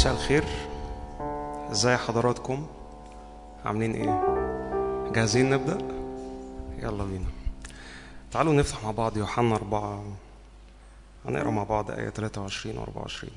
مساء 0.00 0.12
الخير. 0.12 0.44
إزاي 1.70 1.96
حضراتكم؟ 1.96 2.66
عاملين 3.64 3.94
إيه؟ 3.94 4.24
جاهزين 5.12 5.50
نبدأ؟ 5.50 5.78
يلا 6.78 7.04
بينا. 7.04 7.26
تعالوا 8.32 8.52
نفتح 8.52 8.84
مع 8.84 8.90
بعض 8.90 9.16
يوحنا 9.16 9.54
أربعة. 9.54 10.02
هنقرأ 11.26 11.50
مع 11.50 11.62
بعض 11.64 11.90
آية 11.90 12.08
23 12.10 12.78
و 12.78 12.82
24 12.82 13.32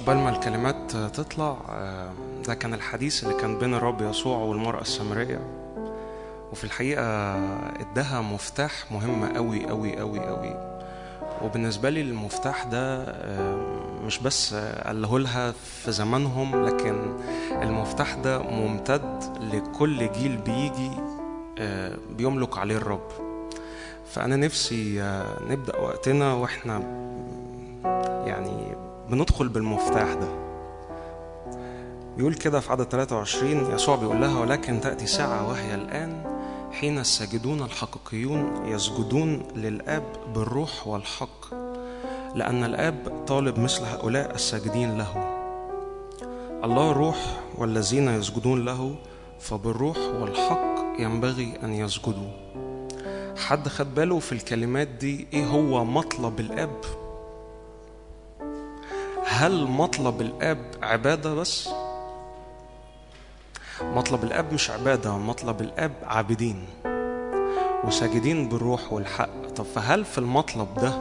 قبل 0.00 0.16
ما 0.16 0.28
الكلمات 0.30 0.96
تطلع 0.96 1.56
آه، 1.68 2.12
ده 2.46 2.54
كان 2.54 2.74
الحديث 2.74 3.24
اللي 3.24 3.34
كان 3.34 3.58
بين 3.58 3.74
الرب 3.74 4.02
يسوع 4.02 4.36
والمرأة 4.38 4.80
السامرية. 4.80 5.40
وفي 6.52 6.64
الحقيقة 6.64 7.04
اداها 7.80 8.20
مفتاح 8.20 8.92
مهم 8.92 9.36
قوي 9.36 9.66
قوي 9.66 9.98
قوي 9.98 10.20
قوي 10.20 10.71
وبالنسبة 11.44 11.90
لي 11.90 12.00
المفتاح 12.00 12.64
ده 12.64 13.02
آه، 13.04 13.56
مش 14.06 14.18
بس 14.18 14.54
قاله 14.54 15.18
لها 15.18 15.52
في 15.52 15.92
زمانهم 15.92 16.64
لكن 16.66 17.16
المفتاح 17.62 18.14
ده 18.14 18.38
ممتد 18.42 19.22
لكل 19.52 20.12
جيل 20.12 20.36
بيجي 20.36 20.90
آه، 21.58 21.96
بيملك 22.16 22.58
عليه 22.58 22.76
الرب. 22.76 23.08
فأنا 24.12 24.36
نفسي 24.36 25.02
آه، 25.02 25.24
نبدأ 25.48 25.76
وقتنا 25.76 26.34
وإحنا 26.34 26.78
يعني 28.26 28.74
بندخل 29.10 29.48
بالمفتاح 29.48 30.14
ده. 30.14 30.28
بيقول 32.16 32.34
كده 32.34 32.60
في 32.60 32.72
عدد 32.72 32.84
23 32.84 33.74
يسوع 33.74 33.96
بيقول 33.96 34.20
لها 34.20 34.40
ولكن 34.40 34.80
تأتي 34.80 35.06
ساعة 35.06 35.48
وهي 35.48 35.74
الآن 35.74 36.31
حين 36.72 36.98
الساجدون 36.98 37.62
الحقيقيون 37.62 38.66
يسجدون 38.66 39.42
للآب 39.56 40.04
بالروح 40.34 40.86
والحق 40.86 41.54
لأن 42.34 42.64
الآب 42.64 43.24
طالب 43.28 43.58
مثل 43.58 43.82
هؤلاء 43.84 44.34
الساجدين 44.34 44.98
له. 44.98 45.12
الله 46.64 46.92
روح 46.92 47.16
والذين 47.58 48.08
يسجدون 48.08 48.64
له 48.64 48.94
فبالروح 49.40 49.96
والحق 49.98 50.74
ينبغي 50.98 51.52
أن 51.62 51.74
يسجدوا. 51.74 52.30
حد 53.36 53.68
خد 53.68 53.94
باله 53.94 54.18
في 54.18 54.32
الكلمات 54.32 54.88
دي 54.88 55.26
إيه 55.32 55.46
هو 55.46 55.84
مطلب 55.84 56.40
الآب؟ 56.40 56.80
هل 59.26 59.64
مطلب 59.66 60.20
الآب 60.20 60.58
عبادة 60.82 61.34
بس؟ 61.34 61.68
مطلب 63.82 64.24
الأب 64.24 64.52
مش 64.52 64.70
عبادة 64.70 65.16
مطلب 65.16 65.60
الأب 65.60 65.92
عابدين 66.04 66.64
وساجدين 67.84 68.48
بالروح 68.48 68.92
والحق. 68.92 69.48
طب 69.56 69.64
فهل 69.64 70.04
في 70.04 70.18
المطلب 70.18 70.68
ده 70.74 70.92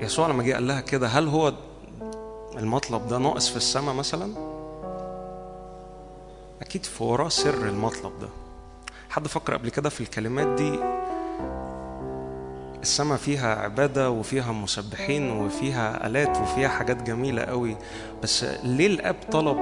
يسوع 0.00 0.26
لما 0.28 0.42
جه 0.42 0.52
قال 0.54 0.66
لها 0.66 0.80
كده 0.80 1.06
هل 1.06 1.28
هو 1.28 1.52
المطلب 2.56 3.08
ده 3.08 3.18
ناقص 3.18 3.48
في 3.50 3.56
السماء 3.56 3.94
مثلا؟ 3.94 4.34
أكيد 6.62 6.84
في 6.86 7.04
وراه 7.04 7.28
سر 7.28 7.68
المطلب 7.68 8.12
ده. 8.20 8.28
حد 9.10 9.26
فكر 9.28 9.54
قبل 9.54 9.68
كده 9.68 9.88
في 9.88 10.00
الكلمات 10.00 10.46
دي؟ 10.46 10.78
السماء 12.82 13.18
فيها 13.18 13.54
عبادة 13.54 14.10
وفيها 14.10 14.52
مسبحين 14.52 15.30
وفيها 15.30 16.06
آلات 16.06 16.36
وفيها 16.38 16.68
حاجات 16.68 17.02
جميلة 17.02 17.42
قوي 17.42 17.76
بس 18.22 18.44
ليه 18.44 18.86
الأب 18.86 19.16
طلب 19.32 19.58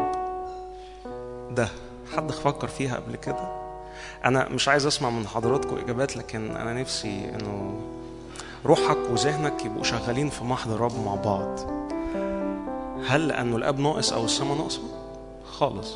ده. 1.50 1.68
حد 2.17 2.33
فكر 2.33 2.68
فيها 2.68 2.96
قبل 2.96 3.17
كده؟ 3.17 3.58
أنا 4.24 4.48
مش 4.48 4.68
عايز 4.68 4.86
أسمع 4.86 5.11
من 5.11 5.27
حضراتكم 5.27 5.77
إجابات 5.78 6.17
لكن 6.17 6.56
أنا 6.56 6.73
نفسي 6.74 7.30
إنه 7.34 7.80
روحك 8.67 8.98
وذهنك 9.11 9.64
يبقوا 9.64 9.84
شغالين 9.84 10.28
في 10.30 10.45
محضر 10.45 10.74
الرب 10.74 11.05
مع 11.05 11.14
بعض. 11.14 11.58
هل 13.06 13.28
لأنه 13.28 13.56
الأب 13.56 13.80
ناقص 13.80 14.12
أو 14.12 14.24
السماء 14.24 14.56
ناقصة؟ 14.56 14.83
خالص. 15.52 15.95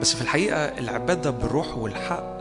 بس 0.00 0.14
في 0.14 0.22
الحقيقة 0.22 0.56
العبادة 0.58 1.30
بالروح 1.30 1.76
والحق 1.76 2.34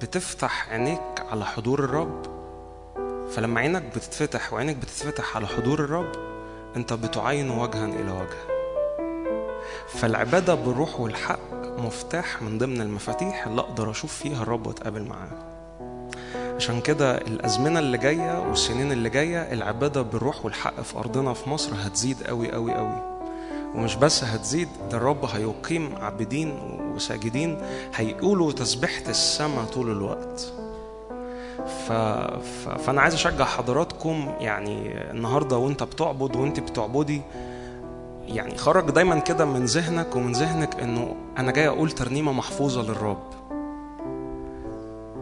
بتفتح 0.00 0.68
عينيك 0.70 1.00
على 1.30 1.44
حضور 1.44 1.84
الرب. 1.84 2.22
فلما 3.30 3.60
عينك 3.60 3.82
بتتفتح 3.82 4.52
وعينك 4.52 4.76
بتتفتح 4.76 5.36
على 5.36 5.46
حضور 5.46 5.80
الرب 5.80 6.12
أنت 6.76 6.92
بتعاين 6.92 7.50
وجها 7.50 7.84
إلى 7.86 8.12
وجه. 8.12 8.59
فالعبادة 9.88 10.54
بالروح 10.54 11.00
والحق 11.00 11.38
مفتاح 11.78 12.42
من 12.42 12.58
ضمن 12.58 12.80
المفاتيح 12.80 13.46
اللي 13.46 13.60
أقدر 13.60 13.90
أشوف 13.90 14.12
فيها 14.16 14.42
الرب 14.42 14.66
وأتقابل 14.66 15.02
معاه. 15.02 15.28
عشان 16.56 16.80
كده 16.80 17.18
الأزمنة 17.18 17.78
اللي 17.78 17.98
جاية 17.98 18.48
والسنين 18.48 18.92
اللي 18.92 19.08
جاية 19.10 19.52
العبادة 19.52 20.02
بالروح 20.02 20.44
والحق 20.44 20.80
في 20.80 20.98
أرضنا 20.98 21.32
في 21.34 21.50
مصر 21.50 21.72
هتزيد 21.82 22.22
قوي 22.22 22.52
قوي 22.52 22.74
قوي 22.74 23.02
ومش 23.74 23.94
بس 23.94 24.24
هتزيد 24.24 24.68
ده 24.90 24.96
الرب 24.96 25.24
هيقيم 25.24 25.94
عابدين 26.00 26.58
وساجدين 26.94 27.58
هيقولوا 27.94 28.52
تسبيحة 28.52 29.02
السماء 29.08 29.64
طول 29.64 29.90
الوقت. 29.90 30.52
ف... 31.88 31.92
ف... 31.92 32.68
فأنا 32.68 33.00
عايز 33.00 33.14
أشجع 33.14 33.44
حضراتكم 33.44 34.32
يعني 34.40 35.00
النهاردة 35.10 35.56
وأنت 35.56 35.82
بتعبد 35.82 36.36
وأنت 36.36 36.60
بتعبدي 36.60 37.22
يعني 38.34 38.58
خرج 38.58 38.90
دايما 38.90 39.18
كده 39.18 39.44
من 39.44 39.64
ذهنك 39.64 40.16
ومن 40.16 40.32
ذهنك 40.32 40.80
إنه 40.80 41.16
أنا 41.38 41.52
جاي 41.52 41.68
أقول 41.68 41.90
ترنيمة 41.90 42.32
محفوظة 42.32 42.82
للرب. 42.82 43.22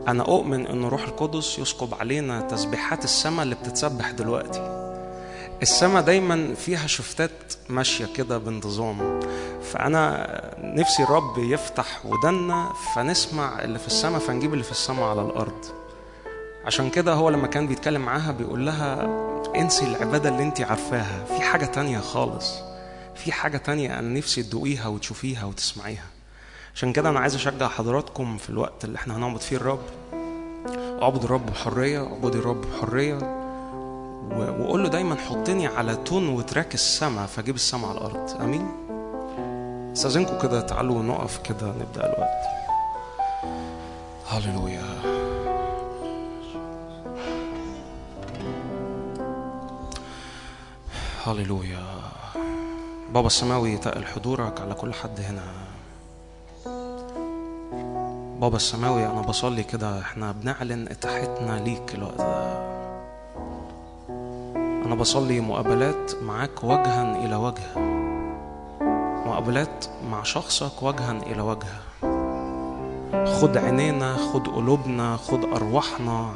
أنا 0.08 0.22
أؤمن 0.22 0.66
ان 0.66 0.84
روح 0.84 1.04
القدس 1.04 1.58
يسكب 1.58 1.94
علينا 2.00 2.40
تسبيحات 2.40 3.04
السماء 3.04 3.42
اللي 3.42 3.54
بتتسبح 3.54 4.10
دلوقتي. 4.10 4.88
السماء 5.62 6.02
دايما 6.02 6.54
فيها 6.54 6.86
شفتات 6.86 7.54
ماشية 7.68 8.06
كده 8.16 8.38
بانتظام. 8.38 9.20
فأنا 9.62 10.26
نفسي 10.58 11.02
الرب 11.02 11.38
يفتح 11.38 12.06
ودنا 12.06 12.72
فنسمع 12.94 13.62
اللي 13.62 13.78
في 13.78 13.86
السماء 13.86 14.20
فنجيب 14.20 14.52
اللي 14.52 14.64
في 14.64 14.70
السماء 14.70 15.04
على 15.04 15.22
الأرض. 15.22 15.64
عشان 16.64 16.90
كده 16.90 17.12
هو 17.12 17.30
لما 17.30 17.46
كان 17.46 17.66
بيتكلم 17.66 18.00
معاها 18.00 18.32
بيقول 18.32 18.66
لها 18.66 19.08
انسي 19.56 19.84
العبادة 19.86 20.28
اللي 20.28 20.42
انت 20.42 20.60
عارفاها. 20.60 21.24
في 21.24 21.40
حاجة 21.40 21.64
تانية 21.66 21.98
خالص. 21.98 22.67
في 23.24 23.32
حاجة 23.32 23.56
تانية 23.56 23.98
أنا 23.98 24.08
نفسي 24.18 24.42
تدوقيها 24.42 24.86
وتشوفيها 24.88 25.44
وتسمعيها. 25.44 26.06
عشان 26.74 26.92
كده 26.92 27.08
أنا 27.08 27.20
عايز 27.20 27.34
أشجع 27.34 27.68
حضراتكم 27.68 28.38
في 28.38 28.50
الوقت 28.50 28.84
اللي 28.84 28.96
إحنا 28.96 29.16
هنعبد 29.16 29.40
فيه 29.40 29.56
الرب. 29.56 29.82
اعبد 31.02 31.24
الرب 31.24 31.46
بحرية 31.46 32.06
اعبدي 32.06 32.38
الرب 32.38 32.60
بحرية. 32.60 33.14
وقول 34.60 34.82
له 34.82 34.88
دايما 34.88 35.14
حطني 35.14 35.66
على 35.66 35.96
تون 35.96 36.28
وتراك 36.28 36.74
السماء 36.74 37.26
فأجيب 37.26 37.54
السماء 37.54 37.90
على 37.90 37.98
الأرض. 37.98 38.42
أمين؟ 38.42 38.68
استاذنكم 39.92 40.38
كده 40.38 40.60
تعالوا 40.60 41.02
نقف 41.02 41.38
كده 41.38 41.66
نبدأ 41.66 42.06
الوقت. 42.06 42.44
هللويا. 44.28 44.82
هللويا. 51.26 51.97
بابا 53.14 53.26
السماوي 53.26 53.76
تقل 53.76 54.04
حضورك 54.04 54.60
على 54.60 54.74
كل 54.74 54.94
حد 54.94 55.20
هنا. 55.20 55.42
بابا 58.40 58.56
السماوي 58.56 59.06
أنا 59.06 59.20
بصلي 59.20 59.62
كده 59.62 60.00
إحنا 60.00 60.32
بنعلن 60.32 60.88
اتاحتنا 60.88 61.60
ليك 61.64 61.94
الوقت 61.94 62.18
ده. 62.18 62.68
أنا 64.86 64.94
بصلي 64.94 65.40
مقابلات 65.40 66.14
معاك 66.22 66.64
وجها 66.64 67.24
إلى 67.24 67.36
وجه. 67.36 67.78
مقابلات 69.26 69.84
مع 70.10 70.22
شخصك 70.22 70.82
وجها 70.82 71.12
إلى 71.12 71.42
وجه. 71.42 71.68
خد 73.40 73.56
عينينا 73.56 74.16
خد 74.16 74.48
قلوبنا 74.48 75.16
خد 75.16 75.44
أرواحنا. 75.44 76.30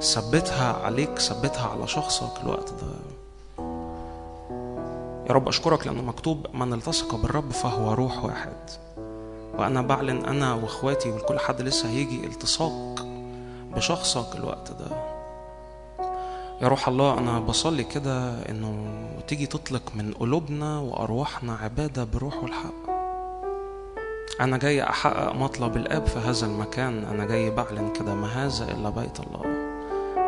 ثبتها 0.00 0.72
عليك 0.84 1.18
ثبتها 1.18 1.68
على 1.68 1.86
شخصك 1.86 2.40
الوقت 2.42 2.70
ده. 2.70 3.13
يا 5.28 5.34
رب 5.34 5.48
أشكرك 5.48 5.86
لأنه 5.86 6.02
مكتوب 6.02 6.46
من 6.54 6.72
التصق 6.72 7.14
بالرب 7.14 7.50
فهو 7.50 7.92
روح 7.92 8.24
واحد. 8.24 8.56
وأنا 9.58 9.82
بعلن 9.82 10.24
أنا 10.24 10.54
وإخواتي 10.54 11.10
وكل 11.10 11.38
حد 11.38 11.62
لسه 11.62 11.88
هيجي 11.88 12.26
التصاق 12.26 13.06
بشخصك 13.76 14.36
الوقت 14.36 14.72
ده. 14.72 14.96
يا 16.62 16.68
روح 16.68 16.88
الله 16.88 17.18
أنا 17.18 17.40
بصلي 17.40 17.84
كده 17.84 18.32
إنه 18.48 18.94
تيجي 19.28 19.46
تطلق 19.46 19.82
من 19.94 20.12
قلوبنا 20.12 20.78
وأرواحنا 20.78 21.54
عبادة 21.54 22.04
بروح 22.04 22.42
والحق. 22.42 22.94
أنا 24.40 24.56
جاي 24.56 24.82
أحقق 24.82 25.34
مطلب 25.34 25.76
الآب 25.76 26.06
في 26.06 26.18
هذا 26.18 26.46
المكان. 26.46 27.04
أنا 27.04 27.24
جاي 27.24 27.50
بعلن 27.50 27.92
كده 27.92 28.14
ما 28.14 28.26
هذا 28.26 28.70
إلا 28.70 28.90
بيت 28.90 29.20
الله. 29.20 29.74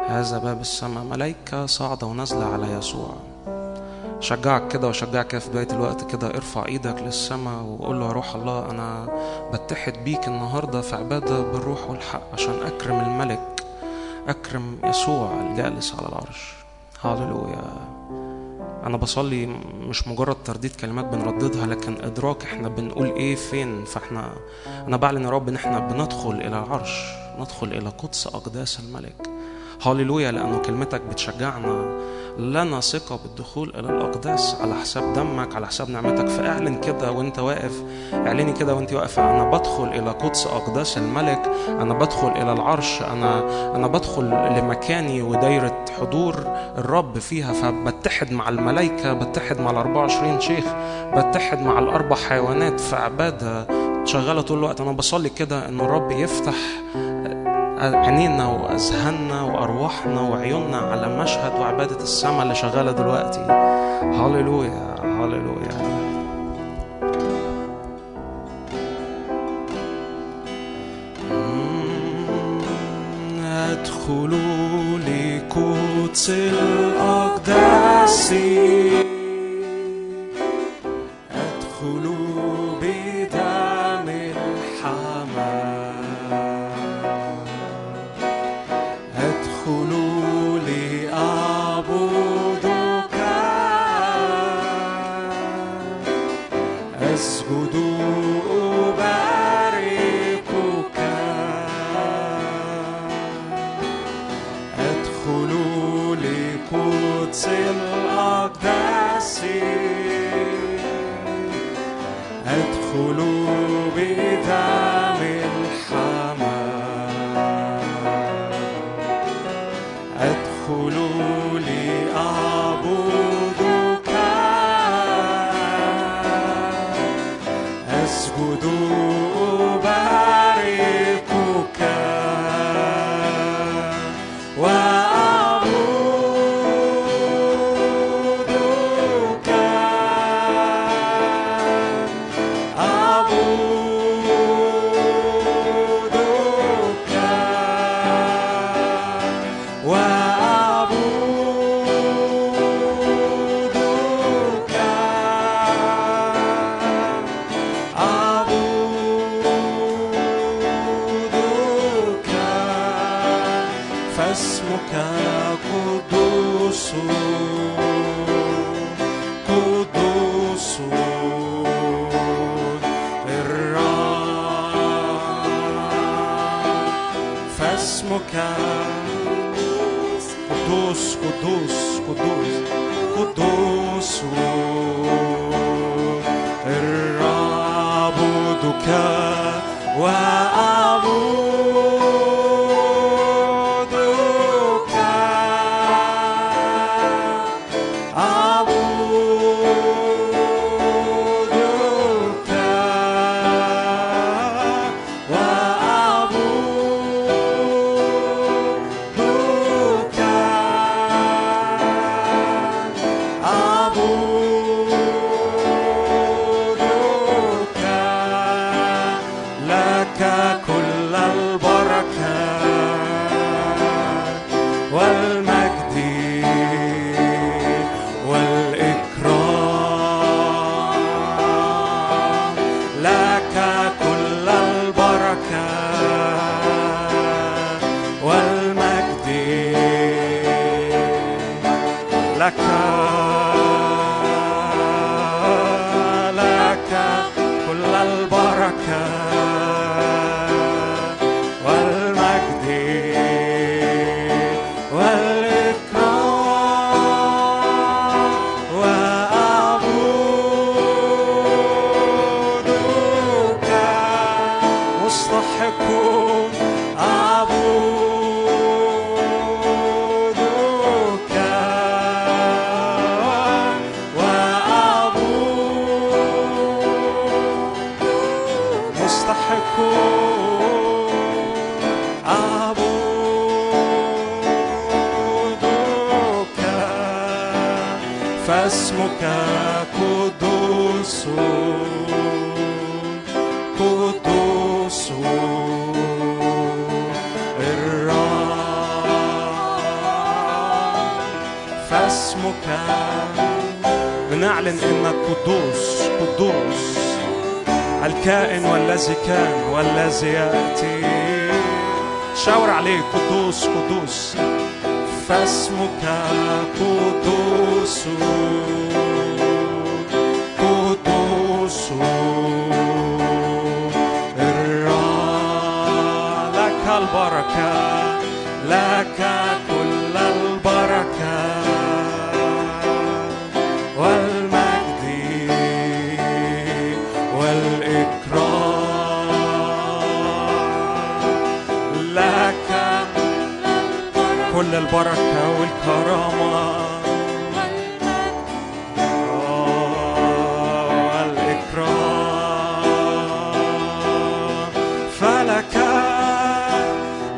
هذا 0.08 0.38
باب 0.38 0.60
السماء. 0.60 1.04
ملايكة 1.04 1.66
صاعدة 1.66 2.06
ونازلة 2.06 2.44
على 2.44 2.72
يسوع. 2.72 3.36
شجعك 4.21 4.69
كده 4.69 4.89
وشجعك 4.89 5.27
كده 5.27 5.39
في 5.41 5.51
بداية 5.51 5.71
الوقت 5.71 6.11
كده 6.11 6.27
ارفع 6.29 6.67
إيدك 6.67 7.03
للسماء 7.03 7.63
وقول 7.63 8.01
له 8.01 8.07
يا 8.07 8.13
روح 8.13 8.35
الله 8.35 8.71
أنا 8.71 9.07
بتحد 9.53 9.93
بيك 10.05 10.29
النهاردة 10.29 10.81
في 10.81 10.97
عبادة 10.97 11.41
بالروح 11.43 11.91
والحق 11.91 12.23
عشان 12.33 12.55
أكرم 12.67 13.01
الملك 13.01 13.65
أكرم 14.29 14.79
يسوع 14.85 15.33
الجالس 15.41 15.95
على 15.99 16.09
العرش. 16.09 16.55
هاللويا 17.03 17.63
أنا 18.87 18.97
بصلي 18.97 19.47
مش 19.81 20.09
مجرد 20.09 20.37
ترديد 20.45 20.77
كلمات 20.77 21.05
بنرددها 21.05 21.67
لكن 21.67 21.97
إدراك 22.05 22.43
إحنا 22.43 22.69
بنقول 22.69 23.07
إيه 23.13 23.35
فين؟ 23.35 23.85
فإحنا 23.85 24.33
أنا 24.89 24.97
بعلن 24.97 25.25
يا 25.25 25.31
رب 25.31 25.49
إن 25.49 25.55
إحنا 25.55 25.79
بندخل 25.79 26.31
إلى 26.31 26.49
العرش 26.49 27.05
ندخل 27.39 27.67
إلى 27.67 27.89
قدس 27.89 28.27
أقداس 28.27 28.81
الملك. 28.81 29.36
هاللويا 29.82 30.31
لأنه 30.31 30.58
كلمتك 30.58 31.00
بتشجعنا. 31.00 32.06
لنا 32.38 32.81
ثقة 32.81 33.19
بالدخول 33.23 33.73
إلى 33.78 33.90
الأقداس. 33.90 34.56
على 34.61 34.75
حساب 34.75 35.12
دمك 35.12 35.56
على 35.56 35.67
حساب 35.67 35.90
نعمتك. 35.90 36.28
فاعلن 36.28 36.81
كده 36.81 37.12
وأنت 37.12 37.38
واقف. 37.38 37.82
اعلني 38.14 38.52
كده 38.52 38.75
وأنت 38.75 38.93
واقفة 38.93 39.31
أنا 39.31 39.50
بدخل 39.50 39.84
إلى 39.84 40.11
قدس 40.11 40.46
أقداس 40.46 40.99
الملك. 40.99 41.50
أنا 41.69 41.94
بدخل 41.94 42.28
إلى 42.28 42.52
العرش. 42.52 43.02
أنا 43.02 43.44
أنا 43.76 43.87
بدخل 43.87 44.25
لمكاني 44.25 45.23
ودايرة 45.23 45.84
حضور 46.00 46.34
الرب 46.79 47.19
فيها. 47.19 47.52
فبتحد 47.52 48.32
مع 48.32 48.49
الملائكة 48.49 49.12
بتحد 49.12 49.61
مع 49.61 49.70
ال 49.70 49.76
24 49.76 50.40
شيخ 50.40 50.64
بتحد 51.17 51.62
مع 51.62 51.79
الأربع 51.79 52.17
حيوانات. 52.17 52.81
في 52.81 52.96
عبادة 52.96 53.67
شغالة 54.05 54.40
طول 54.40 54.58
الوقت. 54.58 54.81
أنا 54.81 54.93
بصلي 54.93 55.29
كده 55.29 55.69
إن 55.69 55.81
الرب 55.81 56.11
يفتح 56.11 56.55
عينينا 57.78 58.46
واذهاننا 58.46 59.43
وأرواحنا 59.43 60.20
وعيوننا 60.20 60.76
على 60.76 61.23
مشهد 61.23 61.61
وعبادة 61.61 61.96
السماء 61.96 62.43
اللي 62.43 62.55
شغالة 62.55 62.93
دلوقتي. 62.93 63.40
هللويا 64.02 64.94
هللويا. 65.02 66.06
أدخلوا 73.73 74.99
لقدس 74.99 76.31
الاقداس 76.31 78.34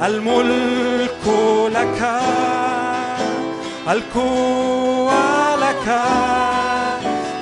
الملك 0.02 1.26
لك 1.72 2.20
القوة 3.88 5.56
لك 5.56 6.00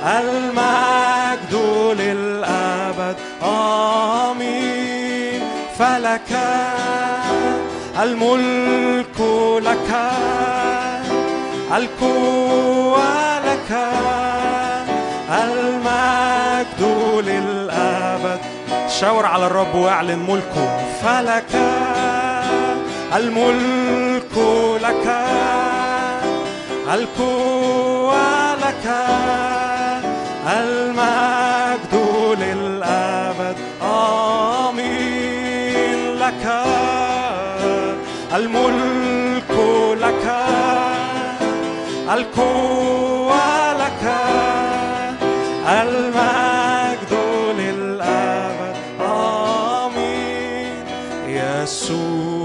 المجد 0.05 1.53
للأبد. 1.99 3.15
آمين. 3.43 5.41
فلك 5.79 6.31
الملك 8.03 9.19
لك 9.61 9.91
القوة 11.77 13.39
لك 13.39 13.77
المجد 15.29 16.81
للأبد. 17.27 18.39
شاور 18.99 19.25
على 19.25 19.45
الرب 19.45 19.75
واعلن 19.75 20.19
ملكه. 20.19 20.77
فلك 21.03 21.53
الملك 23.15 24.37
لك 24.83 25.07
القوة 26.93 28.55
لك 28.55 28.87
المجد 30.47 31.93
للأبد 32.39 33.57
آمين 34.67 35.99
لك. 36.19 36.45
الملك 38.35 39.51
لك 40.01 40.25
القوة 42.13 43.73
لك 43.73 44.03
المجد 45.67 47.13
للأبد 47.59 48.75
آمين. 49.01 50.85
يسوع. 51.27 52.36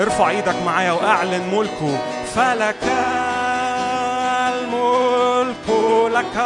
ارفع 0.00 0.30
إيدك 0.30 0.54
معايا 0.66 0.92
واعلن 0.92 1.54
ملكه. 1.54 1.98
فلك 2.34 2.84
الملك 4.48 5.68
لك. 6.12 6.36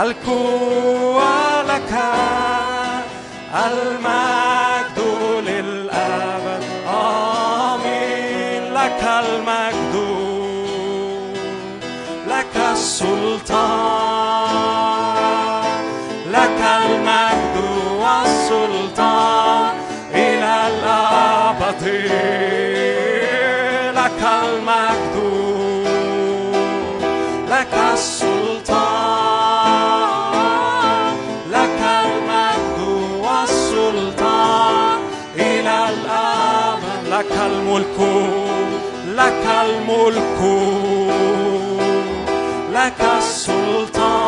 القوة 0.00 1.62
لك. 1.62 1.92
المجد 3.54 4.98
للأبد 5.48 6.62
آمين. 6.88 8.62
لك 8.74 9.02
المجد 9.02 9.94
لك 12.28 12.56
السلطان. 12.72 14.10
لك 39.20 39.46
الملك 39.66 40.40
لك 42.72 43.00
السلطان 43.18 44.20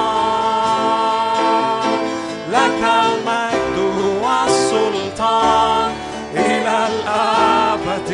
لك 2.53 2.83
المجد 3.05 3.79
والسلطان 4.23 5.93
إلى 6.37 6.77
الأبد. 6.93 8.11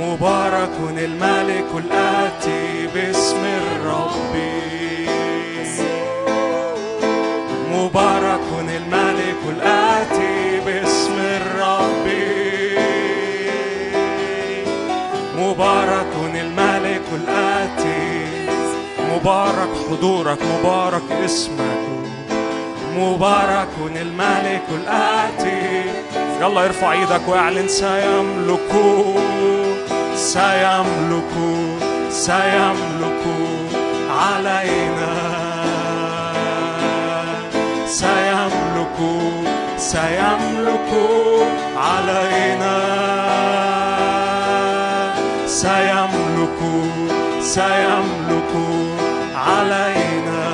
مبارك 0.00 0.76
الملك 0.98 1.70
الآتي 1.74 2.86
باسم 2.94 3.42
الرب. 3.44 4.34
مبارك 7.72 8.47
مبارك 19.28 19.68
حضورك 19.90 20.38
مبارك 20.42 21.12
اسمك 21.24 21.84
مبارك 22.96 23.68
الملك 23.96 24.62
الآتي. 24.70 25.84
يلا 26.40 26.64
ارفع 26.64 26.92
إيدك 26.92 27.28
واعلن 27.28 27.68
سيملك 27.68 28.72
سيملك 30.14 31.32
سيملك 32.10 33.24
علينا. 34.10 35.14
سيملك 37.86 38.98
سيملك 39.76 40.90
علينا. 41.76 42.78
سيملك 45.46 46.60
سيملك 47.40 48.52
علينا 49.48 50.44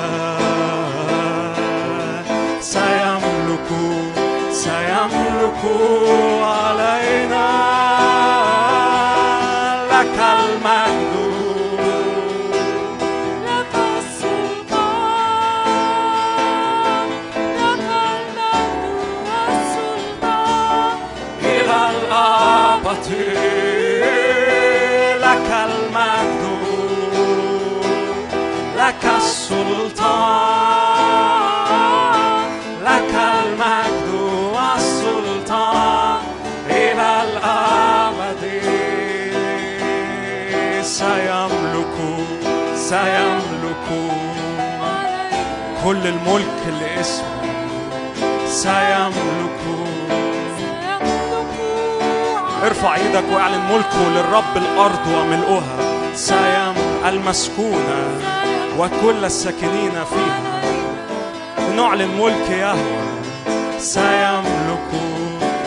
سيملك 2.61 3.69
سيملك 4.51 5.61
كل 46.05 46.11
الملك 46.11 46.81
لاسمه. 46.81 47.25
سيملك 48.47 49.61
ارفع 52.63 52.95
إيدك 52.95 53.23
واعلن 53.33 53.61
ملكه 53.71 54.09
للرب 54.09 54.57
الأرض 54.57 55.07
وملؤها. 55.07 55.77
سيم 56.13 56.73
المسكونة 57.05 58.21
وكل 58.79 59.25
الساكنين 59.25 59.91
فيها. 59.91 60.61
نعلن 61.75 62.21
ملك 62.21 62.49
يهوه 62.49 63.05
سيملك 63.77 64.91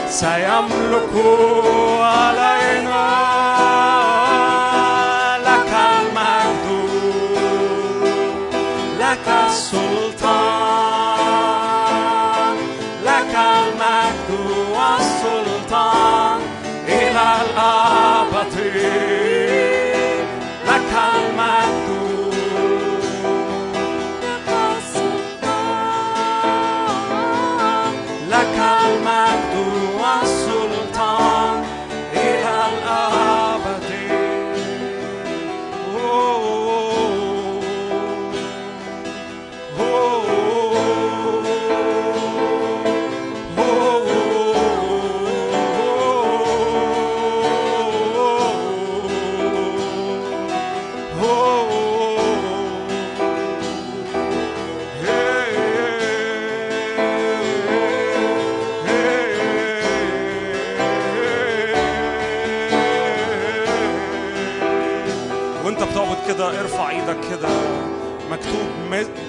سيملك 0.08 1.14
علينا. 2.00 3.37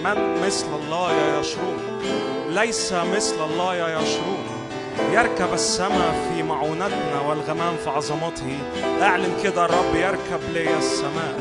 من 0.04 0.42
مثل 0.46 0.68
الله 0.84 1.12
يا 1.12 1.40
يشرون 1.40 1.78
ليس 2.50 2.94
مثل 2.94 3.46
الله 3.46 3.76
يا 3.76 4.00
يشرون 4.00 4.44
يركب 5.12 5.54
السماء 5.54 6.30
في 6.30 6.44
معونتنا 6.44 7.22
والغمام 7.28 7.78
في 7.84 7.90
عظمته. 7.90 8.58
أعلن 9.02 9.34
كده 9.44 9.66
الرب 9.66 9.96
يركب 9.96 10.40
لي 10.54 10.78
السماء. 10.78 11.40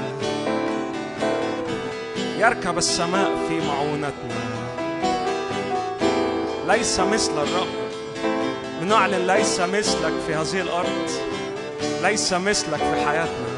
يركب 2.38 2.79
السماء 2.79 3.31
في 3.49 3.61
معونتنا. 3.66 4.38
ليس 6.68 7.01
مثل 7.01 7.33
الرب. 7.33 7.68
بنعلن 8.81 9.27
ليس 9.27 9.61
مثلك 9.61 10.12
في 10.27 10.35
هذه 10.35 10.61
الأرض. 10.61 11.11
ليس 12.03 12.33
مثلك 12.33 12.79
في 12.79 13.07
حياتنا. 13.07 13.49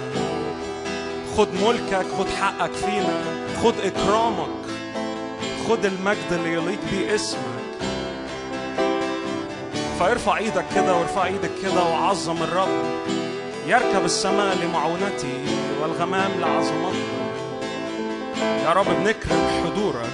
خد 1.37 1.49
ملكك 1.63 2.07
خد 2.19 2.27
حقك 2.41 2.73
فينا. 2.73 3.23
خد 3.65 3.75
إكرامك. 3.85 4.70
خد 5.71 5.85
المجد 5.85 6.33
اللي 6.33 6.53
يليق 6.53 6.79
بيه 6.91 7.15
اسمك. 7.15 7.41
فارفع 10.01 10.37
إيدك 10.37 10.65
كده 10.75 10.95
وارفع 10.95 11.27
إيدك 11.27 11.51
كده 11.63 11.85
وعظم 11.85 12.43
الرب. 12.43 12.85
يركب 13.67 14.05
السماء 14.05 14.57
لمعونتي 14.57 15.45
والغمام 15.83 16.31
لعظمتنا 16.41 17.21
يا 18.65 18.73
رب 18.73 18.87
بنكرم 18.87 19.47
حضورك 19.65 20.11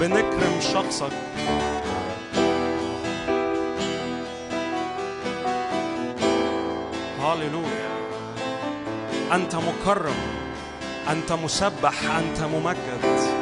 بنكرم 0.00 0.60
شخصك. 0.60 1.12
هاليلويا 7.20 7.92
أنت 9.32 9.54
مكرم 9.54 10.16
أنت 11.10 11.32
مسبح 11.32 12.16
أنت 12.18 12.40
ممجد. 12.42 13.41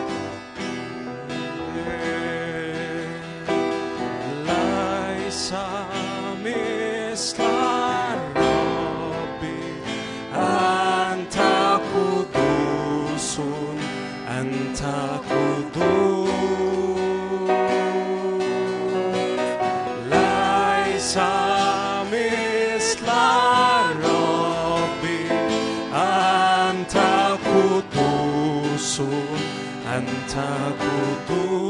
أنت 30.30 30.38
قدوس 30.80 31.69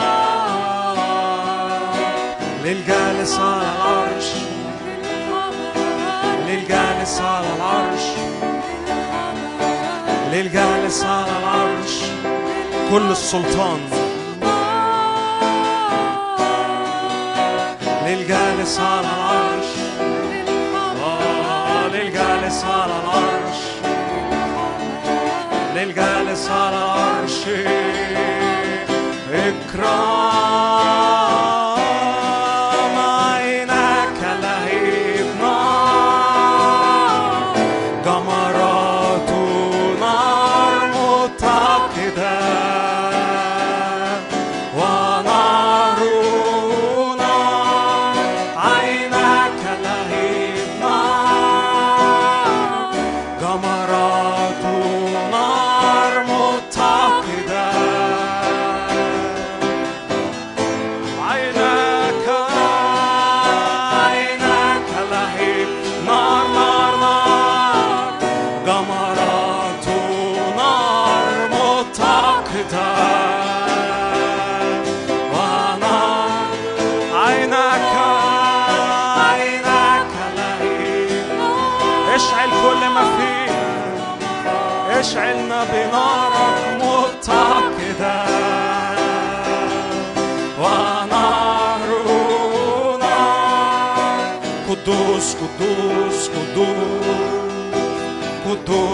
للجالس 2.65 3.39
على 3.39 3.63
العرش. 3.63 4.29
للجالس 6.49 7.21
على 7.21 7.47
العرش. 7.57 8.07
للجالس 10.33 11.05
على 11.05 11.33
العرش. 11.39 11.95
كل 12.91 13.11
السلطان. 13.11 13.81
للجالس 18.07 18.81
على 18.81 19.01
العرش. 19.01 19.80
للجالس 22.11 22.65
على 22.65 22.93
العرش 22.93 23.61
للجالس 25.75 26.49
على 26.51 26.77
العرش. 26.77 27.47
إكرام. 29.33 30.61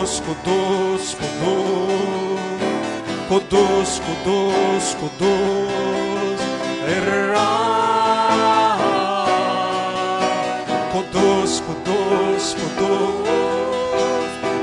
κοντός, 0.07 0.21
κοντός, 0.27 1.16
κοντός, 1.21 1.90
κοντός, 3.29 4.01
κοντός, 4.07 4.97
κοντός, 5.01 6.40
ερά. 6.87 7.55
Κοντός, 10.92 11.62
κοντός, 11.66 12.45
κοντός, 12.61 13.29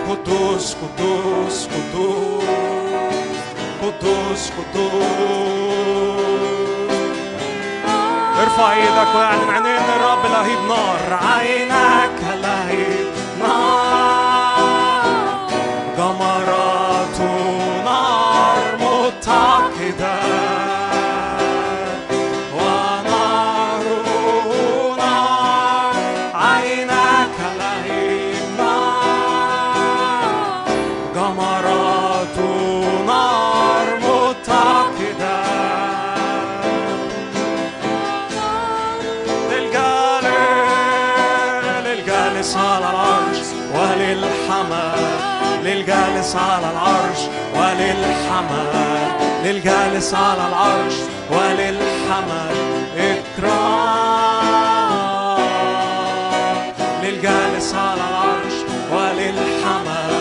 κοντός, 0.08 0.76
κοντός, 0.80 1.68
κοντός, 1.72 2.48
κοντός, 3.82 4.42
κοντός. 4.56 5.54
ارفع 8.44 8.74
يدك 8.76 9.16
واعلن 9.16 9.50
عن 9.50 9.66
الرب 9.66 10.24
رهيب 10.36 10.62
نار 10.70 11.20
عينك 11.28 12.20
على 46.36 46.72
العرش 46.72 47.20
وللحمل 47.56 48.68
للجالس 49.44 50.14
على 50.14 50.48
العرش 50.48 50.94
وللحمل 51.32 52.56
إكرام. 52.98 54.14
للجالس 57.04 57.74
على 57.76 58.02
العرش 58.10 58.56
وللحمل 58.92 60.14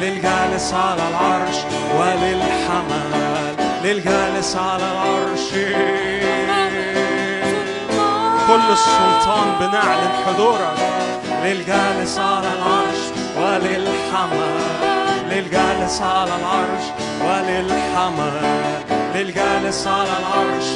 للجالس 0.00 0.74
على 0.74 1.02
العرش 1.10 1.56
وللحمل 1.98 3.12
للجالس 3.84 4.56
على 4.56 4.82
العرش. 4.92 5.50
كل 8.48 8.72
السلطان 8.72 9.48
بنعلن 9.60 10.12
حضورك. 10.26 10.78
للجالس 11.44 12.18
على 12.18 12.48
العرش 12.58 13.02
وللحمل 13.38 14.93
للجالس 15.34 16.02
على 16.02 16.30
العرش 16.36 16.84
وللحمل 17.20 18.40
للجالس 19.14 19.86
على 19.86 20.08
العرش. 20.18 20.68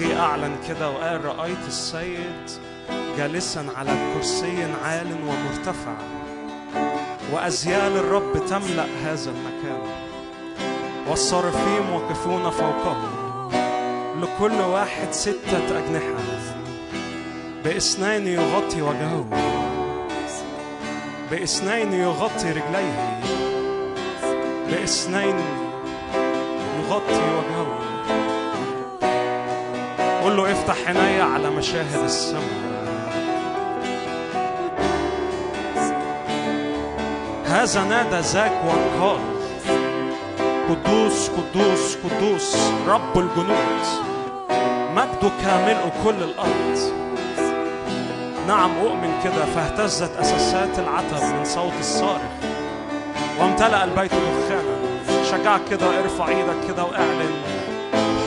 جه 0.00 0.20
أعلن 0.20 0.56
كده 0.68 0.90
وقال 0.90 1.24
رأيت 1.24 1.66
السيد 1.66 2.50
جالسا 3.16 3.66
على 3.76 3.90
كرسي 4.14 4.66
عال 4.84 5.06
ومرتفع 5.12 5.94
وأزيال 7.32 7.96
الرب 7.96 8.46
تملأ 8.46 8.86
هذا 9.04 9.30
المكان 9.30 9.80
والصارفين 11.08 11.88
واقفون 11.92 12.50
فوقه 12.50 12.96
لكل 14.16 14.60
واحد 14.60 15.12
ستة 15.12 15.78
أجنحة 15.78 16.14
بإثنين 17.64 18.26
يغطي 18.26 18.82
وجهه 18.82 19.59
بإثنين 21.30 21.92
يغطي 21.92 22.50
رجليه. 22.50 23.20
بإثنين 24.68 25.36
يغطي 26.78 27.22
وجهه. 27.36 27.66
قل 30.24 30.36
له 30.36 30.52
افتح 30.52 30.76
عيني 30.86 31.20
على 31.20 31.50
مشاهد 31.50 32.04
السماء. 32.04 32.70
هذا 37.46 37.84
نادى 37.84 38.20
ذاك 38.20 38.52
وقال 38.66 39.20
قدوس 40.68 41.28
قدوس 41.28 41.96
قدوس 41.96 42.56
رب 42.88 43.18
الجنود 43.18 43.84
مجدك 44.94 45.44
ملء 45.66 45.92
كل 46.04 46.22
الأرض. 46.22 47.09
نعم 48.50 48.78
أؤمن 48.78 49.20
كده. 49.24 49.44
فاهتزت 49.44 50.16
أساسات 50.20 50.78
العتب 50.78 51.22
من 51.34 51.44
صوت 51.44 51.72
الصارخ. 51.80 52.22
وامتلأ 53.40 53.84
البيت 53.84 54.10
دخانا 54.12 54.76
شجعك 55.30 55.60
كده 55.70 55.86
ارفع 56.02 56.28
إيدك 56.28 56.66
كده 56.68 56.84
وأعلن. 56.84 57.32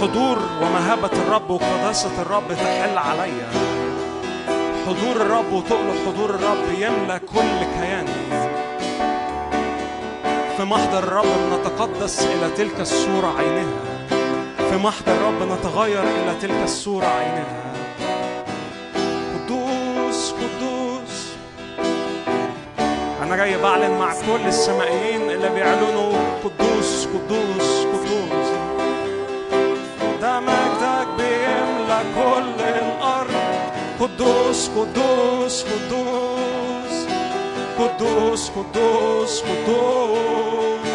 حضور 0.02 0.38
ومهابة 0.62 1.10
الرب 1.14 1.50
وقداسة 1.50 2.22
الرب 2.22 2.54
تحل 2.54 2.98
عليا 2.98 3.50
حضور 4.88 5.16
الرب 5.16 5.54
وتقله 5.54 5.94
حضور 6.08 6.30
الرب 6.30 6.72
يملى 6.78 7.20
كل 7.20 7.80
كياني. 7.80 8.48
في 10.58 10.64
محضر 10.64 11.00
الرب 11.00 11.26
نتقدس 11.54 12.26
إلى 12.26 12.50
تلك 12.58 12.80
الصورة 12.80 13.34
عينها. 13.38 14.08
في 14.70 14.78
محضر 14.78 15.12
الرب 15.12 15.52
نتغير 15.52 16.04
إلى 16.04 16.36
تلك 16.42 16.64
الصورة 16.64 17.06
عينها. 17.06 17.73
أنا 23.24 23.36
جاي 23.36 23.58
بعلن 23.58 23.92
مع 24.00 24.14
كل 24.14 24.48
السمائيين 24.48 25.22
اللي 25.32 25.50
بيعلنوا 25.50 26.14
قدوس 26.44 27.08
قدوس 27.08 27.86
قدوس. 27.86 28.50
ده 30.22 30.40
مجدك 30.40 31.08
بيملى 31.18 32.00
كل 32.16 32.62
الأرض. 32.62 33.32
قدوس 34.00 34.70
قدوس 34.70 35.64
قدوس. 35.64 36.96
قدوس 37.80 38.50
قدوس 38.50 39.42
قدوس. 39.42 40.88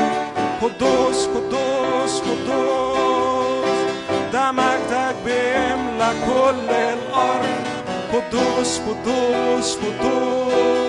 قدوس 0.62 1.26
قدوس 1.26 2.20
قدوس. 2.20 3.78
ده 4.32 4.52
مجدك 4.52 5.16
بيملى 5.24 6.10
كل 6.26 6.70
الأرض. 6.70 7.64
قدوس 8.12 8.80
قدوس 8.80 9.76
قدوس. 9.76 10.87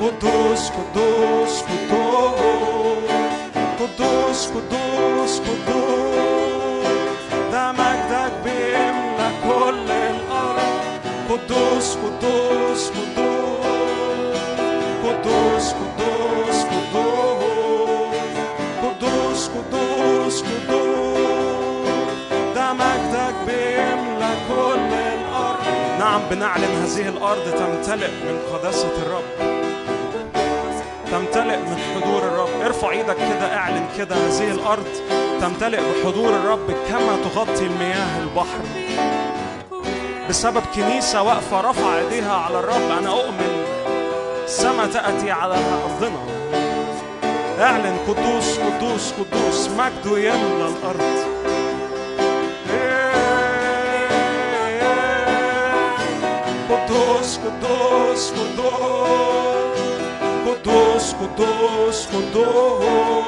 قدوس 0.00 0.70
قدوس 0.70 1.62
قدوس 1.62 2.36
قدوس 3.80 4.46
قدوس 4.46 5.40
قدوس 5.40 6.90
ده 7.52 7.72
مجدك 7.72 8.32
بيملى 8.44 9.28
كل 9.44 9.90
الأرض 9.90 10.72
قدوس 11.30 11.96
قدوس 11.96 12.90
قدوس 12.90 14.46
قدوس 15.04 15.66
قدوس 15.80 16.58
قدوس 18.82 19.48
قدوس 19.48 20.42
قدوس 20.42 20.42
ده 22.54 22.72
مجدك 22.72 23.34
بيملى 23.46 24.16
نعم 25.98 26.20
بنعلن 26.30 26.64
هذه 26.64 27.08
الأرض 27.08 27.44
تمتلئ 27.44 28.08
من 28.10 28.38
قداسة 28.52 28.92
الرب. 29.02 29.45
تمتلئ 31.16 31.56
من 31.56 31.78
حضور 31.94 32.22
الرب. 32.22 32.60
ارفع 32.64 32.90
إيدك 32.90 33.16
كده 33.16 33.56
اعلن 33.56 33.88
كده 33.98 34.16
هذه 34.16 34.50
الأرض. 34.50 34.86
تمتلئ 35.40 35.80
بحضور 35.80 36.28
الرب 36.28 36.70
كما 36.88 37.16
تغطي 37.24 37.66
المياه 37.66 38.18
البحر. 38.20 38.60
بسبب 40.28 40.62
كنيسة 40.74 41.22
واقفة 41.22 41.60
رفع 41.60 41.98
ايديها 41.98 42.34
على 42.34 42.58
الرب 42.58 42.90
أنا 42.98 43.10
أؤمن 43.10 43.64
السماء 44.44 44.86
تأتي 44.86 45.30
على 45.30 45.54
أرضنا. 45.54 46.22
اعلن 47.60 47.96
قدوس 48.08 48.58
قدوس 48.58 49.12
قدوس 49.12 49.68
مجده 49.68 50.18
يملى 50.18 50.68
الأرض. 50.68 51.16
قدوس 56.70 57.38
قدوس 57.38 58.32
قدوس. 58.32 59.55
σκοτός, 61.16 62.02
σκοτός, 62.02 63.24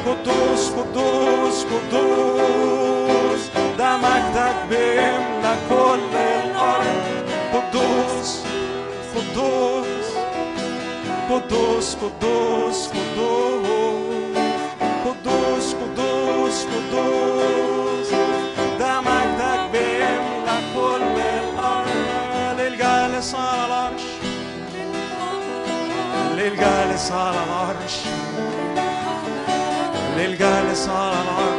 σκοτός, 0.00 0.60
σκοτός, 0.66 1.52
σκοτός. 1.60 3.40
Τα 3.76 3.98
μακτακμπέμ, 4.02 5.22
τα 5.42 5.54
κόλλελ, 5.68 6.46
σκοτός, 7.48 8.28
σκοτός, 9.08 10.06
σκοτός, 11.26 11.84
σκοτός, 11.90 12.74
σκοτός. 12.82 13.07
العرش. 27.12 27.96
للجالس 30.16 30.88
على 30.88 31.22
العرش. 31.22 31.57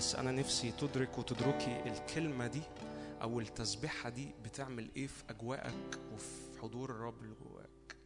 بس 0.00 0.14
أنا 0.14 0.32
نفسي 0.32 0.72
تدرك 0.72 1.18
وتدركي 1.18 1.82
الكلمة 1.88 2.46
دي 2.46 2.62
أو 3.22 3.40
التسبيحة 3.40 4.08
دي 4.08 4.34
بتعمل 4.44 4.90
إيه 4.96 5.06
في 5.06 5.24
أجواءك 5.30 5.98
وفي 6.14 6.60
حضور 6.62 6.90
الرب 6.90 7.22
اللي 7.22 7.34
جواك. 7.34 7.96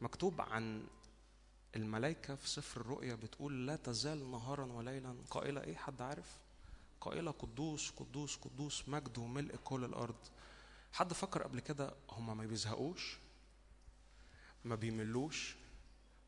مكتوب 0.00 0.40
عن 0.40 0.86
الملائكة 1.76 2.34
في 2.34 2.48
سفر 2.48 2.80
الرؤيا 2.80 3.14
بتقول 3.14 3.66
لا 3.66 3.76
تزال 3.76 4.30
نهارا 4.30 4.64
وليلا. 4.72 5.16
قائلة 5.30 5.60
إيه؟ 5.64 5.76
حد 5.76 6.02
عارف؟ 6.02 6.38
قائلة 7.00 7.30
قدوس 7.30 7.90
قدوس 7.90 8.36
قدوس 8.36 8.88
مجد 8.88 9.18
وملء 9.18 9.56
كل 9.56 9.84
الأرض. 9.84 10.26
حد 10.92 11.12
فكر 11.12 11.42
قبل 11.42 11.60
كده 11.60 11.94
هما 12.10 12.34
ما 12.34 12.46
بيزهقوش؟ 12.46 13.18
ما 14.64 14.74
بيملوش؟ 14.74 15.56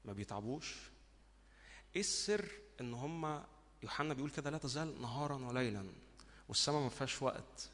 ما 0.05 0.13
بيتعبوش؟ 0.13 0.77
إيه 1.97 2.01
السر 2.01 2.51
إن 2.81 2.95
هما 2.95 3.47
يوحنا 3.83 4.15
بيقول 4.15 4.31
كده 4.31 4.51
لا 4.51 4.59
تزال 4.59 5.03
نهارا 5.03 5.35
وليلا 5.35 5.87
والسماء 6.49 6.81
ما 6.81 6.89
فيهاش 6.89 7.23
وقت. 7.23 7.71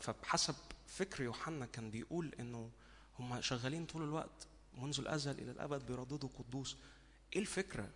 فبحسب 0.00 0.54
فكر 0.86 1.22
يوحنا 1.22 1.66
كان 1.66 1.90
بيقول 1.90 2.34
إنه 2.40 2.70
هما 3.18 3.40
شغالين 3.40 3.86
طول 3.86 4.02
الوقت 4.02 4.46
منذ 4.74 5.00
الأزل 5.00 5.38
إلى 5.38 5.50
الأبد 5.50 5.86
بيرددوا 5.86 6.28
قدوس 6.38 6.76
إيه 7.36 7.40
الفكرة؟ 7.40 7.90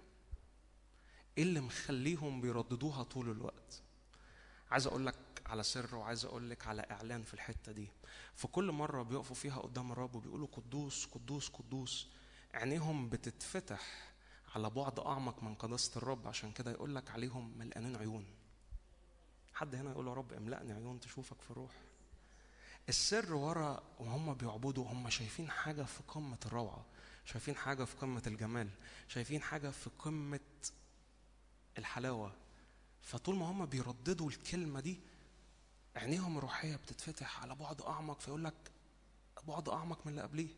إيه 1.39 1.43
اللي 1.43 1.61
مخليهم 1.61 2.41
بيرددوها 2.41 3.03
طول 3.03 3.31
الوقت؟ 3.31 3.83
عايز 4.71 4.87
أقول 4.87 5.07
لك 5.07 5.15
على 5.47 5.63
سر 5.63 5.95
وعايز 5.95 6.25
أقول 6.25 6.51
لك 6.51 6.67
على 6.67 6.83
إعلان 6.91 7.23
في 7.23 7.35
الحتة 7.35 7.73
دي. 7.73 7.89
في 8.35 8.49
كل 8.49 8.71
مرة 8.73 9.03
بيقفوا 9.03 9.37
فيها 9.37 9.59
قدام 9.61 9.93
الرب 9.93 10.15
وبيقولوا 10.15 10.49
قدوس 10.53 11.07
قدوس 11.07 11.49
قدوس 11.49 12.09
عينيهم 12.55 13.09
بتتفتح 13.09 14.08
على 14.55 14.71
بعد 14.71 14.99
أعمق 14.99 15.43
من 15.43 15.55
قداسة 15.55 15.99
الرب. 15.99 16.29
عشان 16.29 16.53
كده 16.53 16.71
يقول 16.71 16.95
لك 16.95 17.11
عليهم 17.11 17.59
ملقانين 17.59 17.97
عيون. 17.97 18.27
حد 19.55 19.75
هنا 19.75 19.91
يقول 19.91 20.09
يا 20.09 20.13
رب 20.15 20.33
املأني 20.33 20.73
عيون 20.73 21.01
تشوفك 21.01 21.41
في 21.43 21.51
الروح. 21.51 21.73
السر 22.89 23.35
ورا 23.35 23.83
وهم 23.99 24.35
بيعبدوا 24.35 24.85
هم 24.93 25.11
شايفين 25.11 25.51
حاجة 25.51 25.83
في 25.83 26.03
قمة 26.09 26.39
الروعة 26.47 26.85
شايفين 27.25 27.57
حاجة 27.57 27.85
في 27.85 27.97
قمة 27.97 28.23
الجمال 28.27 28.69
شايفين 29.09 29.43
حاجة 29.43 29.71
في 29.71 29.91
قمة 29.99 30.41
الحلاوة. 31.79 32.33
فطول 33.03 33.37
ما 33.37 33.51
هم 33.51 33.67
بيرددوا 33.67 34.29
الكلمة 34.29 34.81
دي 34.81 35.01
عينيهم 35.97 36.39
الروحية 36.39 36.77
بتتفتح 36.77 37.43
على 37.43 37.55
بعد 37.55 37.83
أعمق. 37.83 38.21
فيقول 38.21 38.45
لك 38.45 38.71
بعد 39.49 39.69
أعمق 39.69 40.07
من 40.07 40.11
اللي 40.11 40.23
قبليه. 40.23 40.49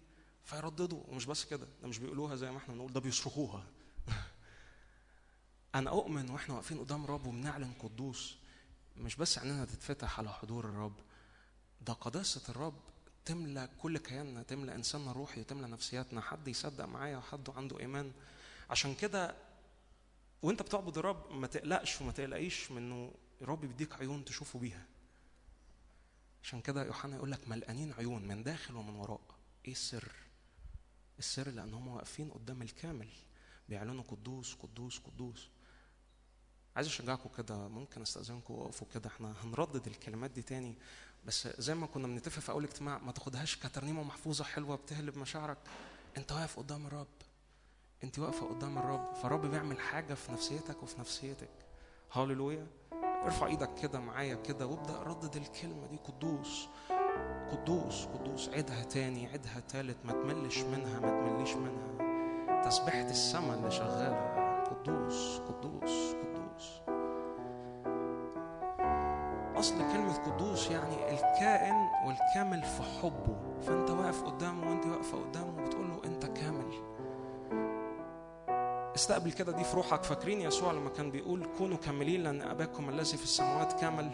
فيرددوا. 0.45 1.03
ومش 1.09 1.27
بس 1.27 1.45
كده 1.45 1.69
ده 1.83 1.89
مش 1.89 1.99
بيقولوها 1.99 2.37
زي 2.37 2.51
ما 2.51 2.59
إحنا 2.59 2.75
بنقول 2.75 2.93
ده 2.93 3.01
بيصرخوها. 3.01 3.67
أنا 5.75 5.91
أؤمن 5.91 6.31
وإحنا 6.31 6.55
واقفين 6.55 6.79
قدام 6.79 7.05
الرب 7.05 7.27
وبنعلن 7.27 7.73
قدوس 7.83 8.37
مش 8.97 9.17
بس 9.17 9.39
عينينا 9.39 9.65
تتفتح 9.65 10.19
على 10.19 10.33
حضور 10.33 10.65
الرب 10.69 11.01
ده 11.81 11.93
قداسة 11.93 12.43
الرب 12.49 12.81
تملى 13.25 13.69
كل 13.79 13.99
كياننا 13.99 14.43
تملى 14.43 14.75
إنساننا 14.75 15.11
الروحي 15.11 15.41
وتملى 15.41 15.67
نفسياتنا 15.67 16.21
حد 16.21 16.49
يصدق 16.49 16.85
معايا 16.85 17.17
وحد 17.17 17.51
عنده 17.51 17.81
إيمان. 17.81 18.13
عشان 18.71 18.95
كده 18.95 19.35
وأنت 20.43 20.63
بتعبد 20.63 20.99
الرب 20.99 21.33
ما 21.33 21.47
تقلقش 21.47 22.01
وما 22.01 22.13
تقلقيش 22.13 22.71
من 22.71 22.77
إنه 22.77 23.15
الرب 23.43 23.61
بيديك 23.61 23.95
عيون 23.95 24.25
تشوفوا 24.25 24.61
بيها. 24.61 24.87
عشان 26.43 26.61
كده 26.61 26.85
يوحنا 26.85 27.17
يقول 27.17 27.33
لك 27.33 27.49
ملقانين 27.49 27.93
عيون 27.93 28.29
من 28.29 28.43
داخل 28.43 28.75
ومن 28.75 28.95
وراء. 28.95 29.21
إيه 29.65 29.73
السر؟ 29.73 30.13
السر 31.19 31.51
لأن 31.51 31.75
هم 31.75 31.89
واقفين 31.89 32.31
قدام 32.31 32.63
الكامل. 32.63 33.09
بيعلنوا 33.71 34.05
قدوس 34.11 34.55
قدوس 34.55 34.99
قدوس. 34.99 35.49
عايز 36.77 36.87
أشجعكم 36.87 37.31
كده 37.37 37.69
ممكن 37.69 38.03
أستأذنكم 38.03 38.55
وقفوا 38.55 38.87
كده. 38.95 39.09
إحنا 39.09 39.35
هنردد 39.45 39.87
الكلمات 39.87 40.31
دي 40.31 40.43
تاني 40.43 40.75
بس 41.25 41.49
زي 41.59 41.75
ما 41.75 41.87
كنا 41.87 42.07
بنتفق 42.07 42.41
في 42.41 42.53
أول 42.53 42.65
اجتماع 42.65 42.99
ما 42.99 43.13
تاخدهاش 43.13 43.57
كترنيمة 43.57 44.03
محفوظة 44.03 44.45
حلوة 44.45 44.77
بتهلب 44.77 45.19
مشاعرك. 45.19 45.59
أنت 46.17 46.33
واقف 46.33 46.59
قدام 46.59 46.87
الرب. 46.87 47.07
أنت 48.05 48.19
واقفة 48.19 48.47
قدام 48.47 48.79
الرب. 48.79 49.15
فالرب 49.15 49.47
بيعمل 49.47 49.81
حاجة 49.81 50.15
في 50.15 50.33
نفسيتك 50.33 50.83
وفي 50.83 51.01
نفسيتك. 51.01 51.51
هاليلويا 52.13 52.67
ارفع 52.93 53.47
إيدك 53.47 53.75
كده 53.83 54.01
معايا 54.01 54.35
كده 54.35 54.67
وابدأ 54.67 55.03
ردد 55.03 55.37
الكلمة 55.37 55.87
دي. 55.87 55.97
قدوس 55.97 56.69
قدوس 57.51 58.05
قدوس. 58.05 58.49
عيدها 58.49 58.85
تاني 58.85 59.27
عيدها 59.27 59.61
تالت. 59.61 59.97
ما 60.05 60.13
تملش 60.13 60.59
منها 60.59 61.01
ما 61.01 61.29
تمليش 61.29 61.55
منها. 61.55 62.10
تسبيحة 62.65 63.11
السماء 63.11 63.59
اللي 63.59 63.71
شغالة. 63.71 64.41
قدوس 64.65 65.41
قدوس 65.49 66.15
قدوس. 66.15 66.81
أصل 69.57 69.79
كلمة 69.93 70.15
قدوس 70.15 70.71
يعني 70.71 71.11
الكائن 71.11 71.89
والكامل 72.07 72.63
في 72.63 72.83
حبه. 72.83 73.37
فأنت 73.63 73.91
واقف 73.91 74.23
قدامه 74.23 74.69
وأنت 74.69 74.87
واقفة 74.87 75.19
قدامه 75.19 75.67
بتقول 75.67 75.89
له 75.89 76.01
أنت 76.05 76.27
كامل. 76.27 76.71
استقبل 78.97 79.33
كده 79.33 79.53
دي 79.53 79.65
في 79.65 79.77
روحك. 79.77 80.03
فاكرين 80.03 80.41
يسوع 80.41 80.73
لما 80.73 80.91
كان 80.91 81.11
بيقول 81.11 81.47
كونوا 81.59 81.77
كاملين 81.77 82.23
لأن 82.23 82.43
أباكم 82.43 82.89
الذي 82.89 83.17
في 83.17 83.25
السماوات 83.25 83.73
كامل؟ 83.81 84.11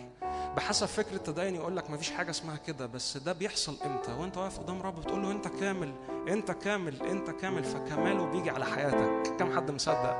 بحسب 0.56 0.86
فكر 0.86 1.14
التدين 1.14 1.54
يقول 1.54 1.76
لك 1.76 1.90
مفيش 1.90 2.10
حاجة 2.10 2.30
اسمها 2.30 2.56
كده 2.56 2.86
بس 2.86 3.16
ده 3.16 3.32
بيحصل 3.32 3.76
إمتى؟ 3.84 4.12
وأنت 4.20 4.36
واقف 4.36 4.58
قدام 4.58 4.82
رب 4.82 5.00
بتقول 5.00 5.22
له 5.22 5.30
أنت 5.30 5.48
كامل 5.48 5.92
أنت 6.28 6.50
كامل 6.50 7.02
أنت 7.02 7.30
كامل 7.30 7.64
فكماله 7.64 8.26
بيجي 8.26 8.50
على 8.50 8.64
حياتك. 8.64 9.36
كم 9.38 9.56
حد 9.56 9.70
مصدق؟ 9.70 10.16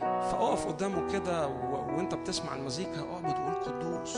فاقف 0.00 0.66
قدامه 0.66 1.12
كده 1.12 1.46
و... 1.48 1.96
وأنت 1.96 2.14
بتسمع 2.14 2.54
المزيكا 2.54 3.00
اعبد 3.12 3.38
وقول 3.38 3.54
قدوس. 3.54 4.16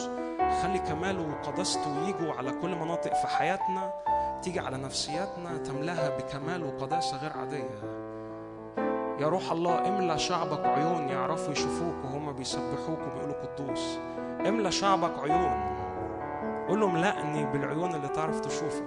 خلي 0.63 0.79
كماله 0.79 1.29
وقداسته 1.31 2.09
يجوا 2.09 2.33
على 2.33 2.51
كل 2.51 2.75
مناطق 2.77 3.15
في 3.15 3.27
حياتنا 3.27 3.93
تيجي 4.43 4.61
على 4.61 4.77
نفسياتنا 4.77 5.57
تملاها 5.57 6.09
بكمال 6.19 6.63
وقداسة 6.65 7.17
غير 7.17 7.33
عادية. 7.33 8.05
يا 9.21 9.29
روح 9.29 9.53
الله 9.53 9.89
املى 9.89 10.19
شعبك 10.19 10.67
عيون 10.67 11.09
يعرفوا 11.09 11.53
يشوفوك 11.53 11.95
وهم 12.05 12.33
بيسبحوك 12.33 12.99
وبيقولوا 12.99 13.35
قدوس. 13.47 13.99
املى 14.49 14.73
شعبك 14.73 15.19
عيون. 15.19 15.75
قول 16.69 16.81
له 16.81 16.87
املأني 16.87 17.47
بالعيون 17.47 17.95
اللي 17.95 18.09
تعرف 18.09 18.41
تشوفك 18.41 18.85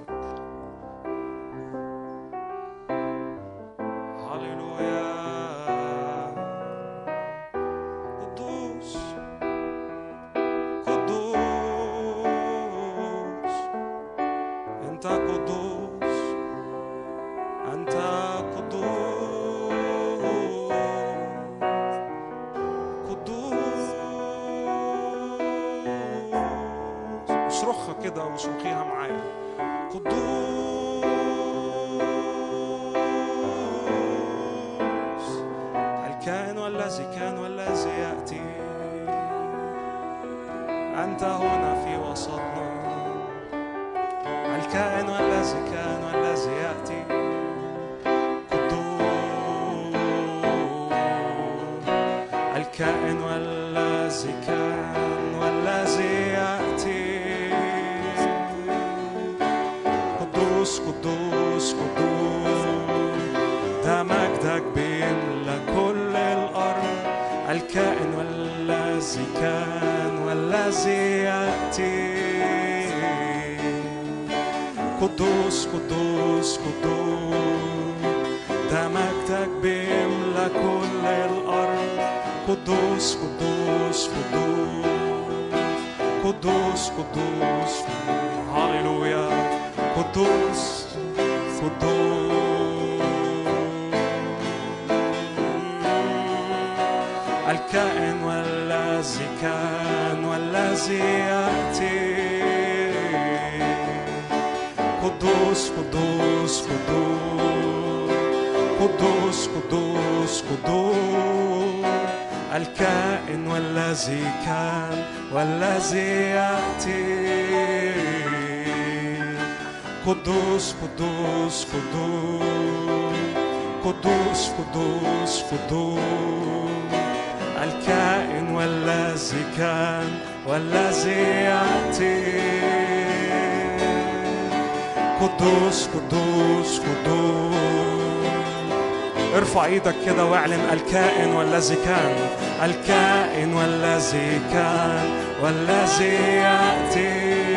إيدك 139.87 140.05
كده 140.05 140.25
واعلن 140.25 140.61
الكائن 140.73 141.33
والذي 141.33 141.75
كان. 141.75 142.15
الكائن 142.63 143.53
والذي 143.53 144.41
كان 144.53 145.09
والذي 145.43 146.15
يأتي. 146.35 147.47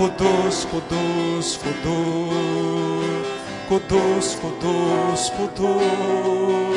قدوس 0.00 0.66
قدوس 0.66 1.58
قدوس. 1.58 3.26
قدوس 3.70 4.36
قدوس 4.36 5.30
قدوس. 5.30 6.76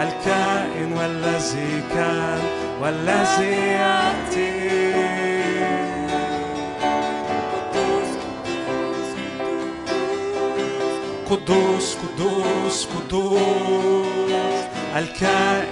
الكائن 0.00 0.92
والذي 0.98 1.82
كان 1.94 2.40
والذي 2.82 3.56
يأتي. 3.56 4.55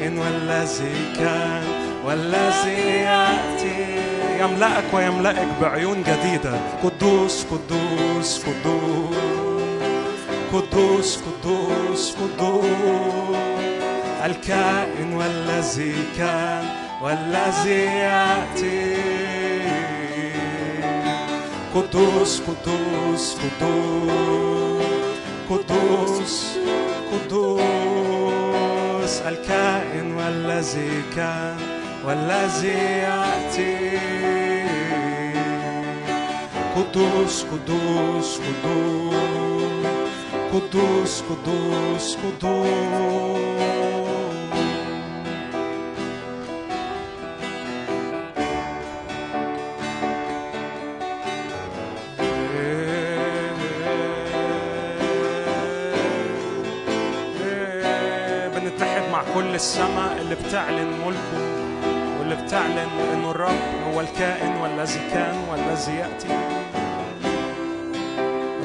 والذي 0.09 1.15
كان 1.19 1.65
والذي 2.05 2.81
يأتي 2.89 3.97
يملأك 4.41 4.85
ويملأك 4.93 5.49
بعيون 5.63 6.03
جديدة. 6.03 6.55
قدوس 6.83 7.47
قدوس 7.51 8.45
قدوس 8.45 9.17
قدوس 10.53 11.17
قدوس. 11.17 12.15
قدوس 12.17 13.15
الكائن 14.25 15.13
والذي 15.13 15.95
كان 16.19 16.65
والذي 17.03 17.85
يأتي. 17.85 18.97
قدوس 21.75 22.41
قدوس 22.41 23.37
قدوس. 23.37 24.74
الكائن 29.35 30.14
والذي 30.14 31.03
كان 31.16 31.57
والذي 32.07 32.68
يأتي 33.09 33.99
قدوس 36.76 37.45
قدوس 37.45 38.41
قدوس 38.47 39.14
قدوس 40.53 41.22
قدوس 41.22 42.16
قدوس. 42.16 43.54
كل 59.55 59.61
السماء 59.61 60.17
اللي 60.21 60.35
بتعلن 60.35 60.93
ملكه 61.07 61.43
واللي 62.19 62.35
بتعلن 62.35 62.89
إنه 63.13 63.31
الرب 63.31 63.61
هو 63.87 64.01
الكائن 64.01 64.57
والذي 64.57 65.01
كان 65.11 65.37
والذي 65.51 65.95
يأتي. 65.95 66.29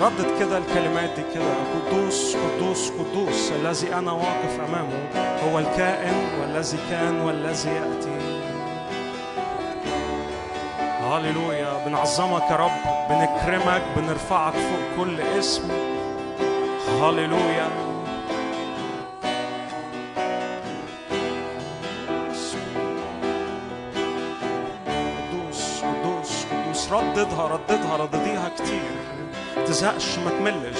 ردد 0.01 0.39
كده 0.39 0.57
الكلمات 0.57 1.09
دي 1.09 1.23
كده 1.33 1.53
قدوس 1.75 2.35
قدوس 2.35 2.91
قدوس 2.91 3.51
الذي 3.51 3.93
أنا 3.93 4.11
واقف 4.11 4.59
أمامه 4.69 4.99
هو 5.43 5.59
الكائن 5.59 6.15
والذي 6.41 6.77
كان 6.89 7.21
والذي 7.21 7.69
يأتي. 7.69 8.41
هللويا 11.01 11.85
بنعظمك 11.85 12.51
يا 12.51 12.55
رب 12.55 13.09
بنكرمك 13.09 13.81
بنرفعك 13.97 14.53
فوق 14.53 15.05
كل 15.05 15.21
اسم. 15.21 15.71
هللويا. 17.01 17.88
رددها 27.19 27.47
رددها 27.47 27.97
ردديها 27.97 28.49
كتير. 28.49 28.81
تزهقش 29.65 30.17
ما 30.17 30.29
تملش. 30.29 30.79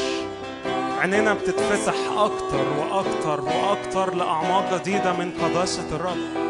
عينينا 0.99 1.33
بتتفتح 1.33 1.93
أكتر 2.17 2.65
وأكتر 2.79 3.41
وأكتر 3.41 4.15
لأعماق 4.15 4.81
جديدة 4.81 5.13
من 5.13 5.31
قداسة 5.43 5.95
الرب. 5.95 6.48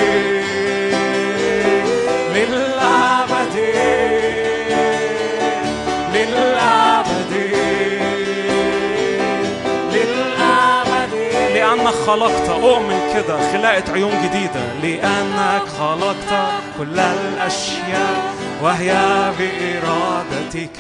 خلقت 12.08 12.50
أؤمن 12.50 13.00
كده 13.14 13.52
خلقت 13.52 13.90
عيون 13.90 14.12
جديدة. 14.24 14.74
لأنك 14.84 15.62
خلقت 15.80 16.50
كل 16.78 17.00
الأشياء 17.00 18.34
وهي 18.62 18.94
بإرادتك. 19.40 20.80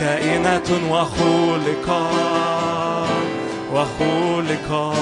كائنة 0.00 0.70
وخلقا 0.90 2.10
وخلقا. 3.72 4.94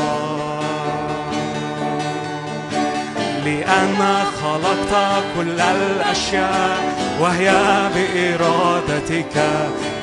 لأنك 3.45 4.27
خلقت 4.43 5.23
كل 5.37 5.61
الأشياء 5.61 6.97
وهي 7.21 7.53
بإرادتك. 7.95 9.43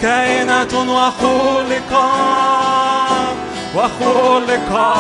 كائنة 0.02 0.94
وخلقا. 0.94 2.10
وخلقا 3.76 4.94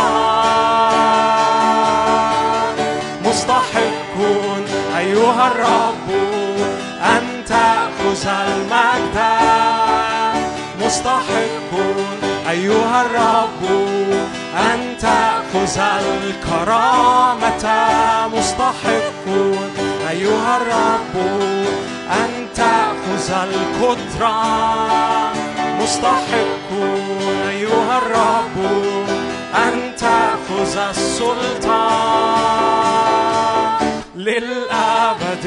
مستحق 3.25 4.15
أيها 4.97 5.47
الرب 5.47 6.09
أن 7.01 7.43
تأخذ 7.47 8.27
المجد. 8.27 9.17
مستحق 10.85 11.71
أيها 12.49 13.01
الرب 13.01 13.61
أن 14.57 14.79
تأخذ 15.01 15.79
الكرامة. 15.79 17.65
مستحق 18.33 19.25
أيها 20.09 20.57
الرب 20.57 21.15
أن 22.11 22.47
تأخذ 22.55 23.31
القدرة. 23.31 24.35
مستحق 25.83 26.69
أيها 27.49 27.97
الرب 27.97 28.57
أن 29.55 29.91
تأخذ 29.97 30.77
السلطان 30.77 31.99
للأبد. 34.15 35.45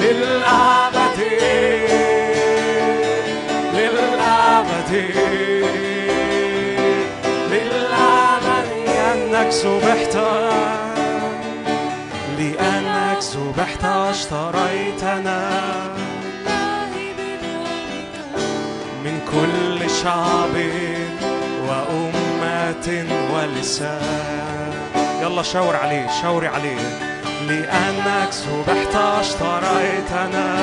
للأبد. 0.00 1.20
للأبد. 3.74 4.92
للأبد. 7.50 8.66
لأنك 8.86 9.52
سبحت 9.52 10.16
لأنك 12.38 13.20
سبحت 13.20 13.84
اشتريتنا. 13.84 15.40
كل 19.36 19.90
شعب 19.90 20.54
وأمة 21.68 22.88
ولسان. 23.34 24.72
يلا 25.22 25.42
شاور 25.42 25.76
عليه 25.76 26.06
شاوري 26.22 26.46
عليه. 26.46 26.78
لأنك 27.48 28.30
سبحت 28.30 28.94
اشتريتنا 29.20 30.56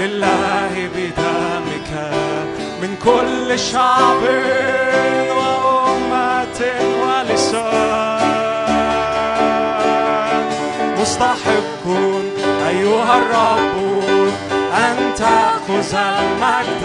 لله 0.00 0.88
بدمك. 0.94 1.90
من 2.82 2.96
كل 3.04 3.58
شعب 3.58 4.22
وأمة 5.36 6.60
ولسان. 7.02 8.18
مستحق 11.00 11.84
أيها 12.68 13.18
الرب 13.18 13.76
أن 14.74 14.96
تأخذ 15.16 15.94
المجد. 15.94 16.84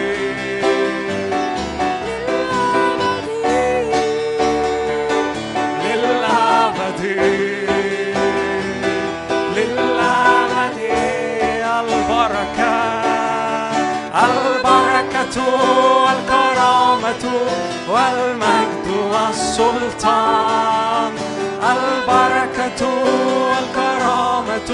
والكرامة 15.37 17.23
والمجد 17.89 18.87
والسلطان. 19.11 21.13
البركة 21.73 22.81
والكرامة 23.51 24.71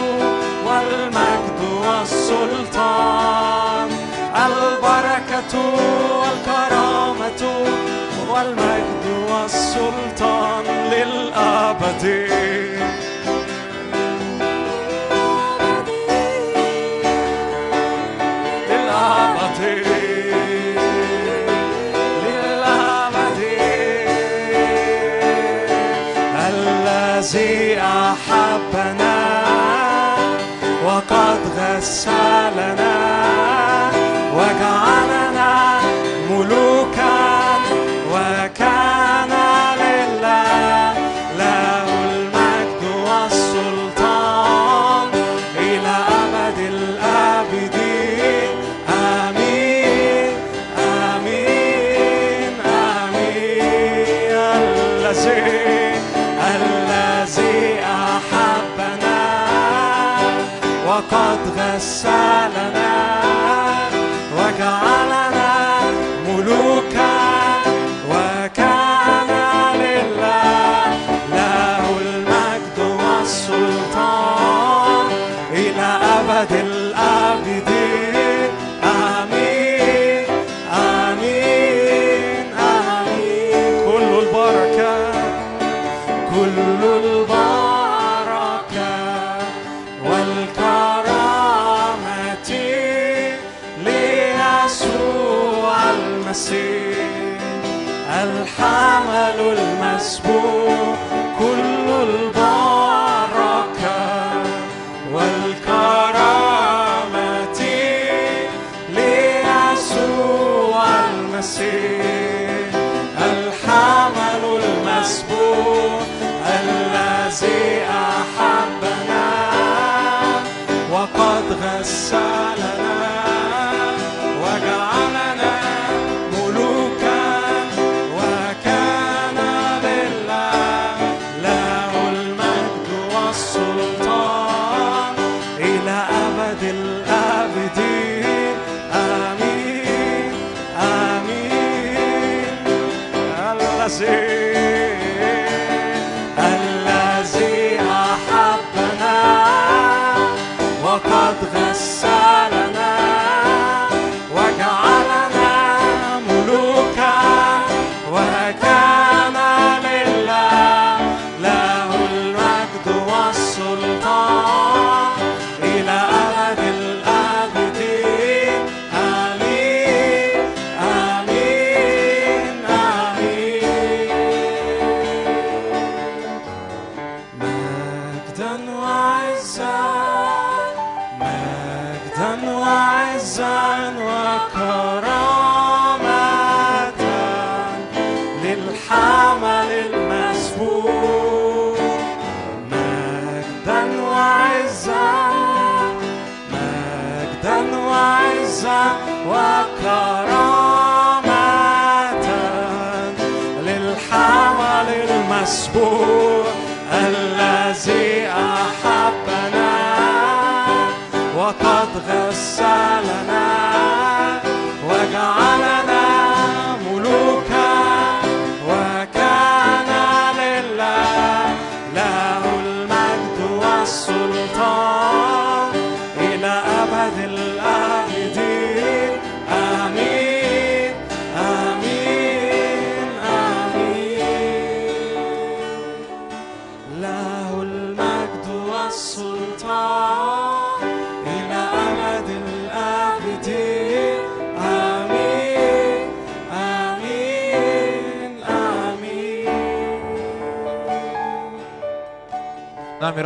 والمجد 0.68 1.62
والسلطان. 1.86 3.90
البركة 4.36 5.54
والكرامة 6.22 7.42
والمجد 8.30 9.06
والسلطان 9.32 10.66
للأبدين 10.92 12.37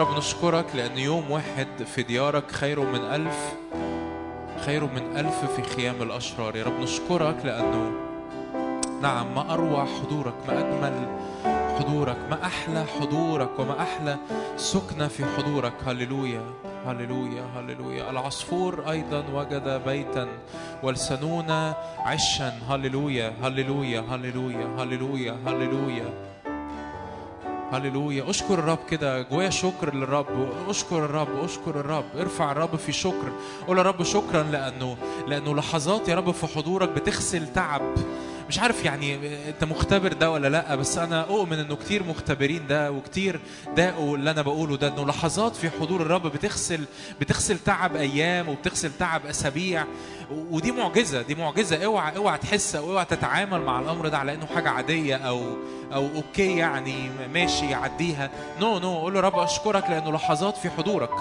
رب 0.02 0.18
نشكرك 0.18 0.66
لأن 0.76 0.97
يوم 0.97 1.32
واحد 1.32 1.68
في 1.95 2.04
ديارك 2.04 2.52
خير 2.52 2.80
من 2.80 2.99
ألف 2.99 3.54
خير 4.66 4.84
من 4.84 5.18
ألف 5.18 5.45
في 5.56 5.64
خيام 5.76 6.02
الأشرار. 6.02 6.56
يا 6.56 6.64
رب 6.64 6.80
نشكرك 6.80 7.45
لأنه 7.45 7.91
نعم 9.02 9.36
ما 9.36 9.54
أروع 9.54 9.86
حضورك 9.86 10.34
ما 10.47 10.60
أجمل 10.60 11.08
حضورك 11.80 12.18
ما 12.30 12.45
أحلى 12.45 12.86
حضورك 12.99 13.60
وما 13.60 13.82
أحلى 13.82 14.18
سكنة 14.58 15.08
في 15.08 15.26
حضورك. 15.26 15.74
هللويا 15.86 16.43
هللويا 16.86 17.43
هللويا. 17.56 18.10
العصفور 18.10 18.89
أيضا 18.89 19.24
وجد 19.34 19.82
بيتا 19.86 20.28
والسنون 20.84 21.52
عشا. 21.99 22.54
هللويا 22.70 23.34
هللويا 23.43 24.04
هللويا 24.10 24.68
هللويا 24.78 24.78
هللويا. 24.78 25.38
هللويا 25.47 26.31
أشكر 28.30 28.54
الرب 28.54 28.80
كده. 28.90 29.22
جوايا 29.22 29.50
شكر 29.50 29.96
للرب. 29.96 30.50
أشكر 30.68 31.06
الرب. 31.06 31.44
أشكر 31.44 31.80
الرب. 31.80 32.06
ارفع 32.20 32.52
الرب 32.52 32.76
في 32.76 32.92
شكر. 32.92 33.32
قول 33.68 33.78
يا 33.78 33.84
رب 33.84 34.04
شكرا 34.04 34.44
لأنه 34.44 34.98
لأنه 35.28 35.56
لحظات 35.56 36.10
يا 36.10 36.16
رب 36.16 36.32
في 36.32 36.48
حضورك 36.48 36.90
بتغسل 36.90 37.54
تعب. 37.54 37.82
مش 38.52 38.60
عارف 38.60 38.86
يعني 38.86 39.16
انت 39.49 39.64
مختبر 39.64 40.14
ده 40.14 40.32
ولا 40.32 40.47
لأ 40.47 40.76
بس 40.76 40.97
أنا 40.97 41.22
أؤمن 41.22 41.60
إنه 41.60 41.76
كتير 41.76 42.04
مختبرين 42.04 42.68
ده 42.68 42.91
وكتير 42.91 43.39
داقوا 43.76 44.18
اللي 44.18 44.32
أنا 44.32 44.41
بقوله 44.41 44.78
ده 44.78 44.88
إنه 44.88 45.06
لحظات 45.06 45.56
في 45.56 45.70
حضور 45.70 46.02
الرب 46.02 46.28
بتغسل 46.28 46.86
بتغسل 47.22 47.60
تعب 47.60 47.95
أيام 47.95 48.49
وبتغسل 48.49 48.91
تعب 48.99 49.26
أسابيع. 49.26 49.86
ودي 50.32 50.72
معجزة 50.72 51.22
دي 51.22 51.36
معجزة. 51.36 51.86
اوعى 51.86 52.16
اوعى 52.18 52.38
تحس 52.38 52.76
أو 52.76 52.91
اوعى 52.91 53.06
تتعامل 53.06 53.62
مع 53.62 53.80
الأمر 53.80 54.08
ده 54.08 54.18
على 54.18 54.34
إنه 54.34 54.45
حاجة 54.45 54.70
عادية 54.70 55.16
أو 55.16 55.41
أو 55.93 56.08
okay 56.16 56.58
يعني 56.58 57.10
ماشي 57.34 57.66
يعديها. 57.70 58.30
no 58.60 58.80
no 58.80 59.00
قول 58.99 59.14
له 59.14 59.20
رب 59.20 59.39
أشكرك 59.39 59.89
لأنه 59.89 60.12
لحظات 60.12 60.58
في 60.58 60.70
حضورك. 60.70 61.12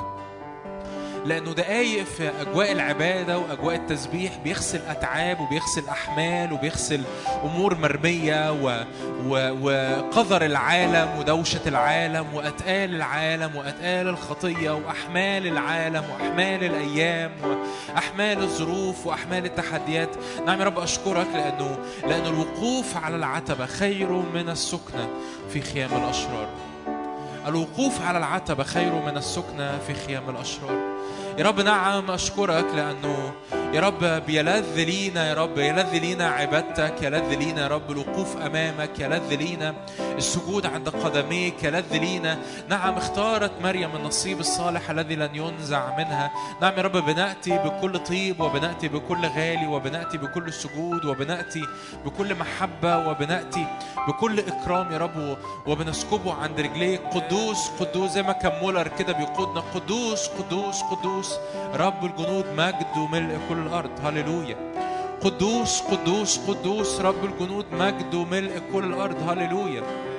لأنه 1.25 1.53
دقايق 1.53 2.05
في 2.05 2.31
أجواء 2.41 2.73
العبادة 2.73 3.39
وأجواء 3.39 3.75
التسبيح 3.75 4.39
بيغسل 4.45 4.81
أتعاب 4.89 5.41
وبيغسل 5.41 5.89
أحمال 5.89 6.53
وبيغسل 6.53 7.01
أمور 7.45 7.75
مرمية 7.75 8.53
و... 8.53 8.85
و... 9.27 9.53
وقذر 9.61 10.45
العالم 10.45 11.19
ودوشة 11.19 11.61
العالم 11.67 12.35
وأتقال 12.35 12.95
العالم 12.95 13.57
وأتقال 13.57 14.09
الخطية 14.09 14.71
وأحمال 14.71 15.47
العالم 15.47 16.05
وأحمال 16.11 16.65
الأيام 16.65 17.33
وأحمال 17.95 18.39
الظروف 18.43 19.07
وأحمال 19.07 19.45
التحديات. 19.45 20.11
نعم 20.47 20.61
يا 20.61 20.65
رب 20.65 20.79
أشكرك 20.79 21.27
لأنه 21.35 21.79
لأن 22.07 22.27
الوقوف 22.27 22.97
على 22.97 23.17
العتبة 23.17 23.67
خير 23.67 24.13
من 24.13 24.49
السكنه 24.49 25.09
في 25.53 25.61
خيام 25.61 25.91
الأشرار. 25.93 26.49
الوقوف 27.47 28.03
على 28.03 28.19
العتبة 28.19 28.65
خير 28.65 28.93
من 28.93 29.17
السكنة 29.17 29.79
في 29.87 29.95
خيام 29.95 30.31
الأشرار. 30.31 31.00
يا 31.39 31.45
رب 31.45 31.61
نعم 31.61 32.11
أشكرك 32.11 32.65
لأنه 32.77 33.33
يا 33.73 33.81
رب 33.81 34.05
بيلذ 34.27 34.77
لينا 34.77 35.29
يا 35.29 35.35
رب 35.35 35.59
يلذ 35.59 35.99
لينا 35.99 36.29
عبادتك 36.29 37.03
يلذ 37.03 37.35
لينا 37.35 37.63
يا 37.63 37.69
رب 37.69 37.91
الوقوف 37.91 38.37
أمامك 38.37 38.99
يلذ 38.99 39.35
لينا 39.35 39.75
السجود 40.01 40.67
عند 40.67 40.89
قدميك 40.89 41.65
يلذ 41.65 41.97
لينا. 41.97 42.39
نعم 42.69 42.95
اختارت 42.95 43.51
مريم 43.63 43.97
النصيب 43.97 44.41
الصالح 44.41 44.91
الذي 44.91 45.17
لن 45.17 45.35
ينزع 45.35 45.97
منها. 45.99 46.31
نعم 46.63 46.73
يا 46.77 46.83
رب 46.83 46.97
بنأتي 46.97 47.59
بكل 47.59 47.99
طيب 47.99 48.41
وبنأتي 48.41 48.89
بكل 48.89 49.27
غالي 49.27 49.67
وبنأتي 49.67 50.19
بكل 50.19 50.53
سجود 50.53 51.05
وبنأتي 51.05 51.63
بكل 52.05 52.35
محبة 52.35 53.09
وبنأتي 53.09 53.67
بكل 54.09 54.41
إكرام 54.41 54.93
يا 54.93 54.99
رب 54.99 55.37
وبنسكبه 55.67 56.35
عند 56.35 56.61
رجليك 56.61 57.01
قدوس 57.01 57.71
قدوس 57.81 58.11
زي 58.11 58.23
ما 58.23 58.33
كان 58.33 58.53
مولر 58.63 58.89
كده 58.99 59.13
بيقودنا. 59.13 59.61
قدوس 59.75 60.29
قدوس 60.29 60.83
قدوس. 60.83 61.35
رب 61.75 62.05
الجنود 62.05 62.47
مجد 62.57 62.97
وملء 62.99 63.39
كل 63.49 63.60
الأرض. 63.67 63.91
هللويا. 64.03 64.57
قدوس 65.21 65.81
قدوس 65.81 66.39
قدوس 66.39 67.01
رب 67.01 67.25
الجنود 67.25 67.67
مجد 67.73 68.15
وملء 68.15 68.63
كل 68.73 68.85
الأرض. 68.85 69.29
هللويا. 69.29 70.10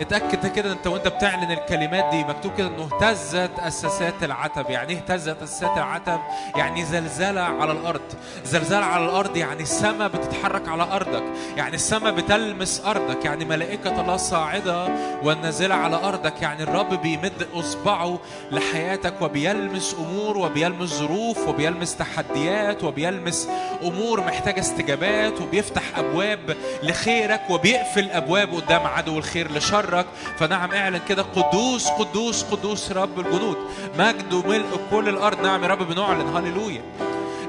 اتأكد 0.00 0.46
كده 0.46 0.72
انت 0.72 0.86
وانت 0.86 1.08
بتعلن 1.08 1.50
الكلمات 1.52 2.04
دي 2.10 2.24
مكتوب 2.24 2.52
كده 2.58 2.66
انه 2.66 2.88
اهتزت 2.92 3.50
أساسات 3.58 4.14
العتب. 4.22 4.70
يعني 4.70 4.92
إيه 4.92 4.98
اهتزت 4.98 5.42
أساسات 5.42 5.76
العتب؟ 5.76 6.20
يعني 6.56 6.84
زلزلة 6.84 7.40
على 7.40 7.72
الأرض. 7.72 8.00
زلزال 8.44 8.82
على 8.82 9.04
الأرض 9.04 9.36
يعني 9.36 9.62
السماء 9.62 10.08
بتتحرك 10.08 10.68
على 10.68 10.82
أرضك. 10.82 11.22
يعني 11.56 11.74
السماء 11.74 12.12
بتلمس 12.12 12.82
أرضك. 12.86 13.24
يعني 13.24 13.44
ملائكة 13.44 14.00
الله 14.00 14.16
صاعدة 14.16 14.88
والنازلة 15.22 15.74
على 15.74 15.96
أرضك. 15.96 16.42
يعني 16.42 16.62
الرب 16.62 17.02
بيمد 17.02 17.48
إصبعه 17.54 18.18
لحياتك 18.50 19.22
وبيلمس 19.22 19.96
أمور 19.98 20.38
وبيلمس 20.38 20.88
ظروف 20.88 21.48
وبيلمس 21.48 21.96
تحديات 21.96 22.84
وبيلمس 22.84 23.48
أمور 23.82 24.20
محتاجة 24.20 24.60
استجابات 24.60 25.40
وبيفتح 25.40 25.82
أبواب 25.98 26.56
لخيرك 26.82 27.40
وبيقفل 27.50 28.10
أبواب 28.10 28.54
قدام 28.54 28.86
عدو 28.86 29.18
الخير 29.18 29.52
لشر. 29.52 29.83
شرك 29.86 30.06
فنعم 30.38 30.72
اعلن 30.72 31.00
كده 31.08 31.22
قدوس 31.22 31.88
قدوس 31.88 32.42
قدوس 32.42 32.92
رب 32.92 33.20
الجنود. 33.20 33.56
مجد 33.98 34.32
وملء 34.32 34.80
كل 34.90 35.08
الأرض. 35.08 35.40
نعم 35.40 35.62
يا 35.62 35.68
رب 35.68 35.88
بنعلن. 35.88 36.36
هللويا. 36.36 36.82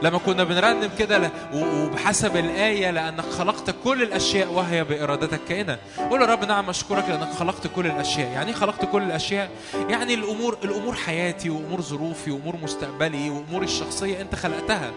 لما 0.01 0.17
كنا 0.17 0.43
بنرنم 0.43 0.89
كده 0.99 1.31
وبحسب 1.53 2.37
الآية 2.37 2.91
لأنك 2.91 3.25
خلقت 3.25 3.75
كل 3.83 4.03
الأشياء 4.03 4.51
وهي 4.51 4.83
بإرادتك 4.83 5.39
كائنة. 5.47 5.77
قول 6.09 6.21
يا 6.21 6.25
رب 6.25 6.45
نعم 6.45 6.69
أشكرك 6.69 7.09
لأنك 7.09 7.33
خلقت 7.39 7.67
كل 7.67 7.85
الأشياء. 7.85 8.31
يعني 8.31 8.49
إيه 8.49 8.55
خلقت 8.55 8.85
كل 8.85 9.03
الأشياء؟ 9.03 9.49
يعني 9.89 10.13
الأمور 10.13 10.57
الأمور 10.63 10.95
حياتي 10.95 11.49
وأمور 11.49 11.81
ظروفي 11.81 12.31
وأمور 12.31 12.55
مستقبلي 12.63 13.29
وأموري 13.29 13.65
الشخصية 13.65 14.21
أنت 14.21 14.35
خلقتها. 14.35 14.91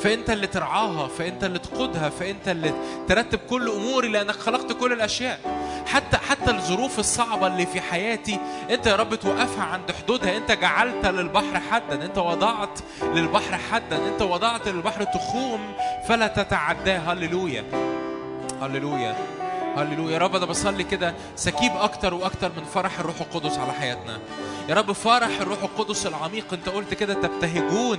فأنت 0.00 0.30
اللي 0.30 0.46
ترعاها 0.46 1.08
فأنت 1.08 1.44
اللي 1.44 1.58
تقودها 1.58 2.08
فأنت 2.08 2.48
اللي 2.48 2.72
ترتب 3.08 3.38
كل 3.38 3.68
أموري 3.70 4.08
لأنك 4.08 4.34
خلقت 4.34 4.72
كل 4.72 4.92
الأشياء. 4.92 5.40
حتى 5.86 6.16
حتى 6.16 6.50
الظروف 6.50 6.98
الصعبة 6.98 7.46
اللي 7.46 7.66
في 7.66 7.80
حياتي 7.80 8.38
أنت 8.70 8.86
يا 8.86 8.96
رب 8.96 9.14
توقفها 9.14 9.64
عند 9.64 9.92
حدودها. 9.92 10.36
أنت 10.36 10.52
جعلت 10.52 11.06
للبحر 11.06 11.60
حدا 11.70 12.04
أنت 12.04 12.18
وضعت 12.18 12.78
للبحر 13.02 13.58
حدا 13.72 14.08
أنت 14.08 14.22
وضعت 14.22 14.68
للبحر 14.68 15.04
تخوم 15.04 15.72
فلا 16.08 16.26
تتعداه. 16.26 16.98
هللويا. 16.98 17.64
هللويا. 18.62 19.41
هللويا. 19.76 20.12
يا 20.12 20.18
رب 20.18 20.36
أنا 20.36 20.46
بصلي 20.46 20.84
كده 20.84 21.14
سكيب 21.36 21.72
أكتر 21.76 22.14
وأكتر 22.14 22.52
من 22.56 22.64
فرح 22.64 23.00
الروح 23.00 23.20
القدس 23.20 23.58
على 23.58 23.72
حياتنا. 23.72 24.18
يا 24.68 24.74
رب 24.74 24.92
فرح 24.92 25.40
الروح 25.40 25.62
القدس 25.62 26.06
العميق 26.06 26.52
أنت 26.52 26.68
قلت 26.68 26.94
كده 26.94 27.14
تبتهجون 27.14 27.98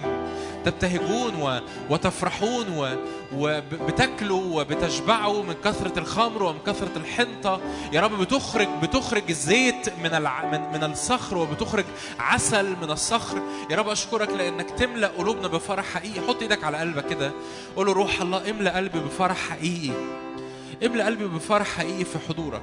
تبتهجون 0.66 1.42
و... 1.42 1.60
وتفرحون 1.90 2.66
و... 2.78 2.96
وبتاكلوا 3.36 4.62
وبتشبعوا 4.62 5.44
من 5.44 5.54
كثرة 5.54 6.00
الخمر 6.00 6.44
ومن 6.44 6.60
كثرة 6.68 6.92
الحنطة. 6.96 7.62
يا 7.92 8.02
رب 8.02 8.20
بتخرج 8.20 8.68
بتخرج 8.82 9.24
الزيت 9.30 9.90
من 10.04 10.14
الع... 10.14 10.46
من... 10.46 10.62
من 10.74 10.84
الصخر 10.84 11.38
وبتخرج 11.38 11.86
عسل 12.20 12.76
من 12.82 12.92
الصخر. 12.92 13.42
يا 13.70 13.76
رب 13.76 13.90
أشكرك 13.90 14.30
لأنك 14.30 14.70
تملأ 14.70 15.08
قلوبنا 15.08 15.48
بفرح 15.48 15.86
حقيقي. 15.86 16.28
حط 16.28 16.42
إيدك 16.42 16.64
على 16.64 16.78
قلبك 16.78 17.06
كده. 17.06 17.32
قول 17.76 17.88
له 17.88 17.94
روح 17.94 18.22
الله 18.22 18.50
املأ 18.50 18.78
قلبي 18.78 19.00
بفرح 19.00 19.38
حقيقي. 19.50 19.94
املأ 20.86 21.06
قلبي 21.06 21.26
بفرح 21.26 21.68
حقيقي 21.68 22.06
في 22.06 22.20
حضورك. 22.30 22.62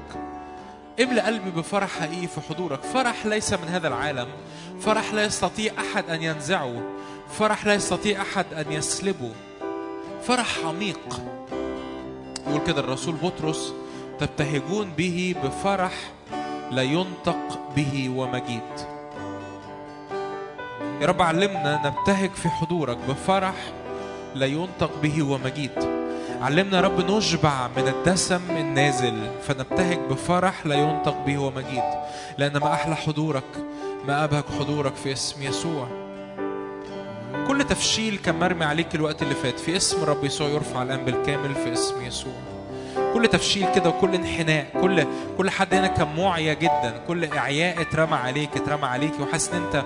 املأ 1.02 1.26
قلبي 1.26 1.50
بفرح 1.50 2.00
حقيقي 2.00 2.26
في 2.26 2.40
حضورك. 2.40 2.82
فرح 2.82 3.26
ليس 3.26 3.52
من 3.52 3.68
هذا 3.68 3.88
العالم. 3.88 4.28
فرح 4.80 5.14
لا 5.14 5.24
يستطيع 5.24 5.72
أحد 5.78 6.10
أن 6.10 6.22
ينزعه. 6.22 6.82
فرح 7.38 7.66
لا 7.66 7.74
يستطيع 7.74 8.22
أحد 8.22 8.46
أن 8.54 8.72
يسلبه. 8.72 9.32
فرح 10.22 10.58
عميق. 10.64 11.00
يقول 12.46 12.60
كده 12.66 12.80
الرسول 12.80 13.14
بطرس 13.14 13.72
تبتهجون 14.18 14.92
به 14.96 15.34
بفرح 15.44 15.92
لا 16.70 16.82
ينطق 16.82 17.60
به 17.76 18.12
ومجيد. 18.16 18.70
يا 21.00 21.06
رب 21.06 21.22
علمنا 21.22 21.80
نبتهج 21.84 22.30
في 22.30 22.48
حضورك. 22.48 22.98
بفرح 23.08 23.54
لا 24.34 24.46
ينطق 24.46 24.90
به 25.02 25.22
ومجيد. 25.22 25.99
علمنا 26.40 26.76
يا 26.76 26.82
رب 26.82 27.10
نشبع 27.10 27.68
من 27.76 27.88
الدسم 27.88 28.40
النازل 28.50 29.30
فنبتهج 29.42 29.98
بفرح 29.98 30.66
لا 30.66 30.74
ينطق 30.74 31.16
به 31.26 31.38
ومجيد. 31.38 31.82
لأن 32.38 32.56
ما 32.56 32.72
أحلى 32.72 32.96
حضورك 32.96 33.44
ما 34.06 34.24
أبهج 34.24 34.44
حضورك 34.58 34.94
في 34.94 35.12
اسم 35.12 35.42
يسوع. 35.42 35.88
كل 37.48 37.64
تفشيل 37.64 38.18
كان 38.18 38.38
مرمي 38.38 38.64
عليك 38.64 38.94
الوقت 38.94 39.22
اللي 39.22 39.34
فات. 39.34 39.58
في 39.58 39.76
اسم 39.76 40.02
الرب 40.02 40.24
يسوع 40.24 40.48
يرفع 40.48 40.82
الآن 40.82 41.04
بالكامل 41.04 41.54
في 41.54 41.72
اسم 41.72 42.04
يسوع. 42.04 42.32
كل 43.14 43.28
تفشيل 43.28 43.74
كده 43.74 43.88
وكل 43.88 44.14
انحناء 44.14 44.66
كل 44.80 45.06
كل 45.38 45.50
حد 45.50 45.74
هنا 45.74 45.86
كان 45.86 46.16
معيا 46.16 46.54
جدا. 46.54 47.00
كل 47.08 47.24
إعياء 47.24 47.80
اترمى 47.82 48.14
عليك 48.14 48.56
اترمى 48.56 48.86
عليك. 48.86 49.20
وحاسس 49.20 49.52
إن 49.52 49.62
أنت 49.62 49.84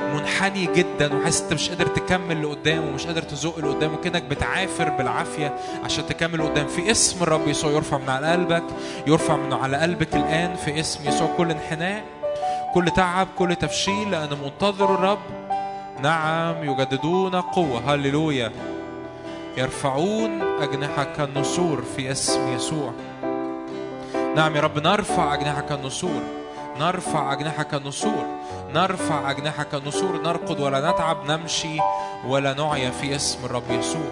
منحني 0.00 0.66
جدا 0.74 1.16
وحاسس 1.16 1.42
إنت 1.42 1.52
مش 1.52 1.68
قادر 1.68 1.86
تكمل 1.86 2.42
لقدام 2.42 2.88
ومش 2.88 3.06
قادر 3.06 3.22
تزق 3.22 3.58
لقدام 3.58 3.94
وكأنك 3.94 4.22
بتعافر 4.22 4.88
بالعافية 4.88 5.56
عشان 5.84 6.06
تكمل 6.06 6.38
لقدام. 6.38 6.66
في 6.66 6.90
اسم 6.90 7.22
الرب 7.22 7.48
يسوع 7.48 7.70
يرفع 7.70 7.98
من 7.98 8.08
على 8.08 8.32
قلبك 8.32 8.64
يرفع 9.06 9.36
من 9.36 9.52
على 9.52 9.76
قلبك 9.76 10.16
الآن 10.16 10.54
في 10.54 10.80
اسم 10.80 11.08
يسوع. 11.08 11.28
كل 11.36 11.50
انحناء 11.50 12.04
كل 12.74 12.90
تعب 12.90 13.28
كل 13.38 13.54
تفشيل 13.54 14.10
لأن 14.10 14.38
منتظر 14.44 14.94
الرب. 14.94 15.18
نعم 16.02 16.64
يجددون 16.70 17.34
قوة. 17.34 17.94
هللويا. 17.94 18.52
يرفعون 19.56 20.42
أجنحة 20.42 21.04
كالنسور 21.04 21.82
في 21.96 22.12
اسم 22.12 22.54
يسوع. 22.54 22.92
نعم 24.36 24.56
يا 24.56 24.60
رب 24.60 24.78
نرفع 24.78 25.34
أجنحة 25.34 25.60
كالنسور 25.60 26.22
نرفع 26.80 27.32
أجنحة 27.32 27.62
كالنسور 27.62 28.35
نرفع 28.76 29.30
أجنحة 29.30 29.62
كالنسور 29.62 30.22
نرقد 30.22 30.60
ولا 30.60 30.90
نتعب 30.90 31.30
نمشي 31.30 31.80
ولا 32.26 32.54
نعيا 32.54 32.90
في 32.90 33.16
اسم 33.16 33.44
الرب 33.44 33.70
يسوع. 33.70 34.10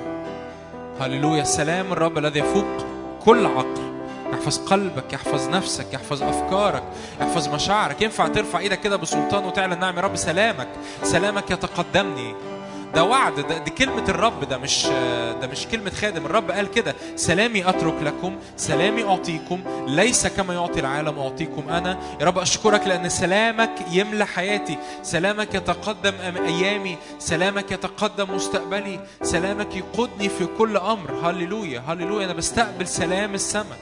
هللويا 1.00 1.44
سلام 1.44 1.92
الرب 1.92 2.18
الذي 2.18 2.40
يفوق 2.40 2.86
كل 3.24 3.46
عقل. 3.46 3.94
يحفظ 4.32 4.58
قلبك 4.58 5.12
يحفظ 5.12 5.48
نفسك 5.48 5.94
يحفظ 5.94 6.22
أفكارك 6.22 6.82
يحفظ 7.20 7.48
مشاعرك. 7.48 8.02
ينفع 8.02 8.28
ترفع 8.28 8.58
إيدك 8.58 8.80
كده 8.80 8.96
بسلطان 8.96 9.44
وتعلن 9.44 9.78
نعم 9.78 9.96
يا 9.96 10.02
رب 10.02 10.16
سلامك. 10.16 10.68
سلامك 11.02 11.50
يتقدمني. 11.50 12.34
ده 12.94 13.04
وعد 13.04 13.40
ده 13.40 13.58
دي 13.58 13.70
كلمة 13.70 14.04
الرب 14.08 14.44
ده 14.44 14.58
مش 14.58 14.86
ده 15.40 15.46
مش 15.46 15.66
كلمة 15.66 15.90
خادم. 15.90 16.26
الرب 16.26 16.50
قال 16.50 16.70
كده 16.70 16.94
سلامي 17.16 17.68
أترك 17.68 17.94
لكم 18.02 18.36
سلامي 18.56 19.04
أعطيكم 19.04 19.60
ليس 19.86 20.26
كما 20.26 20.54
يعطي 20.54 20.80
العالم 20.80 21.18
أعطيكم 21.18 21.68
أنا. 21.68 21.98
يا 22.20 22.26
رب 22.26 22.38
أشكرك 22.38 22.86
لأن 22.86 23.08
سلامك 23.08 23.74
يملى 23.90 24.26
حياتي. 24.26 24.78
سلامك 25.02 25.54
يتقدم 25.54 26.14
أيامي 26.46 26.96
سلامك 27.18 27.72
يتقدم 27.72 28.34
مستقبلي 28.34 29.00
سلامك 29.22 29.76
يقودني 29.76 30.28
في 30.28 30.46
كل 30.58 30.76
أمر. 30.76 31.12
هللويا 31.22 31.82
هللويا. 31.88 32.24
أنا 32.24 32.32
بستقبل 32.32 32.86
سلام 32.86 33.34
السماء. 33.34 33.78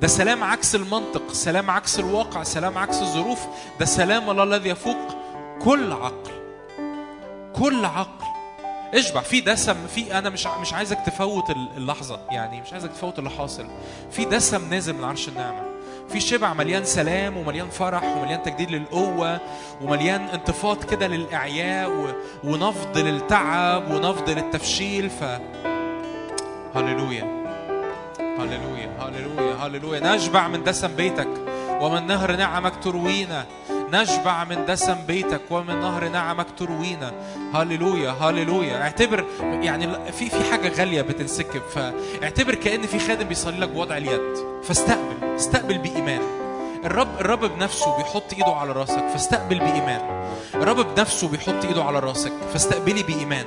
ده 0.00 0.08
سلام 0.08 0.44
عكس 0.44 0.74
المنطق 0.74 1.32
سلام 1.32 1.70
عكس 1.70 1.98
الواقع 2.00 2.42
سلام 2.42 2.78
عكس 2.78 3.02
الظروف. 3.02 3.40
ده 3.80 3.86
سلام 3.86 4.30
الله 4.30 4.44
الذي 4.44 4.68
يفوق 4.68 5.16
كل 5.64 5.92
عقل. 5.92 6.43
كل 7.56 7.84
عقل. 7.84 8.24
اشبع 8.94 9.20
في 9.20 9.40
دسم 9.40 9.86
في 9.86 10.18
أنا 10.18 10.30
مش 10.30 10.46
مش 10.46 10.72
عايزك 10.72 10.98
تفوت 11.06 11.50
اللحظة 11.50 12.20
يعني 12.30 12.60
مش 12.60 12.72
عايزك 12.72 12.90
تفوت 12.92 13.18
اللي 13.18 13.30
حاصل. 13.30 13.66
في 14.10 14.24
دسم 14.24 14.70
نازل 14.70 14.92
من 14.92 15.04
عرش 15.04 15.28
النعمة. 15.28 15.62
في 16.08 16.20
شبع 16.20 16.54
مليان 16.54 16.84
سلام 16.84 17.36
ومليان 17.36 17.70
فرح 17.70 18.04
ومليان 18.16 18.42
تجديد 18.42 18.70
للقوة 18.70 19.40
ومليان 19.82 20.20
انتفاض 20.20 20.84
كده 20.84 21.06
للإعياء. 21.06 22.14
ونفض 22.44 22.98
للتعب 22.98 23.90
ونفض 23.90 24.30
للتفشيل 24.30 25.10
ف 25.10 25.24
هللويا 26.74 27.44
هللويا 28.18 28.90
هللويا 29.00 29.54
هللويا. 29.54 30.14
نشبع 30.14 30.48
من 30.48 30.64
دسم 30.64 30.96
بيتك. 30.96 31.28
ومن 31.80 32.06
نهر 32.06 32.36
نعمك 32.36 32.72
تروينا. 32.82 33.46
نشبع 33.92 34.44
من 34.44 34.66
دسم 34.66 34.96
بيتك 35.06 35.40
ومن 35.50 35.80
نهر 35.80 36.08
نعمك 36.08 36.46
تروينا. 36.58 37.12
هللويا 37.54 38.10
هللويا. 38.10 38.82
اعتبر 38.82 39.24
يعني 39.40 40.12
في 40.12 40.30
في 40.30 40.44
حاجة 40.50 40.68
غالية 40.68 41.02
بتنسكب 41.02 41.62
فاعتبر 41.74 42.54
كأن 42.54 42.82
في 42.82 42.98
خادم 42.98 43.28
بيصلي 43.28 43.58
لك 43.58 43.68
بوضع 43.68 43.96
اليد. 43.96 44.20
فاستقبل 44.64 45.34
استقبل 45.36 45.78
بإيمان. 45.78 46.20
الرب 46.84 47.20
الرب 47.20 47.44
بنفسه 47.44 47.96
بيحط 47.96 48.32
إيده 48.32 48.52
على 48.52 48.72
راسك. 48.72 49.08
فاستقبل 49.12 49.58
بإيمان. 49.58 50.30
الرب 50.54 50.94
بنفسه 50.94 51.28
بيحط 51.28 51.64
إيده 51.64 51.84
على 51.84 51.98
راسك. 51.98 52.32
فاستقبلي 52.52 53.02
بإيمان. 53.02 53.44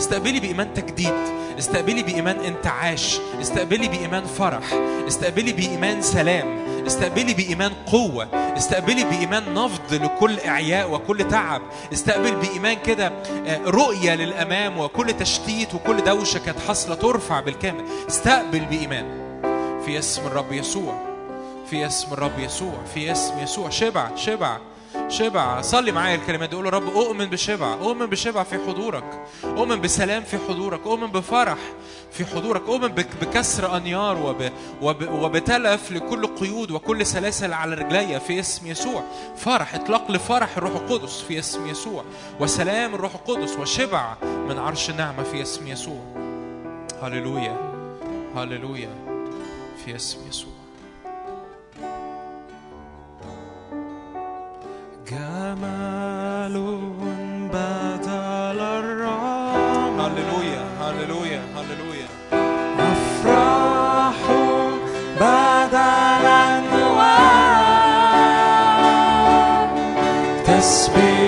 استقبلي 0.00 0.40
بإيمان 0.40 0.74
تجديد 0.74 1.14
استقبلي 1.58 2.02
بإيمان 2.02 2.40
انتعاش 2.40 3.18
استقبلي 3.40 3.88
بإيمان 3.88 4.24
فرح 4.24 4.72
استقبلي 5.08 5.52
بإيمان 5.52 6.02
سلام 6.02 6.58
استقبلي 6.86 7.34
بإيمان 7.34 7.72
قوة 7.86 8.28
استقبلي 8.56 9.04
بإيمان 9.04 9.54
نفض 9.54 9.94
لكل 9.94 10.38
إعياء 10.38 10.90
وكل 10.92 11.28
تعب 11.28 11.62
استقبل 11.92 12.36
بإيمان 12.36 12.76
كده 12.86 13.06
آه، 13.46 13.60
رؤية 13.66 14.14
للأمام 14.14 14.78
وكل 14.78 15.12
تشتيت 15.12 15.74
وكل 15.74 16.04
دوشة 16.04 16.38
كانت 16.38 16.58
حاصلة 16.68 16.94
ترفع 16.94 17.40
بالكامل. 17.40 17.84
استقبل 18.08 18.60
بإيمان. 18.60 19.04
في 19.86 19.98
اسم 19.98 20.26
الرب 20.26 20.52
يسوع 20.52 20.94
في 21.70 21.86
اسم 21.86 22.12
الرب 22.12 22.38
يسوع 22.38 22.74
في 22.94 23.12
اسم 23.12 23.38
يسوع. 23.38 23.70
شبع 23.70 24.08
شبع. 24.16 24.58
شبع. 25.08 25.60
صلي 25.60 25.92
معايا 25.92 26.14
الكلمات 26.14 26.48
دي. 26.50 26.56
قول 26.56 26.74
رب 26.74 26.88
أؤمن 26.96 27.24
بشبع. 27.26 27.72
أؤمن 27.74 28.06
بشبع 28.06 28.42
في 28.42 28.58
حضورك. 28.66 29.26
أؤمن 29.44 29.80
بسلام 29.80 30.22
في 30.22 30.38
حضورك. 30.48 30.80
أؤمن 30.86 31.06
بفرح 31.06 31.58
في 32.12 32.24
حضورك. 32.26 32.62
أؤمن 32.68 32.88
بك- 32.88 33.16
بكسر 33.20 33.76
أنيار 33.76 34.18
وب 34.18 34.50
وب 34.82 35.08
وبتلف 35.08 35.92
لكل 35.92 36.26
قيود 36.26 36.70
وكل 36.70 37.06
سلاسل 37.06 37.52
على 37.52 37.74
رجلي 37.74 38.20
في 38.20 38.40
اسم 38.40 38.66
يسوع. 38.66 39.02
فرح 39.36 39.74
اطلاق 39.74 40.10
لفرح 40.10 40.56
الروح 40.56 40.72
القدس 40.72 41.20
في 41.20 41.38
اسم 41.38 41.66
يسوع. 41.66 42.04
وسلام 42.40 42.94
الروح 42.94 43.14
القدس 43.14 43.56
وشبع 43.58 44.14
من 44.22 44.58
عرش 44.58 44.90
النعمة 44.90 45.22
في 45.22 45.42
اسم 45.42 45.66
يسوع. 45.66 46.00
هللويا. 47.02 47.56
هللويا. 48.36 48.90
في 49.84 49.96
اسم 49.96 50.18
يسوع. 50.28 50.59
جمال 55.10 56.56
بدل 57.52 58.60
الرمل 58.60 60.00
هللويا 60.00 60.64
هللويا 60.80 61.42
هللويا. 61.56 62.08
أفراح 62.78 64.20
بدل 65.20 66.26
النوام 66.26 67.30
تسبيح 70.46 71.19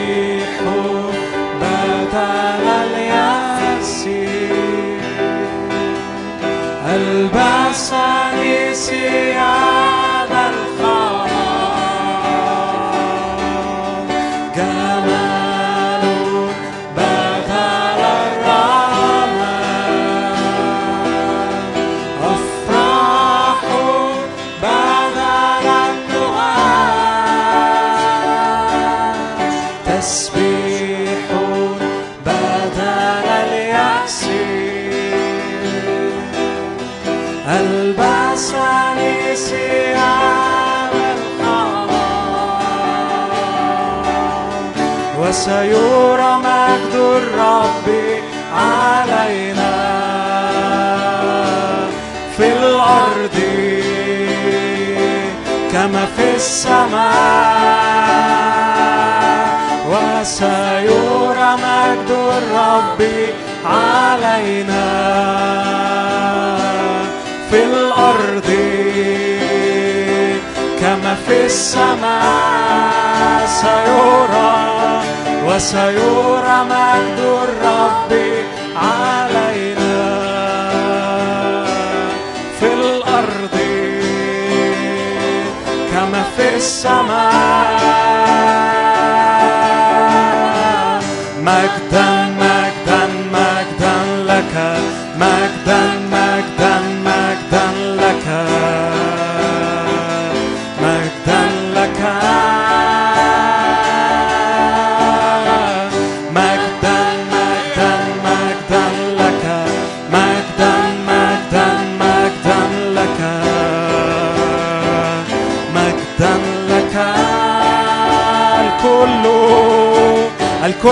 وسيرى 45.42 46.38
مجد 46.38 46.94
الرب 46.94 47.86
علينا. 48.54 49.74
في 52.36 52.46
الأرض 52.52 53.38
كما 55.72 56.04
في 56.16 56.36
السماء. 56.36 57.12
وسيرى 59.90 61.50
مجد 61.64 62.10
الرب 62.10 63.00
علينا. 63.66 64.88
في 67.50 67.64
الأرض 67.64 68.50
كما 70.80 71.14
في 71.28 71.46
السماء. 71.46 72.91
سيرى 73.46 74.54
وسيرى 75.46 76.58
مجد 76.70 77.18
الرب 77.18 78.12
علينا. 78.76 79.98
في 82.60 82.66
الأرض 82.74 83.56
كما 85.92 86.22
في 86.36 86.56
السماء 86.56 87.42
مجدا 91.42 92.21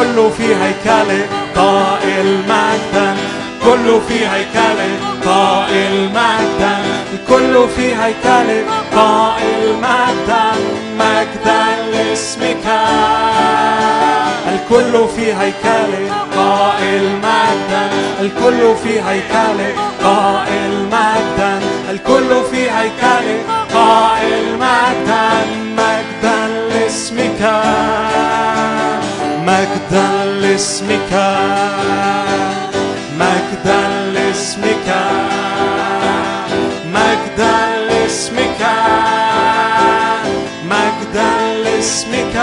الكل 0.01 0.31
في 0.31 0.55
هيكله 0.55 1.27
قائل 1.57 2.39
مجدا 2.49 3.17
كل 3.65 4.01
في 4.09 4.27
هيكله 4.27 4.97
قائل 5.25 6.09
مجدا 6.09 6.79
الكل 7.13 7.69
في 7.77 7.95
هيكله 7.95 8.65
قائل 8.97 9.77
مجدا 9.83 10.53
مجدا 10.99 11.63
لاسمك. 11.93 12.67
الكل 14.49 15.09
في 15.17 15.35
هيكله 15.35 16.13
قائل 16.37 17.05
مجدا 17.23 17.91
الكل 18.21 18.77
في 18.83 19.01
هيكله 19.01 19.75
قائل 20.05 20.89
مجدا 20.93 21.61
الكل 21.91 22.45
في 22.51 22.71
هيكله 22.71 23.41
قائل 23.75 24.59
مجدا 24.59 25.31
مجدا 25.77 26.49
لاسمك. 26.71 27.90
لاسمك 30.61 31.13
مجدا 33.19 33.81
لاسمك. 34.15 34.89
مجدا 36.95 37.55
لاسمك. 37.89 38.63
مجدا 40.71 41.31
لاسمك. 41.65 42.37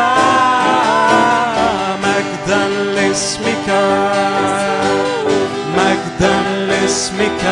مجدا 2.03 2.61
لاسمك. 2.95 3.69
مجدا 5.77 6.33
لاسمك. 6.69 7.43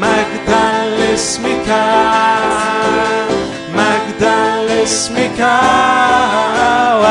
مجدا 0.00 0.64
لاسمك. 0.98 1.68
مجدا 3.76 4.36
لاسمك. 4.68 5.40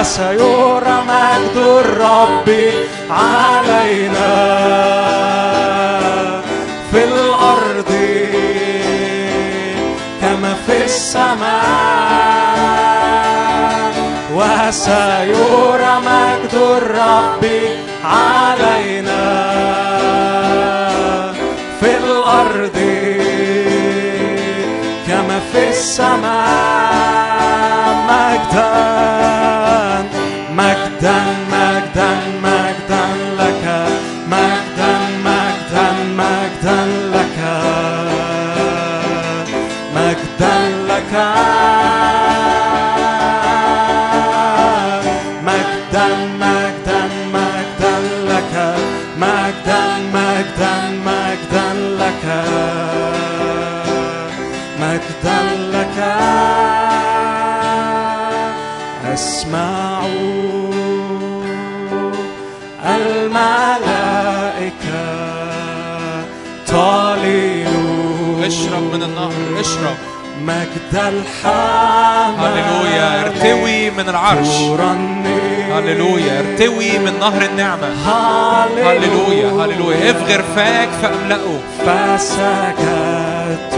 وسيرى 0.02 0.98
مجد 1.08 1.58
الرب 1.58 2.50
علينا. 3.10 4.34
في 6.92 7.04
الأرض 7.04 7.92
كما 10.22 10.54
في 10.68 10.86
السماء. 10.86 11.62
وسيرى 14.34 15.94
مجد 16.06 16.56
الرب 16.56 17.44
علينا. 18.06 19.24
في 21.80 21.92
الأرض 21.98 22.78
كما 25.08 25.40
في 25.54 25.70
السماء. 25.70 26.72
مجدا 28.10 29.21
dá. 31.02 31.31
مجد 70.92 71.00
الحمام. 71.00 72.36
هللويا 72.40 73.22
ارتوي 73.22 73.90
من 73.90 74.10
العرش. 74.10 74.48
هللويا 75.72 76.40
ارتوي 76.40 77.00
من 77.00 77.20
نهر 77.20 77.42
النعمة. 77.42 77.88
هللويا. 78.76 79.66
هللويا 79.66 80.12
افغر 80.12 80.44
فاك 80.56 80.90
فأملأه. 81.02 81.60
فسجدت 81.86 83.76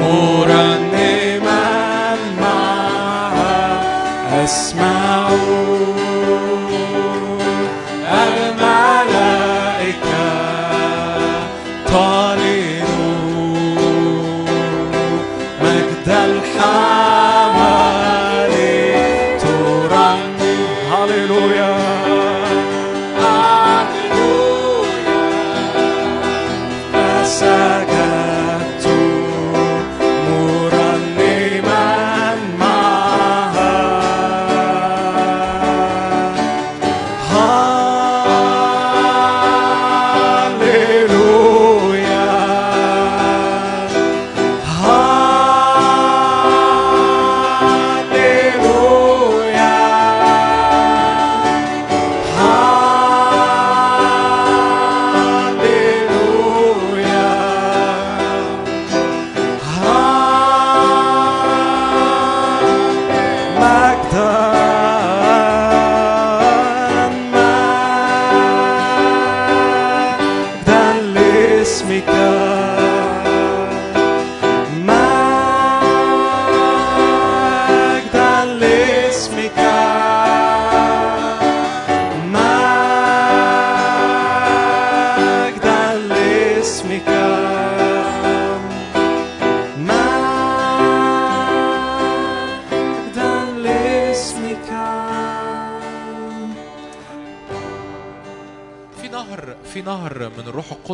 مرنما 0.00 1.64
معها 2.40 3.80
أسمع 4.44 5.28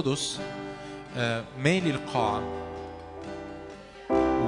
القدس 0.07 0.39
آه، 1.17 1.45
مالي 1.59 1.91
القاعة 1.91 2.43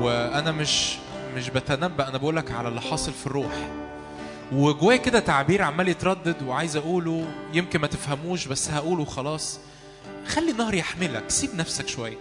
وأنا 0.02 0.52
مش 0.52 0.96
مش 1.36 1.50
بتنبأ 1.50 2.08
أنا 2.08 2.18
بقولك 2.18 2.50
على 2.50 2.68
اللي 2.68 2.80
حاصل 2.80 3.12
في 3.12 3.26
الروح. 3.26 3.52
وجوايا 4.52 4.96
كده 4.98 5.18
تعبير 5.20 5.62
عمال 5.62 5.88
يتردد 5.88 6.42
وعايز 6.42 6.76
أقوله 6.76 7.26
يمكن 7.52 7.80
ما 7.80 7.86
تفهموش 7.86 8.46
بس 8.46 8.70
هقوله 8.70 9.04
خلاص 9.04 9.58
خلي 10.26 10.50
النهر 10.50 10.74
يحملك 10.74 11.30
سيب 11.30 11.54
نفسك 11.54 11.88
شوية. 11.88 12.16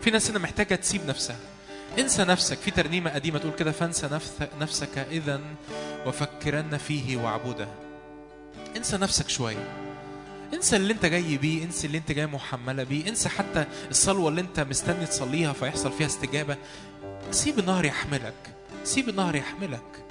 في 0.00 0.10
ناس 0.10 0.30
هنا 0.30 0.38
محتاجة 0.38 0.74
تسيب 0.74 1.06
نفسها. 1.08 1.36
انسى 1.98 2.24
نفسك. 2.24 2.58
في 2.58 2.70
ترنيمة 2.70 3.10
قديمة 3.10 3.38
تقول 3.38 3.52
كده 3.52 3.72
فانسى 3.72 4.08
نفس- 4.12 4.32
نفسك 4.60 4.98
اذا 4.98 5.40
وفكرن 6.06 6.76
فيه 6.76 7.16
واعبده 7.16 7.68
انسى 8.76 8.96
نفسك 8.96 9.28
شوية. 9.28 9.83
انسى 10.52 10.76
اللي 10.76 10.92
انت 10.92 11.06
جاي 11.06 11.36
بيه 11.36 11.64
انسى 11.64 11.86
اللي 11.86 11.98
انت 11.98 12.12
جاي 12.12 12.26
محملة 12.26 12.82
بيه 12.84 13.08
انسى 13.08 13.28
حتى 13.28 13.64
الصلوة 13.90 14.28
اللي 14.28 14.40
انت 14.40 14.60
مستني 14.60 15.06
تصليها 15.06 15.52
فيحصل 15.52 15.92
فيها 15.92 16.06
استجابة. 16.06 16.56
سيب 17.30 17.58
النهر 17.58 17.84
يحملك 17.84 18.34
سيب 18.84 19.08
النهر 19.08 19.36
يحملك. 19.36 20.04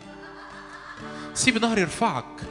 سيب 1.34 1.58
النهر 1.58 1.80
يرفعك. 1.80 2.42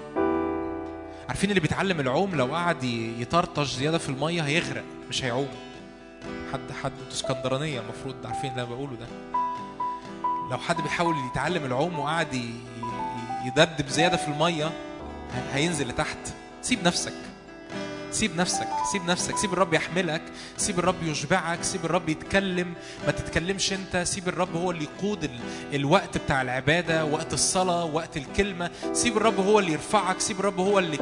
عارفين 1.29 1.51
اللي 1.51 1.61
بيتعلم 1.61 2.01
العوم 2.01 2.35
لو 2.35 2.55
قعد 2.55 2.85
يطرطش 3.19 3.73
زيادة 3.75 3.99
في 3.99 4.09
المية 4.09 4.43
هيغرق 4.43 4.85
مش 5.09 5.25
هيعوم. 5.25 5.49
حد 6.53 6.73
حد 6.83 6.93
أنتوا 7.01 7.13
اسكندرانية 7.13 7.81
المفروض 7.81 8.15
عارفين 8.27 8.51
اللي 8.51 8.63
أنا 8.63 8.71
بقوله 8.71 8.97
ده. 8.97 9.07
لو 10.51 10.59
حد 10.59 10.77
بيحاول 10.81 11.15
يتعلم 11.31 11.65
العوم 11.65 11.99
وقعد 11.99 12.35
يدبدب 13.45 13.89
زيادة 13.89 14.17
في 14.17 14.29
المية 14.29 14.71
هينزل 15.53 15.89
لتحت. 15.89 16.19
سيب 16.63 16.85
نفسك. 16.85 17.15
سيب 18.13 18.37
نفسك 18.37 18.69
سيب 18.93 19.05
نفسك 19.05 19.37
سيب 19.37 19.53
الرب 19.53 19.75
يحملك 19.75 20.23
سيب 20.57 20.79
الرب 20.79 21.03
يشبعك 21.03 21.63
سيب 21.63 21.85
الرب 21.85 22.09
يتكلم. 22.09 22.75
ما 23.07 23.13
تتكلمش 23.13 23.73
انت 23.73 23.97
سيب 23.97 24.29
الرب 24.29 24.57
هو 24.57 24.71
اللي 24.71 24.85
يقود 24.85 25.25
ال... 25.25 25.41
الوقت 25.75 26.19
بتاع 26.19 26.43
العبادة 26.43 27.05
وقت 27.05 27.33
الصلاة 27.33 27.85
وقت 27.85 28.17
الكلمة. 28.17 28.71
سيب 28.93 29.17
الرب 29.17 29.41
هو 29.41 29.59
اللي 29.59 29.73
يرفعك 29.73 30.21
سيب 30.21 30.41
الرب 30.41 30.61
هو 30.61 30.79
اللي 30.79 30.99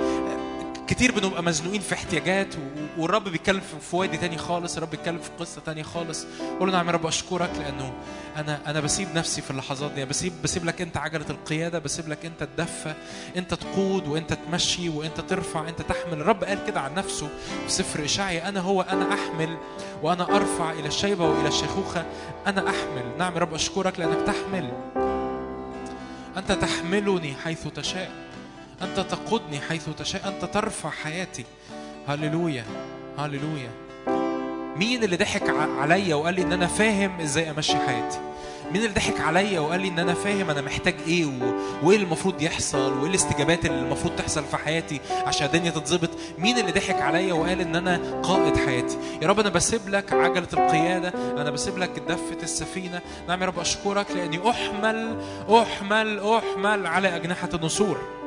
كتير 0.91 1.13
بنبقى 1.13 1.43
مزنوقين 1.43 1.81
في 1.81 1.95
احتياجات 1.95 2.55
والرب 2.99 3.25
بيتكلم 3.29 3.61
في- 3.91 3.97
وادي 3.97 4.17
تاني 4.17 4.39
خالص 4.39 4.77
الرب 4.77 4.91
بيتكلم 4.91 5.19
في 5.19 5.31
قصة 5.41 5.61
تانية 5.61 5.83
خالص. 5.83 6.27
قول 6.61 6.69
له 6.71 6.77
نعم 6.77 6.87
يا 6.87 6.93
رب 6.93 7.07
أشكرك 7.07 7.51
لأنه 7.59 7.93
أنا 8.37 8.59
أنا 8.67 8.81
بسيب 8.81 9.09
نفسي 9.15 9.43
في 9.43 9.51
اللحظات 9.51 9.91
دي 9.93 10.05
بسيب 10.05 10.33
بسيب 10.43 10.65
لك 10.65 10.81
أنت 10.81 10.97
عجلة 10.97 11.25
القيادة 11.31 11.79
بسيب 11.79 12.09
لك 12.09 12.25
أنت 12.27 12.43
تدفى 12.57 12.95
أنت 13.37 13.55
تقود 13.55 14.09
وأنت 14.09 14.33
تمشي 14.33 14.89
وأنت 14.89 15.21
ترفع 15.21 15.69
أنت 15.69 15.83
تحمل. 15.83 16.21
الرب 16.21 16.45
قال 16.45 16.65
كده 16.67 16.81
عن 16.81 16.95
نفسه 16.95 17.29
في 17.67 17.73
سفر 17.73 18.05
إشعيا 18.05 18.49
أنا 18.49 18.61
هو 18.61 18.83
أنا 18.83 19.15
أحمل 19.15 19.57
وأنا 20.03 20.37
أرفع 20.37 20.73
إلى 20.73 20.89
الشيبة 20.89 21.25
وإلى 21.31 21.49
الشيخوخة 21.49 22.05
أنا 22.47 22.61
أحمل. 22.71 23.05
نعم 23.19 23.35
يا 23.35 23.39
رب 23.39 23.55
أشكرك 23.55 23.99
لأنك 24.01 24.27
تحمل. 24.27 24.71
أنت 26.37 26.53
تحملني 26.53 27.35
حيث 27.45 27.69
تشاء. 27.69 28.11
أنت 28.83 29.01
تقودني 29.01 29.61
حيث 29.61 29.89
تشاء 29.99 30.29
أنت 30.29 30.45
ترفع 30.45 30.91
حياتي. 30.91 31.45
هللويا 32.09 32.65
هللويا. 33.19 33.71
مين 34.77 35.05
اللي 35.05 35.17
ضحك 35.17 35.51
عليا 35.79 36.15
وقال 36.15 36.35
لي 36.35 36.43
إن 36.43 36.53
أنا 36.53 36.67
فاهم 36.67 37.21
إزاي 37.21 37.51
أمشي 37.51 37.77
حياتي؟ 37.77 38.19
مين 38.73 38.83
اللي 38.83 38.95
ضحك 38.95 39.21
عليا 39.21 39.61
وقال 39.61 39.81
لي 39.81 39.89
إن 39.89 39.99
أنا 39.99 40.15
فاهم 40.15 40.51
أنا 40.51 40.61
محتاج 40.61 40.95
إيه. 41.07 41.27
وإيه 41.83 41.97
المفروض 41.97 42.43
يحصل 42.43 42.99
وإيه 42.99 43.11
الاستجابات 43.11 43.67
اللي 43.67 43.79
المفروض 43.81 44.17
تحصل 44.17 44.45
في 44.45 44.57
حياتي 44.57 45.01
عشان 45.27 45.47
الدنيا 45.47 45.71
تتظبط؟ 45.71 46.11
مين 46.39 46.59
اللي 46.59 46.73
ضحك 46.73 47.03
عليا 47.03 47.33
وقال 47.33 47.61
إن 47.61 47.77
أنا 47.77 48.21
قائد 48.23 48.57
حياتي؟ 48.57 48.99
يا 49.23 49.29
رب 49.29 49.41
أنا 49.41 49.49
بسيب 49.49 49.89
لك 49.89 50.13
عجلة 50.13 50.49
القيادة 50.53 51.13
أنا 51.41 51.51
بسيب 51.51 51.79
لك 51.79 51.99
دفة 52.09 52.43
السفينة. 52.43 53.01
نعم 53.29 53.41
يا 53.43 53.47
رب 53.47 53.59
أشكرك 53.59 54.11
لأني 54.11 54.51
أحمل 54.51 55.21
أحمل 55.51 56.21
أحمل 56.21 56.87
على 56.87 57.17
أجنحة 57.17 57.49
النسور. 57.55 58.20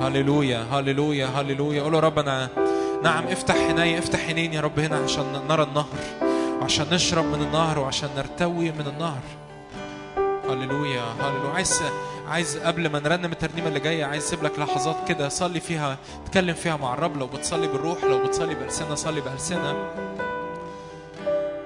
هللويا 0.00 0.66
هللويا 0.72 1.26
هللويا. 1.26 1.82
قول 1.82 1.94
يا 1.94 2.00
رب 2.00 2.18
أنا 2.18 2.48
نعم 3.02 3.24
افتح 3.26 3.54
عيني 3.54 3.98
افتح 3.98 4.26
عينين 4.26 4.52
يا 4.52 4.60
رب 4.60 4.78
هنا 4.78 4.96
عشان 4.96 5.42
نرى 5.48 5.62
النهر 5.62 5.86
وعشان 6.60 6.86
نشرب 6.92 7.24
من 7.24 7.42
النهر 7.42 7.78
وعشان 7.78 8.08
نرتوي 8.16 8.70
من 8.70 8.86
النهر. 8.86 9.20
هللويا 10.50 11.02
هللويا. 11.20 11.54
عايز 11.54 11.82
عايز 12.28 12.56
قبل 12.56 12.90
ما 12.90 12.98
نرنم 12.98 13.32
الترنيمة 13.32 13.68
اللي 13.68 13.80
جاية 13.80 14.04
عايز 14.04 14.24
اسيب 14.24 14.42
لك 14.42 14.58
لحظات 14.58 14.96
كده 15.08 15.28
صلي 15.28 15.60
فيها 15.60 15.98
اتكلم 16.26 16.54
فيها 16.54 16.76
مع 16.76 16.94
الرب. 16.94 17.16
لو 17.16 17.26
بتصلي 17.26 17.66
بالروح 17.66 18.04
لو 18.04 18.24
بتصلي 18.24 18.54
بألسنة 18.54 18.94
صلي 18.94 19.20
بألسنة. 19.20 19.74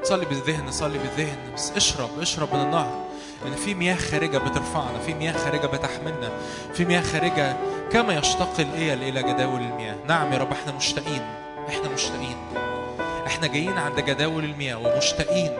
صلي 0.02 0.24
بالذهن 0.24 0.70
صلي 0.70 0.98
بالذهن. 0.98 1.38
بس 1.54 1.72
اشرب 1.76 2.10
اشرب 2.20 2.54
من 2.54 2.60
النهر. 2.60 3.04
لأن 3.44 3.54
في 3.54 3.74
مياه 3.74 3.94
خارجة 3.94 4.38
بترفعنا 4.38 4.98
في 4.98 5.14
مياه 5.14 5.32
خارجة 5.32 5.66
بتحملنا 5.66 6.30
في 6.74 6.84
مياه 6.84 7.00
خارجة 7.00 7.56
كما 7.92 8.14
يشتاق 8.14 8.60
الايل 8.60 9.02
إلى 9.02 9.22
جداول 9.22 9.60
المياه. 9.60 9.96
نعم 10.08 10.32
يا 10.32 10.38
رب 10.38 10.52
إحنا 10.52 10.72
مشتاقين 10.72 11.22
إحنا 11.68 11.88
مشتاقين 11.88 12.36
إحنا 13.26 13.46
جايين 13.46 13.78
عند 13.78 14.00
جداول 14.00 14.44
المياه 14.44 14.76
ومشتاقين 14.78 15.50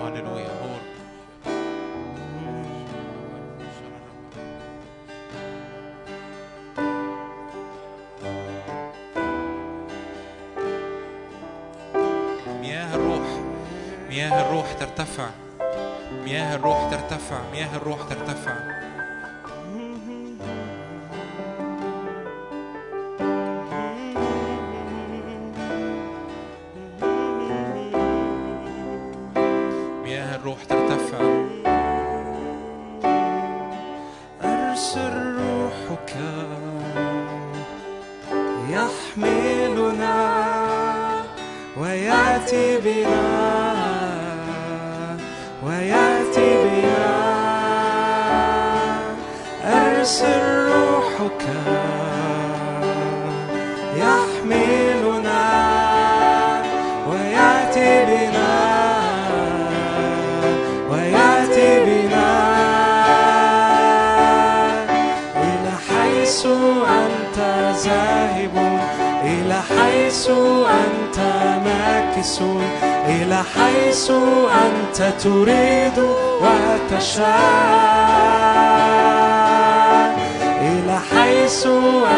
هللويا 0.00 0.48
هو 0.48 0.76
مياه 12.60 12.94
الروح 12.94 13.26
مياه 14.08 14.46
الروح 14.46 14.72
ترتفع. 14.72 15.45
مياه 16.26 16.54
الروح 16.56 16.90
ترتفع 16.90 17.38
مياه 17.52 17.76
الروح 17.76 17.98
ترتفع. 18.02 18.54
مياه 30.04 30.36
الروح 30.36 30.64
ترتفع. 30.64 31.18
أرسل 34.44 35.36
روحك 35.38 36.16
يحملنا 38.70 40.16
ويأتي 41.76 42.78
بنا. 42.78 43.35
أرسل 50.06 50.42
روحك 50.70 51.42
يحملنا 53.96 55.44
ويأتي 57.08 57.92
بنا 58.08 58.54
ويأتي 60.90 61.70
بنا. 61.84 62.30
إلى 65.42 65.74
حيث 65.88 66.42
أنت 67.02 67.38
ذاهب 67.84 68.56
إلى 69.24 69.58
حيث 69.74 70.24
أنت 70.84 71.18
ماكس 71.66 72.36
إلى 73.08 73.38
حيث 73.54 74.10
أنت 74.66 74.98
تريد 75.22 75.98
وتشاء. 76.42 77.36
حيث 81.46 81.66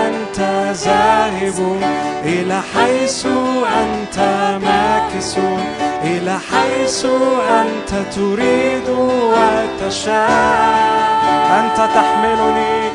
أنت 0.06 0.40
ذاهب 0.72 1.80
إلى 2.24 2.60
حيث 2.74 3.26
أنت 3.80 4.18
ماكس 4.64 5.36
إلى 6.04 6.38
حيث 6.50 7.06
أنت 7.50 8.14
تريد 8.14 8.88
وتشاء. 8.88 10.30
أنت 11.60 11.76
تحملني 11.94 12.90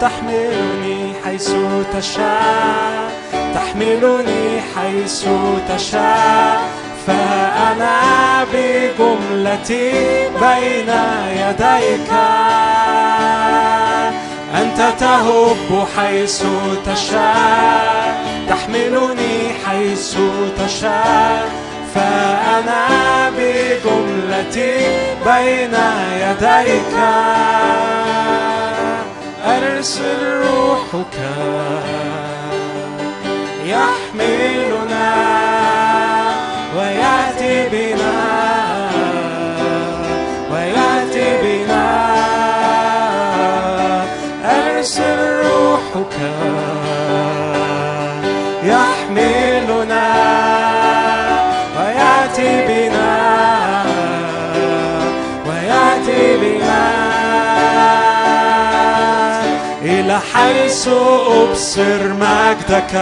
تحملني 0.00 1.12
حيث 1.24 1.50
تشاء. 1.98 3.10
تحملني 3.54 4.60
حيث 4.76 5.24
تشاء. 5.68 6.62
فأنا 7.06 8.00
بجملتي 8.52 9.92
بين 10.40 10.90
يديك. 11.36 12.12
أنت 14.54 14.80
تهب 15.00 15.86
حيث 15.96 16.42
تشاء 16.86 18.24
تحملني 18.48 19.34
حيث 19.66 20.16
تشاء 20.58 21.48
فأنا 21.94 23.30
بجملتي 23.30 24.72
بين 25.26 25.74
يديك. 26.22 26.94
أرسل 29.46 30.20
روحك 30.42 31.16
يحملنا 33.64 35.10
ويأتي 36.76 37.68
بنا. 37.72 38.01
روحك 45.94 46.20
يحملنا 48.64 50.06
ويأتي 51.76 52.66
بنا 52.66 53.84
ويأتي 55.46 56.36
بنا 56.36 56.88
إلى 59.82 60.20
حيث 60.34 60.88
أبصر 60.88 62.12
مجدك 62.12 62.94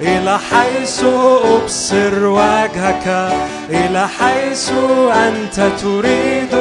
إلى 0.00 0.38
حيث 0.38 1.04
أبصر 1.44 2.26
وجهك 2.26 3.32
إلى 3.70 4.08
حيث 4.08 4.72
أنت 5.12 5.60
تريد. 5.82 6.54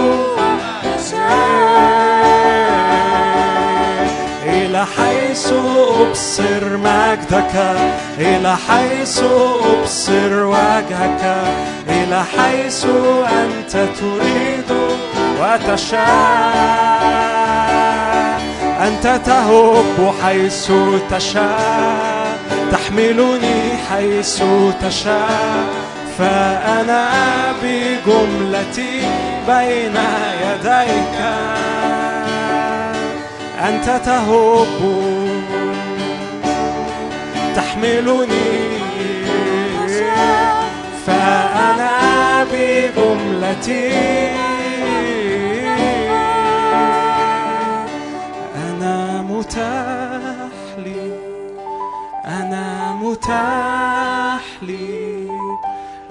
أن 1.13 1.65
إلى 4.45 4.85
حيث 4.85 5.24
حيث 5.35 5.51
أبصر 5.51 6.77
مجدك 6.77 7.55
إلى 8.19 8.55
حيث 8.67 9.23
أبصر 9.23 10.45
وجهك 10.45 11.23
إلى 11.89 12.23
حيث 12.37 12.85
أنت 13.43 13.71
تريد 13.71 14.71
وتشاء. 15.39 16.05
أنت 18.87 19.19
تهب 19.25 20.13
حيث 20.23 20.71
تشاء 21.11 22.37
تحملني 22.71 23.59
حيث 23.91 24.43
تشاء. 24.81 25.63
فأنا 26.17 27.07
بجملتي 27.63 29.01
بين 29.47 29.97
يديك. 30.45 31.17
أنت 33.67 34.01
تهب 34.05 34.81
تحملني. 37.55 38.75
فأنا 41.05 42.43
بجملتي. 42.51 43.91
أنا 48.55 49.21
متاح 49.21 50.55
لي 50.77 51.11
أنا 52.25 52.91
متاح 53.01 54.43
لي 54.61 55.27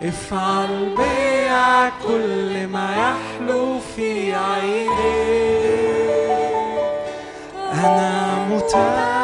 افعل 0.03 0.95
بيا 0.97 1.89
كل 2.07 2.67
ما 2.67 2.89
يحلو 2.97 3.79
في 3.97 4.35
عيني. 4.35 5.45
أنا 7.73 8.35
متاح 8.51 9.24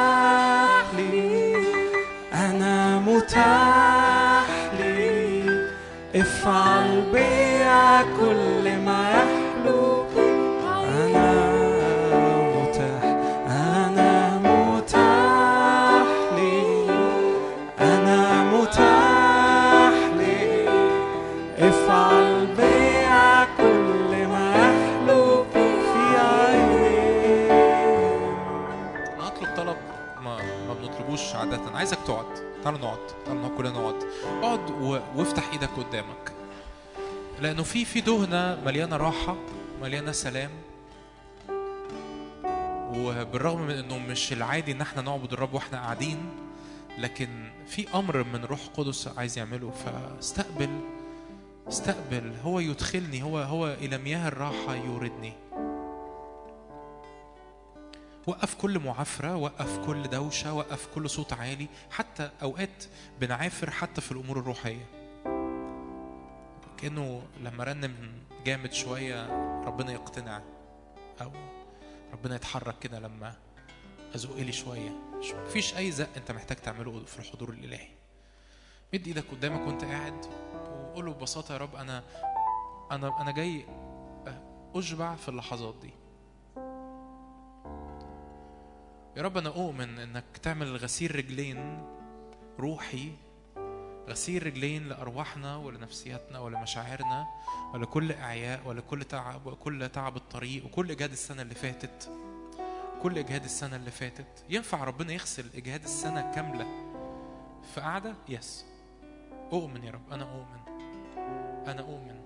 متاح 3.30 4.46
لي 4.78 5.70
افعل 6.14 7.02
بيا 7.12 8.02
كل 8.02 8.76
ما 8.78 9.10
يحلو. 9.10 10.04
أنا 10.98 11.30
متاح 12.56 13.04
أنا 13.46 14.38
متاح 14.38 16.06
لي 16.36 16.90
أنا 17.80 18.44
متاح 18.52 19.94
لي 20.18 20.68
افعل 21.58 22.46
بيا 22.56 23.44
كل 23.56 24.26
ما 24.26 24.46
يحلو. 24.56 25.44
في 25.52 26.18
عيني. 26.18 27.50
هطلب 29.20 29.56
طلب 29.56 29.76
ما 30.20 30.36
ما 30.68 30.74
بنطلبوش 30.74 31.34
عادة. 31.34 31.60
عايزك 31.74 31.98
تقعد. 32.06 32.49
تعالوا 32.64 32.78
نقعد 32.78 32.98
تعالوا 33.26 33.42
نقعد 33.42 33.56
كلنا 33.56 33.70
نقعد 33.70 34.04
اقعد. 34.42 34.70
وافتح 35.16 35.52
إيدك 35.52 35.68
قدامك. 35.68 36.32
لأنه 37.40 37.62
في 37.62 37.84
في 37.84 38.00
دهنة 38.00 38.60
مليانة 38.64 38.96
راحة 38.96 39.36
مليانة 39.82 40.12
سلام. 40.12 40.50
وبالرغم 42.94 43.62
من 43.62 43.70
انه 43.70 43.98
مش 43.98 44.32
العادي 44.32 44.72
ان 44.72 44.80
إحنا 44.80 45.02
نعبد 45.02 45.32
الرب 45.32 45.54
وإحنا 45.54 45.78
قاعدين 45.78 46.18
لكن 46.98 47.50
في 47.66 47.86
أمر 47.94 48.24
من 48.24 48.44
روح 48.44 48.60
قدس 48.76 49.08
عايز 49.18 49.38
يعمله. 49.38 49.70
فاستقبل 49.70 50.80
استقبل. 51.68 52.32
هو 52.44 52.60
يدخلني 52.60 53.22
هو 53.22 53.38
هو 53.38 53.66
إلى 53.66 53.98
مياه 53.98 54.28
الراحة 54.28 54.74
يوردني. 54.74 55.32
وقف 58.26 58.54
كل 58.54 58.78
معافرة 58.78 59.36
وقف 59.36 59.78
كل 59.86 60.02
دوشة 60.02 60.52
وقف 60.52 60.86
كل 60.94 61.10
صوت 61.10 61.32
عالي 61.32 61.68
حتى 61.90 62.30
أوقات 62.42 62.84
بنعافر 63.20 63.70
حتى 63.70 64.00
في 64.00 64.12
الأمور 64.12 64.38
الروحية. 64.38 64.86
كأنه 66.78 67.22
لما 67.40 67.64
رنم 67.64 68.12
جامد 68.44 68.72
شوية 68.72 69.26
ربنا 69.64 69.92
يقتنع 69.92 70.42
أو 71.22 71.32
ربنا 72.12 72.34
يتحرك 72.34 72.78
كده 72.78 72.98
لما 72.98 73.34
أزق 74.14 74.36
لي 74.36 74.52
شوية. 74.52 74.90
مفيش 75.46 75.76
أي 75.76 75.90
زق 75.90 76.08
أنت 76.16 76.32
محتاج 76.32 76.56
تعمله 76.56 77.04
في 77.04 77.18
الحضور 77.18 77.50
الإلهي. 77.50 77.88
مد 78.94 79.06
إيدك 79.06 79.24
قدامك 79.30 79.66
وأنت 79.66 79.84
قاعد 79.84 80.26
وقول 80.54 81.06
له 81.06 81.12
ببساطة 81.12 81.52
يا 81.52 81.58
رب 81.58 81.76
أنا 81.76 82.04
أنا 82.90 83.20
أنا 83.22 83.30
جاي 83.30 83.66
أشبع 84.74 85.16
في 85.16 85.28
اللحظات 85.28 85.74
دي. 85.82 85.99
يا 89.16 89.22
رب 89.22 89.36
أنا 89.36 89.48
أؤمن 89.48 89.98
إنك 89.98 90.24
تعمل 90.42 90.76
غسيل 90.76 91.16
رجلين 91.16 91.82
روحي 92.58 93.12
غسيل 94.08 94.46
رجلين 94.46 94.88
لأرواحنا 94.88 95.56
ولنفسياتنا 95.56 96.38
ولمشاعرنا 96.38 97.26
ولكل 97.74 98.12
إعياء 98.12 98.60
ولكل 98.66 99.04
تعب 99.04 99.46
وكل 99.46 99.88
تعب 99.88 100.16
الطريق 100.16 100.64
وكل 100.66 100.90
إجهاد 100.90 101.12
السنة 101.12 101.42
اللي 101.42 101.54
فاتت. 101.54 102.10
كل 103.02 103.18
إجهاد 103.18 103.44
السنة 103.44 103.76
اللي 103.76 103.90
فاتت. 103.90 104.44
ينفع 104.48 104.84
ربنا 104.84 105.12
يغسل 105.12 105.44
إجهاد 105.54 105.82
السنة 105.82 106.32
كاملة 106.34 106.66
في 107.74 107.80
قعدة؟ 107.80 108.14
يس. 108.28 108.64
أؤمن 109.52 109.84
يا 109.84 109.90
رب. 109.90 110.12
أنا 110.12 110.24
أؤمن. 110.24 110.60
أنا 111.68 111.80
أؤمن 111.80 112.20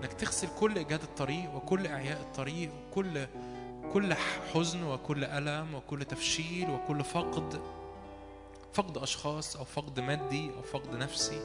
إنك 0.00 0.12
تغسل 0.12 0.48
كل 0.60 0.78
إجهاد 0.78 1.02
الطريق 1.02 1.54
وكل 1.54 1.86
إعياء 1.86 2.20
الطريق 2.20 2.70
وكل 2.74 3.26
كل 3.92 4.14
حزن 4.54 4.82
وكل 4.82 5.24
ألم 5.24 5.74
وكل 5.74 6.04
تفشيل 6.04 6.70
وكل 6.70 7.04
فقد 7.04 7.60
فقد 8.72 8.98
أشخاص 8.98 9.56
أو 9.56 9.64
فقد 9.64 10.00
مادي 10.00 10.50
أو 10.56 10.62
فقد 10.62 10.96
نفسي. 10.96 11.40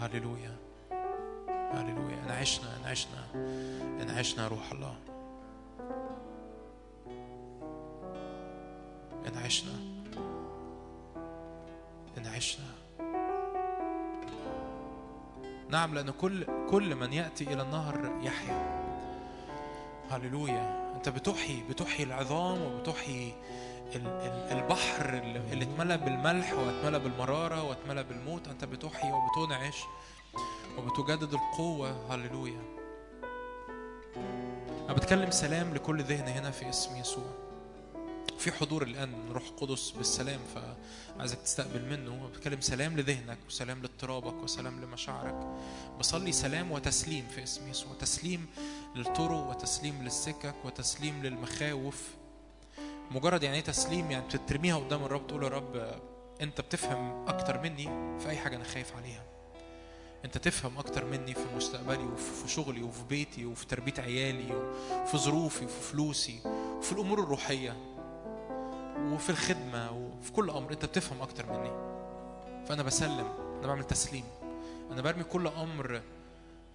هللويا. 0.00 0.56
هللويا. 1.48 2.24
إن 2.26 2.30
عشنا 2.30 2.76
إن 2.76 2.90
عشنا 2.90 3.24
إن 4.02 4.10
عشنا 4.18 4.42
يا 4.42 4.48
روح 4.48 4.72
الله. 4.72 4.96
إن 9.26 9.36
عشنا. 9.44 9.72
إن 12.18 12.26
عشنا. 12.26 12.66
نعم 15.68 15.94
لأن 15.94 16.10
كل 16.10 16.46
كل 16.70 16.94
من 16.94 17.12
يأتي 17.12 17.44
إلى 17.44 17.62
النهر 17.62 18.20
يحيا. 18.22 18.84
هللويا. 20.10 20.83
انت 21.06 21.16
بتحيي 21.16 21.62
بتحيي 21.70 22.06
العظام 22.06 22.62
وبتحيي 22.62 23.34
ال- 23.94 24.06
ال- 24.06 24.58
البحر 24.58 25.18
اللي 25.52 25.64
اتملى 25.64 25.96
بالملح 25.96 26.52
واتملى 26.52 26.98
بالمرارة 26.98 27.62
واتملى 27.62 28.04
بالموت 28.04 28.48
انت 28.48 28.64
بتحيي 28.64 29.12
وبتنعش 29.12 29.82
وبتجدد 30.78 31.34
القوة. 31.34 32.14
هللويا. 32.14 32.62
أنا 34.84 34.92
بتكلم 34.92 35.30
سلام 35.30 35.74
لكل 35.74 36.02
ذهن 36.02 36.28
هنا 36.28 36.50
في 36.50 36.68
اسم 36.68 36.96
يسوع. 36.96 37.30
في 38.38 38.52
حضور 38.52 38.82
الآن 38.82 39.08
من 39.08 39.32
روح 39.32 39.44
قدس 39.60 39.90
بالسلام 39.90 40.40
فعايزك 40.54 41.38
تستقبل 41.38 41.82
منه. 41.84 42.28
بتكلم 42.28 42.60
سلام 42.60 42.96
لذهنك 42.96 43.38
وسلام 43.48 43.82
لاضطرابك 43.82 44.42
وسلام 44.42 44.80
لمشاعرك. 44.84 45.46
بصلي 45.98 46.32
سلام 46.32 46.72
وتسليم 46.72 47.26
في 47.34 47.42
اسم 47.42 47.68
يسوع. 47.68 47.92
تسليم 48.00 48.46
للطرق 48.94 49.48
وتسليم 49.50 50.02
للسكك 50.02 50.54
وتسليم 50.64 51.22
للمخاوف. 51.22 52.08
مجرد 53.10 53.42
يعني 53.42 53.56
إيه 53.56 53.64
تسليم؟ 53.64 54.10
يعني 54.10 54.24
بترميها 54.34 54.76
قدام 54.76 55.04
الرب 55.04 55.26
تقول 55.26 55.42
يا 55.42 55.48
رب 55.48 56.00
أنت 56.40 56.60
بتفهم 56.60 57.28
أكتر 57.28 57.60
مني 57.60 58.18
في 58.20 58.28
أي 58.28 58.36
حاجة 58.36 58.56
أنا 58.56 58.64
خايف 58.64 58.96
عليها. 58.96 59.22
أنت 60.24 60.38
تفهم 60.38 60.78
أكتر 60.78 61.04
مني 61.04 61.34
في 61.34 61.44
مستقبلي 61.56 62.04
وفي 62.04 62.48
شغلي 62.48 62.82
وفي 62.82 63.04
بيتي 63.04 63.46
وفي 63.46 63.66
تربية 63.66 63.94
عيالي 63.98 64.54
وفي 65.02 65.18
ظروفي 65.18 65.64
وفي 65.64 65.80
فلوسي 65.80 66.40
وفي 66.78 66.92
الأمور 66.92 67.20
الروحية 67.20 67.76
وفي 68.98 69.30
الخدمة 69.30 69.90
وفي 69.92 70.32
كل 70.32 70.50
أمر. 70.50 70.72
أنت 70.72 70.84
بتفهم 70.84 71.22
أكتر 71.22 71.46
مني. 71.46 71.94
فأنا 72.66 72.82
بسلم 72.82 73.26
أنا 73.58 73.66
بعمل 73.66 73.84
تسليم. 73.84 74.24
أنا 74.90 75.02
برمي 75.02 75.24
كل 75.24 75.46
أمر 75.46 76.02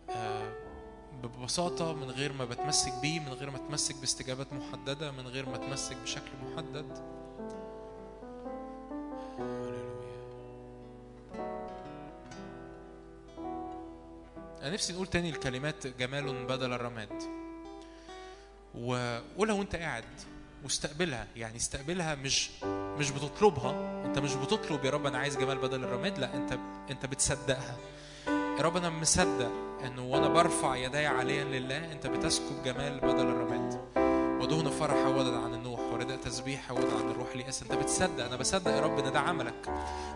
آه، 0.10 0.54
ببساطة 1.24 1.94
من 1.94 2.12
غير 2.12 2.34
ما 2.34 2.46
بتمسك 2.46 2.94
بيه 3.02 3.20
من 3.20 3.34
غير 3.34 3.50
ما 3.50 3.58
اتمسك 3.58 3.96
باستجابات 3.96 4.48
محددة 4.54 5.12
من 5.12 5.28
غير 5.28 5.50
ما 5.50 5.56
اتمسك 5.56 5.98
بشكل 5.98 6.32
محدد. 6.44 7.20
أنا 14.62 14.70
نفسي 14.74 14.94
نقول 14.94 15.08
تاني 15.08 15.30
الكلمات 15.30 15.88
جمال 15.88 16.46
بدل 16.46 16.74
الرماد. 16.74 17.24
و... 18.76 19.20
ولو 19.38 19.62
أنت 19.62 19.76
قاعد 19.76 20.04
واستقبلها. 20.64 21.28
يعني 21.36 21.58
استقبلها 21.58 22.16
مش 22.16 22.64
مش 22.98 23.12
بتطلبها. 23.12 24.06
انت 24.06 24.20
مش 24.20 24.36
بتطلب 24.36 24.86
يا 24.86 24.90
رب 24.90 25.06
أنا 25.06 25.18
عايز 25.18 25.38
جمال 25.38 25.58
بدل 25.58 25.84
الرماد 25.84 26.20
لا 26.20 26.36
انت 26.36 26.60
انت 26.91 27.06
بتصدقها. 27.06 27.78
يا 28.60 28.64
رب 28.64 28.77
أنا 28.77 28.90
مصدق 28.90 29.52
إنه 29.86 30.06
وأنا 30.06 30.27
برفع 30.27 30.76
يدي 30.76 31.06
عاليا 31.06 31.44
لله 31.44 31.91
أنت 31.91 32.07
بتسكب 32.07 32.64
جمال 32.65 32.99
بدل 32.99 33.27
الرماد. 33.27 33.80
ودهن 34.41 34.69
فرح 34.69 34.95
عوضا 34.95 35.38
عن 35.40 35.53
النوح 35.53 35.80
ورداء 35.94 36.18
تسبيح 36.18 36.72
عوضا 36.72 37.03
عن 37.03 37.11
الروح 37.11 37.27
اليأس. 37.36 37.61
أنت 37.61 37.73
بتصدق 37.73 38.26
أنا 38.26 38.36
بصدق 38.36 38.72
يا 38.72 38.81
رب 38.81 38.99
إن 38.99 39.11
ده 39.14 39.19
عملك. 39.19 39.69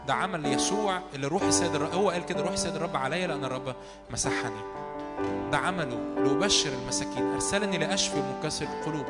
ده 0.07 0.13
عمل 0.13 0.45
يسوع 0.45 1.01
اللي 1.15 1.27
روح 1.27 1.43
السيد 1.43 1.75
الرب 1.75 1.93
هو 1.93 2.09
قال 2.09 2.25
كده 2.25 2.41
روح 2.41 2.51
السيد 2.51 2.75
الرب 2.75 2.95
عليا 2.95 3.27
لأن 3.27 3.45
الرب 3.45 3.75
مسحني. 4.09 4.61
ده 5.51 5.57
عمله 5.57 5.99
لأبشر 6.17 6.73
المساكين. 6.73 7.33
أرسلني 7.33 7.77
لأشفي 7.77 8.21
منكسر 8.21 8.65
القلوب 8.65 9.05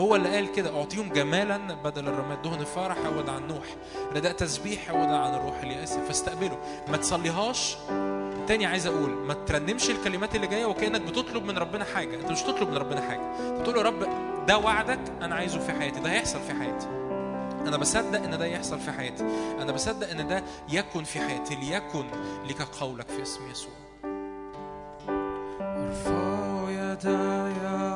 هو 0.00 0.16
اللي 0.16 0.34
قال 0.34 0.52
كده 0.52 0.78
أعطيهم 0.78 1.12
جمالا 1.12 1.56
بدل 1.74 2.08
الرماد. 2.08 2.42
دهن 2.42 2.64
فرح 2.64 2.96
عوض 3.06 3.30
عن 3.30 3.46
نوح 3.46 3.64
رداء 4.14 4.32
تسبيح 4.32 4.90
عوض 4.90 5.08
عن 5.08 5.34
الروح 5.34 5.60
الياسي 5.60 6.00
فاستقبله 6.06 6.58
ما 6.88 6.96
تصليهاش. 6.96 7.76
تاني 8.46 8.66
عايز 8.66 8.86
أقول 8.86 9.10
ما 9.10 9.34
ترنمش 9.34 9.90
الكلمات 9.90 10.34
اللي 10.34 10.46
جاية 10.46 10.66
وكأنك 10.66 11.00
بتطلب 11.00 11.44
من 11.44 11.58
ربنا 11.58 11.84
حاجة. 11.84 12.20
أنت 12.20 12.30
مش 12.30 12.42
بتطلب 12.42 12.68
من 12.68 12.76
ربنا 12.76 13.00
حاجة. 13.00 13.20
أنت 13.50 13.60
بتقول 13.60 13.76
يا 13.76 13.82
رب 13.82 14.06
ده 14.46 14.58
وعدك 14.58 15.00
أنا 15.22 15.34
عايزه 15.34 15.58
في 15.58 15.72
حياتي. 15.72 16.00
ده 16.00 16.10
هيحصل 16.10 16.40
في 16.40 16.54
حياتي. 16.54 16.86
أنا 17.66 17.76
بصدق 17.76 18.22
إن 18.22 18.38
ده 18.38 18.46
يحصل 18.46 18.80
في 18.80 18.92
حياتي. 18.92 19.24
أنا 19.62 19.72
بصدق 19.72 20.10
إن 20.10 20.28
ده 20.28 20.42
يكن 20.68 21.04
في 21.04 21.20
حياتي. 21.20 21.54
ليكن 21.54 22.04
لك 22.48 22.62
قولك 22.80 23.08
في 23.08 23.22
اسم 23.22 23.50
يسوع. 23.50 23.72
ارفع 25.60 26.70
يداي 26.70 27.87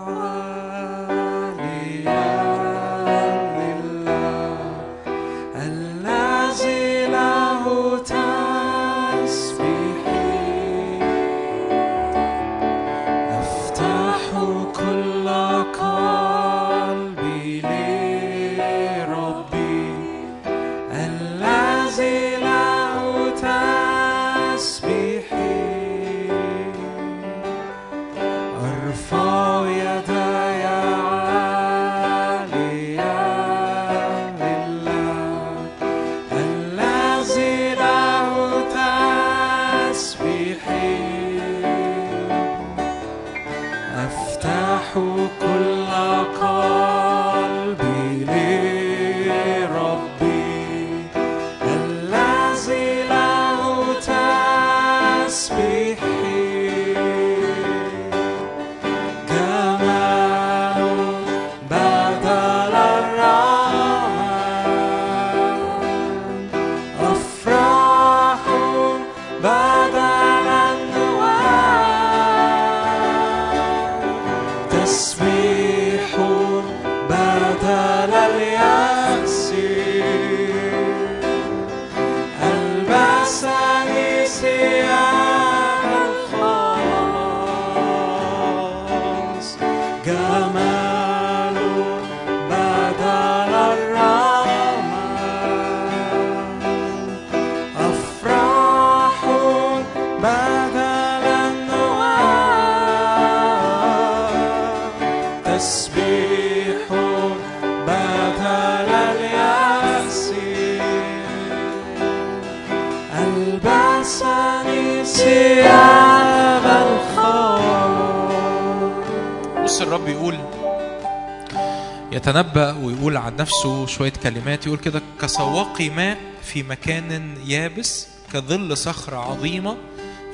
شوية 123.92 124.12
كلمات 124.12 124.66
يقول 124.66 124.78
كده 124.78 125.02
كسواقي 125.20 125.90
ماء 125.90 126.18
في 126.42 126.62
مكان 126.62 127.36
يابس 127.46 128.08
كظل 128.32 128.76
صخرة 128.76 129.16
عظيمة 129.16 129.76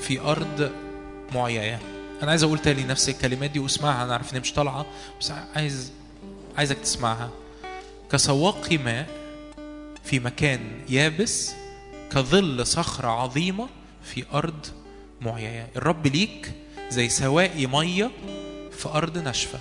في 0.01 0.21
أرض 0.21 0.73
معياة. 1.35 1.79
أنا 2.23 2.31
عايز 2.31 2.43
أقول 2.43 2.59
تاني 2.59 2.85
نفس 2.85 3.09
الكلمات 3.09 3.51
دي 3.51 3.59
واسمعها 3.59 4.05
أنا 4.05 4.13
عارف 4.13 4.35
إن 4.35 4.41
مش 4.41 4.53
طالعة 4.53 4.87
بس 5.21 5.33
عايز 5.55 5.93
عايزك 6.59 6.79
تسمعها. 6.79 7.31
كسواقي 8.13 8.79
ماء 8.79 9.07
في 10.05 10.19
مكان 10.21 10.61
يابس 10.89 11.53
كظل 12.13 12.67
صخرة 12.67 13.09
عظيمة 13.09 13.69
في 14.05 14.25
أرض 14.35 14.67
معياة. 15.21 15.67
الرب 15.77 16.07
ليك 16.07 16.53
زي 16.91 17.09
سواقي 17.09 17.67
مية 17.67 18.11
في 18.79 18.89
أرض 18.89 19.19
ناشفة. 19.19 19.59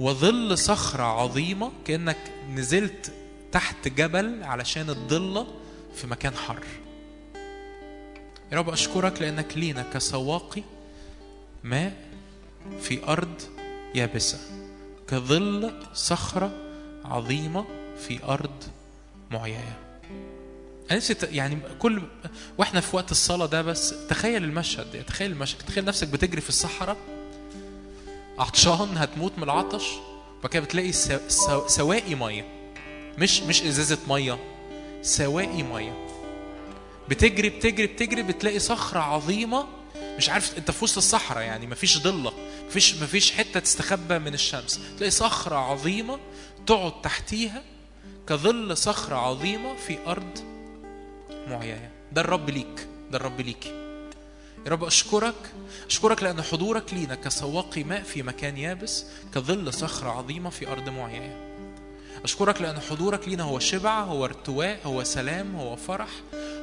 وظل 0.00 0.58
صخرة 0.58 1.02
عظيمة 1.02 1.72
كأنك 1.84 2.16
نزلت 2.50 3.12
تحت 3.52 3.88
جبل 3.88 4.42
علشان 4.42 4.90
الضلة 4.90 5.46
في 5.94 6.06
مكان 6.06 6.34
حر. 6.34 6.64
يا 8.52 8.58
رب 8.58 8.68
أشكرك 8.70 9.22
لأنك 9.22 9.56
لينا 9.58 9.82
كسواقي 9.82 10.62
ماء 11.64 11.96
في 12.80 13.04
أرض 13.08 13.42
يابسة 13.94 14.38
كظل 15.08 15.72
صخرة 15.94 16.52
عظيمة 17.04 17.64
في 18.08 18.24
أرض 18.24 18.64
معياة 19.30 19.76
أنا 20.90 20.96
نفسي 20.98 21.16
يعني 21.22 21.58
كل 21.78 22.02
وإحنا 22.58 22.80
في 22.80 22.96
وقت 22.96 23.10
الصلاة 23.10 23.46
ده 23.46 23.62
بس 23.62 23.94
تخيل 24.08 24.44
المشهد 24.44 25.04
تخيل 25.04 25.32
المشهد 25.32 25.58
تخيل 25.58 25.84
نفسك 25.84 26.08
بتجري 26.08 26.40
في 26.40 26.48
الصحراء 26.48 26.96
عطشان 28.40 28.96
هتموت 28.96 29.32
من 29.36 29.42
العطش 29.44 29.84
وبعد 30.38 30.50
كده 30.52 30.62
بتلاقي 30.64 30.92
سو- 30.92 31.28
سو- 31.28 31.66
سواقي 31.68 32.14
مية. 32.14 32.44
مش 33.18 33.40
مش 33.42 33.62
إزازة 33.62 33.98
مية 34.08 34.38
سواقي 35.02 35.62
مية. 35.62 36.06
بتجري 37.08 37.48
بتجري 37.48 37.86
بتجري 37.86 38.22
بتلاقي 38.22 38.58
صخرة 38.58 39.00
عظيمة. 39.00 39.66
مش 40.16 40.30
عارف 40.30 40.58
أنت 40.58 40.70
في 40.70 40.84
وسط 40.84 40.96
الصحراء 40.96 41.42
يعني 41.42 41.66
مفيش 41.66 41.98
ضله 41.98 42.32
مفيش 42.66 42.94
مفيش 42.94 43.32
حتة 43.32 43.60
تستخبى 43.60 44.18
من 44.18 44.34
الشمس. 44.34 44.80
تلاقي 44.96 45.10
صخرة 45.10 45.56
عظيمة 45.56 46.18
تقعد 46.66 47.02
تحتيها 47.02 47.62
كظل 48.28 48.76
صخرة 48.76 49.16
عظيمة 49.16 49.76
في 49.76 49.98
أرض 50.06 50.38
معياة 51.46 51.90
ده 52.12 52.20
الرب 52.20 52.50
ليك 52.50 52.86
ده 53.10 53.16
الرب 53.18 53.40
ليكي. 53.40 53.79
يا 54.66 54.70
رب 54.70 54.84
أشكرك 54.84 55.34
أشكرك 55.86 56.22
لأن 56.22 56.42
حضورك 56.42 56.94
لينا 56.94 57.14
كسواقي 57.14 57.84
ماء 57.84 58.02
في 58.02 58.22
مكان 58.22 58.56
يابس 58.56 59.04
كظل 59.34 59.72
صخرة 59.72 60.10
عظيمة 60.10 60.50
في 60.50 60.68
أرض 60.68 60.88
معياة 60.88 61.50
أشكرك 62.24 62.62
لأن 62.62 62.80
حضورك 62.80 63.28
لينا 63.28 63.42
هو 63.42 63.58
شبع 63.58 64.00
هو 64.00 64.24
ارتواء 64.24 64.78
هو 64.84 65.04
سلام 65.04 65.56
هو 65.56 65.76
فرح 65.76 66.08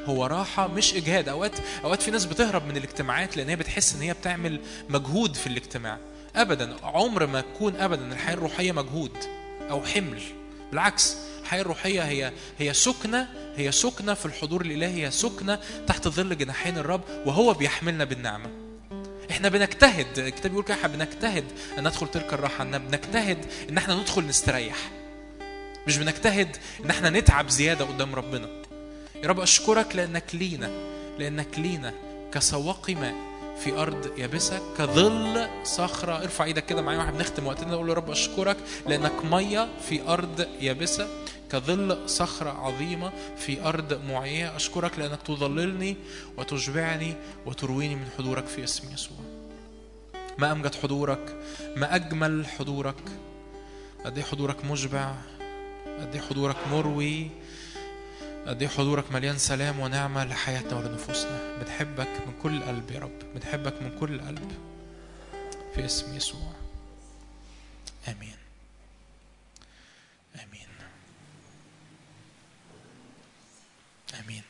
هو 0.06 0.26
راحة 0.26 0.68
مش 0.68 0.94
إجهاد. 0.94 1.30
أوقات 1.30 1.52
أوقات 1.84 2.02
في 2.02 2.11
ناس 2.11 2.26
بتهرب 2.26 2.65
من 2.68 2.78
الاجتماعات 2.78 3.38
لأن 3.38 3.49
هي 3.49 3.56
بتحس 3.56 3.95
إن 3.95 4.02
هي 4.02 4.14
بتعمل 4.14 4.60
مجهود 4.90 5.36
في 5.36 5.48
الاجتماع. 5.48 5.98
أبدا 6.36 6.76
عمر 6.84 7.26
ما 7.26 7.41
تكون 7.41 7.76
أبدا 7.76 8.11
الحياة 8.11 8.34
الروحية 8.34 8.72
مجهود 8.72 9.11
أو 9.69 9.82
حمل. 9.84 10.22
بالعكس 10.72 11.18
الحياة 11.48 11.61
الروحية 11.61 12.02
هي 12.02 12.32
هي 12.60 12.74
سكنة 12.74 13.28
هي 13.56 13.72
سكنة 13.72 14.14
في 14.14 14.26
الحضور 14.26 14.61
الإلهي 14.61 15.06
هي 15.06 15.11
سكنة 15.11 15.60
تحت 15.88 16.07
ظل 16.07 16.38
جناحين 16.38 16.78
الرب 16.78 17.02
وهو 17.26 17.53
بيحملنا 17.53 18.03
بالنعمة. 18.03 18.49
إحنا 19.32 19.49
بنجتهد 19.49 20.19
الكتاب 20.19 20.52
بيقول 20.52 20.65
كده 20.65 20.88
بنجتهد 20.88 21.44
أن 21.78 21.84
ندخل 21.88 22.07
تلك 22.07 22.34
الراحة 22.34 22.64
إن 22.64 22.78
بنجتهد 22.78 23.45
إن 23.69 23.78
إحنا 23.78 23.95
ندخل 23.95 24.28
نستريح. 24.28 24.78
مش 25.88 25.98
بنجتهد 25.98 26.57
إن 26.86 26.90
إحنا 26.90 27.10
نتعب 27.10 27.49
زيادة 27.49 27.86
قدام 27.86 28.15
ربنا. 28.15 28.49
يا 29.24 29.28
رب 29.28 29.40
أشكرك 29.40 29.95
لأنك 29.95 30.24
لينا 30.34 30.69
لأنك 31.19 31.60
لينا 31.60 31.94
كسواقي 32.32 32.95
ماء. 32.95 33.15
في 33.63 33.73
أرض 33.81 34.17
يابسة 34.17 34.61
كظل 34.77 35.47
صخرة. 35.63 36.17
ارفع 36.23 36.43
إيدك 36.43 36.65
كده 36.65 36.81
معايا 36.81 36.97
وإحنا 36.99 37.11
بنختم 37.11 37.47
وقتنا 37.47 37.71
نقول 37.71 37.89
يا 37.89 37.93
رب 37.93 38.09
أشكرك 38.09 38.57
لأنك 38.88 39.25
مية 39.25 39.67
في 39.89 40.07
أرض 40.07 40.47
يابسة 40.61 41.07
كظل 41.51 42.09
صخرة 42.09 42.49
عظيمة 42.49 43.11
في 43.38 43.61
أرض 43.61 44.01
معينة. 44.09 44.55
أشكرك 44.55 44.99
لأنك 44.99 45.21
تظللني 45.21 45.97
وتشبعني 46.38 47.13
وترويني 47.45 47.95
من 47.95 48.07
حضورك 48.17 48.45
في 48.45 48.63
اسم 48.63 48.93
يسوع. 48.93 49.17
ما 50.38 50.51
أمجد 50.51 50.75
حضورك 50.75 51.35
ما 51.75 51.95
أجمل 51.95 52.45
حضورك. 52.45 53.03
قد 54.05 54.17
إيه 54.17 54.25
حضورك 54.25 54.65
مشبع 54.65 55.15
قد 55.99 56.15
إيه 56.15 56.21
حضورك 56.21 56.55
مروي. 56.71 57.29
قد 58.48 58.61
إيه 58.61 58.69
حضورك 58.69 59.11
مليان 59.11 59.38
سلام 59.38 59.80
ونعمة 59.80 60.26
لحياتنا 60.26 60.76
ولنفوسنا. 60.76 61.57
بنحبك 61.57 62.07
من 62.07 62.40
كل 62.44 62.64
قلب 62.64 62.91
يا 62.91 62.99
رب. 62.99 63.19
بنحبك 63.36 63.82
من 63.82 63.98
كل 63.99 64.22
قلب. 64.22 64.52
في 65.76 65.86
اسم 65.86 66.15
يسوع. 66.15 66.53
آمين. 68.07 68.38
آمين. 70.36 70.68
آمين. 74.19 74.44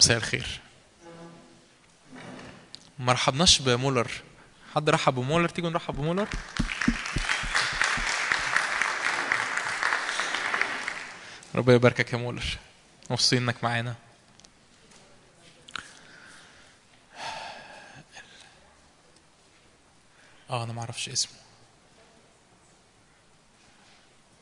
مساء 0.00 0.16
الخير. 0.16 0.60
ما 2.98 3.12
رحبناش 3.12 3.58
بمولر. 3.58 4.10
حد 4.74 4.90
رحب 4.90 5.14
بمولر؟ 5.14 5.48
تيجوا 5.48 5.70
نرحب 5.70 5.94
بمولر؟ 5.94 6.28
ربنا 11.54 11.74
يباركك 11.74 12.12
يا 12.12 12.18
مولر 12.18 12.58
مبسوطين 13.10 13.42
إنك 13.42 13.64
معانا. 13.64 13.94
آه 20.50 20.64
أنا 20.64 20.72
ما 20.72 20.80
أعرفش 20.80 21.08
اسمه. 21.08 21.32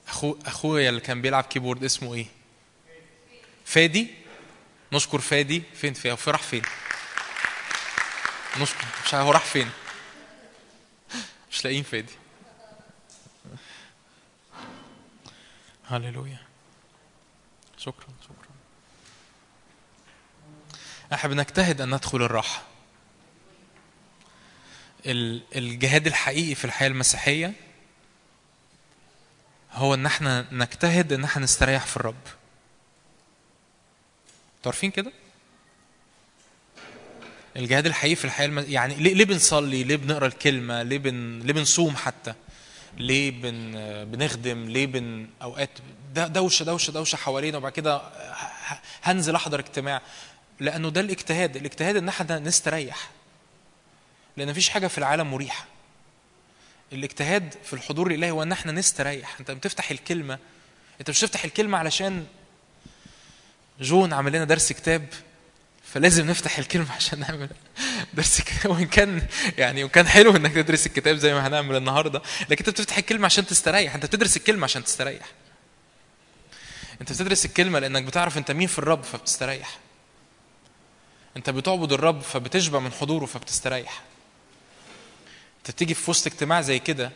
اخو 0.09 0.37
أخويا 0.47 0.89
اللي 0.89 1.01
كان 1.01 1.23
بيلعب 1.23 1.45
كيبورد 1.45 1.85
اسمه 1.85 2.15
إيه؟ 2.15 2.27
فادي. 3.65 4.15
نشكر 4.93 5.21
فادي. 5.21 5.63
فين 5.75 5.95
في 5.95 6.17
في 6.17 6.31
راح 6.31 6.43
فين؟ 6.43 6.63
نشكر. 8.61 8.85
مش 9.07 9.15
هو 9.15 9.31
راح 9.31 9.45
فين. 9.45 9.71
مش 11.51 11.65
لاقيين 11.65 11.83
فادي. 11.83 12.13
هللويا. 15.85 16.52
شكرا 17.85 18.09
شكرا. 18.25 18.53
إحنا 21.13 21.31
بنجتهد 21.31 21.81
أن 21.81 21.95
ندخل 21.95 22.23
الراحة. 22.23 22.63
ال- 25.07 25.43
الجهاد 25.57 26.07
الحقيقي 26.07 26.55
في 26.55 26.65
الحياة 26.65 26.89
المسيحية 26.89 27.53
هو 29.73 29.95
إن 29.95 30.07
إحنا 30.07 30.47
نجتهد 30.53 31.13
إن 31.13 31.25
إحنا 31.25 31.43
نستريح 31.45 31.87
في 31.87 31.97
الرب. 31.97 32.15
عارفين 34.67 34.91
كده؟ 34.91 35.13
الجهاد 37.57 37.87
الحقيقي 37.87 38.15
في 38.15 38.25
الحياة 38.25 38.47
الم... 38.47 38.59
يعني 38.69 38.95
ليه 38.95 39.25
بنصلي؟ 39.25 39.85
ليه 39.85 39.97
بنقرأ 39.97 40.27
الكلمة؟ 40.27 40.83
ليه 40.83 40.99
بن... 40.99 41.41
ليه 41.41 41.53
بنصوم 41.53 41.97
حتى؟ 41.97 42.35
ليه 42.97 43.31
بن... 43.31 43.73
بنخدم 44.11 44.65
ليه 44.69 44.87
بن 44.87 45.27
أوقات 45.43 45.71
دوشة 46.15 46.63
دوشة 46.65 46.91
دوشة 46.91 47.17
حوالينا 47.17 47.59
وبعد 47.59 47.73
كده 47.73 48.03
هنزل 49.03 49.35
أحضر 49.35 49.61
اجتماع. 49.61 50.03
لأنه 50.61 50.91
ده 50.91 51.01
الاجتهاد 51.01 51.57
الاجتهاد 51.57 51.97
إن 51.97 52.09
إحنا 52.09 52.39
نستريح. 52.39 53.11
لأن 54.37 54.49
مفيش 54.51 54.69
حاجة 54.69 54.87
في 54.87 54.99
العالم 54.99 55.31
مريحة. 55.31 55.65
الاجتهاد 56.93 57.55
في 57.65 57.73
الحضور 57.73 58.07
الالهي 58.07 58.31
هو 58.31 58.43
إن 58.43 58.53
إحنا 58.53 58.73
نستريح. 58.73 59.37
أنت 59.41 59.51
بتفتح 59.51 59.91
الكلمة 59.91 60.39
أنت 61.01 61.11
مش 61.11 61.21
تفتح 61.21 61.45
الكلمة 61.45 61.79
علشان 61.79 62.27
جون 63.81 64.13
عمل 64.13 64.33
لنا 64.33 64.45
درس 64.45 64.73
كتاب؟ 64.73 65.07
فلازم 65.95 66.27
نفتح 66.27 66.59
الكلمة 66.59 66.93
عشان 66.97 67.21
نعمل 67.21 67.49
درس 68.15 68.43
وإن 68.65 68.87
كان 68.87 69.27
يعني 69.59 69.85
وكان 69.85 70.07
حلو 70.07 70.37
إنك 70.37 70.55
تدرس 70.55 70.87
الكتاب 70.87 71.17
زي 71.17 71.35
ما 71.35 71.47
هنعمل 71.47 71.77
النهاردة. 71.77 72.23
لكن 72.51 72.65
أنت 72.65 72.71
بتفتح 72.71 72.99
الكلمة 72.99 73.25
عشان 73.25 73.47
تستريح. 73.47 73.95
أنت 73.95 74.07
بتدرس 74.07 74.37
الكلمة 74.37 74.65
عشان 74.65 74.85
تستريح. 74.85 75.27
أنت 77.01 77.13
بتدرس 77.13 77.45
الكلمة 77.45 77.79
لأنك 77.79 78.03
بتعرف 78.03 78.39
أنت 78.39 78.51
مين 78.51 78.69
في 78.69 78.79
الرب 78.79 79.03
فبتستريح. 79.03 79.79
أنت 81.37 81.51
بتعبد 81.51 81.93
الرب 81.93 82.21
فبتشبع 82.21 82.79
من 82.79 82.93
حضوره 82.93 83.27
فبتستريح. 83.27 84.03
أنت 85.59 85.71
بتيجي 85.71 85.95
في 85.95 86.11
وسط 86.11 86.27
اجتماع 86.27 86.61
زي 86.61 86.79
كده 86.79 87.13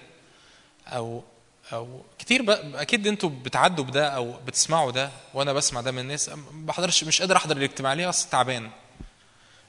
أو 0.87 1.25
أو 1.73 2.03
كتير 2.19 2.43
بقى 2.43 2.83
أكيد 2.83 3.07
أنتوا 3.07 3.31
بتعدوا 3.31 3.85
بده 3.85 4.09
أو 4.09 4.33
بتسمعوا 4.47 4.91
ده 4.91 5.11
وأنا 5.35 5.53
بسمع 5.53 5.81
ده 5.81 5.91
من 5.93 5.99
الناس 5.99 6.29
ما 6.29 6.37
بحضرش 6.53 7.05
مش 7.05 7.21
قادر 7.21 7.37
أحضر 7.37 7.57
الاجتماع 7.57 7.93
ليه؟ 7.93 8.09
أصل 8.09 8.29
تعبان. 8.31 8.71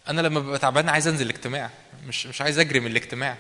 أنا 0.10 0.22
لما 0.22 0.40
ببقى 0.40 0.60
تعبان 0.60 0.90
عايز 0.90 1.08
أنزل 1.08 1.26
الاجتماع 1.26 1.70
مش 2.08 2.26
مش 2.26 2.42
عايز 2.42 2.60
أجري 2.60 2.80
من 2.80 2.88
الاجتماع. 2.88 3.38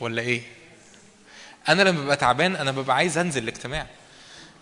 ولا 0.00 0.22
إيه؟ 0.22 0.42
أنا 1.68 1.82
لما 1.82 2.02
ببقى 2.04 2.16
تعبان 2.16 2.56
أنا 2.56 2.70
ببقى 2.72 2.96
عايز 2.96 3.18
أنزل 3.18 3.42
الاجتماع. 3.42 3.86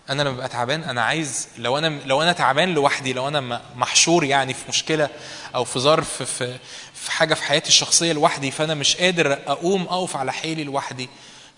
أنا 0.09 0.21
لما 0.21 0.31
ببقى 0.31 0.47
تعبان 0.49 0.83
أنا 0.83 1.01
عايز 1.03 1.47
لو 1.57 1.77
أنا 1.77 1.87
لو 2.05 2.21
أنا 2.21 2.31
تعبان 2.33 2.73
لوحدي 2.73 3.13
لو 3.13 3.27
أنا 3.27 3.61
محشور 3.75 4.23
يعني 4.23 4.53
في 4.53 4.63
مشكلة 4.69 5.09
أو 5.55 5.63
في 5.63 5.79
ظرف 5.79 6.23
في 6.23 6.57
في 6.93 7.11
حاجة 7.11 7.33
في 7.33 7.43
حياتي 7.43 7.67
الشخصية 7.69 8.13
لوحدي 8.13 8.51
فأنا 8.51 8.73
مش 8.73 8.97
قادر 8.97 9.33
أقوم 9.33 9.83
أقف 9.83 10.15
على 10.15 10.33
حيلي 10.33 10.63
لوحدي. 10.63 11.09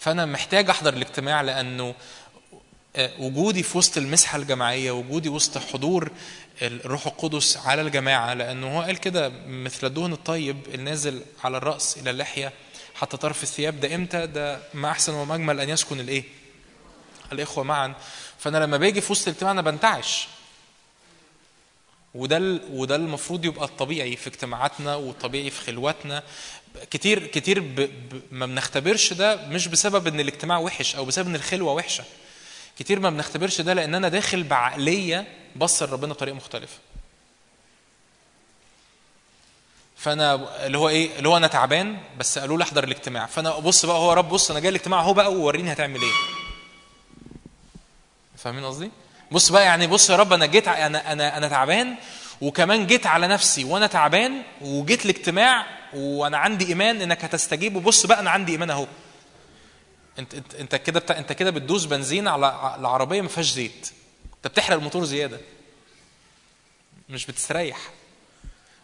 فأنا 0.04 0.26
محتاج 0.26 0.70
أحضر 0.70 0.94
الاجتماع 0.94 1.42
لأنه 1.42 1.96
آه، 2.96 3.12
وجودي 3.20 3.64
في 3.64 3.78
وسط 3.78 3.98
المسحة 3.98 4.38
الجماعية 4.38 4.92
وجودي 4.92 5.30
وسط 5.30 5.58
حضور 5.58 6.12
الروح 6.62 7.08
القدس 7.08 7.58
على 7.58 7.82
الجماعة 7.82 8.34
لأنه 8.34 8.78
هو 8.78 8.82
قال 8.82 8.98
كده 8.98 9.30
مثل 9.48 9.88
الدهن 9.88 10.14
الطيب 10.14 10.58
النازل 10.74 11.22
على 11.44 11.58
الرأس 11.58 11.98
إلى 11.98 12.10
اللحية 12.10 12.54
حتى 12.96 13.18
طرف 13.18 13.44
الثياب 13.44 13.80
ده 13.80 13.96
إمتى؟ 13.96 14.28
ده 14.28 14.60
ما 14.74 14.92
أحسن 14.92 15.14
وما 15.14 15.36
اجمل 15.36 15.60
أن 15.60 15.70
يسكن 15.70 16.00
الإيه؟ 16.00 16.24
الإخوة 17.32 17.64
معا. 17.64 17.94
فأنا 18.40 18.58
لما 18.58 18.78
باجي 18.78 19.02
في 19.02 19.12
وسط 19.12 19.28
الاجتماع 19.28 19.52
أنا 19.52 19.62
بنتعش. 19.62 20.28
وده 22.16 22.60
وده 22.72 22.96
المفروض 22.96 23.46
يبقى 23.46 23.66
الطبيعي 23.66 24.16
في 24.16 24.28
اجتماعاتنا 24.28 24.96
والطبيعي 24.96 25.50
في 25.50 25.62
خلواتنا. 25.62 26.24
كتير 26.92 27.28
كتير 27.28 27.60
ب... 27.60 27.76
ب... 27.76 28.22
ما 28.32 28.46
بنختبرش 28.46 29.14
ده 29.14 29.48
مش 29.48 29.68
بسبب 29.68 30.08
إن 30.08 30.20
الاجتماع 30.20 30.58
وحش 30.58 30.96
أو 30.96 31.06
بسبب 31.06 31.28
إن 31.28 31.36
الخلوة 31.36 31.74
وحشة. 31.74 32.04
كتير 32.80 33.00
ما 33.00 33.10
بنختبرش 33.10 33.62
ده 33.62 33.74
لأن 33.74 33.96
أنا 33.96 34.10
داخل 34.10 34.44
بعقلية 34.44 35.28
بص 35.56 35.84
لربنا 35.84 36.14
بطريقه 36.14 36.36
مختلفه 36.36 36.78
فأنا 39.98 40.66
اللي 40.66 40.78
هو 40.78 40.90
إيه؟ 40.90 41.18
اللي 41.18 41.30
هو 41.30 41.38
أنا 41.38 41.48
تعبان 41.48 41.98
بس 42.18 42.40
قالوا 42.40 42.58
لي 42.58 42.64
أحضر 42.64 42.84
الاجتماع. 42.84 43.26
فأنا 43.26 43.50
بص 43.60 43.86
بقى 43.86 43.96
هو 43.98 44.10
يا 44.10 44.14
رب 44.16 44.30
بص 44.30 44.52
أنا 44.52 44.60
جاي 44.60 44.70
الاجتماع 44.70 45.00
أهو 45.00 45.14
بقى 45.14 45.34
ووريني 45.34 45.72
هتعمل 45.74 46.02
إيه. 46.02 46.12
فاهمين 48.38 48.66
قصدي؟ 48.66 48.92
بص 49.32 49.52
بقى 49.52 49.64
يعني 49.64 49.88
بص 49.88 50.10
يا 50.10 50.16
رب 50.16 50.34
أنا 50.34 50.46
جيت 50.46 50.68
أنا 50.68 51.12
أنا 51.12 51.38
أنا 51.38 51.48
تعبان 51.48 51.96
وكمان 52.42 52.88
جيت 52.88 53.08
على 53.08 53.28
نفسي 53.28 53.64
وأنا 53.64 53.88
تعبان 53.88 54.42
وجيت 54.62 55.06
الاجتماع 55.06 55.66
وأنا 55.96 56.38
عندي 56.38 56.68
ايمان 56.68 57.02
انك 57.02 57.24
هتستجيب. 57.26 57.76
وبص 57.76 58.06
بقى 58.06 58.20
أنا 58.20 58.30
عندي 58.30 58.52
ايمان 58.52 58.70
اهو. 58.70 58.88
انت 60.20 60.34
انت 60.34 60.56
انت 60.56 60.76
كده 60.76 61.00
بتا... 61.00 61.18
انت 61.18 61.32
كده 61.34 61.52
بتدوس 61.52 61.86
بنزين 61.86 62.28
على 62.28 62.46
على 62.46 62.88
عربيه 62.88 63.22
ما 63.22 63.28
فيهاش 63.28 63.52
زيت. 63.52 63.92
انت 64.36 64.48
بتحرق 64.48 64.76
الموتور 64.76 65.04
زيادة. 65.06 65.40
مش 67.10 67.26
بتستريح. 67.26 67.78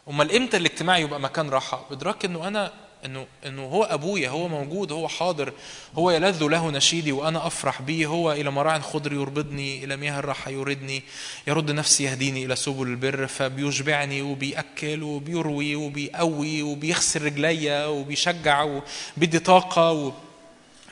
امال 0.09 0.35
إمتى 0.35 0.57
الاجتماع 0.57 0.97
يبقى 0.97 1.19
مكان 1.19 1.49
راحة؟ 1.49 1.85
بدراك 1.91 2.25
انه 2.25 2.47
أنا 2.47 2.73
انه 3.05 3.27
إنه 3.45 3.61
هو 3.65 3.83
أبويا 3.83 4.29
هو 4.29 4.47
موجود 4.47 4.91
هو 4.91 5.07
حاضر 5.07 5.53
هو 5.97 6.11
يلذ 6.11 6.43
له 6.43 6.71
نشيدي 6.71 7.11
وأنا 7.11 7.47
أفرح 7.47 7.81
به 7.81 8.05
هو 8.05 8.31
إلى 8.31 8.51
مراع 8.51 8.79
خضر 8.79 9.13
يربضني 9.13 9.83
إلى 9.83 9.97
مياه 9.97 10.19
الراحة 10.19 10.51
يردني 10.51 11.03
يرد 11.47 11.71
نفسي 11.71 12.03
يهديني 12.03 12.45
إلى 12.45 12.55
سبل 12.55 12.87
البر 12.87 13.27
فبيشبعني 13.27 14.21
وبيأكل 14.21 15.03
وبيروي 15.03 15.75
وبيقوي 15.75 16.61
وبيغسل 16.61 17.25
رجليا 17.25 17.85
وبيشجع 17.85 18.81
وبيدي 19.17 19.39
طاقة 19.39 20.13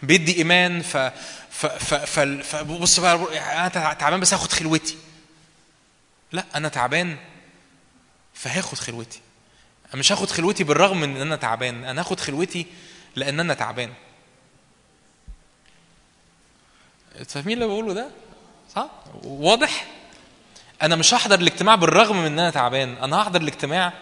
وبيدي 0.04 0.38
إيمان 0.38 0.82
ف 0.82 0.98
ف 1.50 1.66
ف 1.66 1.94
ف 1.94 2.20
فبص 2.20 3.00
بقى 3.00 3.16
أنا 3.58 3.94
تعبان 3.94 4.20
بس 4.20 4.34
هاخد 4.34 4.52
خلوتي. 4.52 4.96
لا 6.32 6.46
أنا 6.56 6.70
تعبان 6.70 7.18
فهاخد 8.34 8.78
خلوتي. 8.78 9.20
مش 9.94 10.12
هاخد 10.12 10.30
خلوتي 10.30 10.64
بالرغم 10.64 11.00
من 11.02 11.16
إن 11.16 11.22
أنا 11.22 11.36
تعبان 11.36 11.84
أنا 11.86 12.02
هاخد 12.02 12.20
خلوتي 12.20 12.66
لأن 13.16 13.40
أنا 13.40 13.54
تعبان. 13.54 13.94
فاهمين 17.28 17.54
اللي 17.54 17.68
بقوله 17.68 17.94
ده؟ 17.94 18.10
صح؟ 18.76 18.90
واضح؟ 19.24 19.86
أنا 20.82 20.96
مش 20.96 21.14
هحضر 21.14 21.40
الاجتماع 21.40 21.76
بالرغم 21.76 22.18
من 22.18 22.26
إن 22.26 22.40
أنا 22.40 22.50
تعبان 22.50 22.98
أنا 22.98 23.22
هحضر 23.22 23.42
الاجتماع 23.42 23.94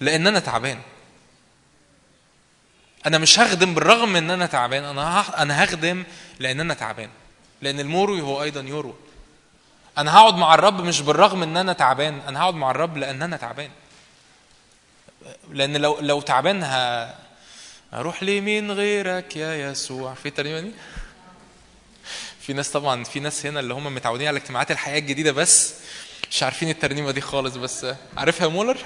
لأن 0.00 0.26
أنا 0.26 0.38
تعبان. 0.38 0.78
أنا 3.06 3.18
مش 3.18 3.38
هخدم 3.38 3.74
بالرغم 3.74 4.08
من 4.08 4.16
إن 4.16 4.30
أنا 4.30 4.46
تعبان 4.46 4.84
أنا. 4.84 5.24
أنا 5.42 5.64
هخدم 5.64 6.04
لأن 6.38 6.60
أنا 6.60 6.74
تعبان. 6.74 7.10
لأن 7.62 7.80
المروي 7.80 8.20
هو 8.20 8.42
أيضا 8.42 8.60
يروى. 8.60 8.94
أنا 9.98 10.16
هقعد 10.16 10.34
مع 10.34 10.54
الرب 10.54 10.80
مش 10.80 11.00
بالرغم 11.00 11.42
إن 11.42 11.56
أنا 11.56 11.72
تعبان 11.72 12.20
أنا 12.28 12.40
هقعد 12.40 12.54
مع 12.54 12.70
الرب 12.70 12.96
لأن 12.96 13.22
أنا 13.22 13.36
تعبان. 13.36 13.70
لأن 15.52 15.76
لو 15.76 15.98
لو 16.00 16.20
تعبان. 16.20 16.62
أروح 17.94 18.22
لمين 18.22 18.72
غيرك 18.72 19.36
يا 19.36 19.70
يسوع؟ 19.70 20.14
في 20.14 20.26
الترنيمه 20.26 20.60
دي؟ 20.60 20.70
في 22.40 22.52
ناس 22.52 22.70
طبعا 22.70 23.04
في 23.04 23.20
ناس 23.20 23.46
هنا 23.46 23.60
اللي 23.60 23.74
هم 23.74 23.94
متعودين 23.94 24.28
على 24.28 24.36
اجتماعات 24.38 24.70
الحياة 24.70 24.98
الجديدة 24.98 25.32
بس 25.32 25.74
مش 26.30 26.42
عارفين 26.42 26.68
الترنيمة 26.68 27.10
دي 27.10 27.20
خالص 27.20 27.56
بس 27.56 27.86
عارفها 28.16 28.48
مولر؟ 28.48 28.78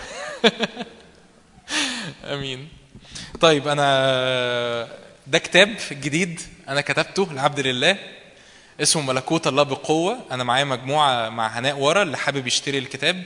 آمين. 2.25 2.69
طيب 3.41 3.69
أنا 3.69 4.89
ده 5.27 5.39
كتاب 5.39 5.77
جديد 5.93 6.41
أنا 6.69 6.81
كتبته 6.81 7.33
لعبد 7.33 7.61
لله 7.61 7.99
اسمه 8.81 9.03
ملكوت 9.03 9.47
الله 9.47 9.63
بقوة. 9.63 10.19
أنا 10.31 10.45
معايا 10.45 10.65
مجموعة 10.65 11.29
مع 11.29 11.47
هناء 11.47 11.79
ورا 11.79 12.03
اللي 12.03 12.17
حابب 12.17 12.47
يشتري 12.47 12.79
الكتاب. 12.79 13.25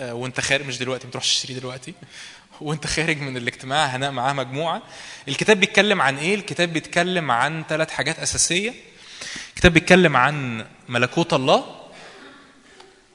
وانت 0.00 0.40
خارج 0.40 0.66
مش 0.66 0.78
دلوقتي 0.78 1.06
ما 1.06 1.10
تروحش 1.10 1.34
تشتريه 1.34 1.58
دلوقتي. 1.58 1.94
وانت 2.60 2.86
خارج 2.86 3.20
من 3.20 3.36
الاجتماع 3.36 3.86
هناء 3.86 4.10
معاه 4.10 4.32
مجموعة. 4.32 4.82
الكتاب 5.28 5.60
بيتكلم 5.60 6.02
عن 6.02 6.18
إيه؟ 6.18 6.34
الكتاب 6.34 6.72
بيتكلم 6.72 7.30
عن 7.30 7.64
ثلاث 7.68 7.90
حاجات 7.90 8.18
أساسية. 8.18 8.74
الكتاب 9.48 9.72
بيتكلم 9.72 10.16
عن 10.16 10.66
ملكوت 10.88 11.32
الله. 11.32 11.64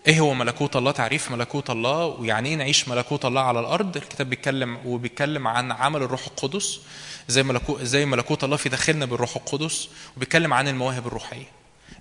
إيه 0.07 0.19
هو 0.19 0.33
ملكوت 0.33 0.75
الله؟ 0.75 0.91
تعريف 0.91 1.31
ملكوت 1.31 1.69
الله. 1.69 2.05
ويعني 2.05 2.49
إيه 2.49 2.55
نعيش 2.55 2.87
ملكوت 2.87 3.25
الله 3.25 3.41
على 3.41 3.59
الأرض؟ 3.59 3.97
الكتاب 3.97 4.29
بيتكلم 4.29 4.79
وبيتكلم 4.85 5.47
عن 5.47 5.71
عمل 5.71 6.01
الروح 6.03 6.27
القدس. 6.27 6.79
زي 7.27 7.43
ملكوت 7.43 7.81
زي 7.81 8.05
ملكوت 8.05 8.43
الله 8.43 8.57
في 8.57 8.69
داخلنا 8.69 9.05
بالروح 9.05 9.35
القدس. 9.35 9.89
وبيتكلم 10.17 10.53
عن 10.53 10.67
المواهب 10.67 11.07
الروحية. 11.07 11.45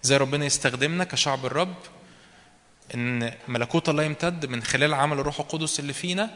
زي 0.02 0.16
ربنا 0.16 0.44
يستخدمنا 0.44 1.04
كشعب 1.04 1.46
الرب 1.46 1.74
إن 2.94 3.32
ملكوت 3.48 3.88
الله 3.88 4.02
يمتد 4.02 4.46
من 4.46 4.62
خلال 4.62 4.94
عمل 4.94 5.18
الروح 5.18 5.40
القدس 5.40 5.80
اللي 5.80 5.92
فينا 5.92 6.30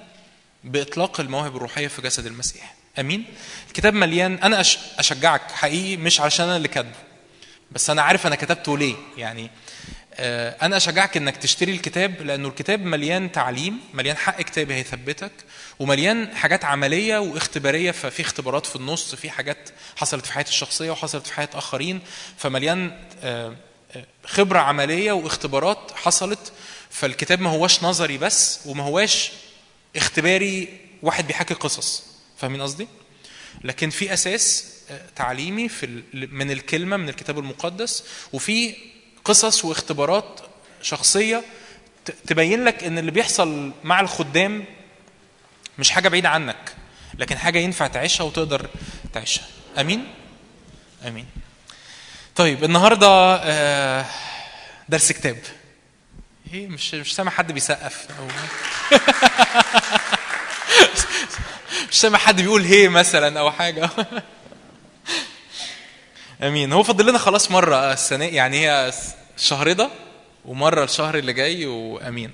بإطلاق 0.64 1.20
المواهب 1.20 1.56
الروحية 1.56 1.88
في 1.88 2.02
جسد 2.02 2.26
المسيح. 2.26 2.74
أمين؟ 2.98 3.24
الكتاب 3.68 3.94
مليان. 3.94 4.34
أنا 4.34 4.60
أشجعك 4.98 5.50
حقيقي 5.52 5.96
مش 5.96 6.20
علشان 6.20 6.46
أنا 6.46 6.56
اللي 6.56 6.68
كاتبه 6.68 6.96
بس 7.70 7.90
أنا 7.90 8.02
عارف 8.02 8.26
أنا 8.26 8.36
كتبته 8.36 8.78
ليه. 8.78 8.94
يعني 9.16 9.50
آه، 10.14 10.56
أنا 10.62 10.76
أشجعك 10.76 11.16
إنك 11.16 11.36
تشتري 11.36 11.72
الكتاب 11.72 12.22
لأنه 12.22 12.48
الكتاب 12.48 12.80
مليان 12.84 13.32
تعليم 13.32 13.80
مليان 13.94 14.16
حق 14.16 14.42
كتابي 14.42 14.74
هيثبتك 14.74 15.32
ومليان 15.78 16.36
حاجات 16.36 16.64
عملية 16.64 17.18
واختبارية. 17.18 17.90
ففي 17.90 18.22
اختبارات 18.22 18.66
في 18.66 18.76
النص 18.76 19.14
في 19.14 19.30
حاجات 19.30 19.70
حصلت 19.96 20.26
في 20.26 20.32
حياتي 20.32 20.50
الشخصية 20.50 20.90
وحصلت 20.90 21.26
في 21.26 21.32
حياة 21.34 21.48
آخرين 21.54 22.00
فمليان 22.36 22.92
آه، 23.22 23.54
خبرة 24.24 24.58
عملية 24.58 25.12
واختبارات 25.12 25.92
حصلت 25.94 26.52
فالكتاب 26.90 27.40
ما 27.40 27.50
هواش 27.50 27.82
نظري 27.82 28.18
بس 28.18 28.60
وما 28.66 28.84
هواش 28.84 29.32
اختباري 29.96 30.80
واحد 31.02 31.26
بيحكي 31.26 31.54
قصص. 31.54 32.04
فاهمين 32.38 32.62
قصدي؟ 32.62 32.88
لكن 33.64 33.90
في 33.90 34.12
أساس 34.12 34.74
آه، 34.90 35.00
تعليمي 35.16 35.68
في 35.68 36.02
من 36.12 36.50
الكلمة 36.50 36.96
من 36.96 37.08
الكتاب 37.08 37.38
المقدس 37.38 38.04
وفي 38.32 38.74
قصص 39.24 39.64
واختبارات 39.64 40.40
شخصية 40.82 41.44
تبين 42.26 42.64
لك 42.64 42.84
إن 42.84 42.98
اللي 42.98 43.10
بيحصل 43.10 43.72
مع 43.84 44.00
الخدام 44.00 44.64
مش 45.78 45.90
حاجة 45.90 46.08
بعيدة 46.08 46.28
عنك 46.28 46.74
لكن 47.18 47.38
حاجة 47.38 47.58
ينفع 47.58 47.86
تعيشها 47.86 48.24
وتقدر 48.24 48.68
تعيشها. 49.12 49.46
أمين؟ 49.78 50.04
أمين. 51.06 51.26
طيب 52.38 52.64
النهارده 52.64 53.06
آه، 53.42 54.04
درس 54.88 55.12
كتاب. 55.12 55.36
إيه 56.54 56.66
مش 56.66 56.94
مش 56.94 57.14
سامع 57.14 57.30
حد 57.30 57.52
بيسقف 57.52 58.06
أو 58.18 58.28
مش 61.90 62.00
سامع 62.00 62.18
حد 62.18 62.40
بيقول 62.40 62.62
هي 62.62 62.88
مثلا 62.88 63.40
أو 63.40 63.50
حاجة. 63.50 63.90
آمين. 66.42 66.72
هو 66.72 66.82
فاضل 66.82 67.06
لنا 67.06 67.18
خلاص 67.18 67.50
مرة 67.50 67.92
السنة 67.92 68.24
يعني 68.24 68.66
هي 68.66 68.92
الشهر 69.36 69.72
ده 69.72 69.90
ومرة 70.44 70.84
الشهر 70.84 71.18
اللي 71.18 71.32
جاي 71.32 71.66
وآمين. 71.66 72.30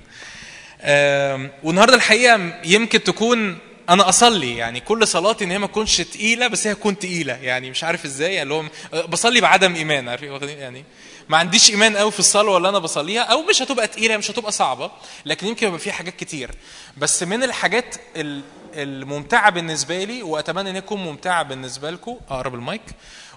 والنهاردة 1.63 1.95
الحقيقة 1.95 2.61
يمكن 2.63 3.03
تكون 3.03 3.59
أنا 3.89 4.09
أصلي 4.09 4.57
يعني 4.57 4.79
كل 4.79 5.07
صلاتي 5.07 5.43
إن 5.43 5.51
هي 5.51 5.57
ما 5.59 5.67
تكونش 5.67 6.01
تقيلة 6.01 6.47
بس 6.47 6.67
هي 6.67 6.75
تكون 6.75 6.99
تقيلة. 6.99 7.33
يعني 7.33 7.69
مش 7.69 7.83
عارف 7.83 8.05
إزاي 8.05 8.33
يعني 8.33 8.43
اللي 8.43 8.53
هو 8.53 9.07
بصلي 9.07 9.41
بعدم 9.41 9.75
إيمان 9.75 10.09
عارفين 10.09 10.31
واخدين؟ 10.31 10.57
يعني 10.57 10.83
ما 11.29 11.37
عنديش 11.37 11.69
إيمان 11.69 11.97
قوي 11.97 12.11
في 12.11 12.19
الصلاة 12.19 12.57
اللي 12.57 12.69
أنا 12.69 12.79
بصليها 12.79 13.21
أو 13.21 13.41
مش 13.41 13.61
هتبقى 13.61 13.87
تقيلة 13.87 14.17
مش 14.17 14.31
هتبقى 14.31 14.51
صعبة 14.51 14.91
لكن 15.25 15.47
يمكن 15.47 15.67
يبقى 15.67 15.79
فيها 15.79 15.93
حاجات 15.93 16.15
كتير. 16.15 16.51
بس 16.97 17.23
من 17.23 17.43
الحاجات 17.43 17.95
ال- 18.15 18.41
الممتعة 18.73 19.49
بالنسبة 19.49 20.03
لي 20.03 20.23
وأتمنى 20.23 20.69
إن 20.69 20.81
تكون 20.85 21.03
ممتعة 21.03 21.43
بالنسبة 21.43 21.91
لكم. 21.91 22.17
اقرب 22.29 22.55
المايك. 22.55 22.81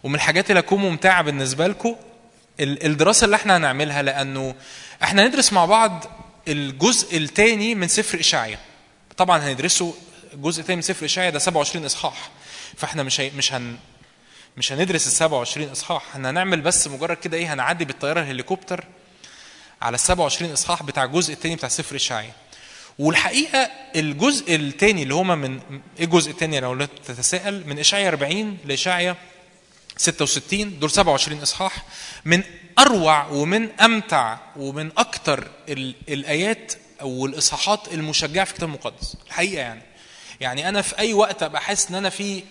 ومن 0.02 0.14
الحاجات 0.14 0.50
اللي 0.50 0.60
هتكون 0.60 0.80
ممتعة 0.80 1.22
بالنسبة 1.22 1.66
لكم 1.66 1.96
ال- 2.60 2.86
الدراسة 2.86 3.24
اللي 3.24 3.36
إحنا 3.36 3.56
هنعملها 3.56 4.02
لأنه 4.02 4.54
إحنا 5.02 5.26
هندرس 5.26 5.52
مع 5.52 5.64
بعض 5.64 6.04
الجزء 6.48 7.16
الثاني 7.16 7.74
من 7.74 7.88
سفر 7.88 8.20
إشعيا. 8.20 8.58
طبعا 9.16 9.38
هندرسه 9.38 9.94
الجزء 10.34 10.60
الثاني 10.60 10.76
من 10.76 10.82
سفر 10.82 11.04
اشعيا 11.06 11.30
ده 11.30 11.38
27 11.38 11.84
إصحاح. 11.84 12.30
فإحنا 12.76 13.02
مش 13.02 13.20
هي 13.20 13.30
مش 13.36 13.52
هن 13.52 13.76
مش 14.56 14.72
هندرس 14.72 15.06
ال 15.06 15.12
27 15.12 15.68
إصحاح. 15.70 16.02
إحنا 16.12 16.30
هنعمل 16.30 16.60
بس 16.60 16.88
مجرد 16.88 17.16
كده 17.16 17.36
إيه 17.36 17.52
هنعدي 17.54 17.84
بالطيارة 17.84 18.20
الهليكوبتر 18.20 18.84
على 19.82 19.94
ال 19.94 20.00
27 20.00 20.52
إصحاح 20.52 20.82
بتاع 20.82 21.04
الجزء 21.04 21.32
الثاني 21.34 21.56
بتاع 21.56 21.68
سفر 21.68 21.96
اشعيا 21.96 22.32
والحقيقة 22.98 23.70
الجزء 23.96 24.54
الثاني 24.54 25.02
اللي 25.02 25.14
هما 25.14 25.34
من 25.34 25.60
إيه 25.98 26.04
الجزء 26.04 26.30
الثاني 26.30 26.60
لو 26.60 26.84
تتساءل؟ 26.84 27.66
من 27.66 27.78
اشعيا 27.78 28.08
40 28.08 28.58
لاشعيا 28.64 29.16
66 29.96 30.78
دول 30.78 30.90
27 30.90 31.42
إصحاح. 31.42 31.82
من 32.24 32.42
أروع 32.78 33.26
ومن 33.26 33.80
أمتع 33.80 34.38
ومن 34.56 34.90
أكتر 34.98 35.48
ال- 35.68 35.94
الآيات 36.08 36.72
أو 37.00 37.26
الاصحاحات 37.26 37.88
المشجعة 37.94 38.44
في 38.44 38.50
الكتاب 38.50 38.68
المقدس. 38.68 39.16
الحقيقة 39.26 39.60
يعني. 39.60 39.82
يعني 40.40 40.68
أنا 40.68 40.82
في 40.82 40.98
أي 40.98 41.12
وقت 41.12 41.42
أبقى 41.42 41.60
حاسس 41.60 41.88
إن 41.88 41.94
أنا 41.94 42.10
في 42.10 42.42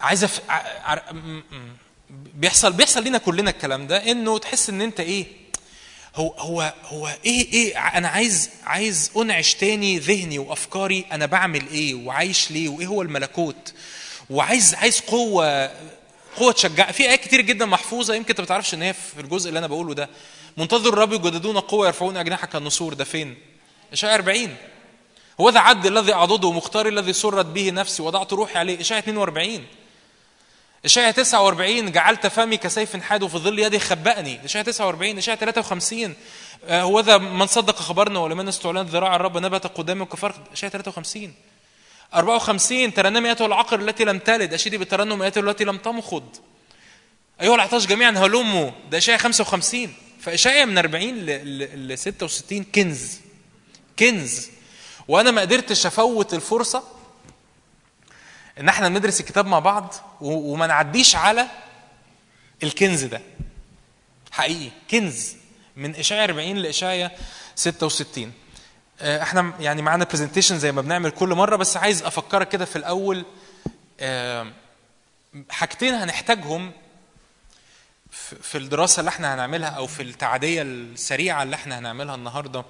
عايز 0.00 0.24
أف... 0.24 0.40
بيحصل 2.34 2.72
بيحصل 2.72 3.04
لينا 3.04 3.18
كلنا 3.18 3.50
الكلام 3.50 3.86
ده 3.86 4.10
إنه 4.10 4.38
تحس 4.38 4.68
إن 4.70 4.82
أنت 4.82 5.00
إيه 5.00 5.26
هو 6.16 6.28
هو 6.38 6.74
هو 6.84 7.08
إيه 7.24 7.52
إيه 7.52 7.78
أنا 7.98 8.08
عايز 8.08 8.50
عايز 8.64 9.10
أنعش 9.16 9.54
تاني 9.54 9.98
ذهني 9.98 10.38
وأفكاري 10.38 11.04
أنا 11.12 11.26
بعمل 11.26 11.68
إيه 11.68 11.94
وعايش 11.94 12.50
ليه 12.50 12.68
وإيه 12.68 12.86
هو 12.86 13.02
الملكوت؟ 13.02 13.74
وعايز 14.30 14.74
عايز 14.74 15.00
قوه 15.00 15.70
قوة 16.36 16.52
تشجع 16.52 16.90
في 16.90 17.08
آيات 17.08 17.20
كتير 17.20 17.40
جدا 17.40 17.66
محفوظة 17.66 18.14
يمكن 18.14 18.28
أنت 18.28 18.40
ما 18.40 18.46
تعرفش 18.46 18.74
إن 18.74 18.82
هي 18.82 18.92
في 18.92 19.20
الجزء 19.20 19.48
اللي 19.48 19.58
أنا 19.58 19.66
بقوله 19.66 19.94
ده. 19.94 20.08
منتظر 20.56 20.88
الرب 20.88 21.12
يجددون 21.12 21.60
قوة 21.60 21.86
يرفعون 21.86 22.16
أجنحة 22.16 22.46
كالنسور 22.46 22.94
ده 22.94 23.04
فين؟ 23.04 23.34
اشعياء 23.92 24.14
40 24.14 24.56
هو 25.40 25.50
ذا 25.50 25.60
عبد 25.60 25.86
الذي 25.86 26.12
اعضده 26.14 26.52
مختاري 26.52 26.88
الذي 26.88 27.12
سرت 27.12 27.46
به 27.46 27.70
نفسي 27.70 28.02
وضعت 28.02 28.32
روحي 28.32 28.58
عليه. 28.58 28.80
اشعياء 28.80 29.02
42 29.02 29.64
اشعياء 30.84 31.10
49 31.10 31.92
جعلت 31.92 32.26
فمي 32.26 32.56
كسيف 32.56 32.96
حاد 32.96 33.22
وفي 33.22 33.38
ظل 33.38 33.58
يدي 33.58 33.78
خبأني. 33.78 34.44
اشعياء 34.44 34.66
49 34.66 35.18
اشعياء 35.18 35.38
53 35.40 36.14
آه، 36.66 36.82
هو 36.82 37.00
ذا 37.00 37.18
من 37.18 37.46
صدق 37.46 37.76
خبرنا 37.76 38.18
ولمن 38.20 38.48
استعلنت 38.48 38.90
ذراع 38.90 39.16
الرب 39.16 39.38
نبت 39.38 39.66
قدامي 39.66 40.04
كفرق 40.04 40.36
اشعياء 40.52 40.72
53 40.72 41.34
54 42.14 42.94
ترنمي 42.94 43.28
ايتها 43.28 43.46
العقر 43.46 43.80
التي 43.80 44.04
لم 44.04 44.18
تلد. 44.18 44.54
أشيدي 44.54 44.78
بالترنم 44.78 45.22
ايتها 45.22 45.40
التي 45.40 45.64
لم 45.64 45.76
تمخض. 45.78 46.36
أيها 47.40 47.54
العطاش 47.54 47.86
جميعا 47.86 48.10
هلموا. 48.10 48.70
ده 48.90 48.98
اشعياء 48.98 49.20
55 49.20 49.94
فاشعياء 50.20 50.66
من 50.66 50.78
40 50.78 51.14
ل 51.14 51.26
ل- 51.58 51.88
ل 51.92 51.98
66 51.98 52.64
كنز. 52.74 53.18
كنز. 53.98 54.48
وأنا 55.10 55.30
ما 55.30 55.40
قدرتش 55.40 55.86
افوت 55.86 56.34
الفرصة 56.34 56.82
ان 58.60 58.68
إحنا 58.68 58.88
ندرس 58.88 59.20
الكتاب 59.20 59.46
مع 59.46 59.58
بعض 59.58 59.94
وما 60.20 60.66
نعديش 60.66 61.16
على 61.16 61.46
الكنز 62.62 63.04
ده. 63.04 63.20
حقيقي 64.30 64.70
كنز 64.90 65.36
من 65.76 65.94
اشعياء 65.96 66.24
40 66.24 66.56
لاشعياء 66.56 67.18
66 67.54 68.32
آه، 69.00 69.22
إحنا 69.22 69.52
يعني 69.60 69.82
معانا 69.82 70.04
presentation 70.04 70.58
زي 70.58 70.72
ما 70.72 70.82
بنعمل 70.82 71.10
كل 71.10 71.28
مرة 71.28 71.56
بس 71.56 71.76
عايز 71.76 72.02
أفكرك 72.02 72.48
كده 72.48 72.64
في 72.64 72.76
الأول 72.76 73.24
آه، 74.00 74.46
حاجتين 75.50 75.94
هنحتاجهم 75.94 76.72
في 78.42 78.58
الدراسة 78.58 79.00
اللي 79.00 79.08
إحنا 79.08 79.34
هنعملها 79.34 79.68
أو 79.68 79.86
في 79.86 80.02
التعدية 80.02 80.62
السريعة 80.62 81.42
اللي 81.42 81.56
إحنا 81.56 81.78
هنعملها 81.78 82.14
النهارده. 82.14 82.64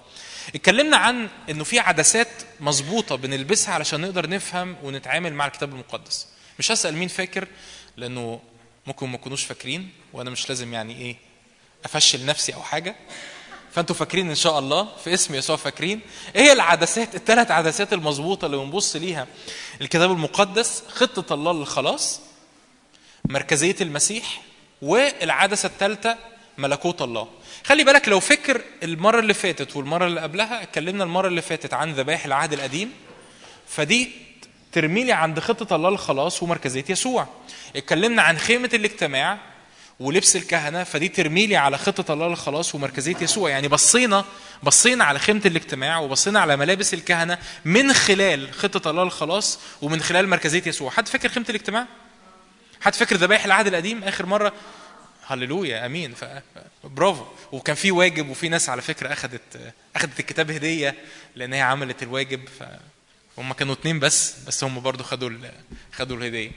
اتكلمنا 0.55 0.97
عن 0.97 1.28
إنه 1.51 1.64
في 1.64 1.78
عدسات 1.78 2.28
مظبوطة 2.60 3.16
بنلبسها 3.16 3.74
علشان 3.74 4.01
نقدر 4.01 4.28
نفهم 4.28 4.77
ونتعامل 4.82 5.32
مع 5.35 5.47
الكتاب 5.47 5.72
المقدس. 5.72 6.27
مش 6.59 6.72
هسأل 6.72 6.94
مين 6.94 7.09
فاكر؟ 7.09 7.48
لأنه 7.97 8.40
ممكن 8.86 9.09
ما 9.09 9.16
تكونوش 9.16 9.44
فاكرين 9.44 9.90
وأنا 10.12 10.31
مش 10.31 10.48
لازم 10.48 10.72
يعني 10.72 10.97
إيه 10.97 11.16
أفشل 11.85 12.27
نفسي 12.27 12.55
أو 12.55 12.62
حاجة. 12.62 12.97
فأنتوا 13.72 13.97
فاكرين 13.97 14.28
إن 14.28 14.35
شاء 14.35 14.59
الله 14.59 14.89
في 15.05 15.14
اسم 15.14 15.35
يسوع 15.35 15.56
فاكرين. 15.56 16.01
إيه 16.36 16.52
العدسات؟ 16.52 17.14
الثلاث 17.14 17.51
عدسات 17.51 17.93
المظبوطة 17.93 18.47
اللي 18.47 18.56
بنبص 18.56 18.97
ليها. 18.97 19.27
الكتاب 19.81 20.12
المقدس 20.12 20.82
خطة 20.89 21.35
الله 21.35 21.52
للخلاص 21.52 22.20
مركزية 23.24 23.77
المسيح 23.81 24.43
والعدسة 24.82 25.66
الثالثه 25.66 26.16
ملكوت 26.59 27.02
الله. 27.02 27.28
خلي 27.70 27.84
بالك 27.84 28.09
لو 28.09 28.20
فكر 28.20 28.60
المرة 28.82 29.20
اللي 29.20 29.34
فاتت 29.34 29.76
والمرة 29.76 30.06
اللي 30.06 30.20
قبلها 30.20 30.62
اتكلمنا 30.62 31.05
المرة 31.05 31.28
اللي 31.28 31.42
فاتت 31.42 31.74
عن 31.74 31.92
ذبائح 31.92 32.24
العهد 32.24 32.52
القديم. 32.52 32.92
فدي 33.68 34.10
ترميلي 34.72 35.12
عند 35.12 35.40
خطة 35.40 35.76
الله 35.76 35.90
للخلاص 35.90 36.42
ومركزيه 36.42 36.84
يسوع. 36.88 37.28
اتكلمنا 37.76 38.22
عن 38.22 38.38
خيمة 38.38 38.70
الاجتماع 38.74 39.38
ولبس 40.01 40.36
الكهنة 40.36 40.84
فدي 40.84 41.09
ترميلي 41.09 41.56
على 41.56 41.78
خطة 41.78 42.14
الله 42.14 42.28
للخلاص 42.28 42.74
ومركزيه 42.74 43.16
يسوع. 43.20 43.51
يعني 43.51 43.68
بصينا 43.68 44.24
بصينا 44.62 45.05
على 45.05 45.18
خيمة 45.18 45.42
الاجتماع 45.47 45.98
وبصينا 45.98 46.40
على 46.40 46.56
ملابس 46.56 46.94
الكهنة 46.94 47.38
من 47.64 47.92
خلال 47.92 48.52
خطة 48.52 48.90
الله 48.90 49.05
للخلاص 49.05 49.59
ومن 49.82 50.01
خلال 50.01 50.28
مركزيه 50.28 50.62
يسوع. 50.66 50.90
حد 50.90 51.09
فاكر 51.09 51.28
خيمة 51.28 51.47
الاجتماع؟ 51.51 51.86
حد 52.80 52.94
فاكر 52.94 53.16
ذبائح 53.16 53.44
العهد 53.44 53.66
القديم؟ 53.66 54.05
آخر 54.05 54.26
مرة 54.26 54.52
هللويا 55.31 55.86
آمين. 55.86 56.15
برافو 56.85 57.24
وكان 57.52 57.77
في 57.77 57.90
واجب 57.90 58.28
وفي 58.31 58.48
ناس 58.48 58.69
على 58.69 58.82
فكرة 58.82 59.12
اخذت 59.12 59.73
اخذت 59.97 60.20
الكتاب 60.20 60.51
هدية 60.51 60.94
لأن 61.35 61.52
هي 61.52 61.61
عملت 61.61 62.02
الواجب 62.02 62.48
ف 62.59 62.62
هم 63.39 63.52
كانوا 63.52 63.74
اتنين 63.74 63.98
بس 63.98 64.35
بس 64.47 64.65
هم 64.65 64.81
برضو 64.81 65.05
خدوا. 65.05 65.31
خدوا 65.93 66.16
الهدية 66.16 66.51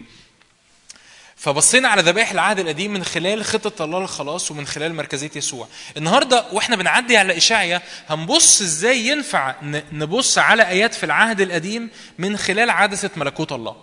فبصينا 1.35 1.87
على 1.87 2.01
ذبائح 2.01 2.31
العهد 2.31 2.59
القديم 2.59 2.93
من 2.93 3.03
خلال 3.03 3.45
خطة 3.45 3.85
الله 3.85 3.99
للخلاص 3.99 4.51
ومن 4.51 4.67
خلال 4.67 4.95
مركزية 4.95 5.31
يسوع. 5.35 5.67
النهارده 5.97 6.45
وإحنا 6.51 6.75
بنعدي 6.75 7.17
على 7.17 7.37
إشعيا 7.37 7.81
هنبص 8.09 8.61
إزاي 8.61 9.07
ينفع 9.07 9.55
نبص 9.91 10.37
على 10.37 10.67
آيات 10.67 10.93
في 10.93 11.03
العهد 11.03 11.41
القديم 11.41 11.89
من 12.17 12.37
خلال 12.37 12.69
عدسة 12.69 13.09
ملكوت 13.15 13.51
الله. 13.51 13.75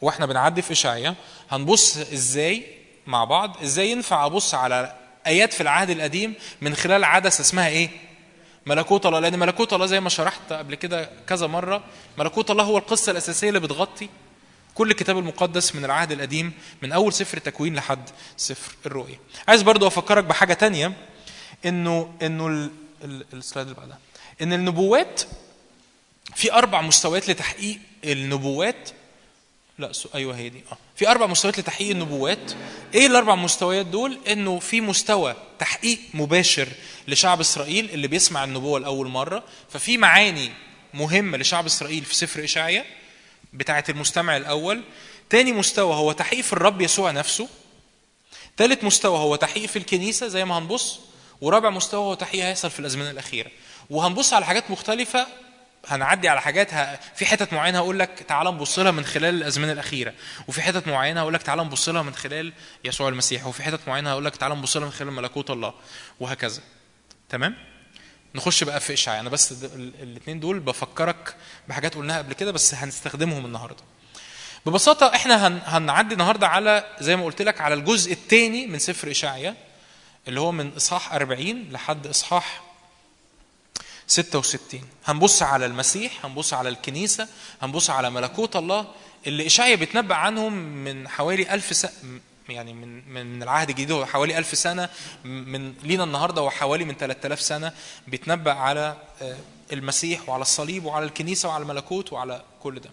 وإحنا 0.00 0.26
بنعدي 0.26 0.62
في 0.62 0.72
إشعيا 0.72 1.14
هنبص 1.50 1.96
إزاي 1.96 2.75
مع 3.06 3.24
بعض 3.24 3.56
إزاي 3.62 3.90
ينفع 3.90 4.26
أبص 4.26 4.54
على 4.54 4.96
آيات 5.26 5.52
في 5.52 5.60
العهد 5.60 5.90
القديم 5.90 6.34
من 6.60 6.74
خلال 6.74 7.04
عدسة 7.04 7.40
اسمها 7.40 7.68
إيه؟ 7.68 7.88
ملكوت 8.66 9.06
الله. 9.06 9.18
لأن 9.20 9.38
ملكوت 9.38 9.72
الله 9.72 9.86
زي 9.86 10.00
ما 10.00 10.08
شرحت 10.08 10.52
قبل 10.52 10.74
كده 10.74 11.10
كذا 11.26 11.46
مرة 11.46 11.84
ملكوت 12.18 12.50
الله 12.50 12.64
هو 12.64 12.78
القصة 12.78 13.12
الأساسية 13.12 13.48
اللي 13.48 13.60
بتغطي 13.60 14.08
كل 14.74 14.90
الكتاب 14.90 15.18
المقدس 15.18 15.74
من 15.74 15.84
العهد 15.84 16.12
القديم 16.12 16.52
من 16.82 16.92
أول 16.92 17.12
سفر 17.12 17.36
التكوين 17.36 17.74
لحد 17.76 18.10
سفر 18.36 18.72
الرؤيا 18.86 19.18
عايز 19.48 19.62
برضو 19.62 19.86
أفكرك 19.86 20.24
بحاجة 20.24 20.54
تانية 20.54 20.92
إنه 21.66 22.14
إنه 22.22 22.46
ال- 22.46 22.70
ال- 23.04 23.24
السلايد 23.32 23.68
اللي 23.68 23.80
بعدها. 23.80 23.98
إن 24.42 24.52
النبوات 24.52 25.22
في 26.34 26.52
أربع 26.52 26.80
مستويات 26.80 27.28
لتحقيق 27.30 27.78
النبوات 28.04 28.90
لا. 29.78 29.92
أيوه 30.14 30.36
هي 30.36 30.48
دي. 30.48 30.62
آه. 30.72 30.76
في 30.96 31.08
أربع 31.08 31.26
مستويات 31.26 31.58
لتحقيق 31.58 31.90
النبوات. 31.90 32.52
إيه 32.94 33.06
الأربع 33.06 33.34
مستويات 33.34 33.86
دول؟ 33.86 34.18
إنه 34.28 34.58
في 34.58 34.80
مستوى 34.80 35.34
تحقيق 35.58 35.98
مباشر 36.14 36.68
لشعب 37.08 37.40
إسرائيل 37.40 37.90
اللي 37.90 38.08
بيسمع 38.08 38.44
النبوة 38.44 38.80
لأول 38.80 39.08
مرة. 39.08 39.44
ففي 39.70 39.98
معاني 39.98 40.50
مهمة 40.94 41.38
لشعب 41.38 41.66
إسرائيل 41.66 42.04
في 42.04 42.14
سفر 42.14 42.44
اشعياء 42.44 42.86
بتاعه 43.52 43.84
المستمع 43.88 44.36
الأول. 44.36 44.82
تاني 45.30 45.52
مستوى 45.52 45.94
هو 45.94 46.12
تحقيق 46.12 46.40
في 46.40 46.52
الرب 46.52 46.80
يسوع 46.80 47.10
نفسه. 47.10 47.48
ثالث 48.56 48.84
مستوى 48.84 49.18
هو 49.18 49.36
تحقيق 49.36 49.66
في 49.66 49.78
الكنيسة 49.78 50.28
زي 50.28 50.44
ما 50.44 50.58
هنبص. 50.58 51.00
ورابع 51.40 51.70
مستوى 51.70 52.00
هو 52.00 52.14
تحقيق 52.14 52.44
هيحصل 52.44 52.70
في 52.70 52.80
الازمنه 52.80 53.10
الأخيرة. 53.10 53.50
وهنبص 53.90 54.32
على 54.32 54.46
حاجات 54.46 54.70
مختلفة 54.70 55.26
هنعدي 55.88 56.28
على 56.28 56.40
حاجات 56.40 56.74
ه... 56.74 56.98
في 57.14 57.26
حتت 57.26 57.52
معينة 57.52 57.78
هقول 57.78 57.98
لك 57.98 58.10
تعال 58.28 58.46
نبص 58.46 58.78
لها 58.78 58.90
من 58.90 59.04
خلال 59.04 59.34
الأزمنة 59.34 59.72
الأخيرة 59.72 60.12
وفي 60.48 60.62
حتت 60.62 60.88
معينة 60.88 61.20
هقول 61.20 61.34
لك 61.34 61.42
تعال 61.42 61.58
نبص 61.58 61.88
لها 61.88 62.02
من 62.02 62.14
خلال 62.14 62.52
يسوع 62.84 63.08
المسيح 63.08 63.46
وفي 63.46 63.62
حتت 63.62 63.80
معينة 63.88 64.10
هقول 64.10 64.24
لك 64.24 64.36
تعال 64.36 64.52
نبص 64.58 64.76
لها 64.76 64.86
من 64.86 64.92
خلال 64.92 65.12
ملكوت 65.12 65.50
الله 65.50 65.74
وهكذا. 66.20 66.60
تمام؟ 67.28 67.54
نخش 68.34 68.64
بقى 68.64 68.80
في 68.80 68.92
اشعياء 68.92 69.20
أنا 69.20 69.30
بس 69.30 69.64
الاثنين 70.02 70.40
دول 70.40 70.60
بفكرك 70.60 71.36
بحاجات 71.68 71.94
قلناها 71.94 72.18
قبل 72.18 72.32
كده 72.32 72.52
بس 72.52 72.74
هنستخدمهم 72.74 73.46
النهارده. 73.46 73.82
ببساطة 74.66 75.14
إحنا 75.14 75.46
هن... 75.46 75.60
هنعدي 75.64 76.12
النهارده 76.14 76.48
على 76.48 76.84
زي 77.00 77.16
ما 77.16 77.24
قلت 77.24 77.42
لك 77.42 77.60
على 77.60 77.74
الجزء 77.74 78.12
الثاني 78.12 78.66
من 78.66 78.78
سفر 78.78 79.10
اشعياء 79.10 79.54
اللي 80.28 80.40
هو 80.40 80.52
من 80.52 80.72
إصحاح 80.76 81.12
40 81.14 81.68
لحد 81.70 82.06
إصحاح 82.06 82.62
66 84.06 84.80
هنبص 85.06 85.42
على 85.42 85.66
المسيح 85.66 86.24
هنبص 86.26 86.54
على 86.54 86.68
الكنيسة 86.68 87.28
هنبص 87.62 87.90
على 87.90 88.10
ملكوت 88.10 88.56
الله 88.56 88.86
اللي 89.26 89.46
إشعيا 89.46 89.74
بيتنبأ 89.74 90.14
عنهم 90.14 90.52
من 90.54 91.08
حوالي 91.08 91.54
ألف 91.54 91.76
سنة 91.76 91.92
يعني 92.48 92.72
من 92.72 93.08
من 93.08 93.42
العهد 93.42 93.68
الجديد 93.68 93.90
هو 93.90 94.06
حوالي 94.06 94.38
ألف 94.38 94.58
سنة 94.58 94.88
من 95.24 95.74
لينا 95.82 96.04
النهارده 96.04 96.40
هو 96.42 96.50
حوالي 96.50 96.84
من 96.84 96.94
3000 96.94 97.40
سنة 97.40 97.72
بيتنبأ 98.06 98.52
على 98.52 98.96
آه، 99.22 99.36
المسيح 99.72 100.28
وعلى 100.28 100.42
الصليب 100.42 100.84
وعلى 100.84 101.04
الكنيسة 101.04 101.48
وعلى 101.48 101.62
الملكوت 101.62 102.12
وعلى 102.12 102.42
كل 102.62 102.80
ده. 102.80 102.90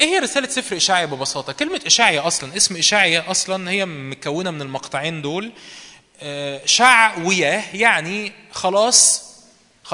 إيه 0.00 0.06
هي 0.06 0.18
رسالة 0.18 0.48
سفر 0.48 0.76
إشعيا 0.76 1.06
ببساطة؟ 1.06 1.52
كلمة 1.52 1.80
إشعيا 1.86 2.26
أصلا 2.26 2.56
اسم 2.56 2.76
إشعيا 2.76 3.30
أصلا 3.30 3.70
هي 3.70 3.86
مكونة 3.86 4.50
من 4.50 4.62
المقطعين 4.62 5.22
دول 5.22 5.52
شع 6.64 7.18
وياه 7.18 7.76
يعني 7.76 8.32
خلاص 8.52 9.24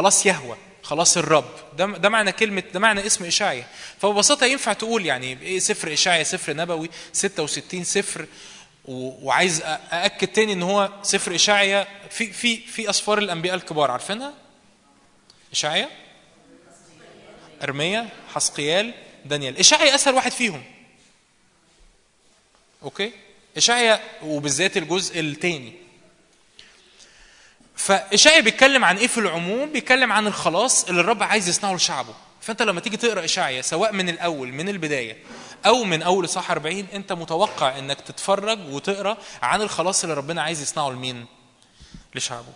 خلاص 0.01 0.27
يهوى 0.27 0.57
خلاص 0.83 1.17
الرب. 1.17 1.51
ده 1.77 1.87
ده 1.87 2.09
معنى 2.09 2.33
كلمة 2.33 2.63
ده 2.75 2.81
معنى 2.81 3.07
اسم 3.07 3.25
إشعيا. 3.25 3.67
فببساطة 3.99 4.47
ينفع 4.47 4.73
تقول 4.73 5.07
يعني 5.07 5.61
سفر 5.61 5.93
إشعيا 5.93 6.23
سفر 6.23 6.57
نبوي 6.57 6.91
66 7.13 7.85
سفر 7.85 8.27
وعايز 8.85 9.63
أأكد 9.63 10.29
تاني 10.29 10.53
إن 10.53 10.63
هو 10.63 10.93
سفر 11.03 11.35
إشعيا 11.35 11.87
في 12.11 12.33
في 12.33 12.57
في 12.57 12.91
أسفار 12.91 13.19
الأنبياء 13.19 13.55
الكبار. 13.55 13.91
عارفينها؟ 13.91 14.35
إشعيا؟ 15.53 15.89
أرميا؟ 17.63 18.09
حسقيال؟ 18.35 18.95
دانيال. 19.25 19.59
إشعيا 19.59 19.95
أسهل 19.95 20.15
واحد 20.15 20.33
فيهم. 20.33 20.63
أوكي؟ 22.83 23.13
إشعيا 23.57 24.01
وبالذات 24.23 24.77
الجزء 24.77 25.21
الثاني 25.21 25.73
فإشعيا 27.85 28.41
بيتكلم 28.41 28.85
عن 28.85 28.97
إيه 28.99 29.07
في 29.07 29.19
العموم؟ 29.19 29.73
بيتكلم 29.73 30.13
عن 30.13 30.27
الخلاص 30.27 30.85
اللي 30.85 31.01
الرب 31.01 31.23
عايز 31.23 31.49
يصنعه 31.49 31.75
لشعبه. 31.75 32.15
فأنت 32.41 32.63
لما 32.63 32.81
تيجي 32.81 32.97
تقرأ 32.97 33.25
إشعيا 33.25 33.63
سواء 33.63 33.93
من 33.93 34.09
الأول 34.09 34.53
من 34.53 34.69
البداية 34.69 35.17
أو 35.67 35.85
من 35.85 36.03
أول 36.03 36.25
اصحاح 36.25 36.51
40 36.51 36.87
أنت 36.93 37.13
متوقع 37.13 37.79
إنك 37.79 38.01
تتفرج 38.01 38.59
وتقرأ 38.69 39.17
عن 39.43 39.63
الخلاص 39.63 40.03
اللي 40.03 40.15
ربنا 40.15 40.43
عايز 40.43 40.63
يصنعه 40.63 40.91
لمين؟ 40.91 41.27
لشعبه. 42.15 42.53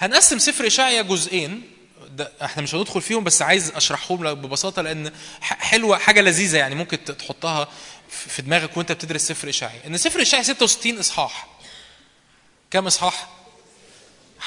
هنقسم 0.00 0.38
سفر 0.38 0.66
إشعيا 0.66 1.02
جزئين 1.02 1.70
ده 2.10 2.32
إحنا 2.44 2.62
مش 2.62 2.74
هندخل 2.74 3.02
فيهم 3.02 3.24
بس 3.24 3.42
عايز 3.42 3.70
أشرحهم 3.70 4.34
ببساطة 4.34 4.82
لأن 4.82 5.12
حلوة 5.40 5.98
حاجة 5.98 6.20
لذيذة 6.20 6.56
يعني 6.58 6.74
ممكن 6.74 7.04
تحطها 7.04 7.68
في 8.08 8.42
دماغك 8.42 8.76
وأنت 8.76 8.92
بتدرس 8.92 9.22
سفر 9.28 9.48
إشعيا 9.48 9.80
إن 9.86 9.96
سفر 9.96 10.22
إشعيا 10.22 10.42
66 10.42 10.98
إصحاح 10.98 11.46
كم 12.70 12.86
إصحاح؟ 12.86 13.28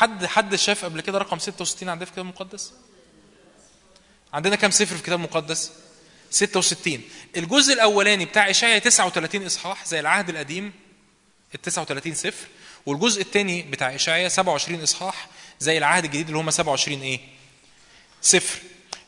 حد 0.02 0.26
حد 0.26 0.56
شاف 0.56 0.86
قبل 0.86 1.02
كده 1.02 1.18
رقم 1.18 1.40
66 1.40 1.90
عندنا 1.90 2.06
في 2.06 2.11
الكتاب 2.11 2.26
المقدس؟ 2.26 2.73
عندنا 4.34 4.56
كم 4.56 4.72
سفر 4.72 4.86
في 4.86 4.95
الكتاب 4.95 5.19
المقدس؟ 5.19 5.72
66 6.32 7.02
الجزء 7.38 7.73
الأولاني 7.73 8.26
بتاع 8.26 8.49
إشعيا 8.49 8.80
39 8.80 9.45
إصحاح 9.45 9.86
زي 9.86 9.99
العهد 9.99 10.30
القديم 10.30 10.73
ال 11.56 11.61
39 11.61 12.14
سفر 12.14 12.48
والجزء 12.86 13.22
الثاني 13.22 13.61
بتاع 13.61 13.95
إشعيا 13.95 14.30
27 14.30 14.82
إصحاح 14.84 15.28
زي 15.60 15.78
العهد 15.78 16.03
الجديد 16.06 16.28
اللي 16.28 16.40
هم 16.40 16.49
27 16.52 17.02
إيه؟ 17.02 17.19
صفر 18.22 18.60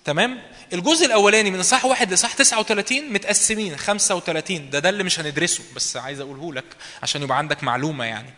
تمام؟ 0.05 0.41
الجزء 0.73 1.05
الأولاني 1.05 1.51
من 1.51 1.59
إصحاح 1.59 1.85
واحد 1.85 2.09
لإصحاح 2.09 2.33
39 2.33 3.13
متقسمين 3.13 3.77
35 3.77 4.69
ده 4.69 4.79
ده 4.79 4.89
اللي 4.89 5.03
مش 5.03 5.19
هندرسه 5.19 5.63
بس 5.75 5.97
عايز 5.97 6.19
أقوله 6.19 6.53
لك 6.53 6.65
عشان 7.03 7.21
يبقى 7.23 7.37
عندك 7.37 7.63
معلومة 7.63 8.05
يعني 8.05 8.33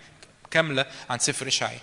كاملة 0.51 0.85
عن 1.09 1.19
سفر 1.19 1.47
إشعيا. 1.47 1.79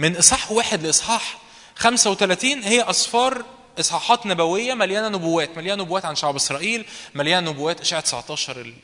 من 0.00 0.16
إصحاح 0.16 0.52
واحد 0.52 0.82
لإصحاح 0.82 1.38
35 1.76 2.62
هي 2.62 2.80
أصفار 2.80 3.44
إصحاحات 3.80 4.26
نبوية 4.26 4.74
مليانة 4.74 5.08
نبوات 5.08 5.56
مليانة 5.56 5.82
نبوات 5.82 6.04
عن 6.04 6.16
شعب 6.16 6.36
إسرائيل 6.36 6.84
مليانة 7.14 7.50
نبوات 7.50 7.80
إشاعة 7.80 8.00
19 8.02 8.60
ال... 8.60 8.74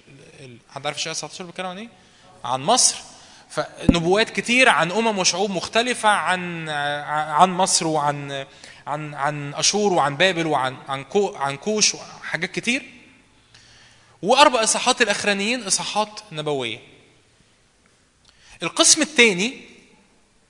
ال... 0.40 0.56
حد 0.70 0.86
عارف 0.86 0.96
إشاعة 0.96 1.14
19 1.14 1.44
بيتكلم 1.44 1.66
عن 1.66 1.78
إيه؟ 1.78 1.88
عن 2.44 2.62
مصر. 2.62 2.96
فنبوات 3.48 4.30
كتير 4.30 4.68
عن 4.68 4.92
أمم 4.92 5.18
وشعوب 5.18 5.50
مختلفة 5.50 6.08
عن 6.08 6.68
عن 7.08 7.50
مصر 7.50 7.86
وعن 7.86 8.46
عن 8.86 9.14
عن 9.14 9.54
أشور 9.54 9.92
وعن 9.92 10.16
بابل 10.16 10.46
وعن 10.46 10.76
عن 10.88 11.04
كو 11.04 11.34
عن 11.36 11.56
كوش 11.56 11.94
وحاجات 11.94 12.50
كتير. 12.50 12.82
وأربع 14.22 14.62
إصحاحات 14.62 15.02
الأخرانيين 15.02 15.62
إصحاحات 15.62 16.20
نبوية. 16.32 16.78
القسم 18.62 19.02
الثاني 19.02 19.75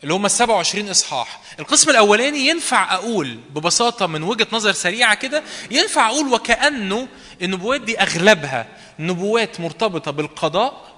اللي 0.03 0.15
هم 0.15 0.25
ال 0.27 0.31
27 0.31 0.89
إصحاح. 0.89 1.41
القسم 1.59 1.91
الأولاني 1.91 2.39
ينفع 2.49 2.95
أقول 2.95 3.35
ببساطة 3.35 4.07
من 4.07 4.23
وجهة 4.23 4.47
نظر 4.53 4.73
سريعة 4.73 5.15
كده 5.15 5.43
ينفع 5.71 6.09
أقول 6.09 6.33
وكأنه 6.33 7.09
النبوات 7.43 7.81
دي 7.81 8.01
أغلبها 8.01 8.67
نبوات 8.99 9.61
مرتبطة 9.61 10.11
بالقضاء 10.11 10.97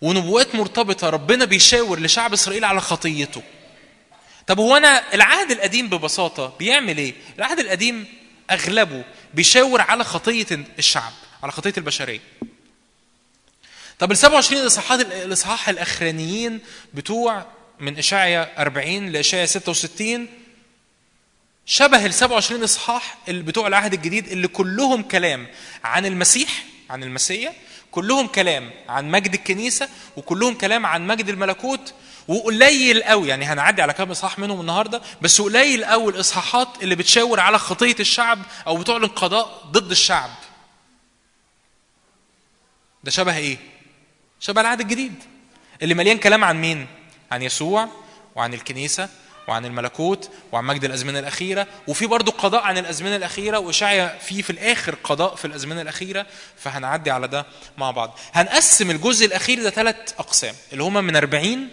ونبوات 0.00 0.54
مرتبطة 0.54 1.10
ربنا 1.10 1.44
بيشاور 1.44 2.00
لشعب 2.00 2.32
إسرائيل 2.32 2.64
على 2.64 2.80
خطيته. 2.80 3.42
طب 4.46 4.58
هو 4.60 4.76
أنا 4.76 5.14
العهد 5.14 5.50
القديم 5.50 5.88
ببساطة 5.88 6.52
بيعمل 6.58 6.98
إيه؟ 6.98 7.14
العهد 7.38 7.58
القديم 7.58 8.06
أغلبه 8.50 9.04
بيشاور 9.34 9.80
على 9.80 10.04
خطية 10.04 10.46
الشعب 10.78 11.12
على 11.42 11.52
خطية 11.52 11.72
البشرية. 11.78 12.20
طب 13.98 14.12
ال 14.12 14.16
27 14.16 14.66
اصحاحات 14.66 15.00
الإصحاح 15.00 15.68
الأخرانيين 15.68 16.60
بتوع 16.94 17.46
من 17.80 17.98
اشعيا 17.98 18.62
40 18.62 19.06
لاشعيا 19.08 19.46
66 19.46 20.28
شبه 21.66 22.06
ال 22.06 22.14
27 22.14 22.62
إصحاح 22.62 23.18
اللي 23.28 23.42
بتوع 23.42 23.66
العهد 23.66 23.92
الجديد 23.94 24.28
اللي 24.28 24.48
كلهم 24.48 25.02
كلام 25.02 25.46
عن 25.84 26.06
المسيح 26.06 26.64
عن 26.90 27.02
المسيا 27.02 27.52
كلهم 27.90 28.26
كلام 28.26 28.70
عن 28.88 29.10
مجد 29.10 29.34
الكنيسة 29.34 29.88
وكلهم 30.16 30.54
كلام 30.54 30.86
عن 30.86 31.06
مجد 31.06 31.28
الملكوت 31.28 31.94
وقليل 32.28 33.02
قوي 33.02 33.28
يعني 33.28 33.44
هنعدي 33.44 33.82
على 33.82 33.92
كام 33.92 34.10
إصحاح 34.10 34.38
منهم 34.38 34.60
النهارده 34.60 35.02
بس 35.22 35.40
قليل 35.40 35.84
قوي 35.84 36.12
الإصحاحات 36.12 36.68
اللي 36.82 36.94
بتشاور 36.94 37.40
على 37.40 37.58
خطية 37.58 37.96
الشعب 38.00 38.38
أو 38.66 38.76
بتعلن 38.76 39.06
قضاء 39.06 39.62
ضد 39.70 39.90
الشعب. 39.90 40.30
ده 43.04 43.10
شبه 43.10 43.36
إيه؟ 43.36 43.56
شبه 44.40 44.60
العهد 44.60 44.80
الجديد. 44.80 45.14
اللي 45.82 45.94
مليان 45.94 46.18
كلام 46.18 46.44
عن 46.44 46.60
مين؟ 46.60 46.86
عن 47.34 47.42
يسوع 47.42 47.88
وعن 48.36 48.54
الكنيسة 48.54 49.08
وعن 49.48 49.64
الملكوت 49.64 50.30
وعن 50.52 50.64
مجد 50.64 50.84
الأزمنة 50.84 51.18
الأخيرة. 51.18 51.66
وفي 51.88 52.06
برضو 52.06 52.30
قضاء 52.30 52.62
عن 52.62 52.78
الأزمنة 52.78 53.16
الأخيرة 53.16 53.58
وإشعيا 53.58 54.18
في 54.18 54.42
في 54.42 54.50
الآخر 54.50 54.94
قضاء 55.04 55.34
في 55.34 55.44
الأزمنة 55.44 55.82
الأخيرة 55.82 56.26
فهنعدي 56.56 57.10
على 57.10 57.28
ده 57.28 57.46
مع 57.78 57.90
بعض. 57.90 58.18
هنقسم 58.32 58.90
الجزء 58.90 59.26
الأخير 59.26 59.62
ده 59.62 59.70
ثلاث 59.70 59.96
أقسام 60.18 60.54
اللي 60.72 60.82
هما 60.82 61.00
من 61.00 61.16
40 61.16 61.68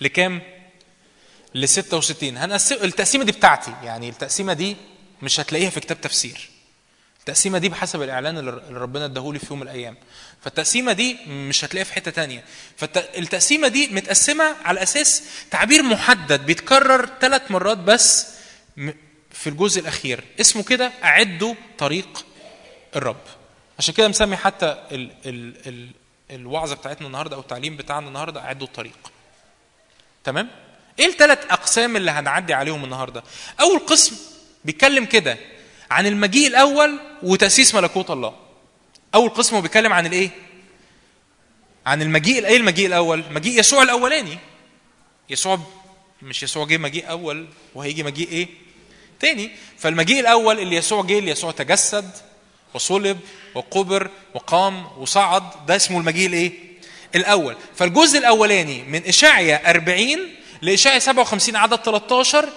لكام؟ 0.00 0.42
ل 1.54 1.68
66 1.68 2.36
هنقسم 2.36 2.74
التقسيمة 2.74 3.24
دي 3.24 3.32
بتاعتي 3.32 3.74
يعني 3.84 4.08
التقسيمة 4.08 4.52
دي 4.52 4.76
مش 5.22 5.40
هتلاقيها 5.40 5.70
في 5.70 5.80
كتاب 5.80 6.00
تفسير. 6.00 6.50
التقسيمة 7.20 7.58
دي 7.58 7.68
بحسب 7.68 8.02
الإعلان 8.02 8.38
اللي 8.38 8.80
ربنا 8.80 9.04
اداهولي 9.04 9.38
في 9.38 9.46
يوم 9.50 9.60
من 9.60 9.66
الأيام. 9.68 9.96
فالتقسيمة 10.44 10.92
دي 10.92 11.16
مش 11.26 11.64
هتلاقيها 11.64 11.84
في 11.84 11.92
حتة 11.94 12.10
تانية. 12.10 12.44
فالتقسيمة 12.76 13.68
دي 13.68 13.86
متقسمة 13.88 14.56
على 14.64 14.82
أساس 14.82 15.22
تعبير 15.50 15.82
محدد 15.82 16.46
بيتكرر 16.46 17.08
ثلاث 17.20 17.50
مرات 17.50 17.78
بس 17.78 18.26
في 19.30 19.46
الجزء 19.46 19.80
الأخير. 19.80 20.24
اسمه 20.40 20.62
كده 20.62 20.92
أعدوا 21.04 21.54
طريق 21.78 22.26
الرب. 22.96 23.20
عشان 23.78 23.94
كده 23.94 24.08
مسمي 24.08 24.36
حتى 24.36 24.66
ال 24.92 25.10
ال 25.26 25.54
ال 25.66 25.90
الوعظة 26.30 26.74
بتاعتنا 26.74 27.06
النهاردة 27.06 27.36
أو 27.36 27.40
التعليم 27.40 27.76
بتاعنا 27.76 28.08
النهاردة 28.08 28.40
أعدوا 28.40 28.66
الطريق 28.66 29.12
تمام؟ 30.24 30.48
إيه 30.98 31.06
الثلاث 31.06 31.38
أقسام 31.50 31.96
اللي 31.96 32.10
هنعدي 32.10 32.54
عليهم 32.54 32.84
النهاردة؟ 32.84 33.22
أول 33.60 33.78
قسم 33.78 34.16
بيتكلم 34.64 35.04
كده 35.04 35.36
عن 35.90 36.06
المجيء 36.06 36.46
الأول 36.46 37.00
وتأسيس 37.22 37.74
ملكوت 37.74 38.10
الله. 38.10 38.36
أول 39.14 39.28
قسم 39.30 39.56
هو 39.56 39.62
بيتكلم 39.62 39.92
عن 39.92 40.06
الإيه؟ 40.06 40.30
عن 41.86 42.02
المجيء 42.02 42.46
إيه 42.46 42.56
المجيء 42.56 42.86
الأول؟ 42.86 43.24
مجيء 43.30 43.58
يسوع 43.60 43.82
الأولاني. 43.82 44.38
يسوع 45.30 45.58
مش 46.22 46.42
يسوع 46.42 46.66
جه 46.66 46.76
مجيء 46.76 47.10
أول 47.10 47.46
وهيجي 47.74 48.02
مجيء 48.02 48.28
إيه؟ 48.28 48.48
تاني. 49.20 49.50
فالمجيء 49.78 50.20
الأول 50.20 50.58
اللي 50.58 50.76
يسوع 50.76 51.02
جه 51.02 51.18
اللي 51.18 51.30
يسوع 51.30 51.50
تجسد 51.50 52.10
وصلب 52.74 53.20
وقبر 53.54 54.10
وقام 54.34 54.86
وصعد 54.98 55.66
ده 55.66 55.76
اسمه 55.76 55.98
المجيء 55.98 56.26
الإيه؟ 56.26 56.52
الأول. 57.14 57.56
فالجزء 57.76 58.18
الأولاني 58.18 58.82
من 58.82 59.04
اشعيا 59.04 59.70
40 59.70 60.18
لاشعيا 60.62 60.98
57 60.98 61.56
عدد 61.56 61.76
13 61.76 62.48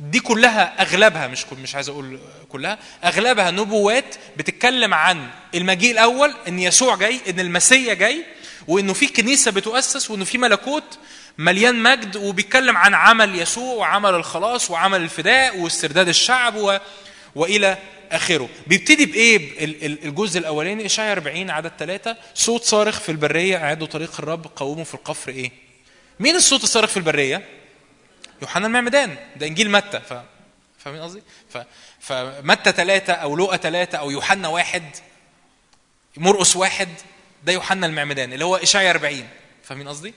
دي 0.00 0.20
كلها 0.20 0.82
أغلبها 0.82 1.26
مش 1.26 1.44
مش 1.62 1.74
عايز 1.74 1.88
أقول 1.88 2.18
كلها 2.48 2.78
أغلبها 3.04 3.50
نبوات 3.50 4.14
بتتكلم 4.36 4.94
عن 4.94 5.28
المجيء 5.54 5.92
الأول 5.92 6.34
إن 6.48 6.58
يسوع 6.58 6.96
جاي 6.96 7.20
إن 7.28 7.40
المسيا 7.40 7.94
جاي 7.94 8.24
وإنه 8.68 8.92
في 8.92 9.06
كنيسة 9.06 9.50
بتؤسس 9.50 10.10
وإنه 10.10 10.24
في 10.24 10.38
ملكوت 10.38 10.98
مليان 11.38 11.82
مجد 11.82 12.16
وبيتكلم 12.16 12.76
عن 12.76 12.94
عمل 12.94 13.38
يسوع 13.38 13.74
وعمل 13.74 14.14
الخلاص 14.14 14.70
وعمل 14.70 15.00
الفداء 15.00 15.58
واسترداد 15.58 16.08
الشعب 16.08 16.56
و... 16.56 16.78
وإلى 17.34 17.78
آخره. 18.12 18.48
بيبتدي 18.66 19.06
بإيه؟ 19.06 19.64
الجزء 20.04 20.38
الأولاني 20.38 20.86
اشعيا 20.86 21.12
40 21.12 21.50
عدد 21.50 21.72
ثلاثة 21.78 22.16
صوت 22.34 22.62
صارخ 22.64 23.00
في 23.00 23.08
البرية 23.12 23.56
أعدوا 23.56 23.86
طريق 23.86 24.12
الرب 24.18 24.46
قوموا 24.56 24.84
في 24.84 24.94
القفر 24.94 25.30
إيه؟ 25.30 25.50
مين 26.20 26.36
الصوت 26.36 26.64
الصارخ 26.64 26.88
في 26.90 26.96
البرية؟ 26.96 27.42
يوحنا 28.42 28.66
المعمدان 28.66 29.16
ده 29.36 29.46
إنجيل 29.46 29.70
متى 29.70 30.00
ف 30.00 30.14
فاهمين 30.78 31.02
قصدي؟ 31.02 31.22
ف... 31.50 31.58
فمتى 32.00 32.72
ثلاثة 32.72 33.12
أو 33.12 33.36
لوقا 33.36 33.56
ثلاثة 33.56 33.98
أو 33.98 34.10
يوحنا 34.10 34.48
واحد 34.48 34.82
مرقس 36.16 36.56
واحد 36.56 36.88
ده 37.44 37.52
يوحنا 37.52 37.86
المعمدان 37.86 38.32
اللي 38.32 38.44
هو 38.44 38.56
إشعيا 38.56 38.90
40 38.90 39.28
فاهمين 39.64 39.88
قصدي؟ 39.88 40.14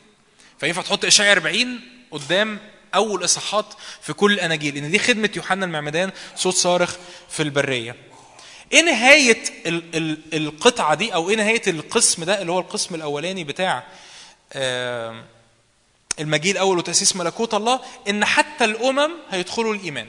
فينفع 0.60 0.82
تحط 0.82 1.06
إشعيا 1.06 1.32
40 1.32 1.80
قدام 2.12 2.60
أول 2.96 3.24
إصحاحات 3.24 3.66
في 4.02 4.14
كل 4.14 4.34
الأناجيل 4.34 4.78
إن 4.78 4.92
دي 4.92 5.00
خدمة 5.00 5.30
يوحنا 5.36 5.66
المعمدان 5.66 6.12
صوت 6.36 6.54
صارخ 6.54 6.96
في 7.30 7.44
البرية. 7.44 7.96
إيه 8.74 8.82
نهاية 8.82 9.44
ال... 9.66 9.84
ال... 9.96 10.18
القطعة 10.34 10.96
دي 10.96 11.14
أو 11.14 11.30
إيه 11.30 11.36
نهاية 11.36 11.62
القسم 11.68 12.24
ده 12.24 12.42
اللي 12.42 12.52
هو 12.52 12.60
القسم 12.60 12.96
الأولاني 12.96 13.44
بتاع 13.44 13.84
آه 14.54 15.24
المجيء 16.20 16.52
الأول 16.52 16.78
وتأسيس 16.78 17.16
ملكوت 17.16 17.54
الله 17.54 17.80
إن 18.10 18.26
حتى 18.26 18.66
الأمم 18.66 19.12
هيدخلوا 19.30 19.74
الإيمان. 19.76 20.08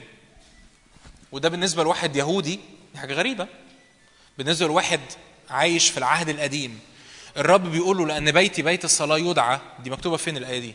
وده 1.31 1.49
بالنسبة 1.49 1.83
لواحد 1.83 2.15
يهودي 2.15 2.59
دي 2.93 2.99
حاجة 2.99 3.13
غريبة. 3.13 3.47
بالنسبة 4.37 4.67
لواحد 4.67 5.01
عايش 5.49 5.89
في 5.89 5.97
العهد 5.97 6.29
القديم 6.29 6.79
الرب 7.37 7.71
بيقول 7.71 7.97
له 7.97 8.05
لأن 8.07 8.31
بيتي 8.31 8.61
بيت 8.61 8.85
الصلاة 8.85 9.17
يدعى. 9.17 9.59
دي 9.83 9.89
مكتوبة 9.89 10.17
فين 10.17 10.37
الآية 10.37 10.59
دي؟ 10.59 10.73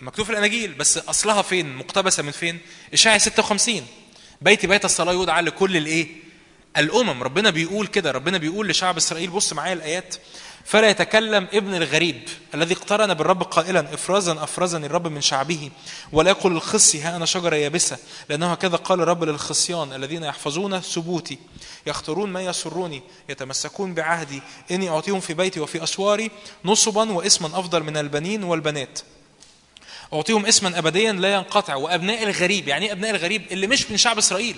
مكتوب 0.00 0.26
في 0.26 0.32
الاناجيل 0.32 0.72
بس 0.74 0.98
أصلها 0.98 1.42
فين؟ 1.42 1.76
مقتبسة 1.76 2.22
من 2.22 2.30
فين؟ 2.30 2.58
اشعيا 2.92 3.18
56 3.18 3.86
بيتي 4.42 4.66
بيت 4.66 4.84
الصلاة 4.84 5.22
يدعى 5.22 5.42
لكل 5.42 5.76
الإيه؟ 5.76 6.08
الأمم. 6.76 7.22
ربنا 7.22 7.50
بيقول 7.50 7.86
كده 7.86 8.10
ربنا 8.10 8.38
بيقول 8.38 8.68
لشعب 8.68 8.96
إسرائيل 8.96 9.30
بص 9.30 9.52
معايا 9.52 9.72
الآيات. 9.72 10.16
فلا 10.66 10.88
يتكلم 10.90 11.48
ابن 11.52 11.74
الغريب 11.74 12.28
الذي 12.54 12.74
اقترن 12.74 13.14
بالرب 13.14 13.42
قائلا 13.42 13.94
افرازا 13.94 14.32
افرزني 14.32 14.86
الرب 14.86 15.08
من 15.08 15.20
شعبه 15.20 15.70
ولا 16.12 16.30
يقول 16.30 16.52
الخصي 16.52 17.00
ها 17.00 17.16
أنا 17.16 17.26
شجرة 17.26 17.56
يابسة 17.56 17.98
لأنه 18.28 18.52
هكذا 18.52 18.76
قال 18.76 19.00
الرب 19.00 19.24
للخصيان 19.24 19.92
الذين 19.92 20.22
يحفظون 20.22 20.80
ثبوتي 20.80 21.38
يختارون 21.86 22.30
ما 22.30 22.42
يسروني 22.42 23.02
يتمسكون 23.28 23.94
بعهدي 23.94 24.42
إني 24.70 24.88
أعطيهم 24.88 25.20
في 25.20 25.34
بيتي 25.34 25.60
وفي 25.60 25.82
أسواري 25.82 26.30
نصبا 26.64 27.12
واسما 27.12 27.46
أفضل 27.58 27.82
من 27.82 27.96
البنين 27.96 28.44
والبنات. 28.44 28.98
أعطيهم 30.12 30.46
اسما 30.46 30.78
ابديا 30.78 31.12
لا 31.12 31.34
ينقطع 31.34 31.74
وأبناء 31.74 32.22
الغريب 32.22 32.68
يعني 32.68 32.86
إيه 32.86 32.92
أبناء 32.92 33.10
الغريب؟ 33.10 33.42
اللي 33.52 33.66
مش 33.66 33.90
من 33.90 33.96
شعب 33.96 34.18
إسرائيل. 34.18 34.56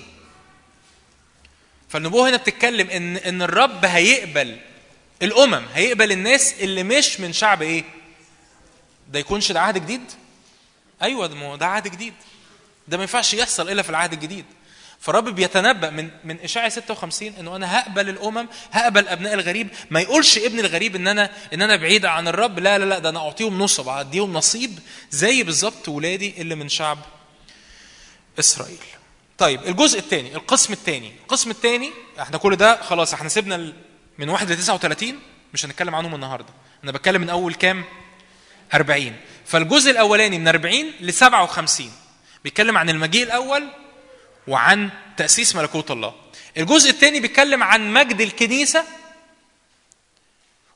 فالنبوة 1.88 2.28
هنا 2.28 2.36
بتتكلم 2.36 2.90
ان 2.90 3.16
إن 3.16 3.42
الرب 3.42 3.84
هيقبل 3.84 4.58
الأمم 5.22 5.62
هيقبل 5.74 6.12
الناس 6.12 6.54
اللي 6.60 6.82
مش 6.82 7.20
من 7.20 7.32
شعب 7.32 7.62
إيه؟ 7.62 7.84
ده 9.08 9.18
يكونش 9.18 9.52
ده 9.52 9.60
عهد 9.60 9.78
جديد؟ 9.78 10.02
أيوه 11.02 11.26
ده 11.26 11.56
ده 11.56 11.66
عهد 11.66 11.88
جديد. 11.88 12.14
ده 12.88 12.96
ما 12.96 13.02
ينفعش 13.02 13.34
يحصل 13.34 13.68
إلا 13.70 13.82
في 13.82 13.90
العهد 13.90 14.12
الجديد. 14.12 14.44
فالرب 15.00 15.24
بيتنبأ 15.28 15.90
من 15.90 16.10
من 16.24 16.40
اشعياء 16.40 16.68
56 16.68 17.28
إنه 17.40 17.56
أنا 17.56 17.78
هقبل 17.78 18.08
الأمم 18.08 18.48
هقبل 18.72 19.08
أبناء 19.08 19.34
الغريب. 19.34 19.68
ما 19.90 20.00
يقولش 20.00 20.38
ابن 20.38 20.58
الغريب 20.58 20.96
إن 20.96 21.08
أنا 21.08 21.30
إن 21.54 21.62
أنا 21.62 21.76
بعيد 21.76 22.04
عن 22.06 22.28
الرب. 22.28 22.58
لا 22.58 22.78
لا 22.78 22.84
لا 22.84 22.98
ده 22.98 23.08
أنا 23.08 23.18
أعطيهم 23.18 23.58
نصب 23.58 23.88
اديهم 23.88 24.32
نصيب. 24.32 24.78
زي 25.10 25.42
بالظبط 25.42 25.88
ولادي 25.88 26.34
اللي 26.38 26.54
من 26.54 26.68
شعب 26.68 26.98
إسرائيل. 28.38 28.78
طيب 29.38 29.66
الجزء 29.66 29.98
الثاني 29.98 30.34
القسم 30.34 30.72
الثاني. 30.72 31.12
القسم 31.22 31.50
الثاني 31.50 31.90
إحنا 32.20 32.38
كل 32.38 32.56
ده 32.56 32.82
خلاص 32.82 33.14
إحنا 33.14 33.28
سيبنا 33.28 33.72
من 34.18 34.28
1 34.28 34.52
ل 34.52 34.56
39 34.56 35.20
مش 35.54 35.64
هنتكلم 35.64 35.94
عنهم 35.94 36.14
النهارده. 36.14 36.48
أنا 36.84 36.92
بتكلم 36.92 37.20
من 37.20 37.30
أول 37.30 37.54
كام؟ 37.54 37.84
40 38.74 39.16
فالجزء 39.46 39.90
الأولاني 39.90 40.38
من 40.38 40.48
40 40.48 40.92
ل 41.00 41.12
57 41.12 41.92
بيتكلم 42.44 42.78
عن 42.78 42.90
المجيء 42.90 43.22
الأول 43.22 43.68
وعن 44.48 44.90
تأسيس 45.16 45.56
ملكوت 45.56 45.90
الله. 45.90 46.14
الجزء 46.56 46.90
الثاني 46.90 47.20
بيتكلم 47.20 47.62
عن 47.62 47.92
مجد 47.92 48.20
الكنيسة 48.20 48.84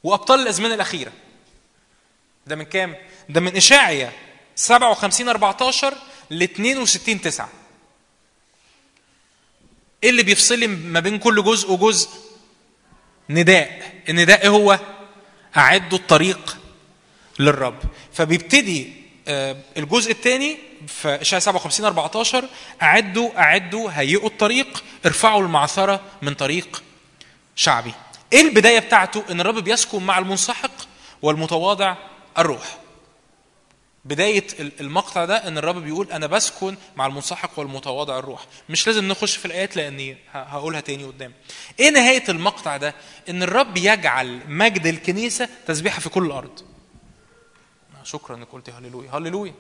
وأبطال 0.05 0.41
الأزمنة 0.41 0.75
الأخيرة. 0.75 1.13
ده 2.47 2.57
من 2.57 2.65
كام؟ 2.65 2.97
ده 3.29 3.41
من 3.41 3.57
اشاعيا 3.57 4.13
57 4.57 5.29
14 5.29 5.95
ل 6.31 6.43
62 6.43 7.21
9 7.21 7.49
إيه 10.05 10.11
اللي 10.11 10.23
بيفصل 10.23 10.67
ما 10.69 11.01
بين 11.01 11.19
كل 11.19 11.43
جزء 11.45 11.71
وجزء؟ 11.73 12.09
نداء. 13.31 13.93
النداء 14.09 14.43
إيه 14.43 14.49
هو 14.49 14.79
أعدوا 15.57 15.99
الطريق 15.99 16.57
للرب. 17.39 17.79
فبيبتدي 18.13 18.93
آه، 19.29 19.57
الجزء 19.77 20.11
الثاني 20.13 20.59
في 20.89 21.09
اشعياء 21.21 21.43
57 21.43 21.87
14 21.87 22.45
أعدوا 22.83 23.31
أعدوا 23.39 23.91
هيئوا 23.95 24.29
الطريق 24.29 24.85
ارفعوا 25.07 25.43
المعثرة 25.43 26.01
من 26.23 26.35
طريق 26.35 26.83
شعبي. 27.57 27.93
إيه 28.33 28.41
البداية 28.41 28.79
بتاعته؟ 28.79 29.25
إن 29.31 29.41
الرب 29.41 29.59
بيسكن 29.59 30.03
مع 30.03 30.19
المنسحق 30.19 30.71
والمتواضع 31.23 31.97
الروح. 32.39 32.82
بداية 34.05 34.47
ال- 34.61 34.73
المقطع 34.81 35.25
ده 35.25 35.49
إن 35.49 35.59
الرب 35.59 35.77
بيقول 35.77 36.13
أنا 36.13 36.27
بسكن 36.27 36.77
مع 36.97 37.07
المنسحق 37.07 37.59
والمتواضع 37.59 38.19
الروح. 38.19 38.47
مش 38.69 38.87
لازم 38.87 39.09
نخش 39.09 39.37
في 39.37 39.45
الآيات 39.45 39.77
لأني 39.77 40.17
هقولها 40.33 40.81
تاني 40.81 41.05
قدام. 41.05 41.33
إيه 41.81 41.91
نهاية 41.91 42.25
المقطع 42.29 42.77
ده؟ 42.77 42.95
إن 43.29 43.43
الرب 43.43 43.77
يجعل 43.77 44.41
مجد 44.49 44.87
الكنيسة 44.87 45.49
تسبيحة 45.67 46.01
في 46.01 46.09
كل 46.09 46.27
الأرض. 46.27 46.61
شكرا 48.05 48.37
إنك 48.37 48.49
قلت 48.53 48.71
هللويا. 48.71 49.11
هللويا. 49.13 49.55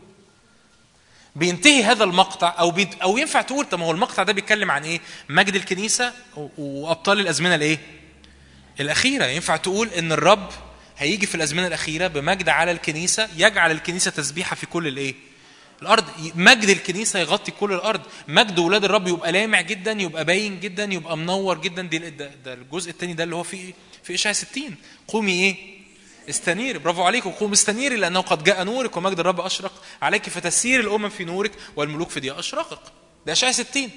بينتهي 1.36 1.82
هذا 1.82 2.05
المقطع 2.05 2.55
أو 2.59 2.70
بيد 2.70 2.94
أو 3.02 3.19
ينفع 3.19 3.43
تقول 3.43 3.64
طب 3.64 3.78
ما 3.78 3.86
هو 3.86 3.90
المقطع 3.90 4.23
ده 4.23 4.32
بيتكلم 4.32 4.70
عن 4.70 4.85
إيه؟ 4.85 5.01
مجد 5.28 5.55
الكنيسة 5.55 6.12
وأبطال 6.59 7.20
الأزمنة 7.20 7.55
الإيه؟ 7.55 7.78
الأخيرة. 8.81 9.24
ينفع 9.27 9.56
تقول 9.56 9.89
إن 9.89 10.12
الرب 10.12 10.48
هيجي 11.02 11.26
في 11.26 11.34
الأزمنة 11.34 11.66
الأخيرة 11.66 12.06
بمجد 12.06 12.48
على 12.48 12.70
الكنيسة 12.70 13.28
يجعل 13.36 13.70
الكنيسة 13.70 14.10
تسبيحة 14.10 14.56
في 14.56 14.66
كل 14.66 14.86
الإيه؟ 14.88 15.14
الأرض. 15.82 16.04
مجد 16.34 16.68
الكنيسة 16.68 17.18
يغطي 17.18 17.50
كل 17.52 17.72
الأرض. 17.72 18.00
مجد 18.28 18.58
ولاد 18.58 18.84
الرب 18.84 19.08
يبقى 19.08 19.32
لامع 19.32 19.60
جدا 19.60 19.92
يبقى 19.92 20.24
باين 20.24 20.60
جدا 20.60 20.84
يبقى 20.84 21.16
منور 21.16 21.58
جدا. 21.60 21.82
دي 21.82 21.98
ده, 21.98 22.30
ده 22.44 22.54
الجزء 22.54 22.90
الثاني 22.90 23.12
ده 23.14 23.24
اللي 23.24 23.36
هو 23.36 23.42
في 23.42 23.74
في 24.02 24.14
إشعياء 24.14 24.36
60 24.36 24.74
قومي 25.08 25.32
إيه؟ 25.32 25.56
استنيري. 26.30 26.78
برافو 26.78 27.02
عليكم. 27.02 27.30
قوم 27.30 27.52
استنيري 27.52 27.96
لأنه 27.96 28.20
قد 28.20 28.44
جاء 28.44 28.62
نورك 28.64 28.96
ومجد 28.96 29.20
الرب 29.20 29.40
أشرق 29.40 29.82
عليك 30.02 30.28
فتسير 30.28 30.80
الأمم 30.80 31.08
في 31.08 31.24
نورك 31.24 31.52
والملوك 31.76 32.10
في 32.10 32.20
ضياء 32.20 32.38
أشرقك. 32.38 32.80
ده 33.26 33.32
إشعياء 33.32 33.54
60 33.54 33.90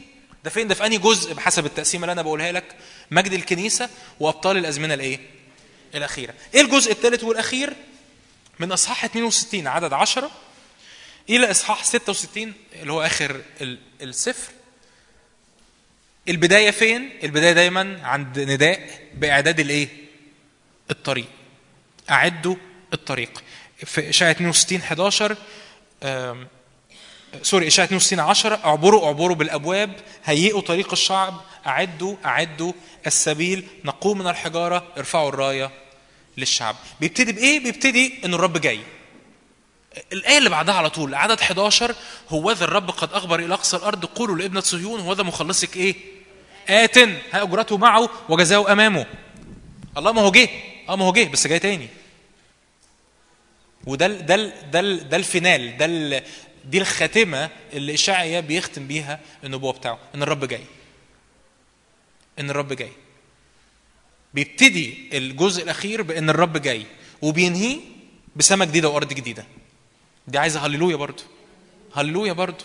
ده 0.43 0.49
فين؟ 0.49 0.67
ده 0.67 0.75
في 0.75 0.85
أنهي 0.85 0.97
جزء؟ 0.97 1.33
بحسب 1.33 1.65
التقسيمة 1.65 2.03
اللي 2.03 2.11
أنا 2.11 2.21
بقولها 2.21 2.51
لك. 2.51 2.75
مجد 3.11 3.33
الكنيسة 3.33 3.89
وأبطال 4.19 4.57
الأزمنة 4.57 4.93
الإيه؟ 4.93 5.19
الأخيرة. 5.97 6.33
إيه 6.53 6.61
الجزء 6.61 6.91
الثالث 6.91 7.23
والأخير؟ 7.23 7.73
من 8.59 8.71
أصحاح 8.71 9.05
62 9.05 9.67
عدد 9.67 9.93
10 9.93 10.31
إلى 11.29 11.51
إصحاح 11.51 11.83
66 11.83 12.53
اللي 12.73 12.93
هو 12.93 13.01
آخر 13.01 13.41
ال- 13.61 13.79
السفر. 14.01 14.51
البداية 16.29 16.71
فين؟ 16.71 17.09
البداية 17.23 17.53
دايما 17.53 17.99
عند 18.03 18.39
نداء 18.39 18.99
بإعداد 19.13 19.59
الإيه؟ 19.59 19.87
الطريق. 20.91 21.27
أعدوا 22.09 22.55
الطريق. 22.93 23.43
في 23.85 24.09
إشاعة 24.09 24.31
62 24.31 24.79
11 24.81 25.37
آم، 26.03 26.47
سوري 27.41 27.67
إشاعة 27.67 27.85
62 27.85 28.19
10 28.19 28.55
اعبروا 28.65 29.05
اعبروا 29.05 29.35
بالأبواب 29.35 29.95
هيئوا 30.25 30.61
طريق 30.61 30.91
الشعب 30.91 31.41
أعدوا 31.67 32.15
أعدوا 32.25 32.73
السبيل 33.07 33.67
نقوم 33.85 34.17
من 34.19 34.27
الحجارة 34.27 34.87
ارفعوا 34.97 35.29
الراية. 35.29 35.71
للشعب. 36.37 36.75
بيبتدي 36.99 37.31
بإيه؟ 37.31 37.59
بيبتدي 37.59 38.13
إن 38.25 38.33
الرب 38.33 38.57
جاي. 38.57 38.79
الآية 40.13 40.37
اللي 40.37 40.49
بعدها 40.49 40.75
على 40.75 40.89
طول 40.89 41.15
عدد 41.15 41.39
11 41.39 41.95
هوذا 42.29 42.63
الرب 42.63 42.89
قد 42.89 43.13
أخبر 43.13 43.39
إلى 43.39 43.53
أقصى 43.53 43.77
الأرض 43.77 44.05
قولوا 44.05 44.35
لابنة 44.37 44.59
صهيون 44.59 44.99
هوذا 44.99 45.23
مخلصك 45.23 45.77
إيه؟ 45.77 45.95
آت 46.69 46.97
أجرته 47.33 47.77
معه 47.77 48.09
وجزاؤه 48.29 48.71
أمامه. 48.71 49.05
الله 49.97 50.11
ما 50.11 50.21
هو 50.21 50.31
جه. 50.31 50.49
آه 50.89 50.95
ما 50.95 51.05
هو 51.05 51.11
جه 51.13 51.23
بس 51.23 51.47
جاي 51.47 51.59
تاني. 51.59 51.87
وده 53.87 54.07
ده 54.07 54.35
ده 54.71 54.81
ده 54.81 55.17
الفينال 55.17 55.77
ده 55.77 56.23
دي 56.65 56.77
الخاتمة 56.77 57.49
اللي 57.73 57.93
اشعيا 57.93 58.39
بيختم 58.39 58.87
بيها 58.87 59.19
النبوة 59.43 59.73
بتاعه 59.73 59.99
إن 60.15 60.23
الرب 60.23 60.45
جاي. 60.45 60.63
إن 62.39 62.49
الرب 62.49 62.73
جاي. 62.73 62.91
بيبتدي 64.35 65.09
الجزء 65.17 65.63
الأخير 65.63 66.01
بإن 66.01 66.29
الرب 66.29 66.57
جاي 66.57 66.85
وبينهيه 67.21 67.79
بسماء 68.35 68.67
جديدة 68.67 68.89
وأرض 68.89 69.13
جديدة. 69.13 69.45
دي 70.27 70.37
عايزة 70.37 70.65
هللويا 70.65 70.95
برضو. 70.95 71.23
هللويا 71.95 72.33
برضو. 72.33 72.63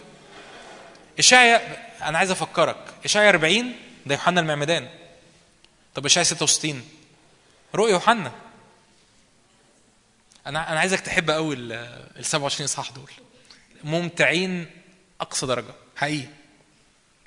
إشعيا 1.18 1.86
أنا 2.08 2.18
عايز 2.18 2.30
أفكرك. 2.30 2.94
إشعيا 3.04 3.28
40 3.28 3.72
ده 4.06 4.14
يوحنا 4.14 4.40
المعمدان. 4.40 4.88
طب 5.94 6.06
إشعيا 6.06 6.24
66 6.24 6.82
رؤيا 7.74 7.92
يوحنا. 7.92 8.32
أنا 10.46 10.72
أنا 10.72 10.80
عايزك 10.80 11.00
تحب 11.00 11.30
قوي 11.30 11.54
ال 11.56 12.24
27 12.24 12.64
إصحاح 12.64 12.90
دول. 12.90 13.10
ممتعين 13.84 14.66
أقصى 15.20 15.46
درجة. 15.46 15.74
حقيقي. 15.96 16.28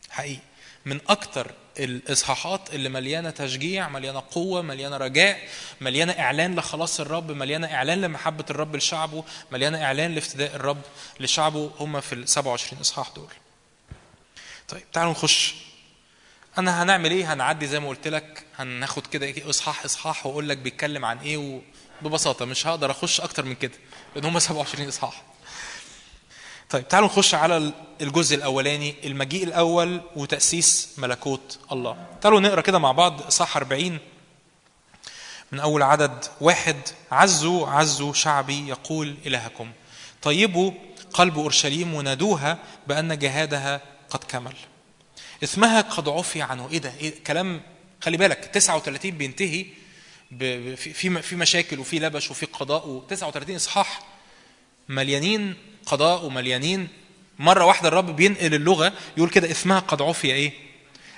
حقيقي. 0.09 0.41
من 0.85 0.99
أكتر 1.07 1.51
الإصحاحات 1.79 2.73
اللي 2.75 2.89
مليانة 2.89 3.29
تشجيع 3.29 3.89
مليانة 3.89 4.23
قوة 4.31 4.61
مليانة 4.61 4.97
رجاء 4.97 5.39
مليانة 5.81 6.11
إعلان 6.13 6.55
لخلاص 6.55 6.99
الرب 6.99 7.31
مليانة 7.31 7.73
إعلان 7.73 8.01
لمحبة 8.01 8.45
الرب 8.49 8.75
لشعبه 8.75 9.23
مليانة 9.51 9.83
إعلان 9.83 10.15
لافتداء 10.15 10.55
الرب 10.55 10.81
لشعبه 11.19 11.71
هم 11.79 12.01
في 12.01 12.13
ال 12.13 12.29
27 12.29 12.81
إصحاح 12.81 13.09
دول. 13.15 13.29
طيب 14.67 14.91
تعالوا 14.93 15.11
نخش. 15.11 15.55
أنا 16.57 16.83
هنعمل 16.83 17.11
إيه؟ 17.11 17.33
هنعدي 17.33 17.67
زي 17.67 17.79
ما 17.79 17.89
قلت 17.89 18.07
لك 18.07 18.45
هناخد 18.59 19.07
كده 19.07 19.25
إيه؟ 19.25 19.49
إصحاح 19.49 19.85
إصحاح 19.85 20.25
وأقول 20.25 20.49
لك 20.49 20.57
بيتكلم 20.57 21.05
عن 21.05 21.17
إيه 21.17 21.61
وببساطة 22.01 22.45
مش 22.45 22.67
هقدر 22.67 22.91
أخش 22.91 23.21
أكتر 23.21 23.45
من 23.45 23.55
كده 23.55 23.73
لأن 24.15 24.25
هم 24.25 24.39
27 24.39 24.87
إصحاح. 24.87 25.21
طيب 26.73 26.87
تعالوا 26.87 27.07
نخش 27.07 27.35
على 27.35 27.71
الجزء 28.01 28.35
الأولاني 28.35 28.95
المجيء 29.03 29.43
الأول 29.43 30.01
وتأسيس 30.15 30.89
ملكوت 30.97 31.59
الله. 31.71 32.05
تعالوا 32.21 32.39
نقرأ 32.39 32.61
كده 32.61 32.79
مع 32.79 32.91
بعض 32.91 33.21
اصحاح 33.21 33.57
40 33.57 33.99
من 35.51 35.59
أول 35.59 35.81
عدد 35.81 36.25
واحد 36.41 36.77
عزوا 37.11 37.67
عزوا 37.67 38.13
شعبي 38.13 38.67
يقول 38.67 39.15
إلهكم. 39.25 39.71
طيبوا 40.21 40.71
قلب 41.13 41.39
أورشليم 41.39 41.93
ونادوها 41.93 42.57
بأن 42.87 43.19
جهادها 43.19 43.81
قد 44.09 44.23
كمل. 44.23 44.55
اسمها 45.43 45.81
قد 45.81 46.09
عفي 46.09 46.41
عنه. 46.41 46.69
إيه 46.71 46.77
ده؟ 46.77 46.93
إيه 46.99 47.23
كلام؟ 47.23 47.61
خلي 48.01 48.17
بالك 48.17 48.45
39 48.45 49.11
بينتهي 49.11 49.65
في 50.75 51.21
في 51.21 51.35
مشاكل 51.35 51.79
وفي 51.79 51.99
لبش 51.99 52.31
وفي 52.31 52.45
قضاء 52.45 53.03
و39 53.09 53.49
إصحاح 53.49 54.01
مليانين. 54.89 55.72
قضاء 55.85 56.25
ومليانين. 56.25 56.87
مرة 57.39 57.65
واحدة 57.65 57.87
الرب 57.87 58.15
بينقل 58.15 58.53
اللغة 58.53 58.93
يقول 59.17 59.29
كده 59.29 59.51
اسمها 59.51 59.79
قد 59.79 60.01
عفي 60.01 60.27
إيه؟ 60.27 60.53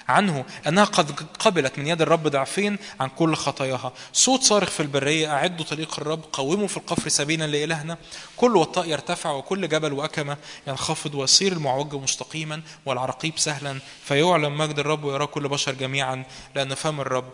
عنه 0.08 0.46
أنها 0.68 0.84
قد 0.84 1.12
قبلت 1.40 1.80
من 1.80 1.88
يد 1.88 2.02
الرب 2.02 2.28
ضعفين 2.28 2.78
عن 3.00 3.10
كل 3.10 3.36
خطاياها. 3.36 3.94
صوت 4.14 4.44
صارخ 4.44 4.70
في 4.70 4.80
البرية 4.80 5.34
أعدوا 5.34 5.66
طريق 5.66 6.00
الرب 6.00 6.24
قوموا 6.34 6.68
في 6.68 6.78
القفر 6.78 7.10
سبيلا 7.10 7.48
لإلهنا. 7.48 7.98
كل 8.38 8.58
وطاء 8.58 8.90
يرتفع 8.90 9.32
وكل 9.32 9.68
جبل 9.70 9.94
وأكمة 9.94 10.38
ينخفض 10.68 11.16
ويصير 11.16 11.52
المعوج 11.52 11.96
مستقيما 11.96 12.62
والعراقيب 12.86 13.40
سهلا. 13.40 13.80
فيعلم 14.06 14.58
مجد 14.58 14.80
الرب 14.80 15.04
ويرى 15.04 15.28
كل 15.28 15.48
بشر 15.48 15.72
جميعا 15.72 16.24
لأن 16.56 16.76
فم 16.76 17.02
الرب 17.02 17.34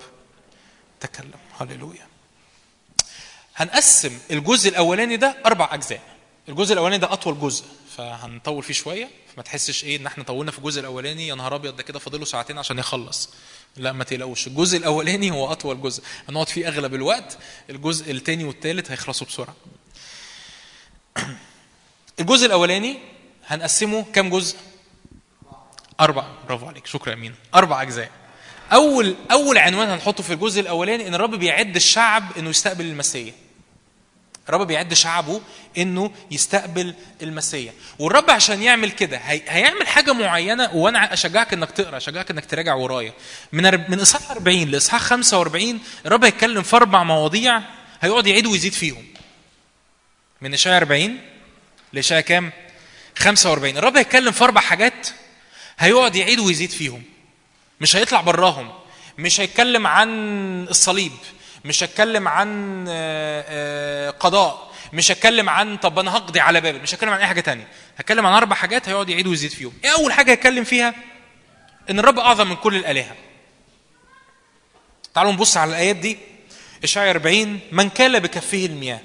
تكلم. 0.99 1.39
هللويا. 1.59 2.07
هنقسم 3.55 4.19
الجزء 4.31 4.69
الأولاني 4.69 5.17
ده 5.17 5.37
أربع 5.45 5.69
أجزاء. 5.71 6.10
الجزء 6.49 6.73
الأولاني 6.73 6.97
ده 6.97 7.13
أطول 7.13 7.39
جزء 7.39 7.65
فهنطول 7.97 8.63
فيه 8.63 8.73
شوية. 8.73 9.09
فما 9.35 9.43
تحسش 9.43 9.83
إيه 9.83 9.97
إن 9.97 10.05
إحنا 10.05 10.23
طولنا 10.23 10.51
في 10.51 10.57
الجزء 10.57 10.79
الأولاني 10.79 11.27
يا 11.27 11.35
نهار 11.35 11.55
أبيض 11.55 11.75
ده 11.75 11.83
كده 11.83 11.99
فاضله 11.99 12.25
ساعتين 12.25 12.57
عشان 12.57 12.79
يخلص. 12.79 13.29
لا 13.77 13.91
ما 13.91 14.03
تقلقوش. 14.03 14.47
الجزء 14.47 14.77
الأولاني 14.77 15.31
هو 15.31 15.51
أطول 15.51 15.81
جزء. 15.81 16.03
هنقعد 16.29 16.49
فيه 16.49 16.67
أغلب 16.67 16.93
الوقت. 16.93 17.37
الجزء 17.69 18.11
الثاني 18.11 18.43
والثالث 18.43 18.91
هيخلصوا 18.91 19.27
بسرعة. 19.27 19.55
الجزء 22.19 22.45
الأولاني 22.45 22.97
هنقسمه 23.47 24.05
كام 24.13 24.29
جزء؟ 24.29 24.57
أربع 25.99 26.25
برافو 26.47 26.65
عليك. 26.65 26.87
شكرا 26.87 27.13
أمين. 27.13 27.35
أربع 27.55 27.81
أجزاء. 27.81 28.11
أول 28.73 29.15
أول 29.31 29.57
عنوان 29.57 29.89
هنحطه 29.89 30.23
في 30.23 30.33
الجزء 30.33 30.61
الأولاني 30.61 31.07
إن 31.07 31.15
الرب 31.15 31.35
بيعد 31.35 31.75
الشعب 31.75 32.37
إنه 32.37 32.49
يستقبل 32.49 32.85
المسيح. 32.85 33.35
الرب 34.49 34.67
بيعد 34.67 34.93
شعبه 34.93 35.41
إنه 35.77 36.11
يستقبل 36.31 36.95
المسيح. 37.21 37.73
والرب 37.99 38.29
عشان 38.31 38.61
يعمل 38.63 38.91
كده 38.91 39.17
هي... 39.17 39.41
هيعمل 39.47 39.87
حاجة 39.87 40.13
معينة 40.13 40.75
وأنا 40.75 41.13
أشجعك 41.13 41.53
إنك 41.53 41.71
تقرأ 41.71 41.97
أشجعك 41.97 42.31
إنك 42.31 42.45
تراجع 42.45 42.73
ورايا. 42.73 43.13
من. 43.51 43.91
من 43.91 43.99
إصحاح 43.99 44.31
40 44.31 44.63
لإصحاح 44.63 45.01
45 45.01 45.79
الرب 46.05 46.23
هيتكلم 46.25 46.63
في 46.63 46.75
أربع 46.75 47.03
مواضيع 47.03 47.61
هيقعد 48.01 48.27
يعيد 48.27 48.45
ويزيد 48.45 48.73
فيهم. 48.73 49.05
من 50.41 50.53
إشعياء 50.53 50.77
40 50.77 51.19
لإشعياء 51.93 52.23
كام؟ 52.23 52.51
45 53.17 53.77
الرب 53.77 53.97
هيتكلم 53.97 54.31
في 54.31 54.43
أربع 54.43 54.61
حاجات 54.61 55.07
هيقعد 55.79 56.15
يعيد 56.15 56.39
ويزيد 56.39 56.69
فيهم. 56.69 57.03
مش 57.81 57.95
هيطلع 57.95 58.21
براهم. 58.21 58.71
مش 59.17 59.39
هيتكلم 59.41 59.87
عن 59.87 60.09
الصليب. 60.69 61.11
مش 61.65 61.83
هتكلم 61.83 62.27
عن 62.27 62.85
آه، 62.89 63.45
آه، 63.47 64.09
قضاء 64.09 64.71
مش 64.93 65.11
هتكلم 65.11 65.49
عن 65.49 65.77
طب 65.77 65.99
أنا 65.99 66.11
هقضي 66.17 66.39
على 66.39 66.61
بابل 66.61 66.79
مش 66.81 66.95
هتكلم 66.95 67.09
عن 67.09 67.19
أي 67.19 67.27
حاجة 67.27 67.41
تانية. 67.41 67.67
هتكلم 67.97 68.25
عن 68.25 68.33
أربع 68.33 68.55
حاجات 68.55 68.89
هيقعد 68.89 69.09
يعيد 69.09 69.27
ويزيد 69.27 69.51
فيهم. 69.51 69.73
إيه 69.83 69.91
أول 69.91 70.13
حاجة 70.13 70.31
هيتكلم 70.31 70.63
فيها؟ 70.63 70.93
إن 71.89 71.99
الرب 71.99 72.19
أعظم 72.19 72.49
من 72.49 72.55
كل 72.55 72.75
الآلهة. 72.75 73.15
تعالوا 75.13 75.31
نبص 75.31 75.57
على 75.57 75.69
الآيات 75.69 75.95
دي. 75.95 76.17
إشعياء 76.83 77.11
40 77.11 77.59
من 77.71 77.89
كال 77.89 78.19
بكفه 78.19 78.65
المياه 78.65 78.99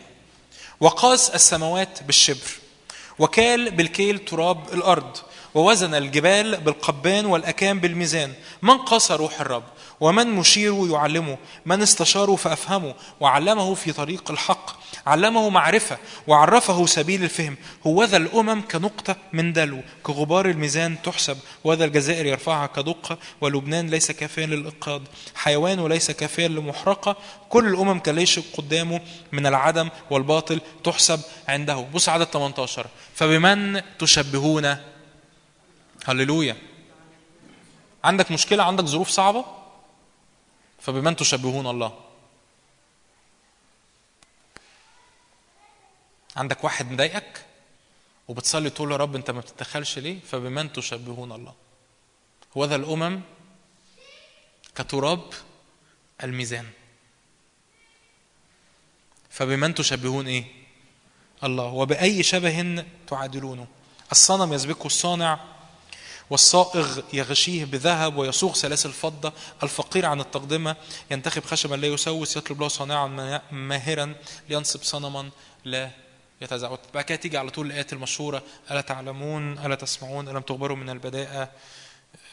وقاس 0.80 1.30
السماوات 1.30 2.02
بالشبر 2.02 2.48
وكال 3.18 3.70
بالكيل 3.70 4.18
تراب 4.18 4.72
الأرض 4.74 5.16
ووزن 5.54 5.94
الجبال 5.94 6.56
بالقبان 6.56 7.26
والأكام 7.26 7.80
بالميزان. 7.80 8.34
من 8.62 8.78
قاس 8.78 9.12
روح 9.12 9.40
الرب؟ 9.40 9.64
ومن 10.00 10.26
مشير 10.26 10.90
يعلمه 10.90 11.38
من 11.66 11.82
استشاره 11.82 12.36
فافهمه 12.36 12.94
وعلمه 13.20 13.74
في 13.74 13.92
طريق 13.92 14.30
الحق 14.30 14.70
علمه 15.06 15.48
معرفة 15.48 15.98
وعرفه 16.26 16.86
سبيل 16.86 17.24
الفهم. 17.24 17.56
هوذا 17.86 18.16
الأمم 18.16 18.62
كنقطة 18.70 19.16
من 19.32 19.52
دلو 19.52 19.80
كغبار 20.02 20.46
الميزان 20.50 21.02
تحسب 21.02 21.38
وذا 21.64 21.84
الجزائر 21.84 22.26
يرفعها 22.26 22.66
كدقه 22.66 23.18
ولبنان 23.40 23.90
ليس 23.90 24.10
كافيا 24.10 24.46
للاقاض 24.46 25.02
حيوان 25.34 25.78
وليس 25.78 26.10
كافيا 26.10 26.48
لمحرقة. 26.48 27.16
كل 27.48 27.66
الأمم 27.68 27.98
كليش 27.98 28.38
قدامه 28.38 29.00
من 29.32 29.46
العدم 29.46 29.88
والباطل 30.10 30.60
تحسب 30.84 31.20
عنده. 31.48 31.86
بص 31.94 32.08
عدد 32.08 32.26
18 32.26 32.86
فبمن 33.14 33.82
تشبهون؟ 33.98 34.76
هللويا. 36.06 36.56
عندك 38.04 38.30
مشكلة؟ 38.30 38.62
عندك 38.62 38.84
ظروف 38.84 39.08
صعبة؟ 39.08 39.44
فبمن 40.86 41.16
تشبهون 41.16 41.66
الله؟ 41.66 42.00
عندك 46.36 46.64
واحد 46.64 46.90
مضايقك 46.92 47.44
وبتصلي 48.28 48.70
تقول 48.70 48.92
يا 48.92 48.96
رب 48.96 49.16
انت 49.16 49.30
ما 49.30 49.40
بتتدخلش 49.40 49.98
ليه؟ 49.98 50.20
فبمن 50.20 50.72
تشبهون 50.72 51.32
الله؟ 51.32 51.54
وذا 52.54 52.76
الأمم 52.76 53.20
كتراب 54.74 55.32
الميزان. 56.24 56.70
فبمن 59.30 59.74
تشبهون 59.74 60.26
إيه؟ 60.26 60.44
الله. 61.44 61.64
وبأي 61.64 62.22
شبه 62.22 62.84
تعادلونه. 63.06 63.66
الصنم 64.12 64.52
يسبقه 64.52 64.86
الصانع 64.86 65.55
والصائغ 66.30 67.00
يغشيه 67.12 67.64
بذهب 67.64 68.16
ويصوغ 68.16 68.54
سلاسل 68.54 68.92
فضة 68.92 69.32
الفقير 69.62 70.06
عن 70.06 70.20
التقدمة 70.20 70.76
ينتخب 71.10 71.44
خشبا 71.44 71.74
لا 71.74 71.86
يسوس 71.88 72.36
يطلب 72.36 72.60
له 72.60 72.68
صانعا 72.68 73.40
ماهرا 73.50 74.14
لينصب 74.48 74.82
صنما 74.82 75.30
لا 75.64 75.90
يتزعزع 76.40 76.76
بعد 76.94 77.04
كده 77.04 77.18
تيجي 77.18 77.38
على 77.38 77.50
طول 77.50 77.66
الآيات 77.66 77.92
المشهورة 77.92 78.42
ألا 78.70 78.80
تعلمون 78.80 79.58
ألا 79.58 79.74
تسمعون 79.74 80.28
ألم 80.28 80.40
تخبروا 80.40 80.76
من 80.76 80.90
البداءة؟ 80.90 81.50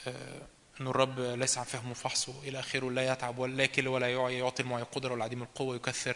آه، 0.08 0.42
أن 0.82 0.88
الرب 0.88 1.20
ليس 1.20 1.58
عن 1.58 1.64
فهمه 1.64 1.94
فحصه 1.94 2.34
إلى 2.44 2.60
آخره 2.60 2.92
لا 2.92 3.14
يتعب 3.14 3.38
ولا 3.38 3.64
يكل 3.64 3.88
ولا 3.88 4.08
يعي 4.08 4.38
يعطي 4.38 4.64
المعي 4.64 4.82
القدرة 4.82 5.12
والعديم 5.12 5.44
القوة 5.44 5.76
يكثر 5.76 6.16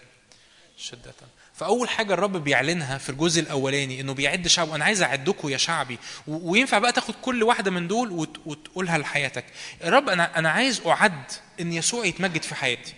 شدة. 0.78 1.14
فأول 1.58 1.90
حاجة 1.90 2.14
الرب 2.14 2.38
بيعلنها 2.44 2.98
في 2.98 3.10
الجزء 3.10 3.42
الأولاني 3.42 4.02
إنه 4.02 4.14
بيعد 4.14 4.48
شعبه 4.48 4.76
أنا 4.76 4.86
عايز 4.86 5.02
أعدكم 5.02 5.50
يا 5.50 5.58
شعبي. 5.58 5.98
وينفع 6.28 6.80
بقى 6.80 6.92
تاخد 6.92 7.14
كل 7.22 7.44
واحدة 7.44 7.72
من 7.72 7.88
دول 7.88 8.12
وت- 8.12 8.40
وتقولها 8.46 8.98
لحياتك. 8.98 9.46
الرب 9.84 10.10
أنا 10.10 10.40
أنا 10.40 10.50
عايز 10.50 10.82
أعد 10.88 11.32
إن 11.60 11.74
يسوع 11.74 12.06
يتمجد 12.06 12.42
في 12.44 12.56
حياتي. 12.56 12.94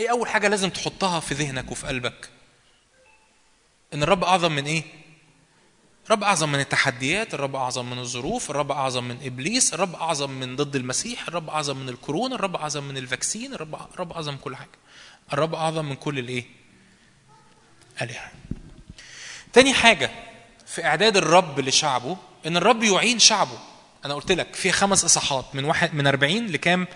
إيه 0.00 0.10
أول 0.10 0.28
حاجة 0.28 0.48
لازم 0.48 0.70
تحطها 0.70 1.20
في 1.20 1.34
ذهنك 1.34 1.70
وفي 1.70 1.86
قلبك؟ 1.86 2.28
إن 3.94 4.02
الرب 4.02 4.24
أعظم 4.24 4.52
من 4.52 4.64
إيه؟ 4.64 4.82
الرب 6.06 6.22
أعظم 6.24 6.52
من 6.52 6.60
التحديات 6.60 7.34
الرب 7.34 7.56
أعظم 7.56 7.90
من 7.90 7.98
الظروف 7.98 8.50
الرب 8.50 8.72
أعظم 8.72 9.04
من 9.04 9.18
إبليس 9.22 9.74
الرب 9.74 9.94
أعظم 9.94 10.30
من 10.30 10.56
ضد 10.56 10.76
المسيح 10.76 11.28
الرب 11.28 11.50
أعظم 11.50 11.76
من 11.76 11.88
الكورونا 11.88 12.34
الرب 12.34 12.56
أعظم 12.56 12.84
من 12.84 12.96
الفاكسين 12.96 13.54
الرب 13.54 13.74
الرب 13.94 14.12
أعظم 14.12 14.32
من 14.32 14.38
كل 14.38 14.56
حاجة. 14.56 14.68
الرب 15.32 15.54
أعظم 15.54 15.84
من 15.84 15.94
كل 15.94 16.18
الإيه؟ 16.18 16.44
آلهة. 18.02 18.30
تاني 19.52 19.74
حاجة 19.74 20.10
في 20.66 20.84
إعداد 20.84 21.16
الرب 21.16 21.60
لشعبه 21.60 22.16
إن 22.46 22.56
الرب 22.56 22.82
يعين 22.82 23.18
شعبه. 23.18 23.58
أنا 24.04 24.14
قلت 24.14 24.32
لك 24.32 24.54
في 24.54 24.72
خمس 24.72 25.04
إصحاحات 25.04 25.44
من 25.54 25.64
واحد 25.64 25.94
من 25.94 26.06
40 26.06 26.46
لكام؟ 26.46 26.86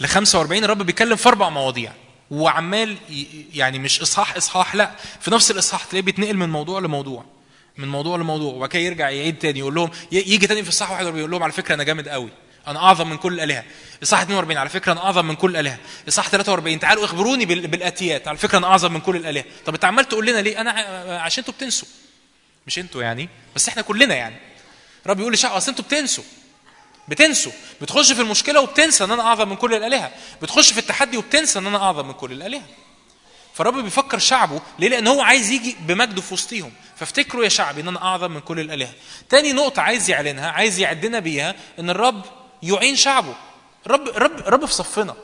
ل 0.00 0.06
45 0.06 0.64
الرب 0.64 0.82
بيتكلم 0.82 1.16
في 1.16 1.28
أربع 1.28 1.48
مواضيع. 1.48 1.92
وعمال 2.30 2.96
يعني 3.54 3.78
مش 3.78 4.00
إصحاح 4.00 4.36
إصحاح 4.36 4.74
لأ 4.74 4.90
في 5.20 5.30
نفس 5.30 5.50
الإصحاح 5.50 5.84
تلاقيه 5.84 6.02
بيتنقل 6.04 6.36
من 6.36 6.48
موضوع 6.48 6.80
لموضوع 6.80 7.24
من 7.78 7.88
موضوع 7.88 8.16
لموضوع 8.16 8.54
وبعد 8.54 8.68
كده 8.68 8.82
يرجع 8.82 9.10
يعيد 9.10 9.38
تاني 9.38 9.58
يقول 9.58 9.74
لهم 9.74 9.90
يجي 10.12 10.46
تاني 10.46 10.62
في 10.62 10.68
الصح 10.68 10.90
41 10.90 11.18
يقول 11.18 11.30
لهم 11.30 11.42
على 11.42 11.52
فكرة 11.52 11.74
أنا 11.74 11.82
جامد 11.84 12.08
قوي 12.08 12.30
أنا 12.66 12.78
أعظم 12.78 13.10
من 13.10 13.16
كل 13.16 13.32
الالهه 13.34 13.64
إصحاح 14.02 14.20
42 14.20 14.56
على 14.58 14.68
فكرة 14.68 14.92
أنا 14.92 15.04
أعظم 15.04 15.24
من 15.24 15.34
كل 15.36 15.50
الالهه 15.50 15.78
إصحاح 16.08 16.28
43 16.28 16.78
تعالوا 16.78 17.04
اخبروني 17.04 17.44
بال- 17.44 17.66
بالآتيات. 17.66 18.28
على 18.28 18.38
فكرة 18.38 18.58
أنا 18.58 18.66
أعظم 18.66 18.92
من 18.92 19.00
كل 19.00 19.16
الآلهة. 19.16 19.44
طب 19.66 19.74
أنت 19.74 19.84
عمال 19.84 20.04
تقول 20.08 20.26
لنا 20.26 20.38
ليه؟ 20.38 20.60
أنا 20.60 20.70
عشان 21.22 21.42
أنتوا 21.42 21.54
بتنسوا. 21.54 21.88
مش 22.66 22.78
أنتوا 22.78 23.02
يعني 23.02 23.28
بس 23.56 23.68
إحنا 23.68 23.82
كلنا 23.82 24.14
يعني. 24.14 24.36
رب 25.06 25.20
يقول 25.20 25.32
لشعب 25.32 25.52
أصل 25.52 25.70
أنتوا 25.70 25.84
بتنسوا. 25.84 26.24
بتنسوا. 27.08 27.52
بتخش 27.82 28.12
في 28.12 28.20
المشكلة 28.22 28.60
وبتنسى 28.60 29.04
إن 29.04 29.10
أنا 29.10 29.22
أعظم 29.22 29.48
من 29.48 29.56
كل 29.56 29.74
الآلهة. 29.74 30.12
بتخش 30.42 30.72
في 30.72 30.78
التحدي 30.78 31.16
وبتنسى 31.16 31.58
إن 31.58 31.66
أنا 31.66 31.78
أعظم 31.78 32.06
من 32.06 32.12
كل 32.14 32.32
الآلهة. 32.32 32.62
فالرب 33.54 33.78
بيفكر 33.78 34.18
شعبه 34.18 34.60
ليه؟ 34.78 34.88
لأن 34.88 35.06
هو 35.06 35.22
عايز 35.22 35.50
يجي 35.50 35.76
بمجده 35.80 36.20
في 36.22 36.34
وسطهم 36.34 36.72
فافتكروا 36.96 37.44
يا 37.44 37.48
شعبي 37.48 37.80
إن 37.80 37.88
أنا 37.88 38.02
أعظم 38.02 38.30
من 38.30 38.40
كل 38.40 38.60
الآلهة. 38.60 38.92
تاني 39.28 39.52
نقطة 39.52 39.82
عايز 39.82 40.10
يعلنها 40.10 40.50
عايز 40.50 40.78
يعدنا 40.78 41.18
بيها 41.18 41.54
إن 41.78 41.90
الرب 41.90 42.22
يعين 42.64 42.96
شعبه. 42.96 43.34
الرب 43.86 44.08
الرب 44.08 44.38
الرب 44.38 44.64
في 44.64 44.74
صفنا. 44.74 45.14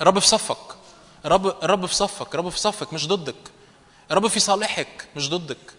الرب 0.00 0.18
في 0.18 0.26
صفك. 0.26 0.76
الرب 1.24 1.46
الرب 1.46 1.86
في 1.86 1.94
صفك، 1.94 2.34
الرب 2.34 2.48
في 2.48 2.58
صفك 2.58 2.92
مش 2.92 3.06
ضدك. 3.08 3.50
الرب 4.10 4.26
في 4.26 4.40
صالحك 4.40 5.08
مش 5.16 5.30
ضدك. 5.30 5.74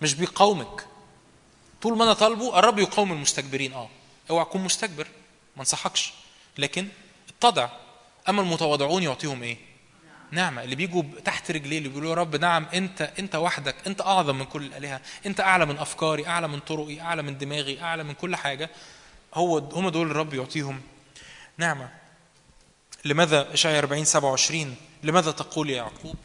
مش 0.00 0.14
بيقاومك. 0.14 0.86
طول 1.82 1.96
ما 1.96 2.04
أنا 2.04 2.12
طالبه 2.12 2.58
الرب 2.58 2.78
يقاوم 2.78 3.12
المستكبرين 3.12 3.72
آه. 3.72 3.88
أوعى 4.30 4.44
تكون 4.44 4.64
مستكبر 4.64 5.06
ما 5.56 5.60
انصحكش. 5.60 6.12
لكن 6.58 6.88
اتضع 7.28 7.68
أما 8.28 8.42
المتواضعون 8.42 9.02
يعطيهم 9.02 9.42
إيه؟ 9.42 9.56
نعمة 10.30 10.64
اللي 10.64 10.74
بيجوا 10.74 11.02
تحت 11.24 11.50
رجليه 11.50 11.78
اللي 11.78 11.88
بيقولوا 11.88 12.10
يا 12.10 12.14
رب 12.14 12.36
نعم 12.36 12.66
أنت 12.74 13.12
أنت 13.18 13.34
وحدك 13.34 13.76
أنت 13.86 14.00
أعظم 14.00 14.38
من 14.38 14.44
كل 14.44 14.62
الآلهة 14.66 15.00
أنت 15.26 15.40
أعلى 15.40 15.66
من 15.66 15.78
أفكاري 15.78 16.26
أعلى 16.26 16.48
من 16.48 16.60
طرقي 16.60 17.00
أعلى 17.00 17.22
من 17.22 17.38
دماغي 17.38 17.82
أعلى 17.82 18.04
من 18.04 18.14
كل 18.14 18.36
حاجة 18.36 18.70
هو 19.34 19.58
هم 19.58 19.88
دول 19.88 20.10
الرب 20.10 20.34
يعطيهم. 20.34 20.80
نعمة. 21.58 21.90
لماذا؟ 23.04 23.54
إشعياء 23.54 23.78
40 23.78 24.04
27 24.04 24.76
لماذا 25.02 25.30
تقول 25.30 25.70
يا 25.70 25.76
يعقوب؟ 25.76 26.16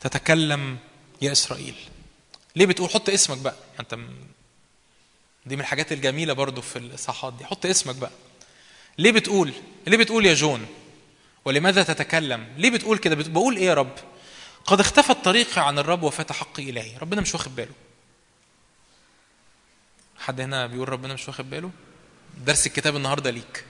تتكلم 0.00 0.78
يا 1.22 1.32
إسرائيل. 1.32 1.74
ليه 2.56 2.66
بتقول؟ 2.66 2.90
حط 2.90 3.08
اسمك 3.08 3.38
بقى. 3.38 3.54
أنت 3.80 3.94
م- 3.94 4.08
دي 5.46 5.54
من 5.56 5.60
الحاجات 5.60 5.92
الجميلة 5.92 6.32
برضو 6.32 6.60
في 6.60 6.78
الاصحاحات 6.78 7.32
دي. 7.34 7.44
حط 7.46 7.66
اسمك 7.66 7.94
بقى. 7.94 8.10
ليه 8.98 9.12
بتقول؟ 9.12 9.52
ليه 9.86 9.96
بتقول 9.98 10.26
يا 10.26 10.34
جون؟ 10.34 10.66
ولماذا 11.44 11.82
تتكلم؟ 11.82 12.48
ليه 12.56 12.70
بتقول 12.70 12.98
كده؟ 12.98 13.14
بقول 13.14 13.56
إيه 13.56 13.64
يا 13.66 13.74
رب؟ 13.74 13.94
قد 14.66 14.80
اختفت 14.80 15.24
طريقي 15.24 15.66
عن 15.66 15.78
الرب 15.78 16.02
وفات 16.02 16.32
حقي 16.32 16.70
إلهي، 16.70 16.96
ربنا 16.98 17.20
مش 17.20 17.34
واخد 17.34 17.56
باله. 17.56 17.72
حد 20.18 20.40
هنا 20.40 20.66
بيقول 20.66 20.88
ربنا 20.88 21.14
مش 21.14 21.28
واخد 21.28 21.50
باله؟ 21.50 21.70
درس 22.38 22.66
الكتاب 22.66 22.96
النهارده 22.96 23.30
ليك. 23.30 23.64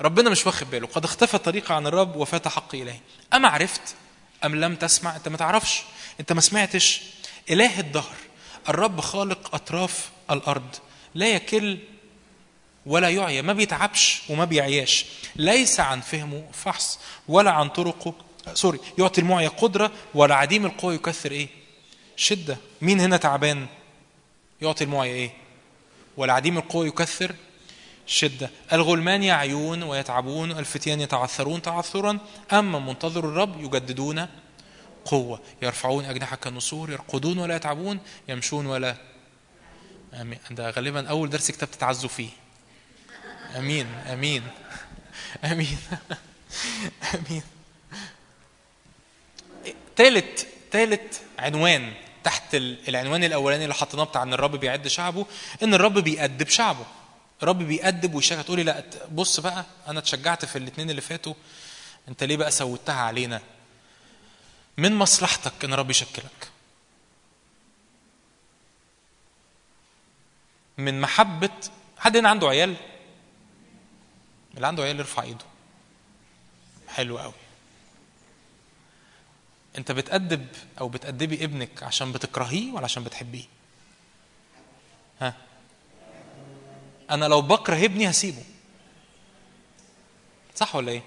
ربنا 0.00 0.30
مش 0.30 0.46
واخد 0.46 0.70
باله. 0.70 0.86
قد 0.86 1.04
اختفى 1.04 1.38
طريقة 1.38 1.74
عن 1.74 1.86
الرب 1.86 2.16
وفات 2.16 2.48
حق 2.48 2.74
إلهي. 2.74 3.00
أما 3.34 3.48
عرفت؟ 3.48 3.94
أم 4.44 4.56
لم 4.56 4.74
تسمع؟ 4.74 5.16
أنت 5.16 5.28
ما 5.28 5.36
تعرفش. 5.36 5.82
أنت 6.20 6.32
ما 6.32 6.40
سمعتش. 6.40 7.00
إله 7.50 7.80
الدهر. 7.80 8.16
الرب 8.68 9.00
خالق 9.00 9.54
أطراف 9.54 10.10
الأرض. 10.30 10.76
لا 11.14 11.28
يكل 11.28 11.78
ولا 12.86 13.10
يعيا. 13.10 13.42
ما 13.42 13.52
بيتعبش 13.52 14.22
وما 14.28 14.44
بيعياش. 14.44 15.06
ليس 15.36 15.80
عن 15.80 16.00
فهمه 16.00 16.48
فحص 16.52 16.98
ولا 17.28 17.50
عن 17.50 17.68
طرقه. 17.68 18.14
سوري 18.54 18.80
يعطي 18.98 19.20
المعيا 19.20 19.48
قدرة 19.48 19.92
ولا 20.14 20.34
عديم 20.34 20.66
القوة 20.66 20.94
يكثر 20.94 21.32
إيه؟ 21.32 21.48
شدة. 22.16 22.56
مين 22.80 23.00
هنا 23.00 23.16
تعبان؟ 23.16 23.66
يعطي 24.62 24.84
المعيا 24.84 25.12
إيه؟ 25.12 25.45
ولا 26.16 26.32
عديم 26.32 26.58
القوة 26.58 26.86
يكثر. 26.86 27.34
شدة. 28.06 28.50
الغلمان 28.72 29.22
يعيون 29.22 29.82
ويتعبون 29.82 30.50
الفتيان 30.50 31.00
يتعثرون 31.00 31.62
تعثرا 31.62 32.18
أما 32.52 32.78
منتظر 32.78 33.24
الرب 33.24 33.60
يجددون 33.64 34.26
قوة. 35.04 35.40
يرفعون 35.62 36.04
أجنحة 36.04 36.36
كالنسور 36.36 36.90
يرقدون 36.90 37.38
ولا 37.38 37.56
يتعبون 37.56 37.98
يمشون 38.28 38.66
ولا. 38.66 38.96
آمين. 40.14 40.38
ده 40.50 40.70
غالبا 40.70 41.08
أول 41.08 41.30
درس 41.30 41.50
كتاب 41.50 41.70
تتعزوا 41.70 42.08
فيه. 42.08 42.28
آمين. 43.56 43.86
آمين. 43.86 44.42
آمين. 45.44 45.78
آمين. 47.14 47.42
تالت 49.96 50.46
تالت 50.70 51.20
عنوان. 51.38 51.92
تحت 52.26 52.54
ال- 52.54 52.88
العنوان 52.88 53.24
الأولاني 53.24 53.62
اللي 53.64 53.74
حطيناه 53.74 54.04
بتاع 54.04 54.22
إن 54.22 54.32
الرب 54.32 54.56
بيعد 54.56 54.88
شعبه 54.88 55.26
إن 55.62 55.74
الرب 55.74 55.98
بيأدب 55.98 56.48
شعبه. 56.48 56.84
الرب 57.42 57.58
بيأدب 57.58 58.14
ويشجع 58.14 58.42
تقولي 58.42 58.62
لا 58.62 58.84
بص 59.12 59.40
بقى 59.40 59.64
أنا 59.88 59.98
اتشجعت 59.98 60.44
في 60.44 60.56
الاثنين 60.58 60.90
اللي 60.90 61.00
فاتوا 61.00 61.34
أنت 62.08 62.24
ليه 62.24 62.36
بقى 62.36 62.50
سوتها 62.50 62.94
علينا؟ 62.94 63.40
من 64.78 64.94
مصلحتك 64.94 65.64
إن 65.64 65.72
الرب 65.72 65.90
يشكلك؟ 65.90 66.50
من 70.78 71.00
محبة 71.00 71.50
حد 71.98 72.16
هنا 72.16 72.28
عنده 72.28 72.48
عيال؟ 72.48 72.76
اللي 74.54 74.66
عنده 74.66 74.82
عيال 74.82 74.98
يرفع 74.98 75.22
إيده. 75.22 75.44
حلو 76.88 77.18
قوي 77.18 77.32
انت 79.78 79.92
بتأدب 79.92 80.46
أو 80.80 80.88
بتأدبي 80.88 81.44
ابنك 81.44 81.82
عشان 81.82 82.12
بتكرهيه 82.12 82.72
ولا 82.72 82.84
عشان 82.84 83.04
بتحبيه؟ 83.04 83.44
ها؟ 85.20 85.34
أنا 87.10 87.24
لو 87.24 87.42
بكره 87.42 87.84
ابني 87.84 88.10
هسيبه. 88.10 88.42
صح 90.54 90.76
ولا 90.76 90.92
إيه؟ 90.92 91.02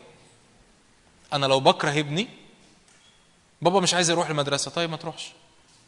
أنا 1.33 1.45
لو 1.45 1.59
بكره 1.59 1.89
ابني 1.99 2.27
بابا 3.61 3.79
مش 3.79 3.93
عايز 3.93 4.09
يروح 4.09 4.29
المدرسة 4.29 4.71
طيب 4.71 4.89
ما 4.89 4.97
تروحش. 4.97 5.29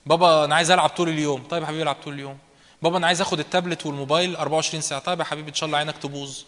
بابا 0.05 0.45
أنا 0.45 0.55
عايز 0.55 0.71
العب 0.71 0.89
طول 0.89 1.09
اليوم 1.09 1.43
طيب 1.43 1.61
يا 1.61 1.67
حبيبي 1.67 1.83
العب 1.83 1.95
طول 1.95 2.13
اليوم. 2.13 2.37
بابا 2.81 2.97
أنا 2.97 3.07
عايز 3.07 3.21
اخد 3.21 3.39
التابلت 3.39 3.85
والموبايل 3.85 4.35
24 4.35 4.81
ساعة 4.81 5.01
طيب 5.01 5.19
يا 5.19 5.25
حبيبي 5.25 5.49
ان 5.49 5.55
شاء 5.55 5.67
الله 5.67 5.77
عينك 5.77 5.97
تبوظ. 5.97 6.41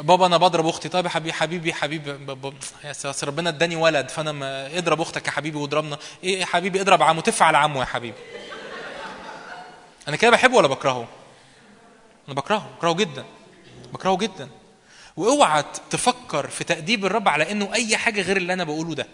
بابا 0.00 0.26
أنا 0.26 0.36
بضرب 0.36 0.66
أختي. 0.66 0.88
طيب 0.88 1.04
يا 1.04 1.10
حبيبي 1.10 1.32
حبيبي 1.32 1.74
حبيبي 1.74 2.18
ربنا 3.22 3.48
اداني 3.50 3.76
ولد 3.76 4.08
فأنا 4.08 4.32
ما 4.32 4.78
اضرب 4.78 5.00
أختك 5.00 5.26
يا 5.26 5.32
حبيبي 5.32 5.58
واضربنا. 5.58 5.98
إيه 6.24 6.40
يا 6.40 6.46
حبيبي 6.46 6.80
اضرب 6.80 7.02
عمه 7.02 7.20
تف 7.20 7.42
على 7.42 7.58
عمه 7.58 7.80
يا 7.80 7.84
حبيبي. 7.84 8.16
أنا 10.08 10.16
كده 10.16 10.30
بحبه 10.30 10.56
ولا 10.56 10.68
بكرهه؟ 10.68 11.08
أنا 12.28 12.34
بكرهه 12.34 12.70
بكرهه 12.78 12.94
جدا 12.94 13.24
بكرهه 13.92 14.16
جدا. 14.16 14.48
وأوعى 15.16 15.64
تفكر 15.90 16.46
في 16.46 16.64
تأديب 16.64 17.04
الرب 17.04 17.28
على 17.28 17.50
إنه 17.52 17.74
أي 17.74 17.96
حاجة 17.96 18.22
غير 18.22 18.36
اللي 18.36 18.52
أنا 18.52 18.64
بقوله 18.64 18.94
ده. 18.94 19.06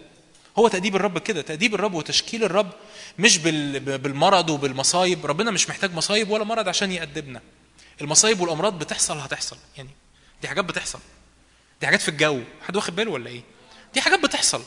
هو 0.58 0.68
تأديب 0.68 0.96
الرب 0.96 1.18
كده 1.18 1.42
تأديب 1.42 1.74
الرب 1.74 1.94
وتشكيل 1.94 2.44
الرب 2.44 2.70
مش 3.18 3.38
بال- 3.38 3.98
بالمرض 3.98 4.50
وبالمصايب. 4.50 5.26
ربنا 5.26 5.50
مش 5.50 5.68
محتاج 5.68 5.94
مصايب 5.94 6.30
ولا 6.30 6.44
مرض 6.44 6.68
عشان 6.68 6.92
يأدبنا. 6.92 7.40
المصايب 8.00 8.40
والأمراض 8.40 8.78
بتحصل 8.78 9.18
هتحصل. 9.18 9.56
يعني 9.76 9.90
دي 10.42 10.48
حاجات 10.48 10.64
بتحصل. 10.64 10.98
دي 11.80 11.86
حاجات 11.86 12.00
في 12.00 12.08
الجو. 12.08 12.40
حد 12.62 12.76
واخد 12.76 12.96
باله 12.96 13.10
ولا 13.10 13.30
إيه؟ 13.30 13.42
دي 13.94 14.00
حاجات 14.00 14.20
بتحصل. 14.20 14.62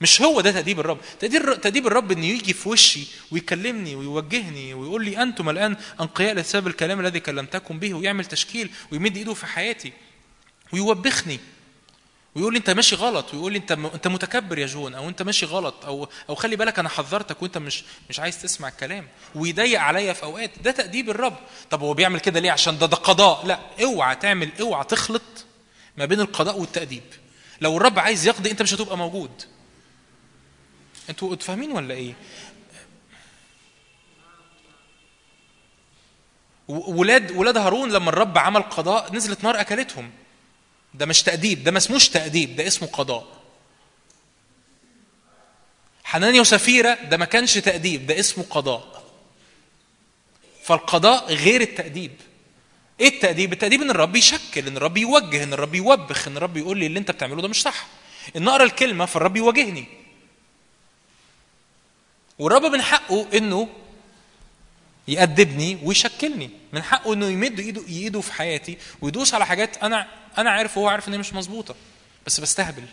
مش 0.00 0.22
هو 0.22 0.40
ده 0.40 0.50
تأديب 0.50 0.80
الرب. 0.80 0.98
تأديب 1.20 1.60
تأديب 1.60 1.86
الرب 1.86 2.12
انه 2.12 2.26
يجي 2.26 2.52
في 2.52 2.68
وشي 2.68 3.06
ويكلمني 3.30 3.94
ويوجهني 3.94 4.74
ويقول 4.74 5.04
لي 5.04 5.22
أنتم 5.22 5.48
الآن 5.48 5.76
أنقياء 6.00 6.34
لسبب 6.34 6.66
الكلام 6.66 7.00
الذي 7.00 7.20
كلمتكم 7.20 7.78
به 7.78 7.94
ويعمل 7.94 8.24
تشكيل 8.24 8.70
ويمد 8.92 9.16
إيده 9.16 9.34
في 9.34 9.46
حياتي 9.46 9.92
ويوبخني. 10.72 11.40
ويقول 12.38 12.52
لي 12.52 12.58
انت 12.58 12.70
ماشي 12.70 12.96
غلط 12.96 13.34
ويقول 13.34 13.52
لي 13.52 13.58
انت 13.58 13.72
انت 13.72 14.08
متكبر 14.08 14.58
يا 14.58 14.66
جون 14.66 14.94
أو 14.94 15.08
انت 15.08 15.22
ماشي 15.22 15.46
غلط 15.46 15.84
أو 15.84 16.08
أو 16.28 16.34
خلي 16.34 16.56
بالك 16.56 16.78
أنا 16.78 16.88
حذرتك 16.88 17.42
وانت 17.42 17.58
مش 17.58 17.84
مش 18.10 18.20
عايز 18.20 18.42
تسمع 18.42 18.68
الكلام 18.68 19.08
ويضيق 19.34 19.80
عليا 19.80 20.12
في 20.12 20.22
اوقات 20.22 20.50
ده 20.62 20.70
تأديب 20.70 21.10
الرب. 21.10 21.36
طب 21.70 21.80
هو 21.80 21.94
بيعمل 21.94 22.20
كده 22.20 22.40
ليه؟ 22.40 22.50
عشان 22.50 22.78
ده 22.78 22.86
ده 22.86 22.96
قضاء. 22.96 23.46
لا 23.46 23.58
اوعى 23.82 24.16
تعمل 24.16 24.50
اوعى 24.60 24.84
تخلط 24.84 25.22
ما 25.96 26.04
بين 26.04 26.20
القضاء 26.20 26.58
والتأديب. 26.58 27.02
لو 27.60 27.76
الرب 27.76 27.98
عايز 27.98 28.26
يقضي 28.26 28.50
انت 28.50 28.62
مش 28.62 28.74
هتبقى 28.74 28.96
موجود. 28.98 29.42
أنتوا 31.10 31.36
فاهمين 31.36 31.72
ولا 31.72 31.94
إيه؟ 31.94 32.14
ولاد 36.68 37.30
ولاد 37.30 37.56
هارون 37.56 37.92
لما 37.92 38.08
الرب 38.10 38.38
عمل 38.38 38.62
قضاء 38.62 39.14
نزلت 39.14 39.44
نار 39.44 39.60
أكلتهم. 39.60 40.10
ده 40.94 41.06
مش 41.06 41.22
تأديب 41.22 41.64
ده 41.64 41.70
ما 41.70 41.78
اسموش 41.78 42.08
تأديب 42.08 42.56
ده 42.56 42.66
اسمه 42.66 42.88
قضاء. 42.88 43.26
حنانيا 46.04 46.40
وسفيرة 46.40 46.94
ده 46.94 47.16
ما 47.16 47.24
كانش 47.24 47.54
تأديب 47.54 48.06
ده 48.06 48.20
اسمه 48.20 48.44
قضاء. 48.50 49.04
فالقضاء 50.62 51.34
غير 51.34 51.60
التأديب. 51.60 52.12
إيه 53.00 53.08
التأديب؟ 53.08 53.52
التأديب 53.52 53.82
إن 53.82 53.90
الرب 53.90 54.16
يشكل 54.16 54.66
إن 54.66 54.76
الرب 54.76 54.96
يوجه 54.96 55.42
إن 55.42 55.52
الرب 55.52 55.74
يوبخ 55.74 56.28
إن 56.28 56.36
الرب 56.36 56.56
يقول 56.56 56.78
لي 56.78 56.86
اللي 56.86 56.98
أنت 56.98 57.10
بتعمله 57.10 57.42
ده 57.42 57.48
مش 57.48 57.62
صح. 57.62 57.86
إن 58.36 58.48
أقرأ 58.48 58.64
الكلمة 58.64 59.06
فالرب 59.06 59.36
يواجهني. 59.36 59.84
والرب 62.38 62.62
من 62.62 62.82
حقه 62.82 63.26
إنه 63.34 63.68
يأدبني 65.08 65.78
ويشكلني. 65.82 66.50
من 66.72 66.82
حقه 66.82 67.14
إنه 67.14 67.26
يمد 67.26 67.60
ايده 67.60 67.86
ايده 67.88 68.20
في 68.20 68.32
حياتي 68.32 68.78
ويدوس 69.00 69.34
على 69.34 69.46
حاجات 69.46 69.76
أنا 69.76 70.08
أنا 70.38 70.50
عارف 70.50 70.78
وهو 70.78 70.88
عارف 70.88 71.08
إن 71.08 71.12
هي 71.12 71.18
مش 71.18 71.32
مظبوطة. 71.34 71.74
بس 72.26 72.40
بستهبل. 72.40 72.84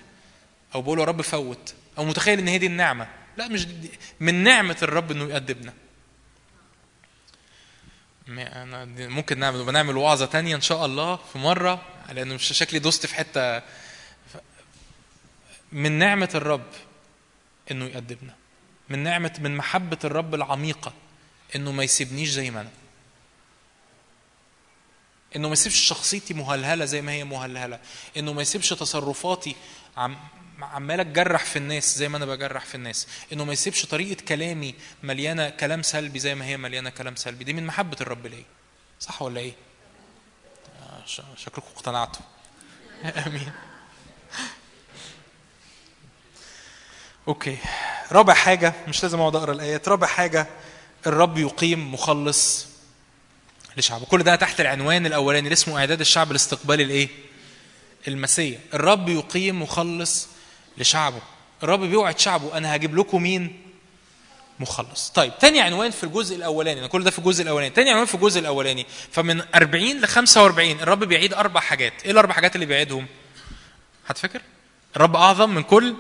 أو 0.75 0.81
بقول 0.81 0.99
يا 0.99 1.05
رب 1.05 1.21
فوت. 1.21 1.73
أو 1.97 2.05
متخيل 2.05 2.39
إن 2.39 2.47
هي 2.47 2.57
دي 2.57 2.65
النعمة. 2.65 3.07
لا 3.37 3.47
مش 3.47 3.65
دي 3.65 3.91
من 4.19 4.43
نعمة 4.43 4.77
الرب 4.81 5.11
إنه 5.11 5.29
يأدبنا. 5.29 5.73
أنا 8.27 8.85
ممكن 9.07 9.39
نعمل 9.39 9.65
بنعمل 9.65 9.97
وعظة 9.97 10.25
تانية 10.25 10.55
إن 10.55 10.61
شاء 10.61 10.85
الله 10.85 11.15
في 11.15 11.37
مرة 11.37 11.85
لأنه 12.11 12.35
مش 12.35 12.43
شكلي 12.43 12.79
دوست 12.79 13.05
في 13.05 13.15
حتة. 13.15 13.61
من 15.71 15.91
نعمة 15.91 16.29
الرب 16.35 16.67
إنه 17.71 17.85
يأدبنا. 17.85 18.35
من 18.89 18.99
نعمه 18.99 19.33
من 19.39 19.57
محبة 19.57 19.97
الرب 20.03 20.35
العميقة. 20.35 20.93
إنه 21.55 21.71
ما 21.71 21.83
يسيبنيش 21.83 22.29
زي 22.29 22.51
ما 22.51 22.61
أنا. 22.61 22.71
إنه 25.35 25.47
ما 25.47 25.53
يسيبش 25.53 25.79
شخصيتي 25.79 26.33
مهلهلة 26.33 26.85
زي 26.85 27.01
ما 27.01 27.11
هي 27.11 27.23
مهلهلة. 27.23 27.79
إنه 28.17 28.33
ما 28.33 28.41
يسيبش 28.41 28.69
تصرفاتي 28.69 29.55
عم 29.97 30.17
عمال 30.61 30.99
اتجرح 30.99 31.45
في 31.45 31.55
الناس 31.55 31.97
زي 31.97 32.09
ما 32.09 32.17
أنا 32.17 32.25
بجرح 32.25 32.65
في 32.65 32.75
الناس. 32.75 33.07
إنه 33.33 33.45
ما 33.45 33.53
يسيبش 33.53 33.85
طريقة 33.85 34.25
كلامي 34.25 34.75
مليانة 35.03 35.49
كلام 35.49 35.81
سلبي 35.81 36.19
زي 36.19 36.35
ما 36.35 36.45
هي 36.45 36.57
مليانة 36.57 36.89
كلام 36.89 37.15
سلبي. 37.15 37.43
دي 37.43 37.53
من 37.53 37.65
محبة 37.65 37.97
الرب 38.01 38.27
ليا. 38.27 38.43
صح 38.99 39.21
ولا 39.21 39.39
إيه؟ 39.39 39.53
آه، 40.81 41.03
شكلكم 41.37 41.67
اقتنعتوا. 41.75 42.21
آمين. 43.27 43.51
أوكي. 47.27 47.57
رابع 48.11 48.33
حاجة 48.33 48.73
مش 48.87 49.03
لازم 49.03 49.19
أقعد 49.19 49.35
أقرأ 49.35 49.51
الآيات. 49.51 49.87
رابع 49.87 50.07
حاجة 50.07 50.47
الرب 51.07 51.37
يقيم 51.37 51.93
مخلص 51.93 52.67
لشعبه. 53.77 54.05
كل 54.05 54.23
ده 54.23 54.35
تحت 54.35 54.61
العنوان 54.61 55.05
الأولاني 55.05 55.43
اللي 55.47 55.53
اسمه 55.53 55.79
إعداد 55.79 55.99
الشعب 55.99 56.31
لاستقبال 56.31 56.81
الإيه؟ 56.81 57.07
المسيح. 58.07 58.59
الرب 58.73 59.09
يقيم 59.09 59.61
مخلص 59.61 60.27
لشعبه. 60.77 61.21
الرب 61.63 61.79
بيوعد 61.79 62.19
شعبه 62.19 62.57
أنا 62.57 62.75
هجيب 62.75 62.95
لكم 62.95 63.23
مين؟ 63.23 63.61
مخلص. 64.59 65.09
طيب 65.09 65.37
تاني 65.39 65.61
عنوان 65.61 65.91
في 65.91 66.03
الجزء 66.03 66.35
الأولاني. 66.35 66.79
أنا 66.79 66.87
كل 66.87 67.03
ده 67.03 67.11
في 67.11 67.19
الجزء 67.19 67.43
الأولاني. 67.43 67.69
تاني 67.69 67.89
عنوان 67.91 68.05
في 68.05 68.15
الجزء 68.15 68.39
الأولاني. 68.39 68.85
فمن 69.11 69.41
40 69.55 70.01
ل 70.01 70.07
45 70.07 70.79
الرب 70.79 71.03
بيعيد 71.03 71.33
أربع 71.33 71.61
حاجات. 71.61 71.93
إيه 72.05 72.11
الأربع 72.11 72.33
حاجات 72.33 72.55
اللي 72.55 72.65
بيعيدهم؟ 72.65 73.05
هتفكر؟ 74.07 74.41
الرب 74.95 75.15
أعظم 75.15 75.49
من 75.49 75.63
كل 75.63 75.95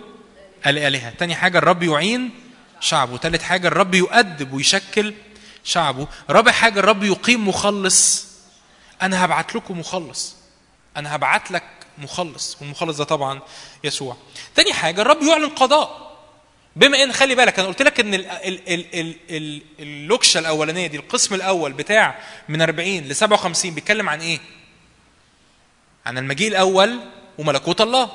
الآلهة. 0.67 1.09
تاني 1.09 1.35
حاجة 1.35 1.57
الرب 1.57 1.83
يعين 1.83 2.31
شعبه. 2.85 3.17
ثالث 3.17 3.43
حاجة 3.43 3.67
الرب 3.67 3.93
يؤدب 3.95 4.53
ويشكل 4.53 5.13
شعبه. 5.63 6.07
رابع 6.29 6.51
حاجة 6.51 6.79
الرب 6.79 7.03
يقيم 7.03 7.47
مخلص. 7.47 8.25
أنا 9.01 9.25
هبعت 9.25 9.55
لكم 9.55 9.79
مخلص. 9.79 10.35
أنا 10.97 11.15
هبعت 11.15 11.51
لك 11.51 11.63
مخلص. 11.97 12.57
والمخلص 12.61 12.97
ده 12.97 13.03
طبعا 13.03 13.39
يسوع. 13.83 14.17
تاني 14.55 14.73
حاجة 14.73 15.01
الرب 15.01 15.23
يعلن 15.23 15.49
قضاء 15.49 16.05
بما 16.75 17.03
إن 17.03 17.13
خلي 17.13 17.35
بالك 17.35 17.59
أنا 17.59 17.67
قلت 17.67 17.81
لك 17.81 17.99
إن 17.99 18.13
ال- 18.13 18.25
ال- 18.25 18.73
ال- 18.73 18.99
ال- 18.99 19.15
ال- 19.29 19.61
اللوكشة 19.79 20.39
الأولانية 20.39 20.87
دي 20.87 20.97
القسم 20.97 21.35
الأول 21.35 21.73
بتاع 21.73 22.19
من 22.49 22.61
40 22.61 23.03
ل 23.03 23.15
57 23.15 23.73
بيتكلم 23.73 24.09
عن 24.09 24.21
إيه؟ 24.21 24.39
عن 26.05 26.17
المجيء 26.17 26.47
الأول 26.47 26.99
وملكوت 27.37 27.81
الله. 27.81 28.09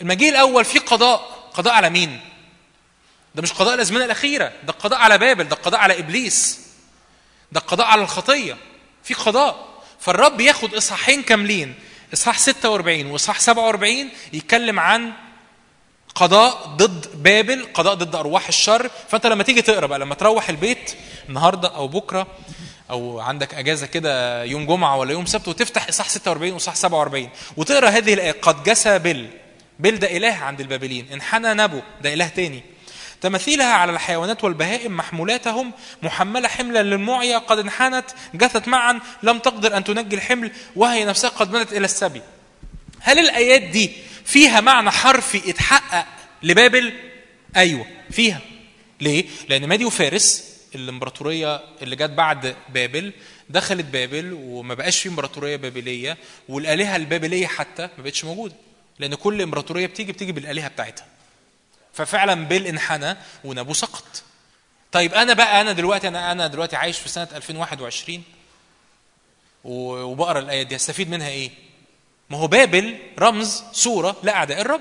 المجيء 0.00 0.30
الأول 0.30 0.64
فيه 0.64 0.80
قضاء، 0.80 1.48
قضاء 1.54 1.74
على 1.74 1.90
مين؟ 1.90 2.20
ده 3.38 3.42
مش 3.42 3.52
قضاء 3.52 3.74
الازمنه 3.74 4.04
الأخيرة، 4.04 4.44
ده 4.64 4.72
القضاء 4.72 4.98
على 4.98 5.18
بابل، 5.18 5.44
ده 5.44 5.56
القضاء 5.56 5.80
على 5.80 5.98
إبليس. 5.98 6.60
ده 7.52 7.60
القضاء 7.60 7.86
على 7.86 8.02
الخطية. 8.02 8.56
في 9.02 9.14
قضاء. 9.14 9.68
فالرب 10.00 10.40
ياخد 10.40 10.74
إصحاحين 10.74 11.22
كاملين، 11.22 11.74
إصحاح 12.14 12.38
46 12.38 13.06
وإصحاح 13.06 13.40
47 13.40 14.10
يتكلم 14.32 14.80
عن 14.80 15.12
قضاء 16.14 16.66
ضد 16.66 17.22
بابل 17.22 17.66
قضاء 17.74 17.94
ضد 17.94 18.14
أرواح 18.16 18.48
الشر 18.48 18.90
فأنت 19.08 19.26
لما 19.26 19.42
تيجي 19.42 19.62
تقرأ 19.62 19.86
بقى 19.86 19.98
لما 19.98 20.14
تروح 20.14 20.48
البيت 20.48 20.94
النهارده 21.28 21.68
أو 21.68 21.88
بكرة 21.88 22.26
أو 22.90 23.20
عندك 23.20 23.54
أجازة 23.54 23.86
كده 23.86 24.44
يوم 24.44 24.66
جمعة 24.66 24.96
ولا 24.96 25.12
يوم 25.12 25.26
سبت 25.26 25.48
وتفتح 25.48 25.88
إصحاح 25.88 26.08
46 26.08 26.52
وإصحاح 26.52 26.76
47 26.76 27.28
وتقرأ 27.56 27.88
هذه 27.88 28.14
الآية 28.14 28.32
قد 28.42 28.62
جسى 28.62 28.98
بل 28.98 29.28
بل 29.78 29.98
ده 29.98 30.16
إله 30.16 30.32
عند 30.34 30.60
البابليين 30.60 31.06
انحنى 31.12 31.54
نبو 31.54 31.80
ده 32.02 32.14
إله 32.14 32.28
تاني 32.28 32.62
تماثيلها 33.20 33.72
على 33.72 33.92
الحيوانات 33.92 34.44
والبهائم 34.44 34.96
محمولاتهم 34.96 35.72
محملة 36.02 36.48
حملا 36.48 36.82
للمعية 36.82 37.36
قد 37.38 37.58
انحنت 37.58 38.04
جثت 38.34 38.68
معا 38.68 39.00
لم 39.22 39.38
تقدر 39.38 39.76
أن 39.76 39.84
تنجي 39.84 40.16
الحمل 40.16 40.50
وهي 40.76 41.04
نفسها 41.04 41.30
قد 41.30 41.52
مدت 41.52 41.72
إلى 41.72 41.84
السبي 41.84 42.22
هل 43.00 43.18
الآيات 43.18 43.62
دي 43.62 43.90
فيها 44.24 44.60
معنى 44.60 44.90
حرفي 44.90 45.50
اتحقق 45.50 46.06
لبابل؟ 46.42 46.92
أيوة 47.56 47.86
فيها 48.10 48.40
ليه؟ 49.00 49.24
لأن 49.48 49.66
مادي 49.66 49.84
وفارس 49.84 50.44
الإمبراطورية 50.74 51.60
اللي 51.82 51.96
جت 51.96 52.10
بعد 52.10 52.56
بابل 52.74 53.12
دخلت 53.50 53.84
بابل 53.86 54.32
وما 54.42 54.74
بقاش 54.74 54.98
في 54.98 55.08
إمبراطورية 55.08 55.56
بابلية 55.56 56.16
والآلهة 56.48 56.96
البابلية 56.96 57.46
حتى 57.46 57.82
ما 57.98 58.02
بقتش 58.04 58.24
موجودة 58.24 58.54
لأن 58.98 59.14
كل 59.14 59.42
إمبراطورية 59.42 59.86
بتيجي 59.86 60.12
بتيجي 60.12 60.32
بالآلهة 60.32 60.68
بتاعتها 60.68 61.06
ففعلا 61.98 62.34
بيل 62.44 62.66
انحنى 62.66 63.16
ونابو 63.44 63.72
سقط 63.74 64.22
طيب 64.92 65.14
أنا 65.14 65.32
بقى 65.32 65.60
أنا 65.60 65.72
دلوقتي 65.72 66.08
أنا 66.08 66.32
أنا 66.32 66.46
دلوقتي 66.46 66.76
عايش 66.76 66.98
في 66.98 67.08
سنة 67.08 67.28
2021 67.34 68.22
و- 69.64 70.02
وبقرأ 70.02 70.38
الآية 70.38 70.62
دي 70.62 70.76
هستفيد 70.76 71.10
منها 71.10 71.28
إيه؟ 71.28 71.50
ما 72.30 72.38
هو 72.38 72.46
بابل 72.46 72.98
رمز 73.18 73.62
صورة 73.72 74.16
لأعداء 74.22 74.60
الرب 74.60 74.80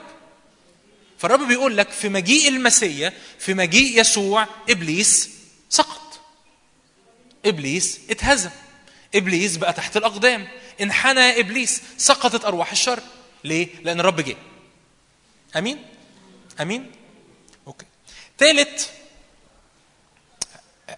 فالرب 1.17 1.47
بيقول 1.47 1.77
لك 1.77 1.89
في 1.89 2.09
مجيء 2.09 2.47
المسيا 2.47 3.13
في 3.39 3.53
مجيء 3.53 3.99
يسوع 4.01 4.47
إبليس 4.69 5.29
سقط 5.69 6.19
إبليس 7.45 7.99
اتهزم 8.09 8.49
إبليس 9.15 9.57
بقى 9.57 9.73
تحت 9.73 9.97
الأقدام 9.97 10.47
انحنى 10.81 11.39
إبليس 11.39 11.81
سقطت 11.97 12.45
أرواح 12.45 12.71
الشر 12.71 12.99
ليه؟ 13.43 13.67
لأن 13.83 13.99
الرب 13.99 14.21
جه 14.21 14.35
أمين؟ 15.55 15.85
أمين؟ 16.61 16.91
ثالث 18.37 18.89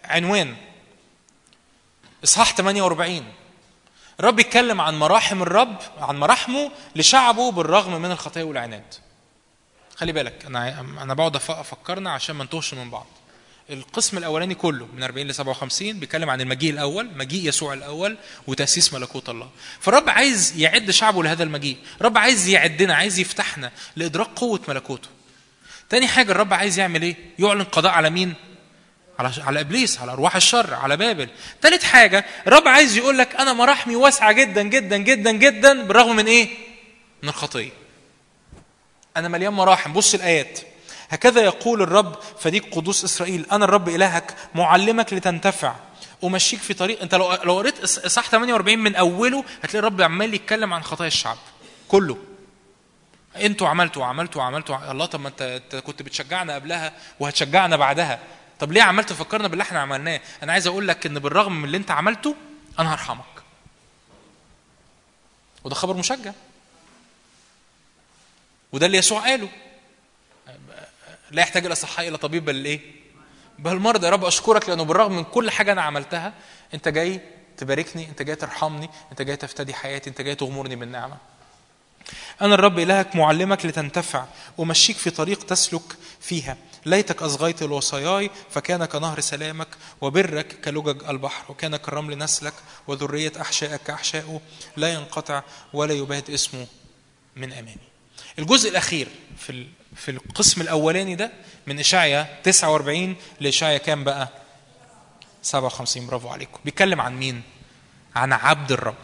عنوان. 0.03 0.55
إصحاح 2.23 2.55
48 2.55 3.33
الرب 4.19 4.39
يتكلم 4.39 4.81
عن 4.81 4.99
مراحم 4.99 5.41
الرب 5.41 5.77
عن 5.97 6.19
مراحمه 6.19 6.71
لشعبه 6.95 7.51
بالرغم 7.51 8.01
من 8.01 8.11
الخطايا 8.11 8.45
والعناد. 8.45 8.93
خلي 9.95 10.11
بالك 10.11 10.45
أنا 10.45 10.79
أنا 10.79 11.13
بقعد 11.13 11.35
أفكرنا 11.35 12.11
عشان 12.11 12.35
ما 12.35 12.43
نتوهش 12.43 12.73
من 12.73 12.89
بعض. 12.89 13.05
القسم 13.69 14.17
الأولاني 14.17 14.55
كله 14.55 14.85
من 14.85 15.03
40 15.03 15.27
ل 15.27 15.35
57 15.35 15.99
بيتكلم 15.99 16.29
عن 16.29 16.41
المجيء 16.41 16.73
الأول 16.73 17.17
مجيء 17.17 17.47
يسوع 17.49 17.73
الأول 17.73 18.17
وتأسيس 18.47 18.93
ملكوت 18.93 19.29
الله. 19.29 19.49
فالرب 19.79 20.09
عايز 20.09 20.57
يعد 20.57 20.91
شعبه 20.91 21.23
لهذا 21.23 21.43
المجيء. 21.43 21.77
الرب 22.01 22.17
عايز 22.17 22.47
يعدنا 22.47 22.95
عايز 22.95 23.19
يفتحنا 23.19 23.71
لإدراك 23.95 24.27
قوة 24.27 24.61
ملكوته. 24.67 25.09
تاني 25.89 26.07
حاجة 26.07 26.31
الرب 26.31 26.53
عايز 26.53 26.79
يعمل 26.79 27.01
إيه؟ 27.01 27.15
يعلن 27.39 27.63
قضاء 27.63 27.91
على 27.91 28.09
مين؟ 28.09 28.33
على 29.19 29.31
على 29.37 29.59
إبليس 29.59 29.99
على 29.99 30.11
أرواح 30.11 30.35
الشر 30.35 30.73
على 30.73 30.97
بابل. 30.97 31.29
تالت 31.61 31.83
حاجة 31.83 32.25
الرب 32.47 32.67
عايز 32.67 32.97
يقول 32.97 33.17
لك 33.17 33.35
أنا 33.35 33.53
مراحمي 33.53 33.95
واسعة 33.95 34.31
جدا 34.31 34.61
جدا 34.61 34.97
جدا 34.97 35.31
جدا 35.31 35.83
بالرغم 35.83 36.15
من 36.15 36.25
إيه؟ 36.27 36.49
من 37.23 37.29
الخطية. 37.29 37.71
أنا 39.17 39.27
مليان 39.27 39.53
مراحم. 39.53 39.93
بص 39.93 40.13
الآيات. 40.13 40.59
هكذا 41.09 41.41
يقول 41.41 41.81
الرب 41.81 42.15
فديك 42.39 42.75
قدوس 42.75 43.03
إسرائيل 43.03 43.45
أنا 43.51 43.65
الرب 43.65 43.89
إلهك 43.89 44.33
معلمك 44.55 45.13
لتنتفع. 45.13 45.75
أمشيك 46.23 46.59
في 46.59 46.73
طريق 46.73 47.01
أنت 47.01 47.15
لو 47.15 47.33
لو 47.43 47.57
قريت 47.57 47.79
إصحاح 47.83 48.29
48 48.29 48.79
من 48.79 48.95
أوله 48.95 49.43
هتلاقي 49.63 49.79
الرب 49.79 50.01
عمال 50.01 50.33
يتكلم 50.33 50.73
عن 50.73 50.83
خطايا 50.83 51.07
الشعب 51.07 51.37
كله. 51.87 52.17
أنتوا 53.45 53.67
عملتوا 53.67 54.01
وعملتوا 54.01 54.41
وعملتوا 54.41 54.91
الله 54.91 55.05
طب 55.05 55.19
ما 55.19 55.27
انت 55.27 55.81
كنت 55.85 56.01
بتشجعنا 56.01 56.55
قبلها 56.55 56.93
وهتشجعنا 57.19 57.75
بعدها. 57.75 58.19
طب 58.59 58.71
ليه 58.71 58.81
عمال 58.83 59.05
تفكرنا 59.05 59.47
باللي 59.47 59.61
إحنا 59.61 59.79
عملناه؟ 59.79 60.21
أنا 60.43 60.51
عايز 60.51 60.67
أقول 60.67 60.87
لك 60.87 61.05
ان 61.05 61.19
بالرغم 61.19 61.55
من 61.55 61.65
اللي 61.65 61.77
انت 61.77 61.91
عملته 61.91 62.35
أنا 62.79 62.93
هرحمك. 62.93 63.25
وده 65.63 65.75
خبر 65.75 65.97
مشجع. 65.97 66.31
وده 68.71 68.85
اللي 68.85 68.97
يسوع 68.97 69.19
قاله. 69.21 69.49
لا 71.31 71.41
يحتاج 71.41 71.65
الاصحاء 71.65 72.07
إلى 72.07 72.17
طبيب 72.17 72.45
بل 72.45 72.65
إيه؟ 72.65 72.81
بل 73.59 73.71
المرضى 73.71 74.05
يا 74.05 74.11
رب 74.11 74.25
أشكرك 74.25 74.69
لأنه 74.69 74.83
بالرغم 74.83 75.11
من 75.15 75.23
كل 75.23 75.51
حاجة 75.51 75.71
أنا 75.71 75.81
عملتها 75.81 76.33
أنت 76.73 76.87
جاي 76.87 77.21
تباركني 77.57 78.09
أنت 78.09 78.21
جاي 78.21 78.35
ترحمني 78.35 78.89
أنت 79.11 79.21
جاي 79.21 79.35
تفتدي 79.35 79.73
حياتي 79.73 80.09
أنت 80.09 80.21
جاي 80.21 80.35
تغمرني 80.35 80.75
بالنعمة. 80.75 81.17
أنا 82.41 82.55
الرب 82.55 82.79
إلهك 82.79 83.15
معلمك 83.15 83.65
لتنتفع 83.65 84.25
أمشيك 84.59 84.97
في 84.97 85.09
طريق 85.09 85.43
تسلك 85.45 85.81
فيها. 86.21 86.57
ليتك 86.85 87.21
أصغيت 87.23 87.61
الوصاياي 87.61 88.31
فكان 88.51 88.85
كنهر 88.85 89.19
سلامك 89.19 89.67
وبرك 90.01 90.61
كلجج 90.61 91.03
البحر 91.09 91.51
وكان 91.51 91.75
كالرمل 91.75 92.17
نسلك 92.17 92.53
وذرية 92.87 93.31
أحشائك 93.41 93.81
كأحشائه 93.83 94.41
لا 94.77 94.93
ينقطع 94.93 95.41
ولا 95.73 95.93
يباد 95.93 96.29
اسمه 96.29 96.67
من 97.35 97.53
أمامي. 97.53 97.75
الجزء 98.39 98.69
الأخير 98.69 99.07
في 99.37 99.67
في 99.95 100.11
القسم 100.11 100.61
الأولاني 100.61 101.15
ده 101.15 101.31
من 101.67 101.79
إشعيا 101.79 102.39
49 102.43 103.15
لإشعيا 103.39 103.77
كام 103.77 104.03
بقى؟ 104.03 104.29
57 105.41 106.07
برافو 106.07 106.29
عليكم. 106.29 106.59
بيتكلم 106.65 107.01
عن 107.01 107.19
مين؟ 107.19 107.41
عن 108.15 108.33
عبد 108.33 108.71
الرب. 108.71 108.95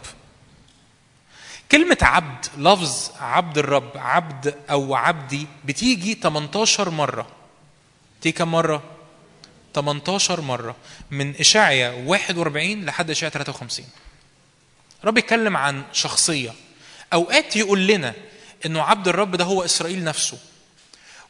كلمة 1.72 1.98
عبد 2.02 2.46
لفظ 2.58 3.10
عبد 3.20 3.58
الرب 3.58 3.90
عبد 3.94 4.54
أو 4.70 4.94
عبدي 4.94 5.46
بتيجي 5.64 6.14
18 6.14 6.90
مرة. 6.90 7.26
تيجي 8.20 8.38
كم 8.38 8.52
مرة؟ 8.52 8.82
18 9.74 10.40
مرة. 10.40 10.76
من 11.10 11.34
إشعيا 11.36 12.04
41 12.06 12.84
لحد 12.84 13.10
إشعيا 13.10 13.30
53 13.30 13.86
الرب 15.00 15.18
يتكلم 15.18 15.56
عن 15.56 15.84
شخصية. 15.92 16.54
أوقات 17.12 17.56
يقول 17.56 17.86
لنا 17.86 18.14
إنه 18.66 18.82
عبد 18.82 19.08
الرب 19.08 19.36
ده 19.36 19.44
هو 19.44 19.64
إسرائيل 19.64 20.04
نفسه. 20.04 20.38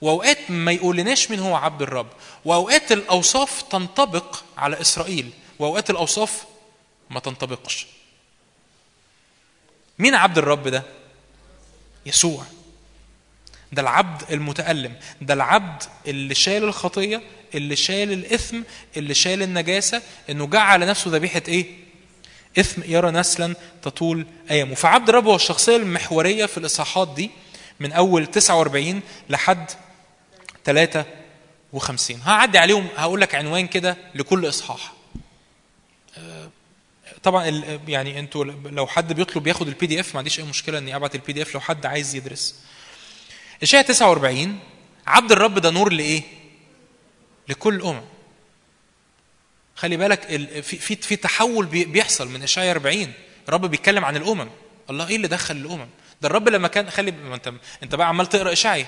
وأوقات 0.01 0.51
ما 0.51 0.73
يقولناش 0.73 1.31
مين 1.31 1.41
هو 1.41 1.57
عبد 1.57 1.83
الرب. 1.83 2.09
وأوقات 2.45 2.93
الأوصاف 2.93 3.63
تنطبق 3.63 4.43
على 4.59 4.81
إسرائيل. 4.81 5.31
وأوقات 5.59 5.91
الأوصاف 5.91 6.45
ما 7.11 7.21
تنطبقش. 7.21 7.87
مين 9.99 10.15
عبد 10.15 10.39
الرب 10.39 10.69
ده؟ 10.69 10.83
يسوع. 12.07 12.45
ده 13.73 13.83
العبد 13.83 14.23
المتألم. 14.33 14.95
ده 15.21 15.35
العبد 15.35 15.83
اللي 16.07 16.35
شال 16.35 16.65
الخطية 16.65 17.23
اللي 17.55 17.77
شال 17.77 18.13
الإثم 18.13 18.61
اللي 18.97 19.15
شال 19.15 19.43
النجاسة 19.43 20.03
إنه 20.31 20.47
جعل 20.47 20.81
نفسه 20.87 21.11
ذبيحة 21.11 21.43
إيه؟ 21.49 21.67
إثم 22.59 22.83
يرى 22.85 23.11
نسلا 23.11 23.55
تطول 23.83 24.27
أيامه. 24.51 24.75
فعبد 24.75 25.09
الرب 25.09 25.27
هو 25.27 25.37
الشخصية 25.37 25.77
المحورية 25.77 26.47
في 26.47 26.59
الإصحاحات 26.59 27.09
دي 27.15 27.31
من 27.81 27.93
أول 27.93 28.27
49 28.27 29.01
لحد 29.31 29.71
53 30.65 32.21
هعدي 32.25 32.59
عليهم 32.59 32.89
هقول 32.97 33.21
لك 33.21 33.35
عنوان 33.35 33.67
كده 33.67 33.97
لكل 34.15 34.49
إصحاح. 34.49 34.93
طبعا 37.27 37.45
يعني 37.89 38.19
أنتوا 38.19 38.45
لو 38.45 38.87
حد 38.87 39.13
بيطلب 39.13 39.47
ياخد 39.47 39.69
ال 39.69 39.87
PDF 39.87 40.15
ما 40.15 40.19
عنديش 40.19 40.39
أي 40.41 40.45
مشكلة 40.45 40.79
إني 40.79 40.97
أبعت 40.97 41.15
ال 41.15 41.33
PDF 41.33 41.55
لو 41.55 41.61
حد 41.61 41.87
عايز 41.87 42.15
يدرس. 42.15 42.55
اشعياء 43.63 43.87
49 43.87 44.59
عبد 45.07 45.33
الرب 45.33 45.59
ده 45.59 45.71
نور 45.71 45.93
لإيه؟ 45.93 46.23
لكل 47.49 47.75
الامم 47.75 48.01
خلي 49.77 49.97
بالك 49.97 50.31
ال- 50.35 50.63
في 50.63 50.77
في 50.77 50.97
في 50.97 51.17
تحول 51.17 51.67
بي- 51.67 51.85
بيحصل 51.85 52.29
من 52.29 52.43
اشعياء 52.43 52.73
40 52.73 53.13
الرب 53.49 53.67
بيتكلم 53.67 54.05
عن 54.05 54.17
الأمم. 54.17 54.49
الله 54.91 55.09
إيه 55.09 55.17
اللي 55.17 55.29
دخل 55.29 55.57
الأمم؟ 55.57 55.87
ده 56.23 56.29
الرب 56.29 56.49
لما 56.49 56.69
كان 56.69 56.91
خلي 56.91 57.11
ما 57.11 57.35
أنت 57.35 57.53
أنت 57.83 57.95
بقى 57.95 58.09
عمال 58.09 58.27
تقرأ 58.27 58.53
اشعياء 58.53 58.87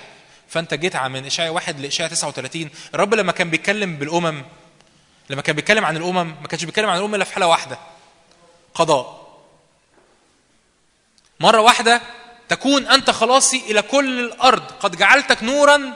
فأنت 0.49 0.75
جيت 0.75 0.97
من 0.97 1.25
اشعياء 1.27 1.53
واحد 1.53 1.81
لاشعياء 1.81 2.11
39 2.11 2.71
الرب 2.95 3.15
لما 3.15 3.33
كان 3.33 3.51
بيتكلم 3.51 3.97
بالأمم 3.97 4.43
لما 5.31 5.43
كان 5.43 5.57
بيتكلم 5.57 5.85
عن 5.85 5.97
الأمم 5.97 6.35
ما 6.43 6.49
كانش 6.49 6.65
بيتكلم 6.65 6.91
عن 6.91 6.99
الأمم 6.99 7.15
إلا 7.15 7.25
في 7.25 7.33
حالة 7.35 7.47
واحدة. 7.47 7.79
قضاء 8.79 9.19
مرة 11.41 11.61
واحدة 11.61 12.01
تكون 12.49 12.87
أنت 12.87 13.11
خلاصي 13.11 13.57
إلى 13.71 13.83
كل 13.83 14.21
الأرض. 14.21 14.63
قد 14.81 14.97
جعلتك 14.97 15.43
نورا 15.43 15.95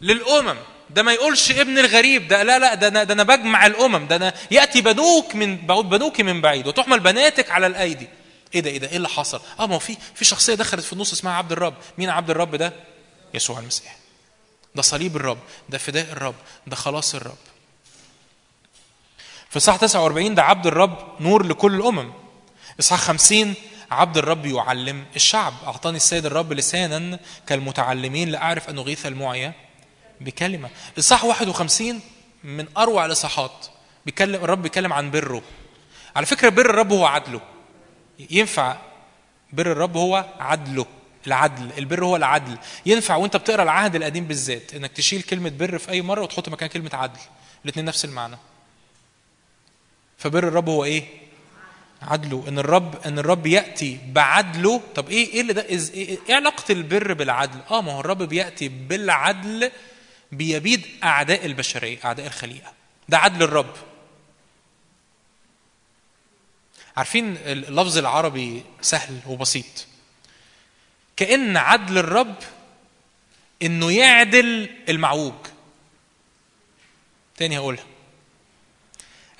للأمم. 0.00 0.56
ده 0.90 1.02
ما 1.02 1.12
يقولش 1.12 1.50
ابن 1.50 1.78
الغريب. 1.78 2.28
ده 2.28 2.42
لا 2.42 2.58
لا 2.58 2.74
ده 2.74 2.88
أنا 2.88 3.04
ده 3.04 3.14
أنا 3.14 3.22
بجمع 3.22 3.66
الأمم. 3.66 4.06
ده 4.06 4.16
أنا 4.16 4.34
يأتي 4.50 4.80
بنوك 4.80 5.34
من 5.34 5.56
بنوك 5.66 6.20
من 6.20 6.40
بعيد 6.40 6.66
وتحمل 6.66 7.00
بناتك 7.00 7.50
على 7.50 7.66
الأيدي. 7.66 8.08
إيه 8.54 8.60
ده 8.60 8.70
إيه 8.70 8.78
ده 8.78 8.88
إيه 8.88 8.96
اللي 8.96 9.08
حصل؟ 9.08 9.40
آه 9.60 9.66
ما 9.66 9.74
هو 9.74 9.78
في 9.78 9.96
في 10.14 10.24
شخصية 10.24 10.54
دخلت 10.54 10.84
في 10.84 10.92
النص 10.92 11.12
اسمها 11.12 11.32
عبد 11.32 11.52
الرب. 11.52 11.74
مين 11.98 12.10
عبد 12.10 12.30
الرب 12.30 12.54
ده؟ 12.56 12.72
يسوع 13.34 13.58
المسيح. 13.58 13.96
ده 14.74 14.82
صليب 14.82 15.16
الرب. 15.16 15.38
ده 15.68 15.78
فداء 15.78 16.12
الرب. 16.12 16.34
ده 16.66 16.76
خلاص 16.76 17.14
الرب. 17.14 17.38
في 19.50 19.56
اصحاح 19.56 19.76
49 19.76 20.34
ده 20.34 20.42
عبد 20.42 20.66
الرب 20.66 20.98
نور 21.20 21.46
لكل 21.46 21.74
الأمم. 21.74 22.12
إصحاح 22.80 23.00
50 23.00 23.54
عبد 23.90 24.18
الرب 24.18 24.46
يعلم 24.46 25.04
الشعب. 25.16 25.54
أعطاني 25.66 25.96
السيد 25.96 26.26
الرب 26.26 26.52
لسانا 26.52 27.18
كالمتعلمين 27.46 28.28
لأعرف 28.28 28.70
أن 28.70 28.78
أغيث 28.78 29.06
المعيا 29.06 29.52
بكلمة. 30.20 30.68
إصحاح 30.98 31.24
51 31.24 32.00
من 32.44 32.66
أروع 32.76 33.06
الإصحاحات. 33.06 33.66
بيتكلم 34.06 34.44
الرب 34.44 34.62
بيتكلم 34.62 34.92
عن 34.92 35.10
بره. 35.10 35.42
على 36.16 36.26
فكرة 36.26 36.48
بر 36.48 36.70
الرب 36.70 36.92
هو 36.92 37.06
عدله. 37.06 37.40
ينفع 38.30 38.76
بر 39.52 39.72
الرب 39.72 39.96
هو 39.96 40.24
عدله 40.40 40.86
العدل. 41.26 41.70
البر 41.78 42.04
هو 42.04 42.16
العدل. 42.16 42.58
ينفع 42.86 43.16
وأنت 43.16 43.36
بتقرأ 43.36 43.62
العهد 43.62 43.94
القديم 43.94 44.24
بالذات 44.24 44.74
إنك 44.74 44.92
تشيل 44.92 45.22
كلمة 45.22 45.50
بر 45.50 45.78
في 45.78 45.90
أي 45.90 46.02
مرة 46.02 46.22
وتحط 46.22 46.48
مكان 46.48 46.68
كلمة 46.68 46.90
عدل. 46.92 47.20
الاثنين 47.64 47.86
نفس 47.86 48.04
المعنى. 48.04 48.36
فبر 50.20 50.48
الرب 50.48 50.68
هو 50.68 50.84
إيه؟ 50.84 51.04
عدله. 52.02 52.44
إن 52.48 52.58
الرب 52.58 53.06
إن 53.06 53.18
الرب 53.18 53.46
يأتي 53.46 53.98
بعدله. 54.06 54.82
طب 54.94 55.08
إيه 55.08 55.32
إيه 55.32 55.40
اللي 55.40 55.52
ده؟ 55.52 55.62
إز- 55.62 55.92
إيه 55.92 56.18
إيه 56.28 56.34
علاقة 56.34 56.72
البر 56.72 57.12
بالعدل؟ 57.12 57.60
آه 57.70 57.82
ما 57.82 57.92
هو 57.92 58.00
الرب 58.00 58.22
بيأتي 58.22 58.68
بالعدل 58.68 59.70
بيبيد 60.32 60.86
أعداء 61.04 61.46
البشرية 61.46 61.98
أعداء 62.04 62.26
الخليقة. 62.26 62.72
ده 63.08 63.18
عدل 63.18 63.42
الرب. 63.42 63.74
عارفين 66.96 67.36
اللفظ 67.36 67.98
العربي 67.98 68.64
سهل 68.80 69.20
وبسيط. 69.26 69.86
كأن 71.16 71.56
عدل 71.56 71.98
الرب 71.98 72.34
إنه 73.62 73.92
يعدل 73.92 74.70
المعوج. 74.88 75.34
تاني 77.36 77.58
هقولها. 77.58 77.84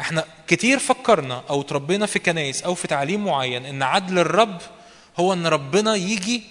إحنا 0.01 0.25
كتير 0.47 0.79
فكرنا 0.79 1.45
أو 1.51 1.63
تربينا 1.63 2.07
في 2.07 2.19
كنايس 2.19 2.63
أو 2.63 2.75
في 2.75 2.89
تعليم 2.89 3.25
معين 3.25 3.67
ان 3.67 3.83
عدل 3.83 4.19
الرب 4.19 4.63
هو 5.17 5.33
ان 5.33 5.47
ربنا 5.47 5.95
يجي 5.95 6.43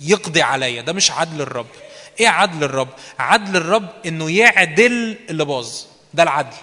يقضي 0.00 0.42
عليا. 0.42 0.82
ده 0.82 0.92
مش 0.92 1.10
عدل 1.10 1.40
الرب. 1.40 1.66
إيه 2.20 2.28
عدل 2.28 2.64
الرب؟ 2.64 2.88
عدل 3.18 3.56
الرب 3.56 3.88
انه 4.06 4.30
يعدل 4.30 5.18
اللي 5.30 5.44
باظ. 5.44 5.74
ده 6.14 6.22
العدل. 6.22 6.56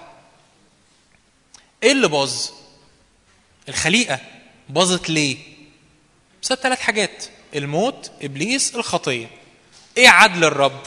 إيه 1.83 1.91
اللي 1.91 2.07
باظ؟ 2.07 2.49
الخليقة. 3.69 4.19
باظت 4.69 5.09
ليه؟ 5.09 5.37
بسبب 6.41 6.59
ثلاث 6.59 6.79
حاجات. 6.79 7.25
الموت 7.55 8.11
إبليس 8.21 8.75
الخطية. 8.75 9.27
إيه 9.97 10.09
عدل 10.09 10.43
الرب؟ 10.43 10.81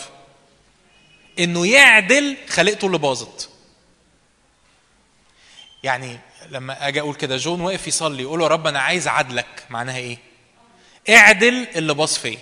انه 1.39 1.67
يعدل 1.67 2.37
خليقته 2.49 2.87
اللي 2.87 2.99
باظت. 2.99 3.49
يعني 5.87 6.19
لما 6.49 6.89
أجي 6.89 7.01
أقول 7.01 7.15
كده 7.15 7.37
جون 7.37 7.61
واقف 7.61 7.87
يصلي 7.89 8.23
يقول 8.23 8.39
له 8.39 8.45
يا 8.45 8.51
رب 8.51 8.67
أنا 8.67 8.81
عايز 8.81 9.09
عدلك 9.09 9.67
معناها 9.71 9.97
إيه؟ 9.97 10.19
اعدل 11.09 11.67
اللي 11.77 11.95
باظ 11.95 12.13
فيا 12.15 12.39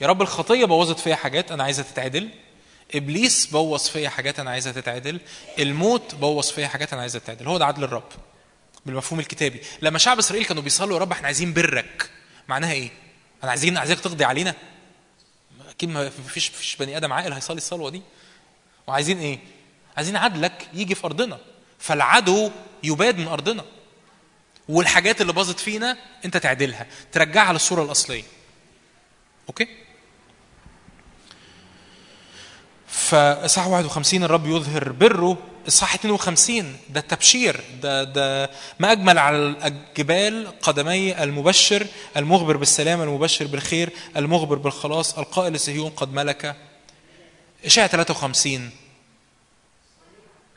يا 0.00 0.06
رب 0.06 0.22
الخطية 0.22 0.64
بوظت 0.64 0.98
فيا 0.98 1.14
حاجات 1.14 1.52
أنا 1.52 1.64
عايزها 1.64 1.84
تتعدل 1.84 2.28
إبليس 2.94 3.46
بوظ 3.46 3.88
فيا 3.88 4.08
حاجات 4.08 4.38
أنا 4.38 4.50
عايزها 4.50 4.72
تتعدل 4.72 5.20
الموت 5.58 6.14
بوظ 6.14 6.50
فيا 6.50 6.68
حاجات 6.68 6.92
أنا 6.92 7.00
عايزها 7.02 7.20
تتعدل. 7.20 7.46
هو 7.46 7.58
ده 7.58 7.66
عدل 7.66 7.84
الرب 7.84 8.08
بالمفهوم 8.86 9.20
الكتابي. 9.20 9.60
لما 9.82 9.98
شعب 9.98 10.18
إسرائيل 10.18 10.44
كانوا 10.46 10.62
بيصلوا 10.62 10.96
يا 10.96 11.00
رب 11.00 11.12
إحنا 11.12 11.26
عايزين 11.26 11.52
برك 11.52 12.10
معناها 12.48 12.72
إيه؟ 12.72 12.90
أنا 13.42 13.50
عايزين 13.50 13.76
عايزك 13.76 14.00
تقضي 14.00 14.24
علينا. 14.24 14.54
أكيد 15.68 15.88
ما 15.88 16.10
فيش 16.10 16.48
فيش 16.48 16.76
بني 16.76 16.96
آدم 16.96 17.12
عاقل 17.12 17.32
هيصلي 17.32 17.56
الصلوة 17.56 17.90
دي. 17.90 18.02
وعايزين 18.86 19.18
إيه؟ 19.18 19.38
عايزين 19.96 20.16
عدلك 20.16 20.68
يجي 20.74 20.94
في 20.94 21.04
أرضنا. 21.06 21.38
فالعدو 21.78 22.50
يباد 22.82 23.18
من 23.18 23.28
أرضنا. 23.28 23.64
والحاجات 24.68 25.20
اللي 25.20 25.32
باظت 25.32 25.60
فينا 25.60 25.96
أنت 26.24 26.36
تعدلها 26.36 26.86
ترجعها 27.12 27.52
للصورة 27.52 27.82
الأصلية. 27.82 28.22
أوكي؟ 29.48 29.68
فإصحاح 32.88 33.66
51 33.66 34.24
الرب 34.24 34.46
يظهر 34.46 34.92
بره. 34.92 35.38
إصحاح 35.68 35.94
52 35.94 36.76
ده 36.90 37.00
التبشير 37.00 37.60
ده 37.82 38.04
ده 38.04 38.50
ما 38.78 38.92
أجمل 38.92 39.18
على 39.18 39.36
الجبال 39.36 40.60
قدمي 40.60 41.22
المبشر 41.22 41.86
المخبر 42.16 42.56
بالسلام 42.56 43.02
المبشر 43.02 43.46
بالخير 43.46 43.90
المخبر 44.16 44.56
بالخلاص 44.58 45.18
القائل 45.18 45.52
لصهيون 45.52 45.90
قد 45.90 46.12
ملك. 46.12 46.56
اشعياء 47.64 47.90
53 47.90 48.70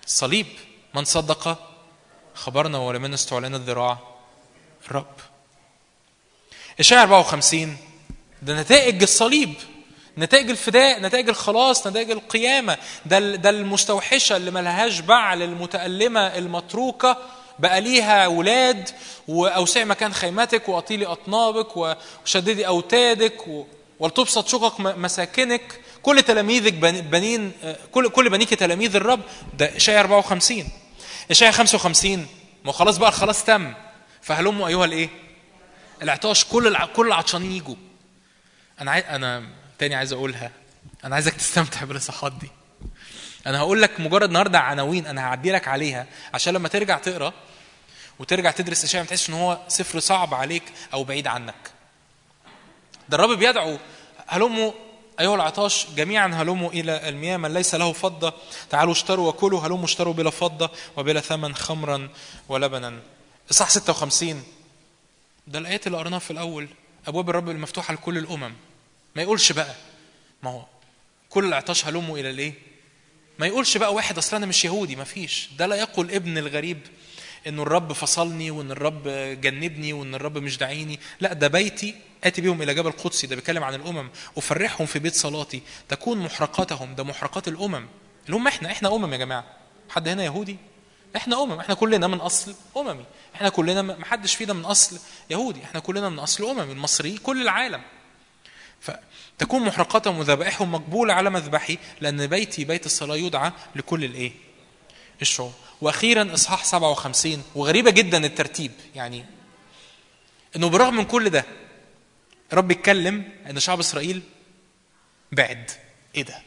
الصليب 0.09 0.45
من 0.93 1.05
صدق 1.05 1.57
خبرنا 2.35 2.77
ولمن 2.77 3.13
استعلن 3.13 3.55
الذراع. 3.55 3.97
الرب 4.87 5.13
اشعياء 6.79 7.03
54 7.03 7.77
ده 8.41 8.61
نتائج 8.61 9.01
الصليب. 9.01 9.53
نتائج 10.17 10.49
الفداء. 10.49 11.01
نتائج 11.01 11.29
الخلاص. 11.29 11.87
نتائج 11.87 12.11
القيامة. 12.11 12.77
ده 13.05 13.19
ده 13.35 13.49
المستوحشة 13.49 14.35
اللي 14.37 14.51
ملهاش 14.51 14.99
بعل 14.99 15.41
المتألمة 15.43 16.21
المتروكة. 16.37 17.17
بقى 17.59 17.81
ليها 17.81 18.27
ولاد 18.27 18.89
وأوسعي 19.27 19.85
مكان 19.85 20.13
خيمتك 20.13 20.69
وأطيلي 20.69 21.05
أطنابك 21.05 21.77
وشددي 21.77 22.67
أوتادك 22.67 23.47
و- 23.47 23.65
ولتبسط 23.99 24.47
شقق 24.47 24.81
مساكنك. 24.81 25.79
كل 26.03 26.21
تلاميذك 26.21 26.73
بن- 26.73 27.01
بنين 27.01 27.51
كل 27.91 28.09
كل 28.09 28.29
بنيك 28.29 28.49
تلاميذ 28.49 28.95
الرب 28.95 29.21
ده 29.57 29.75
إشعياء 29.77 30.01
54 30.01 30.69
إشعياء 31.31 31.53
55 31.53 32.27
ما 32.65 32.71
خلاص 32.71 32.97
بقى 32.97 33.09
الخلاص 33.09 33.43
تم. 33.43 33.73
فهلموا 34.21 34.67
أيها 34.67 34.85
الإيه؟ 34.85 35.09
العطاش 36.01 36.45
كل 36.45 36.67
الع... 36.67 36.85
كل 36.85 37.07
العطشانين 37.07 37.51
يجوا. 37.51 37.75
أنا 38.81 38.91
عايز 38.91 39.05
أنا 39.05 39.43
تاني 39.79 39.95
عايز 39.95 40.13
أقولها. 40.13 40.51
أنا 41.03 41.15
عايزك 41.15 41.33
تستمتع 41.33 41.83
بالإصحاحات 41.83 42.31
دي. 42.33 42.49
أنا 43.47 43.59
هقول 43.59 43.81
لك 43.81 43.99
مجرد 43.99 44.23
النهارده 44.23 44.59
عناوين 44.59 45.05
أنا 45.07 45.21
هعدي 45.21 45.51
لك 45.51 45.67
عليها. 45.67 46.05
عشان 46.33 46.53
لما 46.53 46.67
ترجع 46.69 46.97
تقرأ 46.97 47.33
وترجع 48.19 48.51
تدرس 48.51 48.83
اشياء 48.83 49.03
ما 49.03 49.07
تحسش 49.09 49.29
إن 49.29 49.33
هو 49.33 49.59
سفر 49.67 49.99
صعب 49.99 50.33
عليك 50.33 50.63
أو 50.93 51.03
بعيد 51.03 51.27
عنك. 51.27 51.71
ده 53.09 53.17
الرب 53.17 53.29
بيدعو 53.39 53.77
هلموا 54.27 54.71
أيها 55.19 55.35
العطاش 55.35 55.87
جميعا 55.95 56.27
هلموا 56.27 56.69
إلى 56.71 57.09
المياه 57.09 57.37
من 57.37 57.53
ليس 57.53 57.75
له 57.75 57.93
فضة. 57.93 58.33
تعالوا 58.69 58.93
اشتروا 58.93 59.29
وكلوا 59.29 59.59
هلموا 59.61 59.85
اشتروا 59.85 60.13
بلا 60.13 60.29
فضة 60.29 60.71
وبلا 60.97 61.19
ثمن 61.19 61.55
خمرا 61.55 62.09
ولبنا. 62.49 62.99
إصحاح 63.51 63.69
56 63.69 64.43
ده 65.47 65.59
الآيات 65.59 65.87
اللي 65.87 65.97
قريناها 65.97 66.19
في 66.19 66.31
الأول. 66.31 66.67
أبواب 67.07 67.29
الرب 67.29 67.49
المفتوحة 67.49 67.93
لكل 67.93 68.17
الأمم. 68.17 68.53
ما 69.15 69.21
يقولش 69.21 69.51
بقى. 69.51 69.75
ما 70.43 70.49
هو 70.51 70.61
كل 71.29 71.45
العطاش 71.45 71.85
هلموا 71.85 72.17
إلى 72.17 72.29
الإيه؟ 72.29 72.53
ما 73.39 73.47
يقولش 73.47 73.77
بقى 73.77 73.93
واحد 73.93 74.17
أصل 74.17 74.35
أنا 74.35 74.45
مش 74.45 74.65
يهودي 74.65 74.95
ما 74.95 75.03
فيش. 75.03 75.49
ده 75.57 75.65
لا 75.65 75.75
يقول 75.75 76.11
ابن 76.11 76.37
الغريب. 76.37 76.79
انه 77.47 77.61
الرب 77.61 77.93
فصلني 77.93 78.51
وإن 78.51 78.71
الرب 78.71 79.07
جنبني 79.41 79.93
وإن 79.93 80.15
الرب 80.15 80.37
مش 80.37 80.57
داعيني. 80.57 80.99
لا 81.19 81.33
ده 81.33 81.47
بيتي 81.47 81.95
آتي 82.23 82.41
بهم 82.41 82.61
إلى 82.61 82.73
جبل 82.73 82.91
قدسي 82.91 83.27
ده 83.27 83.35
بيتكلم 83.35 83.63
عن 83.63 83.75
الأمم. 83.75 84.09
أفرحهم 84.37 84.87
في 84.87 84.99
بيت 84.99 85.15
صلاتي. 85.15 85.61
تكون 85.89 86.17
محرقاتهم 86.17 86.95
ده 86.95 87.03
محرقات 87.03 87.47
الأمم. 87.47 87.87
اللي 88.25 88.37
هم 88.37 88.47
إحنا 88.47 88.71
إحنا 88.71 88.95
أمم 88.95 89.13
يا 89.13 89.17
جماعة. 89.17 89.45
حد 89.89 90.07
هنا 90.07 90.23
يهودي؟ 90.23 90.57
إحنا 91.15 91.43
أمم. 91.43 91.59
إحنا 91.59 91.75
كلنا 91.75 92.07
من 92.07 92.17
أصل 92.17 92.55
أممي. 92.77 93.05
إحنا 93.35 93.49
كلنا 93.49 93.81
ما 93.81 94.05
حدش 94.05 94.35
فينا 94.35 94.53
من 94.53 94.65
أصل 94.65 94.99
يهودي. 95.29 95.63
إحنا 95.63 95.79
كلنا 95.79 96.09
من 96.09 96.19
أصل 96.19 96.49
أممي 96.49 96.71
المصريين 96.73 97.17
كل 97.17 97.41
العالم. 97.41 97.81
فتكون 98.79 99.61
محرقاتهم 99.61 100.17
وذبائحهم 100.17 100.71
مقبولة 100.71 101.13
على 101.13 101.29
مذبحي 101.29 101.77
لأن 102.01 102.27
بيتي 102.27 102.63
بيت 102.63 102.85
الصلاة 102.85 103.15
يدعى 103.15 103.51
لكل 103.75 104.03
الإيه؟ 104.03 104.31
الشعوب. 105.21 105.53
وأخيرا 105.81 106.33
إصحاح 106.33 106.63
57 106.65 107.43
وغريبة 107.55 107.91
جدا 107.91 108.25
الترتيب 108.25 108.71
يعني 108.95 109.25
إنه 110.55 110.69
بالرغم 110.69 110.95
من 110.95 111.05
كل 111.05 111.29
ده 111.29 111.45
رب 112.53 112.71
يتكلم 112.71 113.31
إن 113.49 113.59
شعب 113.59 113.79
إسرائيل 113.79 114.21
بعد 115.31 115.71
إيه 116.15 116.23
ده؟ 116.23 116.41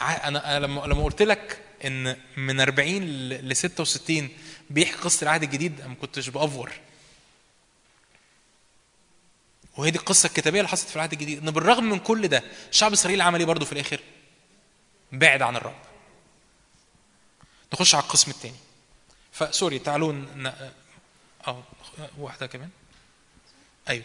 أنا 0.00 0.58
لما 0.60 0.80
لما 0.80 1.04
قلت 1.04 1.22
لك 1.22 1.58
إن 1.84 2.16
من 2.36 2.60
40 2.60 2.88
ل 3.02 3.48
ل 3.48 3.56
66 3.56 4.28
بيحكي 4.70 4.96
قصة 4.96 5.24
العهد 5.24 5.42
الجديد 5.42 5.80
أنا 5.80 5.88
ما 5.88 5.94
كنتش 5.94 6.28
بأفور 6.28 6.72
وهي 9.76 9.90
دي 9.90 9.98
القصة 9.98 10.26
الكتابية 10.26 10.60
اللي 10.60 10.68
حصلت 10.68 10.88
في 10.88 10.96
العهد 10.96 11.12
الجديد 11.12 11.38
إن 11.38 11.50
بالرغم 11.50 11.84
من 11.84 11.98
كل 11.98 12.28
ده 12.28 12.42
شعب 12.70 12.92
إسرائيل 12.92 13.20
عمل 13.20 13.38
إيه 13.38 13.46
برضه 13.46 13.64
في 13.64 13.72
الآخر؟ 13.72 14.00
بعد 15.12 15.42
عن 15.42 15.56
الرب. 15.56 15.74
نخش 17.72 17.94
على 17.94 18.04
القسم 18.04 18.30
الثاني. 18.30 18.54
فسوري 19.32 19.78
تعالوا 19.78 20.12
ن... 20.12 20.52
آه 21.46 21.62
واحدة 22.18 22.46
كمان. 22.46 22.68
أيوه. 23.88 24.04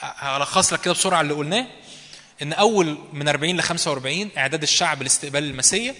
هلخص 0.00 0.72
لك 0.72 0.80
كده 0.80 0.94
بسرعة 0.94 1.20
اللي 1.20 1.34
قلناه 1.34 1.66
إن 2.42 2.52
أول 2.52 2.98
من 3.12 3.28
40 3.28 3.56
ل 3.56 3.62
45 3.62 4.30
إعداد 4.38 4.62
الشعب 4.62 5.02
لاستقبال 5.02 5.44
المسيا 5.44 5.94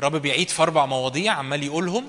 الرب 0.00 0.16
بيعيد 0.16 0.48
في 0.48 0.62
أربع 0.62 0.86
مواضيع 0.86 1.32
عمال 1.32 1.62
يقولهم. 1.62 2.08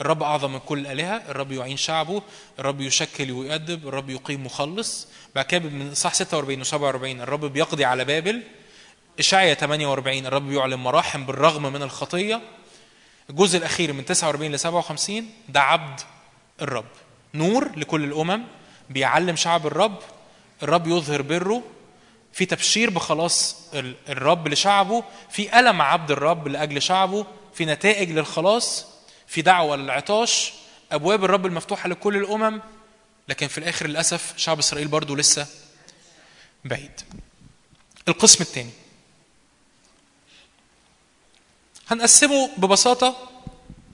الرب 0.00 0.22
أعظم 0.22 0.52
من 0.52 0.58
كل 0.58 0.78
الالهه 0.78 1.16
الرب 1.28 1.52
يعين 1.52 1.76
شعبه 1.76 2.22
الرب 2.58 2.80
يشكل 2.80 3.32
ويؤدب 3.32 3.88
الرب 3.88 4.10
يقيم 4.10 4.46
مخلص. 4.46 5.08
بعد 5.34 5.44
كده 5.44 5.68
من 5.68 5.90
اصحاح 5.90 6.14
46 6.14 6.64
و47 6.64 6.74
الرب 7.22 7.44
بيقضي 7.44 7.84
على 7.84 8.04
بابل. 8.04 8.42
إشعيا 9.18 9.54
48 9.54 10.26
الرب 10.26 10.52
يعلن 10.52 10.74
مراحم 10.74 11.26
بالرغم 11.26 11.62
من 11.72 11.82
الخطية. 11.82 12.40
الجزء 13.30 13.58
الأخير 13.58 13.92
من 13.92 14.04
49 14.04 14.52
ل 14.52 14.58
57 14.58 15.30
ده 15.48 15.60
عبد 15.60 16.00
الرب. 16.62 16.84
نور 17.34 17.78
لكل 17.78 18.04
الأمم 18.04 18.44
بيعلم 18.90 19.36
شعب 19.36 19.66
الرب 19.66 19.98
الرب 20.62 20.86
يظهر 20.86 21.22
بره. 21.22 21.62
في 22.32 22.46
تبشير 22.46 22.90
بخلاص 22.90 23.56
ال- 23.74 23.94
الرب 24.08 24.48
لشعبه 24.48 25.04
في 25.30 25.58
ألم 25.58 25.82
عبد 25.82 26.10
الرب 26.10 26.48
لأجل 26.48 26.82
شعبه 26.82 27.26
في 27.54 27.64
نتائج 27.64 28.10
للخلاص 28.10 28.86
في 29.26 29.42
دعوة 29.42 29.76
للعطاش. 29.76 30.52
أبواب 30.92 31.24
الرب 31.24 31.46
المفتوحة 31.46 31.88
لكل 31.88 32.16
الأمم 32.16 32.60
لكن 33.28 33.46
في 33.48 33.58
الآخر 33.58 33.86
للأسف 33.86 34.34
شعب 34.36 34.58
إسرائيل 34.58 34.88
برضو 34.88 35.14
لسه 35.14 35.46
بعيد. 36.64 37.00
القسم 38.08 38.42
الثاني. 38.42 38.70
هنقسمه 41.88 42.50
ببساطة 42.58 43.16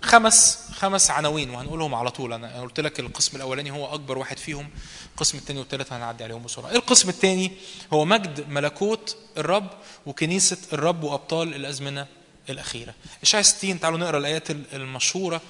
خمس 0.03 0.59
خمس 0.75 1.11
عناوين 1.11 1.51
وهنقولهم 1.51 1.95
على 1.95 2.11
طول. 2.11 2.33
أنا 2.33 2.61
قلت 2.61 2.81
لك 2.81 3.01
القسم 3.01 3.37
الأولاني 3.37 3.71
هو 3.71 3.95
أكبر 3.95 4.19
واحد 4.19 4.39
فيهم 4.39 4.69
القسم 5.15 5.39
الثاني 5.39 5.59
والثالث 5.59 5.93
هنعدي 5.93 6.25
عليهم 6.25 6.43
بسرعة. 6.43 6.71
القسم 6.73 7.09
الثاني 7.09 7.53
هو 7.93 8.05
مجد 8.05 8.49
ملكوت 8.49 9.17
الرب 9.39 9.71
وكنيسة 10.07 10.57
الرب 10.73 11.03
وأبطال 11.05 11.55
الأزمنة 11.55 12.07
الأخيرة. 12.51 12.95
اشعياء 13.23 13.45
60 13.45 13.81
تعالوا 13.81 13.99
نقرأ 13.99 14.19
الآيات 14.19 14.51
المشهورة 14.51 15.41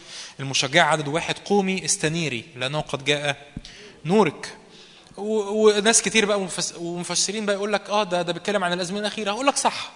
المشجعة 0.41 0.85
عدد 0.87 1.09
واحد. 1.09 1.39
قومي 1.39 1.85
استنيري 1.85 2.45
لأنه 2.57 2.81
قد 2.81 3.05
جاء 3.05 3.47
نورك. 4.05 4.57
وناس 5.17 6.03
كتير 6.03 6.25
بقى 6.27 6.41
ومفس- 6.41 6.75
ومفسرين 6.79 7.47
بقى 7.47 7.55
يقول 7.57 7.73
لك 7.73 7.91
آه 7.91 8.03
ده 8.05 8.23
ده 8.23 8.33
بيتكلم 8.33 8.65
عن 8.65 8.73
الأزمنة 8.73 9.01
الأخيرة. 9.01 9.31
أقول 9.31 9.47
لك 9.47 9.57
صح. 9.57 9.93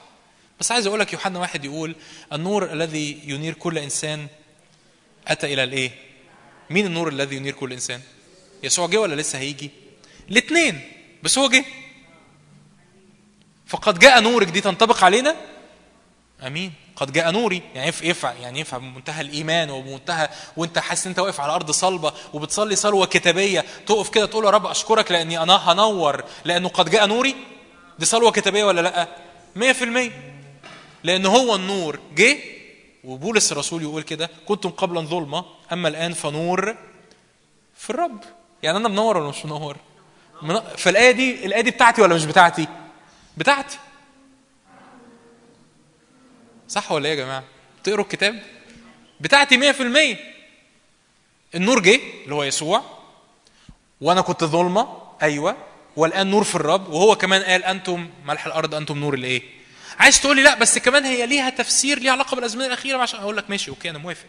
بس 0.60 0.72
عايز 0.72 0.86
أقول 0.86 1.01
لك 1.01 1.12
يوحنا 1.12 1.39
واحد 1.39 1.64
يقول 1.64 1.94
النور 2.32 2.72
الذي 2.72 3.20
ينير 3.24 3.55
كل 3.55 3.78
إنسان 3.78 4.26
أتى 5.28 5.55
إلى 5.55 5.64
الإيه؟ 5.64 5.90
مين 6.70 6.86
النور 6.86 7.09
الذي 7.09 7.36
ينير 7.36 7.52
كل 7.55 7.72
إنسان؟ 7.72 8.01
يسوع 8.62 8.86
جه 8.86 8.97
ولا 9.01 9.14
لسه 9.14 9.39
هيجي؟ 9.39 9.70
الاثنين. 10.31 10.81
بس 11.22 11.39
هو 11.39 11.48
جه. 11.48 11.64
فقد 13.66 13.98
جاء 13.98 14.20
نورك 14.20 14.47
دي 14.47 14.60
تنطبق 14.60 15.05
علينا؟ 15.05 15.36
آمين. 16.47 16.72
قد 16.97 17.12
جاء 17.12 17.31
نوري. 17.31 17.62
يعني 17.74 17.93
ينفع 18.02 18.32
يعني 18.32 18.59
ينفع 18.59 18.78
بمنتهى 18.78 19.20
الإيمان 19.20 19.70
وبمنتهى 19.70 20.28
وأنت 20.56 20.78
حاسس 20.78 21.06
إن 21.06 21.10
أنت 21.10 21.18
واقف 21.18 21.40
على 21.40 21.52
أرض 21.55 21.70
صلبة 21.70 22.12
وبتصلي 22.32 22.76
صلوة 22.76 23.06
كتابية 23.06 23.64
تقف 23.86 24.09
كده 24.10 24.26
تقول 24.26 24.44
يا 24.44 24.51
رب 24.51 24.66
أشكرك 24.66 25.12
لأني 25.12 25.43
أنا 25.43 25.72
هنور. 25.72 26.24
لأنه 26.44 26.68
قد 26.68 26.90
جاء 26.90 27.06
نوري؟ 27.06 27.35
دي 27.98 28.05
صلوة 28.06 28.31
كتابية 28.31 28.64
ولا 28.64 28.81
لأ؟ 28.81 29.09
100% 29.56 30.10
لأن 31.05 31.26
هو 31.26 31.55
النور 31.55 31.98
جه 32.14 32.39
وبولس 33.05 33.52
الرسول 33.52 33.82
يقول 33.82 34.02
كده 34.02 34.31
كنتم 34.47 34.70
قبلا 34.70 35.01
ظلمة 35.01 35.44
أما 35.72 35.89
الآن 35.89 36.12
فنور 36.12 36.76
في 37.76 37.90
الرب. 37.90 38.20
يعني 38.62 38.76
أنا 38.78 38.89
منور 38.89 39.16
ولا 39.16 39.28
مش 39.28 39.44
منور؟ 39.44 39.76
من... 40.43 40.60
فالايه 40.60 41.10
دي 41.10 41.47
الآية 41.47 41.60
دي 41.60 41.70
بتاعتي 41.70 42.02
ولا 42.02 42.14
مش 42.14 42.24
بتاعتي؟ 42.24 42.68
بتاعتي. 43.36 43.78
صح 46.68 46.93
ولا 46.93 47.09
إيه 47.09 47.18
يا 47.18 47.24
جماعة؟ 47.24 47.44
تقروا 47.85 48.05
الكتاب؟ 48.05 48.43
بتاعتي 49.20 49.72
100% 49.72 50.16
النور 51.55 51.81
جه 51.82 52.01
اللي 52.24 52.35
هو 52.35 52.43
يسوع 52.44 52.82
وأنا 54.01 54.20
كنت 54.20 54.44
ظلمة 54.44 54.89
أيوه 55.22 55.56
والآن 55.97 56.26
نور 56.26 56.44
في 56.44 56.55
الرب 56.55 56.89
وهو 56.89 57.16
كمان 57.16 57.43
قال 57.43 57.64
أنتم 57.64 58.10
ملح 58.24 58.47
الأرض 58.47 58.74
أنتم 58.74 58.98
نور 58.98 59.14
الإيه؟ 59.14 59.43
عايز 59.99 60.21
تقول 60.21 60.37
لي 60.37 60.43
لا 60.43 60.59
بس 60.59 60.79
كمان 60.79 61.05
هي 61.05 61.27
ليها 61.27 61.51
تفسير 61.51 61.99
ليها 61.99 62.12
علاقة 62.12 62.35
بالأزمنة 62.35 62.66
الأخيرة 62.66 62.99
عشان 62.99 63.21
أقول 63.21 63.37
لك 63.37 63.51
ماشي 63.51 63.71
أوكي 63.71 63.91
أنا 63.91 63.99
موافق. 63.99 64.27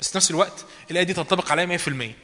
بس 0.00 0.10
في 0.10 0.16
نفس 0.18 0.30
الوقت 0.30 0.64
الآية 0.90 1.04
دي 1.04 1.14
تنطبق 1.14 1.52
عليا 1.52 1.78
100% 1.78 2.14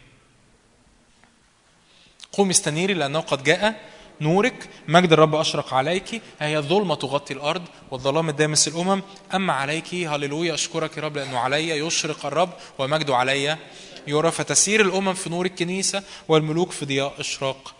قومي 2.33 2.51
استنيري 2.51 2.95
لأنه 2.95 3.21
قد 3.21 3.43
جاء 3.45 3.81
نورك 4.21 4.69
مجد 4.89 5.13
الرب 5.13 5.35
أشرق 5.35 5.75
عليك 5.75 6.23
هي 6.41 6.59
الظلمه 6.59 6.95
تغطي 6.95 7.35
الأرض 7.35 7.63
والظلام 7.91 8.29
الدامس 8.29 8.69
الأمم. 8.69 9.03
أما 9.35 9.53
عليك 9.53 9.95
هللويا 9.95 10.55
أشكرك 10.55 10.97
يا 10.97 11.03
رب 11.03 11.17
لأنه 11.17 11.39
علي 11.39 11.69
يشرق 11.69 12.27
الرب 12.27 12.53
ومجده 12.79 13.17
علي. 13.17 13.59
يرى 14.07 14.31
فتسير 14.31 14.81
الأمم 14.81 15.15
في 15.15 15.31
نور 15.31 15.47
الكنيسة 15.47 16.03
والملوك 16.29 16.71
في 16.71 16.85
ضياء 16.85 17.15
إشراق. 17.21 17.75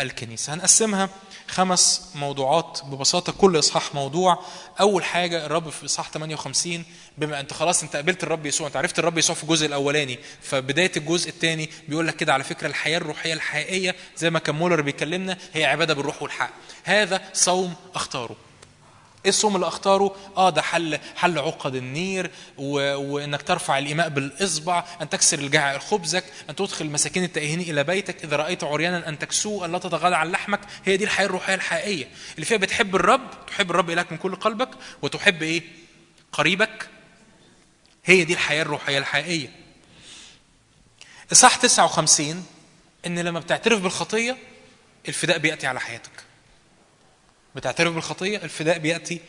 الكنيسة. 0.00 0.54
هنقسمها 0.54 1.08
خمس 1.48 2.10
موضوعات 2.14 2.80
ببساطة 2.84 3.32
كل 3.32 3.58
إصحاح 3.58 3.94
موضوع. 3.94 4.44
أول 4.80 5.04
حاجة 5.04 5.46
الرب 5.46 5.70
في 5.70 5.84
إصحاح 5.84 6.10
58 6.10 6.84
بما 7.18 7.40
أنت 7.40 7.52
خلاص 7.52 7.82
أنت 7.82 7.96
قابلت 7.96 8.22
الرب 8.22 8.46
يسوع 8.46 8.66
أنت 8.66 8.76
عرفت 8.76 8.98
الرب 8.98 9.18
يسوع 9.18 9.36
في 9.36 9.42
الجزء 9.42 9.66
الأولاني. 9.66 10.18
فبداية 10.42 10.92
الجزء 10.96 11.28
الثاني 11.28 11.70
بيقول 11.88 12.06
لك 12.06 12.16
كده 12.16 12.32
على 12.34 12.44
فكرة 12.44 12.66
الحياة 12.66 12.98
الروحية 12.98 13.32
الحقيقية 13.32 13.94
زي 14.16 14.30
ما 14.30 14.38
كان 14.38 14.54
مولر 14.54 14.80
بيكلمنا 14.80 15.38
هي 15.54 15.64
عبادة 15.64 15.94
بالروح 15.94 16.22
والحق. 16.22 16.50
هذا 16.84 17.20
صوم 17.32 17.74
أختاره. 17.94 18.36
إيه 19.26 19.30
الصوم 19.30 19.56
اللي 19.56 19.68
اختاره؟ 19.68 20.16
آه 20.36 20.50
ده 20.50 20.62
حل 20.62 20.98
حل 21.16 21.38
عقد 21.38 21.74
النير 21.74 22.30
و... 22.58 22.94
وإنك 22.94 23.42
ترفع 23.42 23.78
الإيماء 23.78 24.08
بالإصبع، 24.08 24.84
أن 25.02 25.08
تكسر 25.08 25.38
الجائع 25.38 25.78
خبزك، 25.78 26.24
أن 26.50 26.56
تدخل 26.56 26.86
مساكين 26.86 27.24
التائهين 27.24 27.60
إلى 27.60 27.84
بيتك، 27.84 28.24
إذا 28.24 28.36
رأيت 28.36 28.64
عريانا 28.64 29.08
أن 29.08 29.18
تكسوه، 29.18 29.64
أن 29.64 29.72
لا 29.72 29.78
تتغاضى 29.78 30.14
عن 30.14 30.30
لحمك، 30.30 30.60
هي 30.84 30.96
دي 30.96 31.04
الحياة 31.04 31.26
الروحية 31.26 31.54
الحقيقية، 31.54 32.08
اللي 32.34 32.46
فيها 32.46 32.58
بتحب 32.58 32.96
الرب، 32.96 33.30
تحب 33.46 33.70
الرب 33.70 33.90
إلهك 33.90 34.12
من 34.12 34.18
كل 34.18 34.36
قلبك، 34.36 34.70
وتحب 35.02 35.42
إيه؟ 35.42 35.62
قريبك. 36.32 36.88
هي 38.04 38.24
دي 38.24 38.32
الحياة 38.32 38.62
الروحية 38.62 38.98
الحقيقية. 38.98 39.48
إصحاح 41.32 41.56
59 41.56 42.46
إن 43.06 43.18
لما 43.18 43.40
بتعترف 43.40 43.80
بالخطية 43.80 44.36
الفداء 45.08 45.38
بيأتي 45.38 45.66
على 45.66 45.80
حياتك. 45.80 46.15
بتعترف 47.56 47.94
بالخطية 47.94 48.36
الفداء 48.38 48.78
بيأتي 48.78 49.20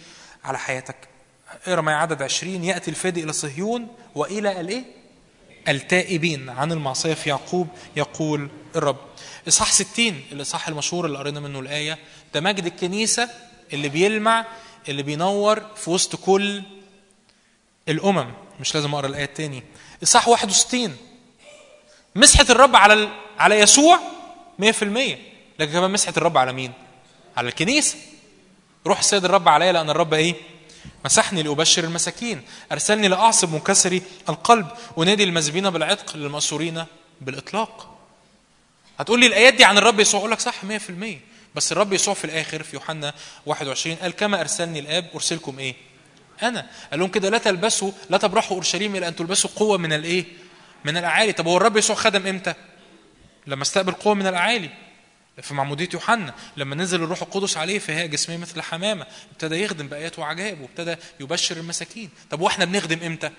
على 0.43 0.59
حياتك. 0.59 0.95
اقرأ 1.67 1.81
معي 1.81 1.95
عدد 1.95 2.21
عشرين. 2.21 2.63
يأتي 2.63 2.91
الفادي 2.91 3.23
إلى 3.23 3.33
صهيون 3.33 3.87
وإلى 4.15 4.61
الإيه؟ 4.61 4.83
التائبين 5.67 6.49
عن 6.49 6.71
المعصية 6.71 7.13
في 7.13 7.29
يعقوب. 7.29 7.67
يقول 7.95 8.49
الرب 8.75 8.97
إصحاح 9.47 9.71
ستين 9.71 10.23
الإصحاح 10.31 10.67
المشهور 10.67 11.05
اللي 11.05 11.17
قرينا 11.17 11.39
منه 11.39 11.59
الآية 11.59 11.97
ده 12.33 12.41
مجد 12.41 12.65
الكنيسة 12.65 13.29
اللي 13.73 13.89
بيلمع 13.89 14.45
اللي 14.89 15.03
بينور 15.03 15.59
في 15.75 15.89
وسط 15.89 16.15
كل 16.15 16.63
الأمم. 17.89 18.31
مش 18.59 18.75
لازم 18.75 18.93
أقرأ 18.93 19.07
الآية 19.07 19.23
التاني. 19.25 19.63
إصحاح 20.03 20.27
61 20.27 20.97
مسحة 22.15 22.45
الرب 22.49 22.75
على 22.75 22.93
ال... 22.93 23.09
على 23.39 23.59
يسوع 23.59 23.99
100% 24.61 24.63
لكن 25.59 25.71
كمان 25.71 25.91
مسحة 25.91 26.13
الرب 26.17 26.37
على 26.37 26.53
مين؟ 26.53 26.71
على 27.37 27.47
الكنيسة. 27.49 27.97
روح 28.87 28.99
السيد 28.99 29.25
الرب 29.25 29.49
عليا 29.49 29.71
لأن 29.71 29.89
الرب 29.89 30.13
إيه؟ 30.13 30.35
مسحني 31.05 31.43
لأبشر 31.43 31.83
المساكين. 31.83 32.41
أرسلني 32.71 33.07
لأعصب 33.07 33.53
منكسري 33.53 34.01
القلب 34.29 34.67
ونادي 34.97 35.23
المذبين 35.23 35.69
بالعتق 35.69 36.17
للمأسورين 36.17 36.85
بالإطلاق. 37.21 37.97
هتقول 38.99 39.19
لي 39.19 39.27
الآيات 39.27 39.53
دي 39.53 39.63
عن 39.63 39.77
الرب 39.77 39.99
يسوع؟ 39.99 40.19
أقول 40.19 40.31
لك 40.31 40.39
صح 40.39 40.55
100% 40.63 41.19
بس 41.55 41.71
الرب 41.71 41.93
يسوع 41.93 42.13
في 42.13 42.25
الآخر 42.25 42.63
في 42.63 42.75
يوحنا 42.75 43.13
21 43.45 43.95
قال 43.95 44.11
كما 44.11 44.41
أرسلني 44.41 44.79
الآب 44.79 45.05
أرسلكم 45.15 45.59
إيه؟ 45.59 45.75
أنا. 46.43 46.67
قال 46.91 46.99
لهم 46.99 47.09
كده 47.09 47.29
لا 47.29 47.37
تلبسوا 47.37 47.91
لا 48.09 48.17
تبرحوا 48.17 48.55
أورشليم 48.55 48.95
إلى 48.95 49.07
أن 49.07 49.15
تلبسوا 49.15 49.49
قوة 49.55 49.77
من 49.77 49.93
الإيه؟ 49.93 50.25
من 50.85 50.97
الأعالي. 50.97 51.31
طب 51.31 51.47
هو 51.47 51.57
الرب 51.57 51.77
يسوع 51.77 51.95
خدم 51.95 52.27
إمتى؟ 52.27 52.53
لما 53.47 53.61
استقبل 53.61 53.91
قوة 53.91 54.13
من 54.13 54.27
الأعالي. 54.27 54.69
في 55.41 55.53
معمودية 55.53 55.89
يوحنا 55.93 56.33
لما 56.57 56.75
نزل 56.75 57.03
الروح 57.03 57.21
القدس 57.21 57.57
عليه 57.57 57.79
فهي 57.79 58.07
جسمية 58.07 58.37
مثل 58.37 58.61
حمامة 58.61 59.07
ابتدى 59.31 59.55
يخدم 59.55 59.87
بآيات 59.87 60.19
وعجائب 60.19 60.61
وابتدى 60.61 60.95
يبشر 61.19 61.57
المساكين. 61.57 62.09
طب 62.29 62.41
وإحنا 62.41 62.65
بنخدم 62.65 63.03
إمتى؟ 63.03 63.31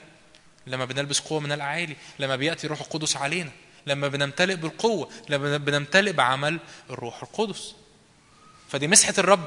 لما 0.66 0.84
بنلبس 0.84 1.20
قوة 1.20 1.40
من 1.40 1.52
الأعالي 1.52 1.96
لما 2.18 2.36
بيأتي 2.36 2.64
الروح 2.64 2.80
القدس 2.80 3.16
علينا 3.16 3.50
لما 3.86 4.08
بنمتلئ 4.08 4.54
بالقوة 4.54 5.08
لما 5.28 5.56
بنمتلئ 5.56 6.12
بعمل 6.12 6.58
الروح 6.90 7.22
القدس. 7.22 7.74
فدي 8.68 8.88
مسحة 8.88 9.14
الرب 9.18 9.44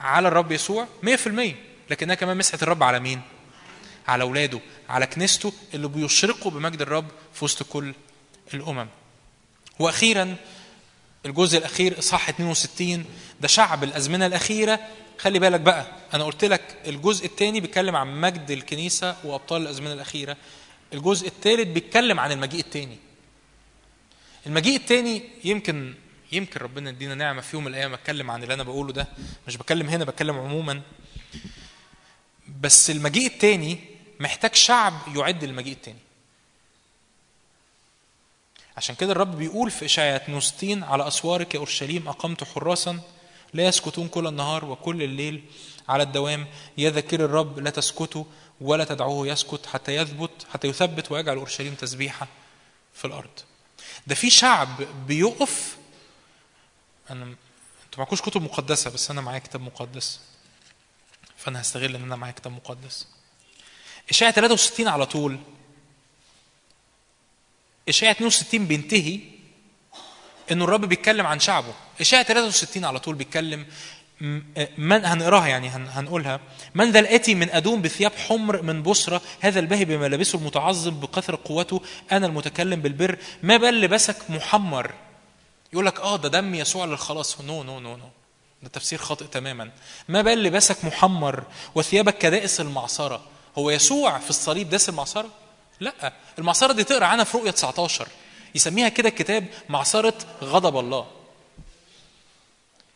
على 0.00 0.28
الرب 0.28 0.52
يسوع 0.52 0.86
100% 1.02 1.54
لكنها 1.90 2.14
كمان 2.14 2.36
مسحة 2.36 2.58
الرب 2.62 2.82
على 2.82 3.00
مين؟ 3.00 3.20
على 4.08 4.22
أولاده 4.22 4.60
على 4.88 5.06
كنيسته 5.06 5.52
اللي 5.74 5.88
بيشرقوا 5.88 6.50
بمجد 6.50 6.82
الرب 6.82 7.06
في 7.34 7.44
وسط 7.44 7.62
كل 7.62 7.94
الأمم. 8.54 8.88
وأخيرا 9.78 10.36
الجزء 11.26 11.58
الأخير 11.58 11.98
إصحاح 11.98 12.28
62 12.28 13.04
ده 13.40 13.48
شعب 13.48 13.84
الأزمنة 13.84 14.26
الأخيرة. 14.26 14.80
خلي 15.18 15.38
بالك 15.38 15.60
بقى 15.60 15.86
أنا 16.14 16.24
قلت 16.24 16.44
لك 16.44 16.76
الجزء 16.86 17.26
الثاني 17.26 17.60
بيتكلم 17.60 17.96
عن 17.96 18.20
مجد 18.20 18.50
الكنيسة 18.50 19.16
وأبطال 19.24 19.62
الأزمنة 19.62 19.92
الأخيرة. 19.92 20.36
الجزء 20.94 21.28
الثالث 21.28 21.68
بيتكلم 21.68 22.20
عن 22.20 22.32
المجيء 22.32 22.60
الثاني 22.60 22.96
المجيء 24.46 24.76
الثاني 24.76 25.22
يمكن 25.44 25.94
يمكن 26.32 26.60
ربنا 26.60 26.90
يدينا 26.90 27.14
نعمة 27.14 27.40
في 27.40 27.56
يوم 27.56 27.64
من 27.64 27.70
الأيام 27.70 27.94
أتكلم 27.94 28.30
عن 28.30 28.42
اللي 28.42 28.54
أنا 28.54 28.62
بقوله 28.62 28.92
ده. 28.92 29.06
مش 29.46 29.56
بتكلم 29.56 29.88
هنا 29.88 30.04
بتكلم 30.04 30.38
عموما. 30.38 30.80
بس 32.60 32.90
المجيء 32.90 33.26
الثاني 33.26 33.78
محتاج 34.20 34.54
شعب 34.54 34.92
يعد 35.16 35.44
للمجيء 35.44 35.72
الثاني 35.72 35.98
عشان 38.76 38.94
كده 38.94 39.12
الرب 39.12 39.38
بيقول 39.38 39.70
في 39.70 39.84
إشعياء 39.84 40.16
62 40.16 40.82
على 40.82 41.08
أسوارك 41.08 41.54
يا 41.54 41.58
أورشليم 41.58 42.08
أقمت 42.08 42.44
حراسا 42.44 43.00
لا 43.52 43.66
يسكتون 43.66 44.08
كل 44.08 44.26
النهار 44.26 44.64
وكل 44.64 45.02
الليل 45.02 45.44
على 45.88 46.02
الدوام. 46.02 46.46
يا 46.78 46.90
ذاكر 46.90 47.24
الرب 47.24 47.58
لا 47.58 47.70
تسكتوا 47.70 48.24
ولا 48.60 48.84
تدعوه 48.84 49.26
يسكت 49.26 49.66
حتى 49.66 49.94
يثبت 49.96 50.46
حتى 50.52 50.68
يثبت 50.68 51.12
ويجعل 51.12 51.36
أورشليم 51.36 51.74
تسبيحة 51.74 52.28
في 52.94 53.04
الأرض. 53.04 53.30
ده 54.06 54.14
في 54.14 54.30
شعب 54.30 54.68
بيقف 55.06 55.76
أنا 57.10 57.24
أنتوا 57.24 57.98
معكوش 57.98 58.22
كتب 58.22 58.42
مقدسة 58.42 58.90
بس 58.90 59.10
أنا 59.10 59.20
معايا 59.20 59.38
كتاب 59.38 59.60
مقدس. 59.60 60.20
فأنا 61.36 61.60
هستغل 61.60 61.94
إن 61.94 62.02
أنا 62.02 62.16
معايا 62.16 62.32
كتاب 62.32 62.52
مقدس. 62.52 63.06
إشعياء 64.10 64.34
63 64.34 64.88
على 64.88 65.06
طول. 65.06 65.38
اشعياء 67.88 68.12
62 68.16 68.66
بينتهي 68.66 69.20
إنه 70.52 70.64
الرب 70.64 70.84
بيتكلم 70.84 71.26
عن 71.26 71.40
شعبه. 71.40 71.74
اشعياء 72.00 72.24
63 72.26 72.84
على 72.84 72.98
طول 72.98 73.14
بيتكلم 73.14 73.66
من 74.78 75.04
هنقراها 75.04 75.46
يعني 75.46 75.68
هن- 75.68 75.88
هنقولها. 75.90 76.40
من 76.74 76.90
ذا 76.92 76.98
الآتي 77.00 77.34
من 77.34 77.50
أدوم 77.50 77.82
بثياب 77.82 78.12
حمر 78.12 78.62
من 78.62 78.82
بصرة 78.82 79.20
هذا 79.40 79.60
الباهي 79.60 79.84
بملابسه 79.84 80.38
المتعظم 80.38 80.90
بكثر 80.90 81.34
قوته 81.36 81.80
أنا 82.12 82.26
المتكلم 82.26 82.80
بالبر 82.80 83.18
ما 83.42 83.56
بال 83.56 83.80
لبسك 83.80 84.16
محمر. 84.30 84.92
يقول 85.72 85.86
لك 85.86 86.00
آه 86.00 86.16
ده 86.16 86.28
دم 86.28 86.54
يسوع 86.54 86.84
للخلاص. 86.84 87.40
no 87.40 87.62
no 87.62 87.80
no 87.80 87.96
no 87.96 88.08
ده 88.62 88.68
تفسير 88.68 88.98
خاطئ 88.98 89.24
تماما. 89.26 89.70
ما 90.08 90.22
بال 90.22 90.42
لبسك 90.42 90.84
محمر 90.84 91.44
وثيابك 91.74 92.18
كدائس 92.18 92.60
المعصرة. 92.60 93.22
هو 93.58 93.70
يسوع 93.70 94.18
في 94.18 94.30
الصليب 94.30 94.68
داس 94.70 94.88
المعصرة؟ 94.88 95.28
لا 95.80 96.12
المعصرة 96.38 96.72
دي 96.72 96.84
تقرأ 96.84 97.06
عنها 97.06 97.24
في 97.24 97.36
رؤية 97.38 97.50
19 97.50 98.08
يسميها 98.54 98.88
كده 98.88 99.08
الكتاب 99.08 99.46
معصرة 99.68 100.14
غضب 100.42 100.78
الله. 100.78 101.06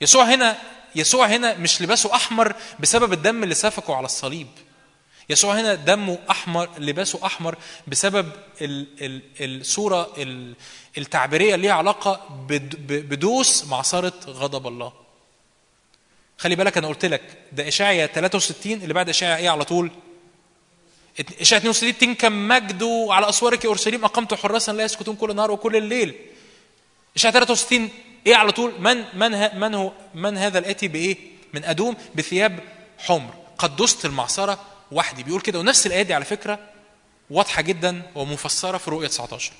يسوع 0.00 0.24
هنا 0.24 0.58
يسوع 0.94 1.26
هنا 1.26 1.54
مش 1.54 1.82
لباسه 1.82 2.14
أحمر 2.14 2.54
بسبب 2.80 3.12
الدم 3.12 3.42
اللي 3.42 3.54
سفكه 3.54 3.94
على 3.94 4.04
الصليب. 4.04 4.46
يسوع 5.30 5.54
هنا 5.60 5.74
دمه 5.74 6.18
أحمر 6.30 6.70
لباسه 6.78 7.26
أحمر 7.26 7.56
بسبب 7.86 8.32
ال 8.60 8.86
ال 9.00 9.22
الصورة 9.60 10.12
ال 10.18 10.54
التعبيرية 10.98 11.54
اللي 11.54 11.66
ليها 11.66 11.74
ب- 12.86 13.08
بدوس 13.08 13.64
معصرة 13.64 14.12
غضب 14.26 14.66
الله. 14.66 14.92
خلي 16.38 16.54
بالك 16.56 16.78
أنا 16.78 16.88
قلت 16.88 17.04
لك 17.04 17.22
ده 17.52 17.68
اشعياء 17.68 18.06
63 18.12 18.72
اللي 18.72 18.94
بعد 18.94 19.08
اشعياء 19.08 19.38
إيه 19.38 19.50
على 19.50 19.64
طول؟ 19.64 19.90
اشعياء 21.40 21.62
62 21.70 21.98
تنكم 21.98 22.48
مجده 22.48 23.06
على 23.10 23.28
أسوارك 23.28 23.64
يا 23.64 23.68
أورشليم. 23.68 24.04
أقمت 24.04 24.34
حراسا 24.34 24.72
لا 24.72 24.84
يسكتون 24.84 25.16
كل 25.16 25.36
نهار 25.36 25.50
وكل 25.50 25.76
الليل. 25.76 26.14
اشعياء 27.16 27.34
63 27.34 27.88
إيه 28.26 28.36
على 28.36 28.52
طول؟ 28.52 28.72
من 28.80 29.04
من 29.14 29.60
من 29.60 29.74
هو 29.74 29.92
من 30.14 30.38
هذا 30.38 30.58
الآتي 30.58 30.88
بإيه؟ 30.88 31.16
من 31.54 31.64
أدوم 31.64 31.96
بثياب 32.14 32.60
حمر. 32.98 33.34
قد 33.58 33.76
دست 33.76 34.04
المعصرة 34.04 34.60
وحدي. 34.92 35.22
بيقول 35.22 35.40
كده. 35.40 35.58
ونفس 35.58 35.86
الايه 35.86 36.02
دي 36.02 36.14
على 36.14 36.24
فكرة 36.24 36.58
واضحة 37.30 37.62
جدا 37.62 38.02
ومفسرة 38.14 38.78
في 38.78 38.90
رؤية 38.90 39.06
19 39.08 39.52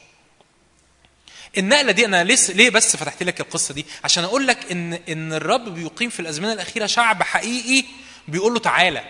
النقلة 1.58 1.92
دي 1.92 2.04
أنا 2.04 2.24
لسه 2.24 2.54
ليه 2.54 2.70
بس 2.70 2.96
فتحت 2.96 3.22
لك 3.22 3.40
القصة 3.40 3.74
دي؟ 3.74 3.86
عشان 4.04 4.24
أقول 4.24 4.46
لك 4.46 4.72
ان 4.72 4.92
إن 4.92 5.32
الرب 5.32 5.74
بيقيم 5.74 6.10
في 6.10 6.20
الأزمنة 6.20 6.52
الأخيرة 6.52 6.86
شعب 6.86 7.22
حقيقي 7.22 7.86
بيقول 8.28 8.52
له 8.54 8.58
تعالى. 8.60 9.04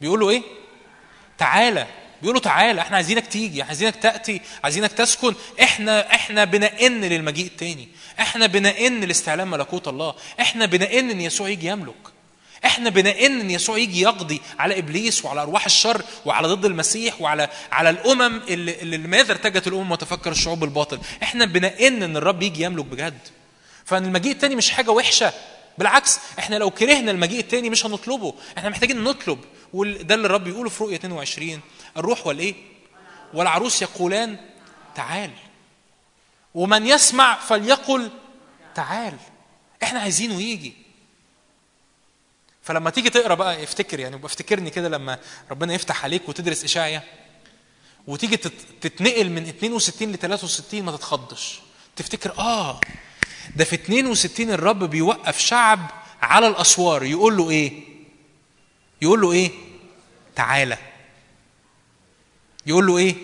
بيقول 0.00 0.20
له 0.20 0.30
إيه؟ 0.30 0.42
تعالى. 1.38 1.86
بيقولوا 2.22 2.40
تعالى. 2.40 2.80
إحنا 2.80 2.96
عايزينك 2.96 3.26
تيجي. 3.26 3.62
عايزينك 3.62 3.96
تأتي. 3.96 4.40
عايزينك 4.64 4.92
تسكن. 4.92 5.34
إحنا 5.62 6.14
إحنا 6.14 6.44
بنئن 6.44 7.00
للمجيء 7.04 7.46
التاني. 7.46 7.88
إحنا 8.20 8.46
بنئن 8.46 9.00
لاستعلام 9.00 9.50
ملكوت 9.50 9.88
الله. 9.88 10.14
إحنا 10.40 10.66
بنئن 10.66 11.10
إن 11.10 11.20
يسوع 11.20 11.48
يجي 11.48 11.66
يملك. 11.66 11.94
إحنا 12.64 12.90
بنئن 12.90 13.40
إن 13.40 13.50
يسوع 13.50 13.78
يجي 13.78 14.00
يقضي 14.00 14.40
على 14.58 14.78
إبليس 14.78 15.24
وعلى 15.24 15.42
أرواح 15.42 15.64
الشر 15.64 16.02
وعلى 16.24 16.48
ضد 16.48 16.64
المسيح 16.64 17.20
وعلى 17.20 17.48
على 17.72 17.90
الأمم 17.90 18.40
اللي, 18.48 18.80
اللي 18.80 18.96
لماذا 18.96 19.32
ارتجت 19.32 19.66
الأمم 19.66 19.92
وتفكر 19.92 20.32
الشعوب 20.32 20.64
الباطل 20.64 20.98
إحنا 21.22 21.44
بنئن 21.44 22.02
إن 22.02 22.16
الرب 22.16 22.42
يجي 22.42 22.62
يملك 22.62 22.84
بجد. 22.84 23.18
فإن 23.84 24.04
المجيء 24.04 24.32
التاني 24.32 24.56
مش 24.56 24.70
حاجة 24.70 24.90
وحشة. 24.90 25.32
بالعكس 25.78 26.18
إحنا 26.38 26.56
لو 26.56 26.70
كرهنا 26.70 27.10
المجيء 27.10 27.40
التاني 27.40 27.70
مش 27.70 27.86
هنطلبه. 27.86 28.34
إحنا 28.58 28.68
محتاجين 28.68 29.04
نطلب. 29.04 29.38
وده 29.72 30.14
اللي 30.14 30.26
الرب 30.26 30.46
يقوله 30.46 30.70
في 30.70 30.84
رؤية 30.84 30.96
22 30.96 31.60
الروح 31.96 32.26
والايه 32.26 32.54
والعروس 33.34 33.82
يقولان 33.82 34.38
تعال. 34.94 35.30
ومن 36.54 36.86
يسمع 36.86 37.38
فليقل 37.38 38.10
تعال. 38.74 39.16
إحنا 39.82 40.00
عايزينه 40.00 40.42
يجي. 40.42 40.72
فلما 42.62 42.90
تيجي 42.90 43.10
تقرأ 43.10 43.34
بقى 43.34 43.62
افتكر 43.64 44.00
يعني 44.00 44.26
افتكرني 44.26 44.70
كده 44.70 44.88
لما 44.88 45.18
ربنا 45.50 45.74
يفتح 45.74 46.04
عليك 46.04 46.28
وتدرس 46.28 46.64
إشعيا. 46.64 47.02
وتيجي 48.06 48.36
تت- 48.36 48.52
تتنقل 48.80 49.30
من 49.30 49.46
62 49.48 50.12
ل 50.12 50.18
63 50.18 50.82
ما 50.82 50.92
تتخضش. 50.96 51.60
تفتكر 51.96 52.38
آه 52.38 52.80
ده 53.56 53.64
في 53.64 53.74
62 53.74 54.50
الرب 54.50 54.84
بيوقف 54.84 55.38
شعب 55.38 55.90
على 56.22 56.48
الأسوار. 56.48 57.04
يقول 57.04 57.36
له 57.36 57.50
إيه؟ 57.50 57.95
يقول 59.02 59.20
له 59.20 59.32
إيه؟ 59.32 59.50
تعالى. 60.36 60.78
يقول 62.66 62.86
له 62.86 62.98
إيه؟ 62.98 63.14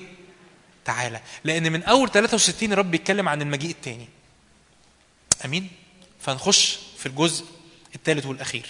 تعالى. 0.85 1.21
لأن 1.45 1.73
من 1.73 1.83
أول 1.83 2.11
63 2.11 2.73
الرب 2.73 2.91
بيتكلم 2.91 3.29
عن 3.29 3.43
المجيء 3.43 3.71
الثاني 3.71 4.09
أمين؟ 5.45 5.71
فنخش 6.21 6.79
في 6.99 7.07
الجزء 7.07 7.45
الثالث 7.95 8.27
والأخير. 8.27 8.67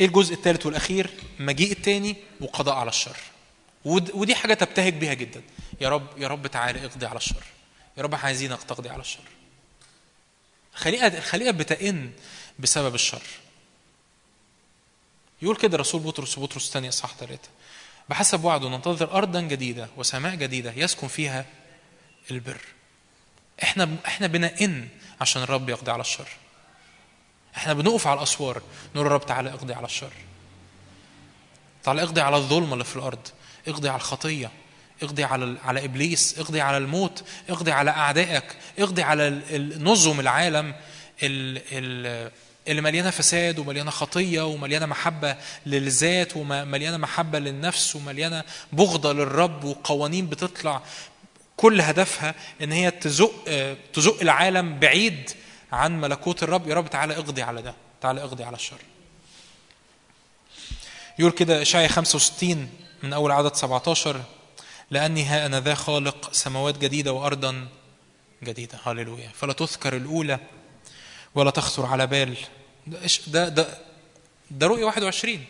إيه 0.00 0.06
الجزء 0.06 0.34
الثالث 0.34 0.66
والأخير؟ 0.66 1.10
مجيء 1.38 1.72
الثاني 1.72 2.16
وقضاء 2.40 2.74
على 2.74 2.88
الشر. 2.88 3.16
ود- 3.84 4.10
ودي 4.14 4.34
حاجة 4.34 4.54
تبتهج 4.54 4.92
بيها 4.94 5.14
جدا. 5.14 5.42
يا 5.80 5.88
رب 5.88 6.06
يا 6.18 6.28
رب 6.28 6.46
تعالى 6.46 6.86
اقضي 6.86 7.06
على 7.06 7.16
الشر. 7.16 7.44
يا 7.96 8.02
رب 8.02 8.14
عايزينك 8.14 8.62
تقضي 8.62 8.88
على 8.88 9.00
الشر. 9.00 9.20
الخليقه 10.74 11.06
الخليقه 11.06 11.50
بتئن 11.50 12.10
بسبب 12.58 12.94
الشر. 12.94 13.22
يقول 15.42 15.56
كده 15.56 15.78
رسول 15.78 16.00
بطرس 16.00 16.38
بطرس 16.38 16.66
الثاني 16.68 16.88
أصحاح 16.88 17.14
ثلاثة 17.14 17.48
بحسب 18.08 18.44
وعده 18.44 18.68
ننتظر 18.68 19.12
ارضا 19.12 19.40
جديدة 19.40 19.88
وسماء 19.96 20.34
جديدة 20.34 20.72
يسكن 20.76 21.08
فيها 21.08 21.44
البر. 22.30 22.60
إحنا 23.62 23.96
إحنا 24.06 24.26
بنئن 24.26 24.88
عشان 25.20 25.42
الرب 25.42 25.68
يقضي 25.68 25.90
على 25.90 26.00
الشر. 26.00 26.28
إحنا 27.56 27.72
بنقف 27.72 28.06
على 28.06 28.18
الأسوار 28.18 28.62
نقول 28.94 29.06
الرب 29.06 29.26
تعالى 29.26 29.50
اقضي 29.50 29.74
على 29.74 29.86
الشر. 29.86 30.12
تعالى 31.84 32.02
اقضي 32.02 32.20
على 32.20 32.36
الظلم 32.36 32.72
اللي 32.72 32.84
في 32.84 32.96
الأرض 32.96 33.28
اقضي 33.68 33.88
على 33.88 33.96
الخطية 33.96 34.50
اقضي 35.02 35.24
على 35.24 35.56
على 35.64 35.84
إبليس 35.84 36.38
اقضي 36.38 36.60
على 36.60 36.76
الموت 36.76 37.24
اقضي 37.48 37.72
على 37.72 37.90
أعدائك 37.90 38.56
اقضي 38.78 39.02
على 39.02 39.42
نظم 39.80 40.20
العالم 40.20 40.74
ال- 41.22 41.62
ال- 41.72 42.32
اللي 42.68 42.82
مليانة 42.82 43.10
فساد 43.10 43.58
ومليانة 43.58 43.90
خطية 43.90 44.42
ومليانة 44.46 44.86
محبة 44.86 45.36
للذات 45.66 46.36
ومليانة 46.36 46.96
محبة 46.96 47.38
للنفس 47.38 47.96
ومليانة 47.96 48.44
بغضة 48.72 49.12
للرب 49.12 49.64
وقوانين 49.64 50.26
بتطلع 50.26 50.82
كل 51.56 51.80
هدفها 51.80 52.34
إن 52.62 52.72
هي 52.72 52.90
تزق 52.90 53.32
تزق 53.92 54.20
العالم 54.20 54.78
بعيد 54.78 55.30
عن 55.72 56.00
ملكوت 56.00 56.42
الرب. 56.42 56.68
يا 56.68 56.74
رب 56.74 56.90
تعالى 56.90 57.14
اقضي 57.14 57.42
على 57.42 57.62
ده 57.62 57.74
تعالى 58.00 58.22
اقضي 58.24 58.44
على 58.44 58.56
الشر. 58.56 58.78
يقول 61.18 61.32
كده 61.32 61.62
إشعياء 61.62 61.88
65 61.88 62.68
من 63.02 63.12
أول 63.12 63.30
عدد 63.32 63.54
17 63.54 64.22
لأني 64.90 65.24
ها 65.24 65.46
أنا 65.46 65.60
ذا 65.60 65.74
خالق 65.74 66.32
سماوات 66.32 66.78
جديدة 66.78 67.12
وارضا 67.12 67.68
جديدة. 68.42 68.78
هللويا. 68.84 69.30
فلا 69.34 69.52
تذكر 69.52 69.96
الأولى 69.96 70.38
ولا 71.34 71.50
تخطر 71.50 71.86
على 71.86 72.06
بال. 72.06 72.36
ده 73.26 73.48
ده 73.48 73.78
ده, 74.50 74.66
رؤيا 74.66 74.84
21 74.84 75.44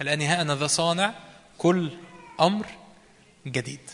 لاني 0.00 0.26
ها 0.26 0.42
أنا 0.42 0.54
ذا 0.54 0.66
صانع 0.66 1.14
كل 1.58 1.90
أمر 2.40 2.66
جديد. 3.46 3.90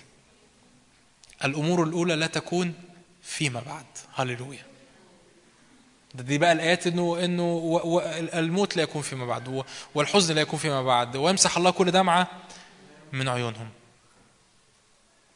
الأمور 1.44 1.82
الأولى 1.82 2.16
لا 2.16 2.26
تكون 2.26 2.74
فيما 3.22 3.60
بعد. 3.66 3.86
هللويا. 4.14 4.62
دي 6.14 6.38
بقى 6.38 6.52
الآيات 6.52 6.86
إنه 6.86 7.24
إنه 7.24 7.80
الموت 8.34 8.76
لا 8.76 8.82
يكون 8.82 9.02
فيما 9.02 9.26
بعد 9.26 9.64
والحزن 9.94 10.34
لا 10.34 10.40
يكون 10.40 10.58
فيما 10.58 10.82
بعد 10.82 11.16
ويمسح 11.16 11.56
الله 11.56 11.70
كل 11.70 11.90
دمعة 11.90 12.28
من 13.12 13.28
عيونهم. 13.28 13.68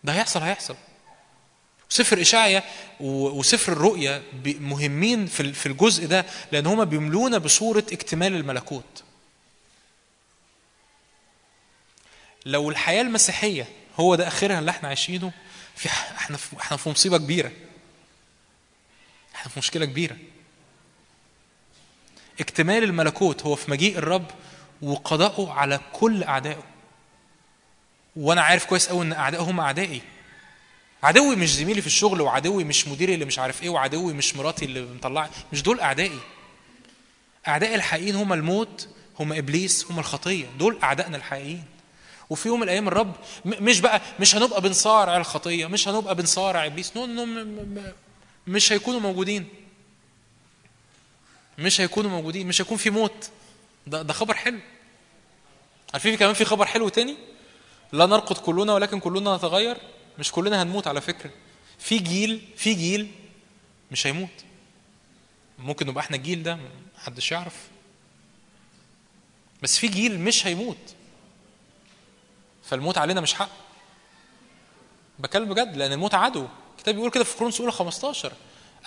ده 0.04 0.12
هيحصل 0.12 0.40
هيحصل. 0.42 0.76
سفر 1.88 2.20
إشعيا 2.20 2.62
وسفر 3.00 3.72
الرؤيا 3.72 4.22
مهمين 4.44 5.26
في 5.26 5.40
ال- 5.40 5.54
في 5.54 5.66
الجزء 5.66 6.06
ده 6.06 6.24
لأن 6.52 6.66
هما 6.66 6.84
بيملونا 6.84 7.38
بصورة 7.38 7.84
اكتمال 7.92 8.34
الملكوت. 8.34 9.02
لو 12.46 12.70
الحياة 12.70 13.02
المسيحية 13.02 13.68
هو 14.00 14.14
ده 14.14 14.28
آخرها 14.28 14.58
اللي 14.58 14.70
إحنا 14.70 14.88
عايشينه 14.88 15.32
في 15.76 15.88
إحنا 15.88 16.36
في 16.36 16.56
إحنا 16.60 16.76
في 16.76 16.88
مصيبة 16.88 17.18
كبيرة. 17.18 17.52
إحنا 19.34 19.50
في 19.52 19.58
مشكلة 19.58 19.84
كبيرة. 19.86 20.16
اكتمال 22.40 22.84
الملكوت 22.84 23.42
هو 23.42 23.54
في 23.54 23.70
مجيء 23.70 23.98
الرب 23.98 24.26
وقضاءه 24.82 25.52
على 25.52 25.80
كل 25.92 26.24
أعدائه. 26.24 26.62
وأنا 28.16 28.42
عارف 28.42 28.64
كويس 28.64 28.88
قوي 28.88 29.04
إن 29.04 29.12
اعدائه 29.12 29.42
هم 29.42 29.60
أعدائي. 29.60 30.02
عدوي 31.02 31.36
مش 31.36 31.54
زميلي 31.54 31.80
في 31.80 31.86
الشغل 31.86 32.20
وعدوي 32.20 32.64
مش 32.64 32.88
مديري 32.88 33.14
اللي 33.14 33.24
مش 33.24 33.38
عارف 33.38 33.62
إيه 33.62 33.68
وعدوي 33.70 34.12
مش 34.12 34.36
مراتي 34.36 34.64
اللي 34.64 34.80
مطلعي 34.80 35.28
مش 35.52 35.62
دول 35.62 35.80
أعدائي. 35.80 36.18
أعدائي 37.48 37.74
الحقيقيين 37.74 38.14
هم 38.16 38.32
الموت 38.32 38.88
هم 39.20 39.32
إبليس 39.32 39.90
هم 39.90 39.98
الخطية. 39.98 40.46
دول 40.58 40.78
أعدائنا 40.82 41.16
الحقيقيين. 41.16 41.64
وفي 42.30 42.48
يوم 42.48 42.58
من 42.60 42.64
الأيام 42.64 42.88
الرب 42.88 43.12
مش 43.44 43.80
بقى 43.80 44.00
مش 44.20 44.34
هنبقى 44.36 44.60
بنصارع 44.60 45.16
الخطية 45.16 45.66
مش 45.66 45.88
هنبقى 45.88 46.14
بنصارع 46.14 46.66
إبليس. 46.66 46.96
نو 46.96 47.06
نو 47.06 47.46
مش 48.46 48.72
هيكونوا 48.72 49.00
موجودين. 49.00 49.48
مش 51.58 51.80
هيكونوا 51.80 52.10
موجودين. 52.10 52.46
مش 52.46 52.60
هيكون 52.60 52.76
في 52.76 52.90
موت. 52.90 53.30
ده 53.86 54.02
ده 54.02 54.12
خبر 54.12 54.34
حلو. 54.34 54.58
عارفين 55.92 56.12
في 56.12 56.18
كمان 56.18 56.34
في 56.34 56.44
خبر 56.44 56.66
حلو 56.66 56.88
تاني؟ 56.88 57.16
لا 57.92 58.06
نرقد 58.06 58.36
كلنا 58.36 58.74
ولكن 58.74 59.00
كلنا 59.00 59.36
نتغير. 59.36 59.76
مش 60.18 60.32
كلنا 60.32 60.62
هنموت 60.62 60.86
على 60.86 61.00
فكرة. 61.00 61.30
في 61.78 61.98
جيل 61.98 62.40
في 62.56 62.74
جيل 62.74 63.10
مش 63.90 64.06
هيموت. 64.06 64.44
ممكن 65.58 65.86
نبقى 65.86 66.04
إحنا 66.04 66.16
الجيل 66.16 66.42
ده 66.42 66.58
محدش 66.98 67.32
يعرف. 67.32 67.68
بس 69.62 69.78
في 69.78 69.88
جيل 69.88 70.20
مش 70.20 70.46
هيموت. 70.46 70.76
فالموت 72.62 72.98
علينا 72.98 73.20
مش 73.20 73.34
حق. 73.34 73.50
بكلم 75.18 75.48
بجد 75.48 75.76
لأن 75.76 75.92
الموت 75.92 76.14
عدو. 76.14 76.46
الكتاب 76.76 76.94
بيقول 76.94 77.10
كده 77.10 77.24
في 77.24 77.36
كورنثوس 77.36 77.60
اولى 77.60 77.72
15 77.72 78.32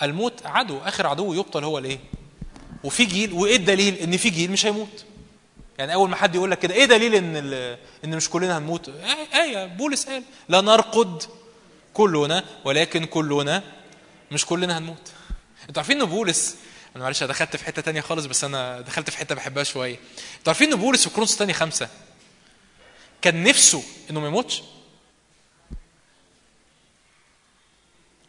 الموت 0.02 0.46
عدو 0.46 0.78
آخر 0.78 1.06
عدو 1.06 1.34
يبطل 1.34 1.64
هو 1.64 1.78
الإيه؟ 1.78 1.98
وفي 2.84 3.04
جيل 3.04 3.32
وايه 3.32 3.56
الدليل 3.56 3.94
إن 3.94 4.16
في 4.16 4.30
جيل 4.30 4.50
مش 4.50 4.66
هيموت. 4.66 5.04
يعني 5.82 5.94
أول 5.94 6.10
ما 6.10 6.16
حد 6.16 6.34
يقول 6.34 6.50
لك 6.50 6.58
كده 6.58 6.74
إيه 6.74 6.84
دليل 6.84 7.14
إن 7.14 7.36
إن 8.04 8.16
مش 8.16 8.30
كلنا 8.30 8.58
هنموت؟ 8.58 8.88
إيه 9.34 9.66
بولس 9.66 10.06
قال 10.08 10.22
لا 10.48 10.60
نرقد 10.60 11.22
كلنا 11.94 12.44
ولكن 12.64 13.04
كلنا 13.04 13.62
مش 14.30 14.46
كلنا 14.46 14.78
هنموت. 14.78 15.12
أنتوا 15.68 15.82
عارفين 15.82 16.00
إن 16.02 16.08
بولس 16.08 16.56
أنا 16.96 17.04
معلش 17.04 17.22
أنا 17.22 17.32
دخلت 17.32 17.56
في 17.56 17.64
حتة 17.64 17.82
تانية 17.82 18.00
خالص 18.00 18.26
بس 18.26 18.44
أنا 18.44 18.80
دخلت 18.80 19.10
في 19.10 19.16
حتة 19.18 19.34
بحبها 19.34 19.62
شوية. 19.64 19.94
أنتوا 20.38 20.52
عارفين 20.52 20.72
إن 20.72 20.78
بولس 20.78 21.08
في 21.08 21.14
كورنثوس 21.14 21.36
تاني 21.36 21.52
خمسة 21.52 21.88
كان 23.22 23.42
نفسه 23.44 23.82
إنه 24.10 24.20
ما 24.20 24.26
يموتش؟ 24.28 24.62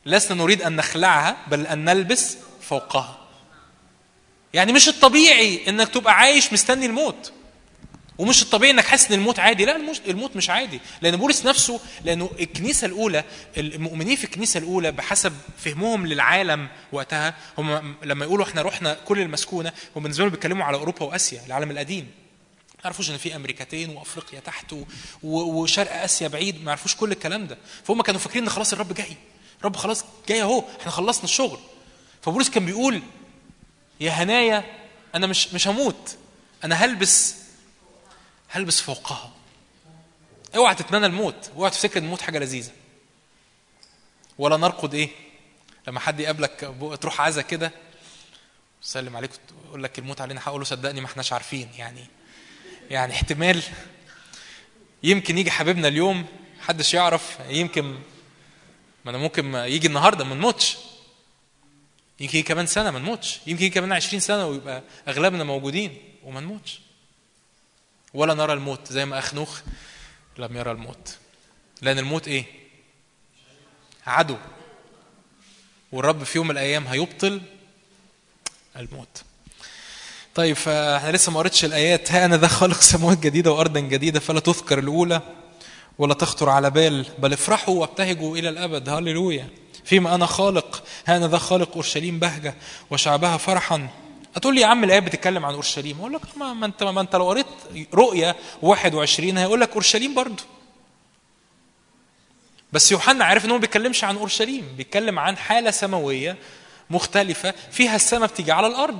لسنا 0.05 0.43
نريد 0.43 0.61
أن 0.61 0.75
نخلعها 0.75 1.37
بل 1.47 1.67
أن 1.67 1.85
نلبس 1.85 2.37
فوقها. 2.61 3.19
يعني 4.53 4.73
مش 4.73 4.87
الطبيعي 4.89 5.69
إنك 5.69 5.89
تبقى 5.89 6.13
عايش 6.13 6.53
مستني 6.53 6.85
الموت. 6.85 7.31
ومش 8.17 8.41
الطبيعي 8.41 8.71
إنك 8.71 8.85
حاسس 8.85 9.11
إن 9.11 9.19
الموت 9.19 9.39
عادي. 9.39 9.65
لا 9.65 9.75
الموت 10.07 10.35
مش 10.35 10.49
عادي. 10.49 10.79
لأن 11.01 11.15
بولس 11.15 11.45
نفسه 11.45 11.79
لأنه 12.03 12.29
الكنيسة 12.39 12.87
الأولى 12.87 13.23
المؤمنين 13.57 14.15
في 14.15 14.23
الكنيسة 14.23 14.57
الأولى 14.57 14.91
بحسب 14.91 15.33
فهمهم 15.57 16.07
للعالم 16.07 16.67
وقتها 16.91 17.35
هم 17.57 17.95
لما 18.03 18.25
يقولوا 18.25 18.45
إحنا 18.45 18.61
رحنا 18.61 18.93
كل 18.93 19.19
المسكونة 19.19 19.73
هم 19.95 20.03
بالنسبة 20.03 20.23
لهم 20.23 20.31
بيتكلموا 20.31 20.65
على 20.65 20.77
أوروبا 20.77 21.03
وآسيا 21.03 21.41
العالم 21.47 21.71
القديم. 21.71 22.11
ما 22.75 22.81
يعرفوش 22.83 23.09
إن 23.09 23.17
في 23.17 23.35
أمريكتين 23.35 23.89
وأفريقيا 23.89 24.39
تحت 24.39 24.75
وشرق 25.23 26.01
آسيا 26.03 26.27
بعيد. 26.27 26.63
ما 26.63 26.71
يعرفوش 26.71 26.95
كل 26.95 27.11
الكلام 27.11 27.47
ده. 27.47 27.57
فهم 27.83 28.01
كانوا 28.01 28.19
فاكرين 28.19 28.43
إن 28.43 28.49
خلاص 28.49 28.73
الرب 28.73 28.93
جاي. 28.93 29.17
الرب 29.59 29.75
خلاص 29.75 30.05
جاي 30.29 30.41
أهو. 30.41 30.63
إحنا 30.79 30.91
خلصنا 30.91 31.23
الشغل. 31.23 31.59
فبولس 32.21 32.49
كان 32.49 32.65
بيقول 32.65 33.01
يا 33.99 34.11
هنايا 34.11 34.63
أنا 35.15 35.27
مش 35.27 35.53
مش 35.53 35.67
هموت. 35.67 36.15
أنا 36.63 36.75
هلبس 36.75 37.35
هلبس 38.53 38.81
فوقها. 38.81 39.31
اوعى 40.55 40.75
تتمنى 40.75 41.05
الموت 41.05 41.51
اوعى 41.55 41.69
تفتكر 41.71 41.99
الموت 41.99 42.21
حاجة 42.21 42.39
لذيذة. 42.39 42.71
ولا 44.37 44.57
نرقد 44.57 44.93
إيه؟ 44.93 45.09
لما 45.87 45.99
حد 45.99 46.19
يقابلك 46.19 46.73
تروح 47.01 47.21
عزا 47.21 47.41
كده 47.41 47.71
سلم 48.81 49.17
عليك 49.17 49.31
يقول 49.67 49.83
لك 49.83 49.99
الموت 49.99 50.21
علينا 50.21 50.41
هقول 50.43 50.59
له 50.59 50.65
صدقني 50.65 51.01
ما 51.01 51.07
احناش 51.07 51.33
عارفين. 51.33 51.69
يعني 51.77 52.05
يعني 52.89 53.13
احتمال 53.13 53.63
يمكن 55.03 55.37
يجي 55.37 55.51
حبيبنا 55.51 55.87
اليوم 55.87 56.25
محدش 56.59 56.93
يعرف 56.93 57.37
يمكن 57.49 57.83
ما 59.05 59.11
أنا 59.11 59.17
ممكن 59.17 59.55
يجي 59.55 59.87
النهارده 59.87 60.25
ما 60.25 60.35
نموتش. 60.35 60.77
يمكن 62.19 62.37
يجي 62.37 62.43
كمان 62.47 62.65
سنة 62.65 62.91
ما 62.91 62.99
نموتش. 62.99 63.39
يمكن 63.47 63.65
يجي 63.65 63.69
كمان 63.73 63.91
20 63.91 64.19
سنة 64.19 64.47
ويبقى 64.47 64.83
أغلبنا 65.07 65.43
موجودين 65.43 65.97
وما 66.23 66.39
نموتش. 66.39 66.79
ولا 68.13 68.33
نرى 68.33 68.53
الموت 68.53 68.91
زي 68.91 69.05
ما 69.05 69.19
اخنوخ 69.19 69.61
لم 70.37 70.57
يرى 70.57 70.71
الموت. 70.71 71.17
لأن 71.81 71.99
الموت 71.99 72.27
إيه؟ 72.27 72.45
عدو. 74.07 74.37
والرب 75.91 76.23
في 76.23 76.37
يوم 76.37 76.47
من 76.47 76.51
الأيام 76.51 76.87
هيبطل 76.87 77.41
الموت. 78.75 79.23
طيب 80.35 80.55
فإحنا 80.55 81.11
لسه 81.11 81.31
ما 81.31 81.39
قريتش 81.39 81.65
الآيات. 81.65 82.11
ها 82.11 82.25
أنا 82.25 82.37
ذا 82.37 82.47
خالق 82.47 82.81
سماوات 82.81 83.19
جديدة 83.19 83.51
وأرضا 83.51 83.79
جديدة 83.79 84.19
فلا 84.19 84.39
تذكر 84.39 84.79
الأولى 84.79 85.21
ولا 85.97 86.13
تخطر 86.13 86.49
على 86.49 86.69
بال 86.69 87.05
بل 87.19 87.33
افرحوا 87.33 87.81
وابتهجوا 87.81 88.37
إلى 88.37 88.49
الأبد. 88.49 88.89
هللويا. 88.89 89.49
فيما 89.85 90.15
أنا 90.15 90.25
خالق 90.25 90.83
ها 91.05 91.17
أنا 91.17 91.27
ذا 91.27 91.37
خالق 91.37 91.73
أورشليم 91.73 92.19
بهجة 92.19 92.55
وشعبها 92.91 93.37
فرحا. 93.37 93.89
هتقول 94.35 94.55
لي 94.55 94.61
يا 94.61 94.65
عم 94.67 94.83
الآية 94.83 94.99
بتتكلم 94.99 95.45
عن 95.45 95.53
أورشليم؟ 95.53 95.99
أقول 95.99 96.13
لك 96.13 96.21
ما, 96.37 96.65
انت 96.65 96.83
ما 96.83 97.01
أنت 97.01 97.15
لو 97.15 97.27
قريت 97.29 97.45
رؤيا 97.93 98.35
21 98.61 99.37
هيقول 99.37 99.61
لك 99.61 99.71
أورشليم 99.71 100.13
برضه 100.13 100.43
بس 102.73 102.91
يوحنا 102.91 103.25
عارف 103.25 103.45
إن 103.45 103.49
هو 103.49 103.55
ما 103.55 103.61
بيتكلمش 103.61 104.03
عن 104.03 104.15
أورشليم 104.17 104.73
بيتكلم 104.77 105.19
عن 105.19 105.37
حالة 105.37 105.71
سماوية 105.71 106.37
مختلفة 106.89 107.53
فيها 107.71 107.95
السماء 107.95 108.29
بتيجي 108.29 108.51
على 108.51 108.67
الأرض. 108.67 108.99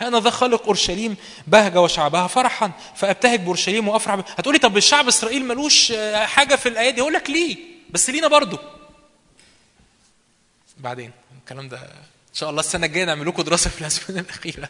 أنا 0.00 0.20
ذا 0.20 0.30
خالق 0.30 0.64
أورشليم 0.66 1.16
بهجة 1.46 1.80
وشعبها 1.80 2.26
فرحا 2.26 2.70
فأبتهج 2.96 3.40
بأورشليم 3.40 3.88
وأفرح 3.88 4.14
ب... 4.14 4.18
هتقولي 4.38 4.58
طب 4.58 4.76
الشعب 4.76 5.08
إسرائيل 5.08 5.44
ملوش 5.44 5.92
حاجة 6.14 6.54
في 6.56 6.68
الآية 6.68 6.90
دي؟ 6.90 7.00
أقول 7.00 7.12
لك 7.12 7.30
ليه؟ 7.30 7.56
بس 7.90 8.10
لينا 8.10 8.28
برضو. 8.28 8.58
بعدين 10.78 11.10
الكلام 11.40 11.68
ده 11.68 11.80
شاء 12.36 12.50
الله 12.50 12.60
السنة 12.60 12.86
الجاية 12.86 13.04
نعمل 13.04 13.28
لكم 13.28 13.42
دراسة 13.42 13.70
في 13.70 13.80
الأسفل 13.80 14.18
الأخيرة. 14.18 14.68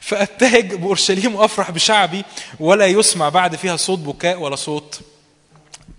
فأبتهج 0.00 0.74
بأورشليم 0.74 1.34
وأفرح 1.34 1.70
بشعبي 1.70 2.24
ولا 2.60 2.86
يسمع 2.86 3.28
بعد 3.28 3.56
فيها 3.56 3.76
صوت 3.76 3.98
بكاء 3.98 4.38
ولا 4.38 4.56
صوت. 4.56 5.00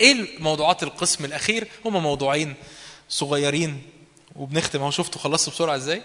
إيه 0.02 0.12
الموضوعات 0.12 0.84
القسم 0.84 1.26
الأخير؟ 1.26 1.68
هما 1.86 2.00
موضوعين 2.00 2.56
صغيرين 3.10 3.82
وبنختم. 4.36 4.82
أهو 4.82 4.92
شفتوا 4.92 5.22
خلصت 5.22 5.50
بسرعة 5.50 5.76
إزاي؟ 5.76 6.02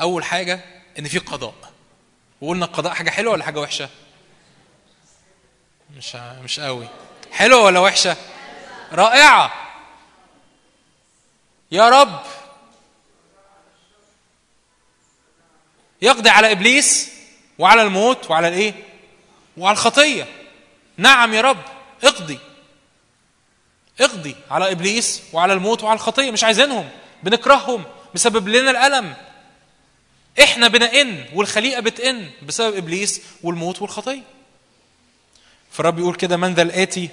أول 0.00 0.24
حاجة 0.24 0.60
إن 0.98 1.08
في 1.08 1.18
قضاء. 1.18 1.54
وقلنا 2.40 2.64
القضاء 2.64 2.94
حاجة 2.94 3.10
حلوة 3.10 3.32
ولا 3.32 3.44
حاجة 3.44 3.60
وحشة؟ 3.60 3.88
مش 5.96 6.16
مش 6.16 6.60
قوي. 6.60 6.88
حلوة 7.32 7.62
ولا 7.62 7.80
وحشة؟ 7.80 8.16
رائعة. 8.92 9.52
يا 11.70 11.88
رب. 11.88 12.20
يقضي 16.02 16.28
على 16.28 16.52
إبليس 16.52 17.10
وعلى 17.58 17.82
الموت 17.82 18.30
وعلى 18.30 18.48
الإيه؟ 18.48 18.74
وعلى 19.56 19.72
الخطية. 19.72 20.26
نعم 20.96 21.34
يا 21.34 21.40
رب 21.40 21.62
اقضي. 22.04 22.38
اقضي 24.00 24.36
على 24.50 24.72
إبليس 24.72 25.22
وعلى 25.32 25.52
الموت 25.52 25.82
وعلى 25.82 25.96
الخطية. 25.96 26.30
مش 26.30 26.44
عايزينهم 26.44 26.88
بنكرههم 27.22 27.84
مسبب 28.14 28.48
لنا 28.48 28.70
الألم. 28.70 29.14
إحنا 30.42 30.68
بنئن 30.68 31.24
والخليقة 31.34 31.80
بتئن 31.80 32.30
بسبب 32.42 32.76
إبليس 32.76 33.20
والموت 33.42 33.82
والخطية. 33.82 34.22
فالرب 35.70 35.98
يقول 35.98 36.14
كده 36.14 36.36
من 36.36 36.54
ذا 36.54 36.62
الآتي 36.62 37.08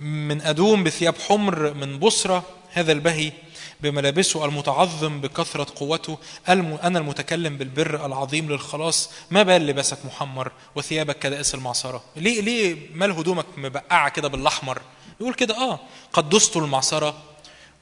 من 0.00 0.40
أدوم 0.40 0.84
بثياب 0.84 1.14
حمر 1.18 1.74
من 1.74 1.98
بصرة 1.98 2.44
هذا 2.72 2.92
البهي 2.92 3.32
بملابسه 3.80 4.44
المتعظم 4.44 5.20
بكثرة 5.20 5.66
قوته. 5.76 6.18
أنا 6.48 6.98
المتكلم 6.98 7.56
بالبر 7.56 8.06
العظيم 8.06 8.48
للخلاص. 8.52 9.10
ما 9.30 9.42
بال 9.42 9.66
لباسك 9.66 9.98
محمر 10.06 10.52
وثيابك 10.74 11.18
كدائس 11.18 11.54
المعصرة؟ 11.54 12.04
ليه 12.16 12.40
ليه 12.40 12.76
مال 12.94 13.10
هدومك 13.10 13.46
مبقعة 13.56 14.08
كده 14.08 14.28
بالأحمر؟ 14.28 14.82
يقول 15.20 15.34
كده 15.34 15.56
آه 15.56 15.80
قد 16.12 16.28
دست 16.28 16.56
المعصرة 16.56 17.14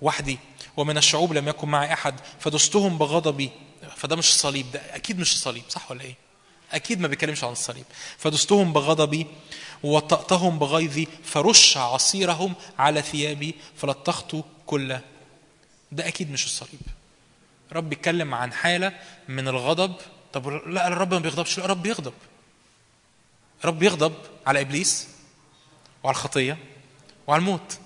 وحدي 0.03 0.39
ومن 0.77 0.97
الشعوب 0.99 1.33
لم 1.33 1.49
يكن 1.49 1.69
معي 1.69 1.93
أحد 1.93 2.15
فدستهم 2.41 2.99
بغضبي. 2.99 3.51
فده 3.97 4.17
مش 4.17 4.29
الصليب 4.29 4.67
ده 4.73 4.81
أكيد 4.95 5.19
مش 5.19 5.33
الصليب 5.33 5.63
صح 5.69 5.91
ولا 5.91 6.01
إيه؟ 6.03 6.15
أكيد 6.73 7.01
ما 7.01 7.09
بيتكلمش 7.09 7.45
عن 7.45 7.53
الصليب. 7.53 7.85
فدستهم 8.19 8.73
بغضبي 8.73 9.27
ووطأتهم 9.83 10.59
بغيظي 10.59 11.09
فرش 11.25 11.77
عصيرهم 11.77 12.55
على 12.79 13.03
ثيابي 13.03 13.55
فلطخت 13.77 14.37
كل 14.67 14.97
ده 15.97 16.09
أكيد 16.09 16.31
مش 16.31 16.45
الصليب. 16.45 16.81
رب 17.73 17.89
بيتكلم 17.89 18.35
عن 18.35 18.53
حالة 18.53 18.93
من 19.29 19.49
الغضب. 19.49 19.97
طب 20.33 20.49
لا 20.49 20.89
الرب 20.89 21.15
ما 21.15 21.21
بيغضبش. 21.21 21.59
لا 21.59 21.65
الرب 21.65 21.83
بيغضب. 21.83 22.13
رب 23.65 23.79
بيغضب 23.79 24.15
على 24.47 24.61
إبليس 24.61 25.09
وعلى 26.03 26.15
الخطية 26.15 26.59
وعلى 27.27 27.41
الموت. 27.41 27.79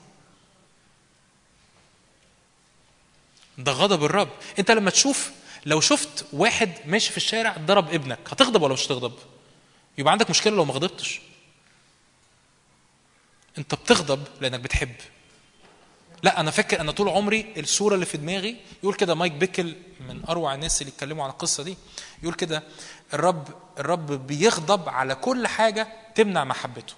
ده 3.58 3.72
غضب 3.72 4.04
الرب. 4.04 4.28
أنت 4.58 4.70
لما 4.70 4.90
تشوف 4.90 5.30
لو 5.66 5.80
شفت 5.80 6.26
واحد 6.32 6.72
ماشي 6.86 7.10
في 7.10 7.16
الشارع 7.16 7.56
ضرب 7.56 7.94
ابنك 7.94 8.18
هتغضب 8.30 8.62
ولا 8.62 8.72
مش 8.72 8.86
هتغضب؟ 8.86 9.14
يبقى 9.98 10.12
عندك 10.12 10.30
مشكلة 10.30 10.56
لو 10.56 10.64
ما 10.64 10.72
غضبتش. 10.74 11.20
أنت 13.58 13.74
بتغضب 13.74 14.24
لأنك 14.40 14.60
بتحب. 14.60 14.94
لا 16.22 16.40
أنا 16.40 16.50
فاكر 16.50 16.80
أنا 16.80 16.92
طول 16.92 17.08
عمري 17.08 17.54
الصورة 17.56 17.94
اللي 17.94 18.06
في 18.06 18.18
دماغي 18.18 18.56
يقول 18.82 18.94
كده 18.94 19.14
مايك 19.14 19.32
بيكل 19.32 19.76
من 20.00 20.22
أروع 20.28 20.54
الناس 20.54 20.82
اللي 20.82 20.92
اتكلموا 20.92 21.24
عن 21.24 21.30
القصة 21.30 21.62
دي 21.62 21.76
يقول 22.22 22.34
كده 22.34 22.62
الرب 23.14 23.48
الرب 23.78 24.26
بيغضب 24.26 24.88
على 24.88 25.14
كل 25.14 25.46
حاجة 25.46 25.88
تمنع 26.14 26.44
محبته. 26.44 26.94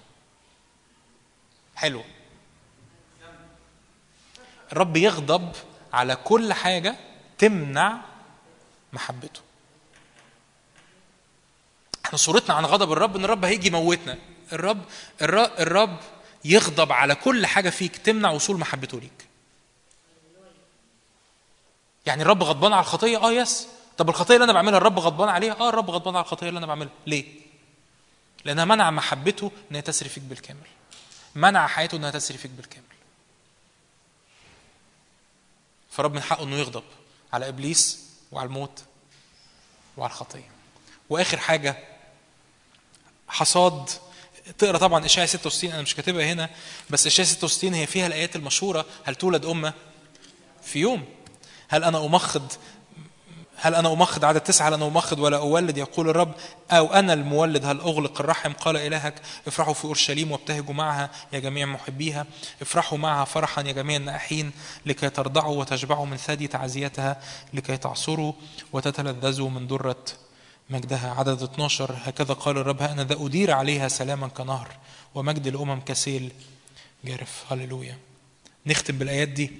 حلو. 1.75 2.03
الرب 4.71 4.97
يغضب 4.97 5.51
على 5.93 6.15
كل 6.15 6.53
حاجة 6.53 6.95
تمنع 7.37 8.01
محبته. 8.93 9.41
إحنا 12.05 12.17
صورتنا 12.17 12.55
عن 12.55 12.65
غضب 12.65 12.91
الرب 12.91 13.15
إن 13.15 13.25
الرب 13.25 13.45
هيجي 13.45 13.67
يموتنا. 13.67 14.17
الرب 14.53 14.81
الرب, 15.21 15.51
الرب 15.59 15.97
يغضب 16.45 16.91
على 16.91 17.15
كل 17.15 17.45
حاجة 17.45 17.69
فيك 17.69 17.97
تمنع 17.97 18.31
وصول 18.31 18.57
محبته 18.59 18.99
ليك. 18.99 19.27
يعني 22.05 22.21
الرب 22.21 22.43
غضبان 22.43 22.73
على 22.73 22.81
الخطية؟ 22.81 23.17
آه 23.17 23.31
يس. 23.31 23.67
طب 23.97 24.09
الخطية 24.09 24.33
اللي 24.33 24.43
أنا 24.43 24.53
بعملها 24.53 24.77
الرب 24.77 24.99
غضبان 24.99 25.29
عليها؟ 25.29 25.53
آه 25.59 25.69
الرب 25.69 25.89
غضبان 25.89 26.15
على 26.15 26.23
الخطية 26.23 26.49
اللي 26.49 26.57
أنا 26.57 26.67
بعملها. 26.67 26.93
ليه؟ 27.07 27.25
لأنها 28.45 28.65
منع 28.65 28.91
محبته 28.91 29.51
إنها 29.71 29.81
تسري 29.81 30.09
فيك 30.09 30.23
بالكامل. 30.23 30.67
منع 31.35 31.67
حياته 31.67 31.95
إنها 31.95 32.11
تسري 32.11 32.37
فيك 32.37 32.51
بالكامل. 32.51 32.85
فرب 35.91 36.13
من 36.13 36.21
حقه 36.21 36.43
إنه 36.43 36.55
يغضب 36.55 36.83
على 37.33 37.47
إبليس 37.47 38.05
وعلى 38.31 38.47
الموت 38.47 38.83
وعلى 39.97 40.11
الخطية. 40.11 40.51
وآخر 41.09 41.37
حاجة 41.37 41.77
حصاد 43.27 43.89
تقرأ 44.57 44.77
طبعا 44.77 45.05
اشعياء 45.05 45.27
66 45.29 45.71
أنا 45.71 45.81
مش 45.81 45.95
كاتبها 45.95 46.33
هنا 46.33 46.49
بس 46.89 47.07
اشعياء 47.07 47.31
66 47.31 47.73
هي 47.73 47.85
فيها 47.85 48.07
الآيات 48.07 48.35
المشهورة 48.35 48.85
هل 49.03 49.15
تولد 49.15 49.45
أمة؟ 49.45 49.73
في 50.63 50.79
يوم. 50.79 51.05
هل 51.67 51.83
أنا 51.83 52.05
أمخض؟ 52.05 52.51
هل 53.55 53.75
أنا 53.75 53.93
أمخض 53.93 54.25
عدد 54.25 54.41
تسعة؟ 54.41 54.69
هل 54.69 54.73
أنا 54.73 54.87
أمخض 54.87 55.19
ولا 55.19 55.37
أولد؟ 55.37 55.77
يقول 55.77 56.09
الرب 56.09 56.33
أو 56.71 56.93
أنا 56.93 57.13
المولد 57.13 57.65
هل 57.65 57.79
أغلق 57.79 58.19
الرحم؟ 58.19 58.53
قال 58.53 58.77
إلهك 58.77 59.21
افرحوا 59.47 59.73
في 59.73 59.85
أورشليم 59.85 60.31
وابتهجوا 60.31 60.73
معها 60.73 61.09
يا 61.33 61.39
جميع 61.39 61.65
محبيها 61.65 62.25
افرحوا 62.61 62.97
معها 62.97 63.25
فرحا 63.25 63.61
يا 63.61 63.71
جميع 63.71 63.97
النائحين 63.97 64.51
لكي 64.85 65.09
ترضعوا 65.09 65.57
وتشبعوا 65.59 66.05
من 66.05 66.17
ثدي 66.17 66.47
تعزيتها 66.47 67.21
لكي 67.53 67.77
تعصروا 67.77 68.33
وتتلذذوا 68.73 69.49
من 69.49 69.67
درة 69.67 70.05
مجدها 70.73 71.13
عدد 71.13 71.43
12 71.43 71.95
هكذا 72.03 72.33
قال 72.33 72.57
الرب 72.57 72.81
أنا 72.81 73.03
ذا 73.03 73.25
أدير 73.25 73.51
عليها 73.51 73.87
سلاما 73.87 74.27
كنهر 74.27 74.75
ومجد 75.15 75.47
الأمم 75.47 75.81
كسيل 75.81 76.31
جارف. 77.05 77.43
هللويا. 77.51 77.97
نختم 78.65 78.97
بالآيات 78.97 79.27
دي. 79.27 79.51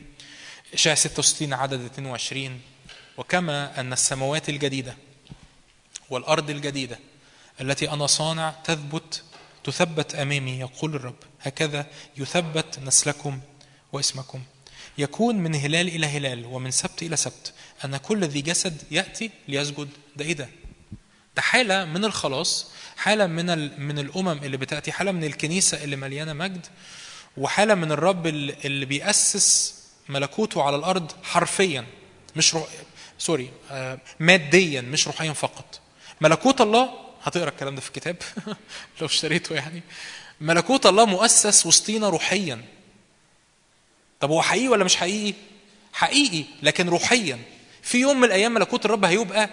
إشاعة 0.73 0.95
66 0.95 1.53
عدد 1.53 1.81
22 1.81 2.61
وكما 3.17 3.79
أن 3.79 3.93
السماوات 3.93 4.49
الجديدة 4.49 4.97
والأرض 6.09 6.49
الجديدة 6.49 6.99
التي 7.61 7.89
أنا 7.91 8.07
صانع 8.07 8.53
تثبت 8.63 9.23
تثبت 9.63 10.15
أمامي 10.15 10.59
يقول 10.59 10.95
الرب. 10.95 11.15
هكذا 11.41 11.87
يثبت 12.17 12.79
نسلكم 12.79 13.39
واسمكم. 13.93 14.41
يكون 14.97 15.35
من 15.35 15.55
هلال 15.55 15.87
إلى 15.87 16.07
هلال 16.07 16.45
ومن 16.45 16.71
سبت 16.71 17.03
إلى 17.03 17.15
سبت 17.15 17.53
أن 17.85 17.97
كل 17.97 18.23
ذي 18.23 18.41
جسد 18.41 18.81
يأتي 18.91 19.31
ليسجد 19.47 19.89
ده 20.15 20.25
إيه 20.25 20.33
ده؟ 20.33 20.49
ده 21.35 21.41
حالة 21.41 21.85
من 21.85 22.05
الخلاص 22.05 22.71
حالة 22.97 23.27
من. 23.27 23.79
من 23.87 23.99
الأمم 23.99 24.39
اللي 24.43 24.57
بتأتي 24.57 24.91
حالة 24.91 25.11
من 25.11 25.23
الكنيسة 25.23 25.83
اللي 25.83 25.95
مليانة 25.95 26.33
مجد 26.33 26.65
وحالة 27.37 27.75
من 27.75 27.91
الرب 27.91 28.27
اللي 28.27 28.85
بيأسس 28.85 29.75
ملكوته 30.09 30.63
على 30.63 30.75
الأرض 30.75 31.11
حرفيا 31.23 31.85
مش 32.35 32.53
رو... 32.53 32.67
sorry 33.17 33.51
آه، 33.71 33.99
ماديا 34.19 34.81
مش 34.81 35.07
روحيا 35.07 35.33
فقط. 35.33 35.79
ملكوت 36.21 36.61
الله 36.61 36.89
هتقرأ 37.23 37.49
الكلام 37.49 37.75
ده 37.75 37.81
في 37.81 37.87
الكتاب؟ 37.87 38.15
لو 39.01 39.07
اشتريته 39.07 39.55
يعني. 39.55 39.81
ملكوت 40.41 40.85
الله 40.85 41.05
مؤسس 41.05 41.65
وسطينا 41.65 42.09
روحيا. 42.09 42.65
طب 44.19 44.29
هو 44.29 44.41
حقيقي 44.41 44.67
ولا 44.67 44.83
مش 44.83 44.95
حقيقي؟ 44.95 45.33
حقيقي 45.93 46.45
لكن 46.63 46.89
روحيا. 46.89 47.39
في 47.81 47.97
يوم 47.97 48.17
من 48.17 48.23
الأيام 48.23 48.53
ملكوت 48.53 48.85
الرب 48.85 49.05
هيبقى 49.05 49.49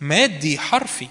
مادي 0.00 0.58
حرفي. 0.58 1.08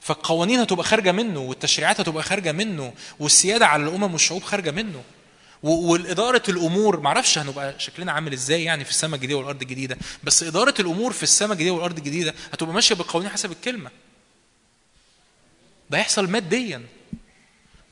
فالقوانين 0.00 0.60
هتبقى 0.60 0.84
خارجة 0.84 1.12
منه 1.12 1.40
والتشريعات 1.40 2.00
هتبقى 2.00 2.22
خارجة 2.22 2.52
منه 2.52 2.92
والسيادة 3.20 3.66
على 3.66 3.82
الأمم 3.84 4.12
والشعوب 4.12 4.42
خارجة 4.42 4.70
منه. 4.70 5.02
والإدارة 5.62 6.42
الأمور 6.48 7.00
معرفش 7.00 7.38
هنبقى 7.38 7.80
شكلنا 7.80 8.12
عامل 8.12 8.32
إزاي 8.32 8.64
يعني 8.64 8.84
في 8.84 8.90
السماء 8.90 9.14
الجديدة 9.16 9.38
والأرض 9.38 9.62
الجديدة 9.62 9.98
بس 10.24 10.42
إدارة 10.42 10.74
الأمور 10.80 11.12
في 11.12 11.22
السماء 11.22 11.52
الجديدة 11.52 11.72
والأرض 11.74 11.96
الجديدة 11.98 12.34
هتبقى 12.52 12.74
ماشية 12.74 12.94
بالقوانين 12.94 13.30
حسب 13.30 13.52
الكلمة. 13.52 13.90
ده 15.90 15.98
هيحصل 15.98 16.30
ماديا. 16.30 16.82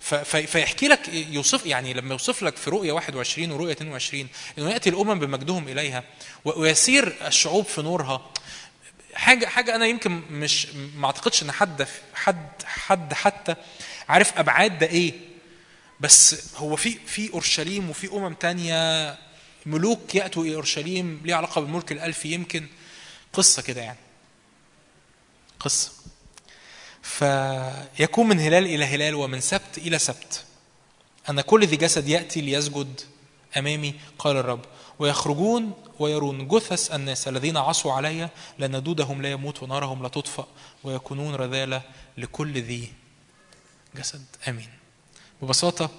فيحكي 0.01 0.89
لك 0.89 1.09
يوصف 1.09 1.67
يعني 1.67 1.95
لما 1.95 2.13
يوصف 2.13 2.43
لك 2.43 2.57
في 2.57 2.71
رؤية 2.71 2.93
21 2.93 3.51
ورؤية 3.51 3.73
22 3.73 4.29
إنه 4.59 4.71
يأتي 4.71 4.91
الأمم 4.91 5.19
بمجدهم 5.19 5.69
إليها 5.69 6.05
ويسير 6.45 7.17
الشعوب 7.27 7.65
في 7.65 7.83
نورها. 7.83 8.31
حاجة 9.15 9.47
حاجة 9.47 9.75
أنا 9.75 9.87
يمكن 9.87 10.23
مش 10.31 10.67
ما 10.97 11.07
أعتقدش 11.07 11.43
إن 11.43 11.53
حد 11.53 11.87
حد 12.15 12.63
حد 12.65 13.15
حتى 13.15 13.55
عارف 14.09 14.39
أبعاد 14.39 14.79
ده 14.79 14.87
إيه. 14.87 15.13
بس 16.01 16.55
هو 16.57 16.77
في 16.77 16.99
في 17.07 17.33
أورشليم 17.33 17.91
وفي 17.91 18.09
أمم 18.13 18.35
تانية 18.35 19.19
ملوك 19.67 20.15
يأتوا 20.15 20.45
إلى 20.45 20.55
أورشليم 20.55 21.21
ليها 21.25 21.37
علاقة 21.37 21.61
بالملك 21.61 21.93
الألفي 21.93 22.33
يمكن. 22.33 22.67
قصة 23.33 23.63
كده 23.63 23.81
يعني. 23.81 23.99
قصة. 25.61 25.91
فيكون 27.11 28.29
من 28.29 28.41
هلال 28.41 28.65
إلى 28.65 28.85
هلال 28.85 29.15
ومن 29.15 29.41
سبت 29.41 29.79
إلى 29.79 29.99
سبت. 29.99 30.45
أن 31.31 31.41
كل 31.41 31.67
ذي 31.67 31.77
جسد 31.77 32.09
يأتي 32.09 32.41
ليسجد 32.41 33.01
أمامي 33.57 33.95
قال 34.19 34.37
الرب. 34.37 34.61
ويخرجون 34.99 35.73
ويرون 35.99 36.49
جثث 36.49 36.95
الناس 36.95 37.29
الذين 37.29 37.57
عصوا 37.57 37.93
علي 37.93 38.29
لأن 38.59 38.83
دودهم 38.83 39.23
لا 39.23 39.31
يموت 39.31 39.63
ونارهم 39.63 40.03
لا 40.03 40.09
تطفأ 40.09 40.47
ويكونون 40.85 41.35
رذالة 41.35 41.83
لكل 42.19 42.53
ذي 42.63 42.93
جسد. 43.95 44.25
آمين. 44.49 44.69
ببساطة 45.43 45.91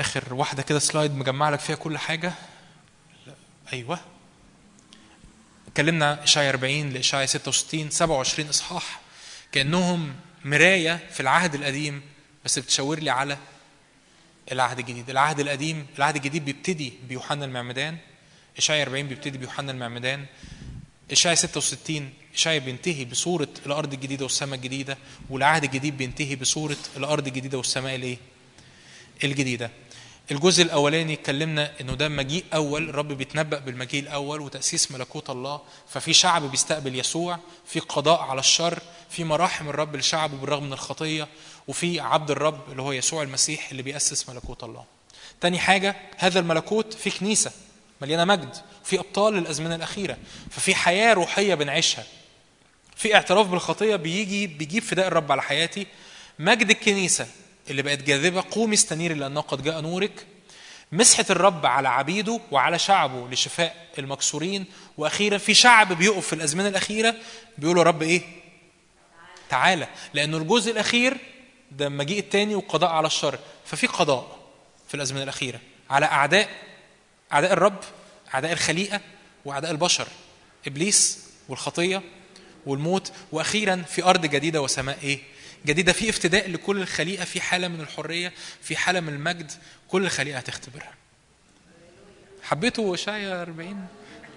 آخر 0.00 0.34
واحدة 0.34 0.62
كده 0.62 0.78
سلايد 0.78 1.14
مجمع 1.14 1.50
لك 1.50 1.60
فيها 1.60 1.76
كل 1.76 1.98
حاجة. 1.98 2.32
لا. 3.26 3.34
أيوه 3.72 4.00
اتكلمنا 5.68 6.24
إشعيا 6.24 6.50
40 6.50 6.90
لإشعيا 6.90 7.26
66 7.26 7.90
27 7.90 8.48
إصحاح. 8.48 9.05
كأنهم 9.56 10.14
مراية 10.44 11.00
في 11.12 11.20
العهد 11.20 11.54
القديم 11.54 12.02
بس 12.44 12.58
بتشاور 12.58 12.98
لي 12.98 13.10
على 13.10 13.38
العهد 14.52 14.78
الجديد 14.78 15.10
العهد 15.10 15.40
القديم 15.40 15.86
العهد 15.98 16.16
الجديد 16.16 16.44
بيبتدي 16.44 16.92
بيوحنا 17.08 17.44
المعمدان 17.44 17.96
إشعيا 18.58 18.82
40 18.82 19.08
بيبتدي 19.08 19.38
بيوحنا 19.38 19.72
المعمدان 19.72 20.26
إشعيا 21.12 21.34
66 21.34 22.10
إشعيا 22.34 22.58
بينتهي 22.58 23.04
بصورة 23.04 23.48
الأرض 23.66 23.92
الجديدة 23.92 24.24
والسماء 24.24 24.54
الجديدة 24.54 24.98
والعهد 25.30 25.64
الجديد 25.64 25.96
بينتهي 25.96 26.36
بصورة 26.36 26.76
الأرض 26.96 27.26
الجديدة 27.26 27.58
والسماء 27.58 27.94
الإيه؟ 27.94 28.18
الجديدة 29.24 29.70
الجزء 30.30 30.62
الأولاني 30.62 31.12
اتكلمنا 31.14 31.72
إنه 31.80 31.94
ده 31.94 32.08
مجيء 32.08 32.44
أول 32.54 32.88
الرب 32.88 33.08
بيتنبأ 33.12 33.58
بالمجيء 33.58 34.02
الأول 34.02 34.40
وتأسيس 34.40 34.92
ملكوت 34.92 35.30
الله. 35.30 35.60
ففي 35.88 36.12
شعب 36.12 36.50
بيستقبل 36.50 36.98
يسوع 36.98 37.38
في 37.66 37.80
قضاء 37.80 38.20
على 38.20 38.40
الشر 38.40 38.78
في 39.10 39.24
مراحم 39.24 39.68
الرب 39.68 39.96
لشعبه 39.96 40.36
بالرغم 40.36 40.64
من 40.64 40.72
الخطية 40.72 41.28
وفي 41.68 42.00
عبد 42.00 42.30
الرب 42.30 42.60
اللي 42.70 42.82
هو 42.82 42.92
يسوع 42.92 43.22
المسيح 43.22 43.70
اللي 43.70 43.82
بيأسس 43.82 44.28
ملكوت 44.28 44.64
الله. 44.64 44.84
تاني 45.40 45.58
حاجة 45.58 45.96
هذا 46.16 46.40
الملكوت 46.40 46.94
في 46.94 47.10
كنيسة 47.10 47.52
مليانة 48.02 48.24
مجد 48.24 48.56
في 48.84 48.98
أبطال 48.98 49.34
للأزمنة 49.34 49.74
الأخيرة 49.74 50.16
ففي 50.50 50.74
حياة 50.74 51.12
روحية 51.12 51.54
بنعيشها. 51.54 52.04
في 52.96 53.14
اعتراف 53.14 53.46
بالخطية 53.46 53.96
بيجي 53.96 54.46
بيجيب 54.46 54.82
فداء 54.82 55.08
الرب 55.08 55.32
على 55.32 55.42
حياتي. 55.42 55.86
مجد 56.38 56.70
الكنيسة 56.70 57.26
اللي 57.70 57.82
بقت 57.82 58.02
جاذبة 58.02 58.44
قومي 58.50 58.74
استنيري 58.74 59.14
لأنه 59.14 59.40
قد 59.40 59.62
جاء 59.62 59.80
نورك. 59.80 60.26
مسحة 60.92 61.24
الرب 61.30 61.66
على 61.66 61.88
عبيده 61.88 62.40
وعلى 62.50 62.78
شعبه 62.78 63.28
لشفاء 63.28 63.86
المكسورين. 63.98 64.64
وأخيرا 64.98 65.38
في 65.38 65.54
شعب 65.54 65.92
بيقف 65.92 66.26
في 66.26 66.32
الأزمنة 66.32 66.68
الأخيرة 66.68 67.14
بيقولوا 67.58 67.82
رب 67.82 68.02
إيه؟ 68.02 68.22
تعالى. 69.50 69.88
لأنه 70.14 70.36
الجزء 70.36 70.72
الأخير 70.72 71.16
ده 71.72 71.86
المجيء 71.86 72.18
التاني 72.18 72.54
والقضاء 72.54 72.90
على 72.90 73.06
الشر. 73.06 73.38
ففي 73.64 73.86
قضاء 73.86 74.38
في 74.88 74.94
الأزمنة 74.94 75.22
الأخيرة. 75.22 75.60
على 75.90 76.06
أعداء 76.06 76.48
أعداء 77.32 77.52
الرب 77.52 77.78
أعداء 78.34 78.52
الخليقة 78.52 79.00
وأعداء 79.44 79.70
البشر. 79.70 80.08
إبليس 80.66 81.26
والخطية 81.48 82.02
والموت. 82.66 83.12
وأخيرا 83.32 83.84
في 83.88 84.04
أرض 84.04 84.26
جديدة 84.26 84.62
وسماء 84.62 84.98
إيه؟ 85.02 85.18
جديدة 85.66 85.92
في 85.92 86.10
افتداء 86.10 86.50
لكل 86.50 86.82
الخليقة 86.82 87.24
في 87.24 87.40
حالة 87.40 87.68
من 87.68 87.80
الحرية 87.80 88.32
في 88.62 88.76
حالة 88.76 89.00
من 89.00 89.08
المجد 89.08 89.52
كل 89.88 90.04
الخليقة 90.04 90.38
هتختبرها. 90.38 90.94
حبيتوا 92.42 92.94
إشعيا 92.94 93.42
40 93.42 93.86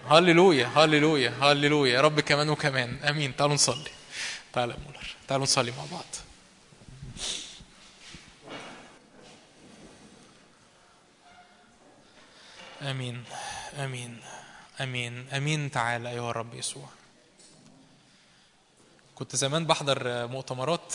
هللويا 0.10 0.68
هللويا 0.68 1.30
هللويا. 1.42 1.94
يا 1.94 2.02
رب 2.02 2.20
كمان 2.20 2.50
وكمان. 2.50 2.98
آمين. 3.04 3.36
تعالوا 3.36 3.54
نصلي. 3.56 3.90
تعالوا 4.54 4.74
يا 4.74 4.80
مولر. 4.86 5.16
تعالوا 5.28 5.44
نصلي 5.44 5.72
مع 5.72 5.86
بعض. 5.92 6.06
آمين. 12.82 13.24
آمين. 13.78 14.18
آمين. 14.82 15.28
آمين 15.34 15.72
تعالى 15.72 16.10
ايها 16.10 16.32
الرب 16.32 16.54
يسوع. 16.54 16.90
كنت 19.16 19.36
زمان 19.36 19.66
بحضر 19.66 20.28
مؤتمرات 20.28 20.94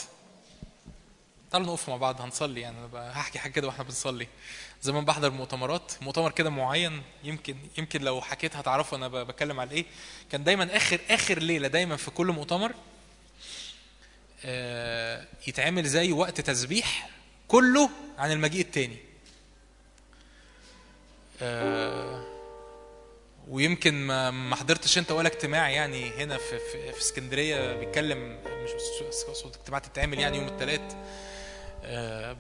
تعالوا 1.55 1.68
نقف 1.68 1.89
مع 1.89 1.97
بعض 1.97 2.20
هنصلي 2.20 2.60
يعني. 2.60 2.89
بقى 2.89 3.12
هحكي 3.12 3.39
حاجة 3.39 3.52
كده 3.52 3.66
وإحنا 3.66 3.84
بنصلي. 3.84 4.28
زمان 4.83 5.05
بحضر 5.05 5.31
مؤتمرات 5.31 5.92
مؤتمر 6.00 6.31
كده 6.31 6.50
معين 6.50 7.02
يمكن 7.24 7.57
يمكن 7.78 8.02
لو 8.02 8.20
حكيت 8.20 8.57
هتعرفوا 8.57 8.99
أنا 8.99 9.08
بتكلم 9.08 9.60
على 9.60 9.70
إيه. 9.70 9.84
كان 10.33 10.44
دايما 10.44 10.76
آخر 10.76 11.00
آخر 11.10 11.39
ليلة 11.39 11.68
دايما 11.68 11.97
في 11.97 12.10
كل 12.10 12.26
مؤتمر 12.26 12.73
آه، 14.44 15.26
يتعمل 15.47 15.84
زي 15.86 16.12
وقت 16.12 16.41
تسبيح 16.41 17.10
كله 17.49 17.91
عن 18.18 18.33
المجيء 18.33 18.60
التاني. 18.60 18.97
آه، 21.42 22.24
ويمكن 23.49 23.94
ما 23.94 24.31
ما 24.31 24.57
حضرتش 24.57 24.99
أنت 24.99 25.10
ولا 25.12 25.28
اجتماع 25.28 25.70
يعني 25.70 26.10
هنا 26.10 26.39
في 26.39 26.58
في, 26.58 26.92
في 26.92 27.00
اسكندرية 27.00 27.73
بيتكلم 27.76 28.39
مش 28.47 28.70
صوت 29.33 29.57
اجتماع 29.57 29.78
تتعمل 29.78 30.18
يعني 30.18 30.36
يوم 30.39 30.49
الثلاث 30.49 30.97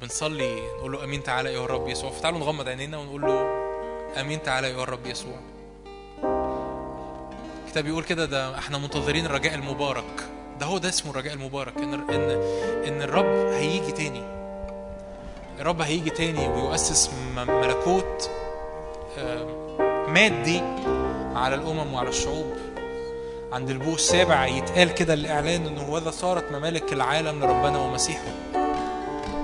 بنصلي 0.02 0.60
نقول 0.78 0.92
له 0.92 1.04
آمين 1.04 1.22
تعالى 1.22 1.54
يا 1.54 1.66
رب 1.66 1.88
يسوع. 1.88 2.10
فتعالوا 2.10 2.38
نغمض 2.38 2.68
عينينا 2.68 2.98
ونقول 2.98 3.22
له 3.22 3.46
آمين 4.20 4.42
تعالى 4.42 4.70
يا 4.70 4.84
رب 4.84 5.06
يسوع. 5.06 5.36
الكتاب 7.64 7.84
بيقول 7.84 8.04
كده 8.04 8.24
ده 8.24 8.58
إحنا 8.58 8.78
منتظرين 8.78 9.26
الرجاء 9.26 9.54
المبارك. 9.54 10.24
ده 10.60 10.66
هو 10.66 10.78
ده 10.78 10.88
اسمه 10.88 11.10
الرجاء 11.10 11.34
المبارك 11.34 11.76
إن 11.76 11.94
إن 11.94 12.30
إن 12.88 13.02
الرب 13.02 13.52
هيجي 13.52 13.92
تاني. 13.92 14.22
الرب 15.60 15.80
هيجي 15.80 16.10
تاني 16.10 16.48
ويؤسس 16.48 17.10
ملكوت 17.36 18.30
آه، 19.18 20.06
مادي 20.08 20.60
على 21.34 21.54
الأمم 21.54 21.94
وعلى 21.94 22.08
الشعوب. 22.08 22.52
عند 23.52 23.70
البوق 23.70 23.94
السابع 23.94 24.46
يتقال 24.46 24.94
كده 24.94 25.14
الإعلان 25.14 25.66
إنه 25.66 25.90
وذا 25.90 26.10
صارت 26.10 26.52
ممالك 26.52 26.92
العالم 26.92 27.44
لربنا 27.44 27.78
ومسيحه. 27.78 28.32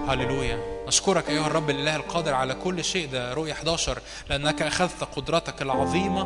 هللويا. 0.09 0.59
أشكرك 0.87 1.29
أيها 1.29 1.47
الرب 1.47 1.71
الإله 1.71 1.97
القادر 1.97 2.35
على 2.35 2.55
كل 2.55 2.85
شيء. 2.85 3.09
ده 3.09 3.35
رؤية 3.35 3.53
11 3.53 3.99
لأنك 4.31 4.63
أخذت 4.63 5.05
قدرتك 5.17 5.63
العظيمة 5.63 6.23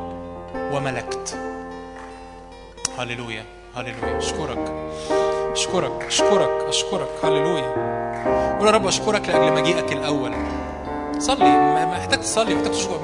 وملكت. 0.54 1.36
هللويا. 2.98 3.44
هللويا. 3.76 4.18
أشكرك. 4.18 4.72
أشكرك. 5.52 6.04
أشكرك. 6.06 6.64
أشكرك. 6.68 7.08
هللويا. 7.24 7.94
قول 8.58 8.66
يا 8.66 8.72
رب 8.72 8.86
أشكرك 8.86 9.28
لأجل 9.28 9.52
مجيئك 9.52 9.92
الأول. 9.92 10.32
صلي. 11.18 11.74
محتاج 11.86 12.20
تصلي 12.20 12.54
محتاج 12.54 12.72
تشكر. 12.72 13.00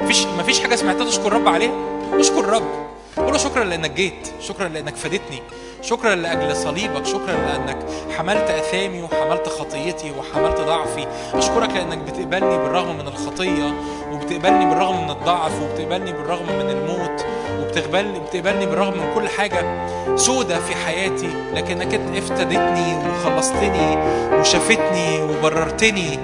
ما 0.00 0.06
فيش 0.06 0.24
ما 0.24 0.42
فيش 0.42 0.60
حاجة 0.60 0.74
اسمها 0.74 1.04
تشكر 1.04 1.26
الرب 1.26 1.48
عليها. 1.48 1.72
اشكر 2.20 2.40
الرب. 2.40 2.86
قول 3.16 3.40
شكرا 3.40 3.64
لأنك 3.64 3.90
جيت. 3.90 4.32
شكرا 4.40 4.68
لأنك 4.68 4.96
فادتني. 4.96 5.42
شكرا 5.84 6.14
لأجل 6.14 6.56
صليبك 6.56 7.06
شكرا 7.06 7.32
لأنك 7.32 7.76
حملت 8.18 8.50
أثامي 8.50 9.02
وحملت 9.02 9.48
خطيتي 9.48 10.12
وحملت 10.18 10.60
ضعفي. 10.60 11.06
أشكرك 11.34 11.70
لأنك 11.70 11.98
بتقبلني 11.98 12.58
بالرغم 12.58 12.98
من 12.98 13.08
الخطية 13.08 13.74
وبتقبلني 14.12 14.66
بالرغم 14.66 15.04
من 15.04 15.10
الضعف 15.10 15.52
وبتقبلني 15.62 16.12
بالرغم 16.12 16.46
من 16.46 16.70
الموت 16.70 17.26
وبتقبلني 17.60 18.18
بتقبلني 18.18 18.66
بالرغم 18.66 18.92
من 18.92 19.14
كل 19.14 19.28
حاجة 19.28 19.86
سودة 20.16 20.58
في 20.58 20.74
حياتي. 20.74 21.28
لكنك 21.54 21.94
افتدتني 21.94 22.98
وخلصتني 23.08 23.98
وشافتني 24.40 25.22
وبررتني. 25.22 26.18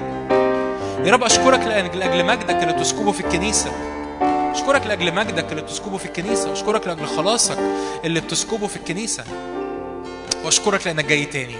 يا 1.04 1.12
رب 1.12 1.24
أشكرك 1.24 1.60
لأجل 1.94 2.24
مجدك 2.24 2.62
اللي 2.62 2.72
تسكبه 2.72 3.12
في 3.12 3.20
الكنيسة. 3.20 3.70
أشكرك 4.50 4.86
لأجل 4.86 5.14
مجدك 5.14 5.50
اللي 5.50 5.62
بتسكبه 5.62 5.96
في 5.96 6.04
الكنيسة 6.04 6.52
أشكرك 6.52 6.86
لأجل 6.86 7.06
خلاصك 7.06 7.58
اللي 8.04 8.20
بتسكبه 8.20 8.66
في 8.66 8.76
الكنيسة. 8.76 9.24
وأشكرك 10.44 10.86
لأنك 10.86 11.04
جاي 11.04 11.24
تاني. 11.24 11.56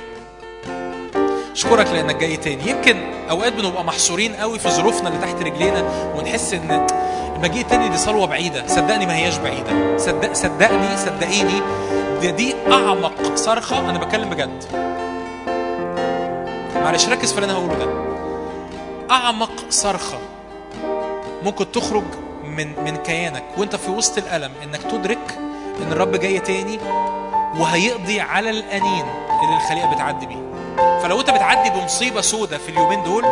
أشكرك 1.52 1.86
لأنك 1.86 2.17
جاي 2.17 2.36
تاني. 2.36 2.70
يمكن 2.70 2.97
أوقات 3.31 3.52
بنبقى 3.52 3.85
محصورين 3.85 4.35
قوي 4.35 4.59
في 4.59 4.70
ظروفنا 4.70 5.09
اللي 5.09 5.20
تحت 5.20 5.43
رجلينا 5.43 6.12
ونحس 6.17 6.55
إن 6.55 6.86
المجيء 7.36 7.62
التاني 7.62 7.89
دي 7.89 7.97
صلوة 7.97 8.27
بعيدة. 8.27 8.67
صدقني 8.67 9.07
ما 9.07 9.17
هياش 9.17 9.36
بعيدة. 9.36 9.99
صدق 9.99 10.33
صدقني 10.33 10.97
صدقيني. 10.97 11.62
دي, 12.20 12.31
دي 12.31 12.55
أعمق 12.73 13.35
صرخة 13.35 13.91
أنا 13.91 13.99
بتكلم 13.99 14.31
بجد. 14.31 14.65
معلش 16.75 17.09
ركز 17.09 17.33
في 17.33 17.39
اللي 17.39 17.44
أنا 17.52 17.59
هقوله 17.59 17.75
ده. 17.75 18.10
أعمق 19.10 19.52
صرخة 19.70 20.19
ممكن 21.43 21.73
تخرج 21.73 22.05
من 22.56 22.84
من 22.84 22.96
كيانك. 22.96 23.44
وانت 23.58 23.76
في 23.76 23.90
وسط 23.90 24.18
الألم 24.18 24.50
إنك 24.62 24.82
تدرك 24.82 25.38
إن 25.82 25.92
الرب 25.92 26.16
جاي 26.16 26.38
تاني 26.38 26.78
وهيقضي 27.58 28.20
على 28.20 28.50
الأنين 28.50 29.04
اللي 29.42 29.56
الخليقة 29.56 29.94
بتعدي 29.94 30.26
بيه. 30.26 30.50
فلو 31.02 31.20
انت 31.20 31.30
بتعدي 31.30 31.70
بمصيبة 31.70 32.20
سودة 32.20 32.58
في 32.58 32.68
اليومين 32.68 33.02
دول 33.02 33.24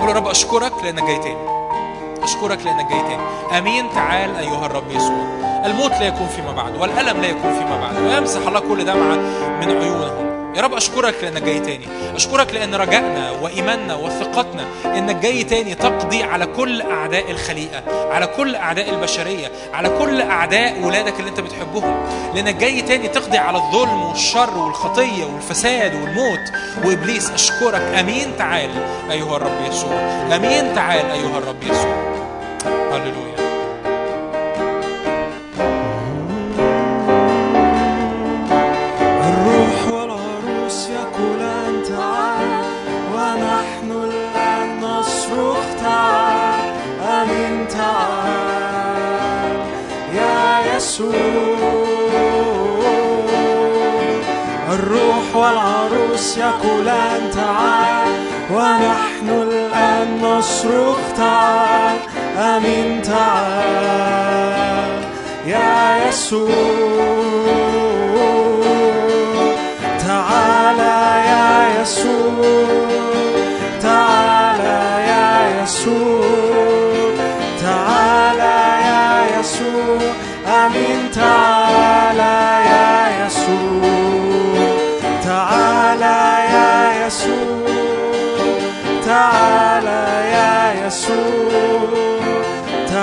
قول 0.00 0.08
يا 0.08 0.14
رب 0.14 0.28
أشكرك 0.28 0.72
لأنك 0.84 1.04
جاي 1.04 1.18
تاني. 1.18 1.48
أشكرك 2.22 2.58
لأنك 2.64 2.90
جاي 2.90 3.00
تاني. 3.00 3.22
آمين. 3.58 3.90
تعال 3.94 4.36
أيها 4.36 4.66
الرب 4.66 4.90
يسوع. 4.90 5.24
الموت 5.64 5.90
لا 5.90 6.06
يكون 6.06 6.26
فيما 6.26 6.52
بعد 6.52 6.76
والألم 6.76 7.20
لا 7.20 7.28
يكون 7.28 7.52
فيما 7.52 7.80
بعد. 7.80 7.96
ويمسح 7.96 8.46
الله 8.46 8.60
كل 8.60 8.84
دمعة 8.84 9.16
من 9.60 9.68
عيونهم 9.68 10.23
يا 10.56 10.62
رب 10.62 10.74
أشكرك 10.74 11.14
لانك 11.22 11.42
جاي 11.42 11.60
تاني. 11.60 11.86
أشكرك 12.16 12.54
لأن 12.54 12.74
رجائنا 12.74 13.30
وإيماننا 13.30 13.94
وثقتنا 13.94 14.66
انك 14.86 15.16
جاي 15.16 15.44
تاني 15.44 15.74
تقضي 15.74 16.22
على 16.22 16.46
كل 16.46 16.82
أعداء 16.82 17.30
الخليقة 17.30 17.82
على 18.10 18.26
كل 18.26 18.56
أعداء 18.56 18.90
البشرية 18.90 19.52
على 19.72 19.88
كل 19.88 20.20
أعداء 20.22 20.80
ولادك 20.82 21.18
اللي 21.20 21.30
أنت 21.30 21.40
بتحبهم. 21.40 22.06
لانك 22.34 22.54
جاي 22.54 22.82
تاني 22.82 23.08
تقضي 23.08 23.38
على 23.38 23.58
الظلم 23.58 24.02
والشر 24.02 24.58
والخطية 24.58 25.24
والفساد 25.24 25.94
والموت. 25.94 26.52
وإبليس 26.84 27.30
أشكرك. 27.30 27.82
آمين. 27.98 28.36
تعال 28.38 28.70
أيها 29.10 29.36
الرب 29.36 29.66
يسوع. 29.70 30.00
آمين. 30.36 30.74
تعال 30.74 31.10
أيها 31.10 31.38
الرب 31.38 31.62
يسوع. 31.62 32.14
هللويا. 32.92 33.33
والعروس 56.44 56.64
يقولان 56.64 57.30
تعال 57.30 58.08
ونحن 58.50 59.28
الآن 59.28 60.22
نصرخ 60.22 60.98
تعال 61.16 61.96
أمين 62.38 63.02
تعال 63.02 63.74
يا 65.46 66.08
يسوع 66.08 66.48
تعالى 70.06 71.22
يا 71.26 71.82
يسوع. 71.82 72.83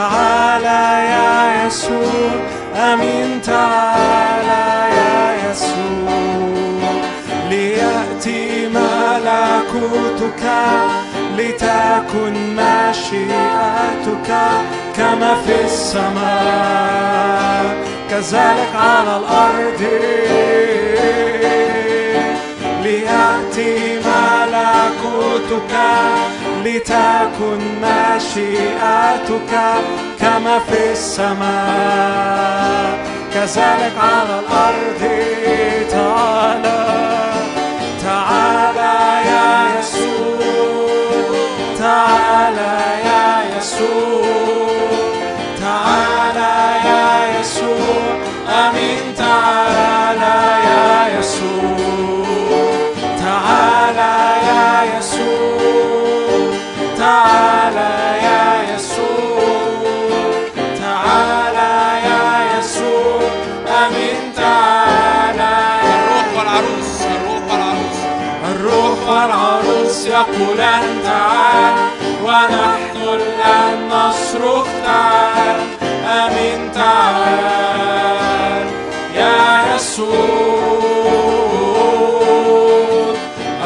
تعالى 0.02 0.84
يا 1.14 1.30
يسوع. 1.66 2.32
آمين 2.76 3.30
تعالى 3.42 4.66
يا 4.98 5.52
يسوع. 5.52 6.92
ليأتي 7.50 8.42
ملكوتك 8.68 10.44
لتكن 11.38 12.34
مشيئتك 12.56 14.30
كما 14.98 15.32
في 15.46 15.56
السماء. 15.66 17.66
كذلك 18.10 18.74
على 18.76 19.14
الأرض. 19.18 19.82
ليأتي 22.84 23.74
ملكوتك 24.06 25.74
لتكن 26.66 27.60
مشيئتك 27.82 29.54
كما 30.20 30.60
في 30.60 30.92
السماء. 30.92 32.52
كذلك 33.34 33.94
على 33.98 34.40
تعالى 34.40 35.86
تعالى. 35.92 37.21
يقولان 70.22 71.02
تعال 71.04 71.76
ونحن 72.24 72.98
الآن 73.14 73.90
نصرخ 73.90 74.68
تعال 74.86 75.60
أمين 76.06 76.72
تعال 76.72 78.66
يا 79.16 79.76
يسوع 82.22 83.16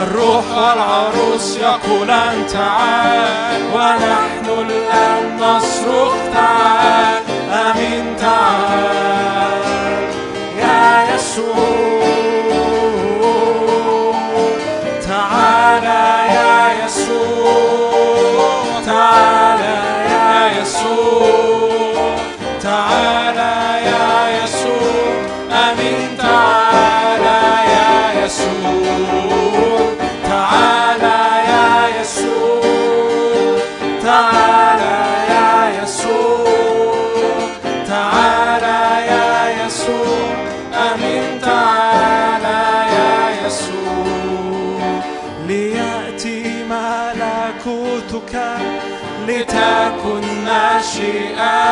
الروح 0.01 0.45
والعروس 0.57 1.57
يقولان 1.57 2.47
تعال 2.53 3.61
ونحن 3.73 4.45
الآن 4.69 5.37
نصرخ 5.39 6.13
تعال 6.33 7.23
أمين 7.51 8.15
تعال 8.17 9.63
يا 10.59 11.15
يسوع 11.15 11.94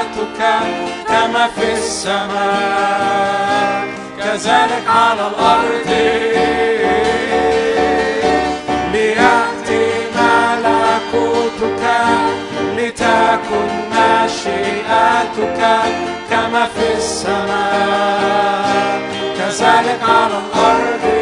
مشيئتك 0.03 0.41
كما 1.07 1.47
في 1.55 1.73
السماء 1.73 3.13
كذلك 4.19 4.83
على 4.87 5.27
الأرض. 5.27 5.89
ليأتي 8.93 9.85
ملكوتك 10.15 11.83
لتكن 12.77 13.69
مشيئتك 13.91 15.61
كما 16.29 16.63
في 16.75 16.87
السماء 16.97 18.63
كذلك 19.37 20.01
على 20.03 20.37
الأرض. 20.43 21.12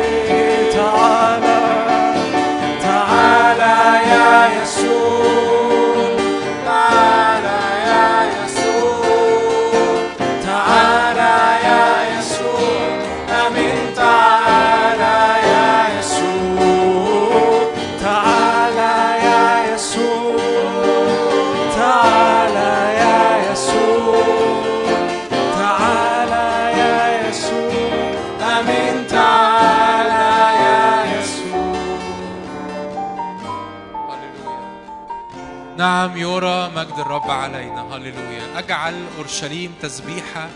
يرى 36.21 36.71
مجد 36.75 36.99
الرب 36.99 37.31
علينا. 37.31 37.95
هللويا. 37.95 38.59
أجعل 38.59 39.05
أورشليم 39.17 39.73
تسبيحة 39.81 40.49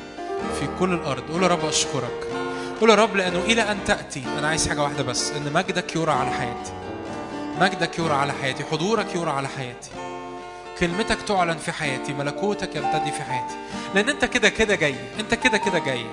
في 0.60 0.68
كل 0.80 0.94
الأرض. 0.94 1.32
قول 1.32 1.44
يا 1.44 1.48
رب 1.48 1.66
أشكرك. 1.66 2.28
قول 2.82 2.90
يا 2.90 2.96
رب 2.96 3.16
لأنه 3.16 3.40
إلى 3.40 3.62
أن 3.62 3.78
تأتي. 3.86 4.24
أنا 4.40 4.48
عايز 4.48 4.68
حاجة 4.68 4.84
واحدة 4.84 5.04
بس. 5.04 5.32
إن 5.32 5.54
مجدك 5.54 5.96
يرى 5.96 6.12
على 6.12 6.32
حياتي. 6.32 6.74
مجدك 7.62 8.00
يرى 8.00 8.14
على 8.14 8.34
حياتي. 8.34 8.64
حضورك 8.64 9.16
يرى 9.16 9.32
على 9.32 9.48
حياتي. 9.48 9.90
كلمتك 10.80 11.22
تعلن 11.22 11.58
في 11.58 11.72
حياتي. 11.72 12.14
ملكوتك 12.14 12.76
يمتد 12.76 13.10
في 13.10 13.24
حياتي. 13.24 13.56
لأن 13.96 14.10
أنت 14.10 14.26
كده 14.26 14.50
كده 14.50 14.76
جاي. 14.76 14.96
أنت 15.20 15.34
كده 15.34 15.58
كده 15.58 15.80
جاي. 15.80 16.06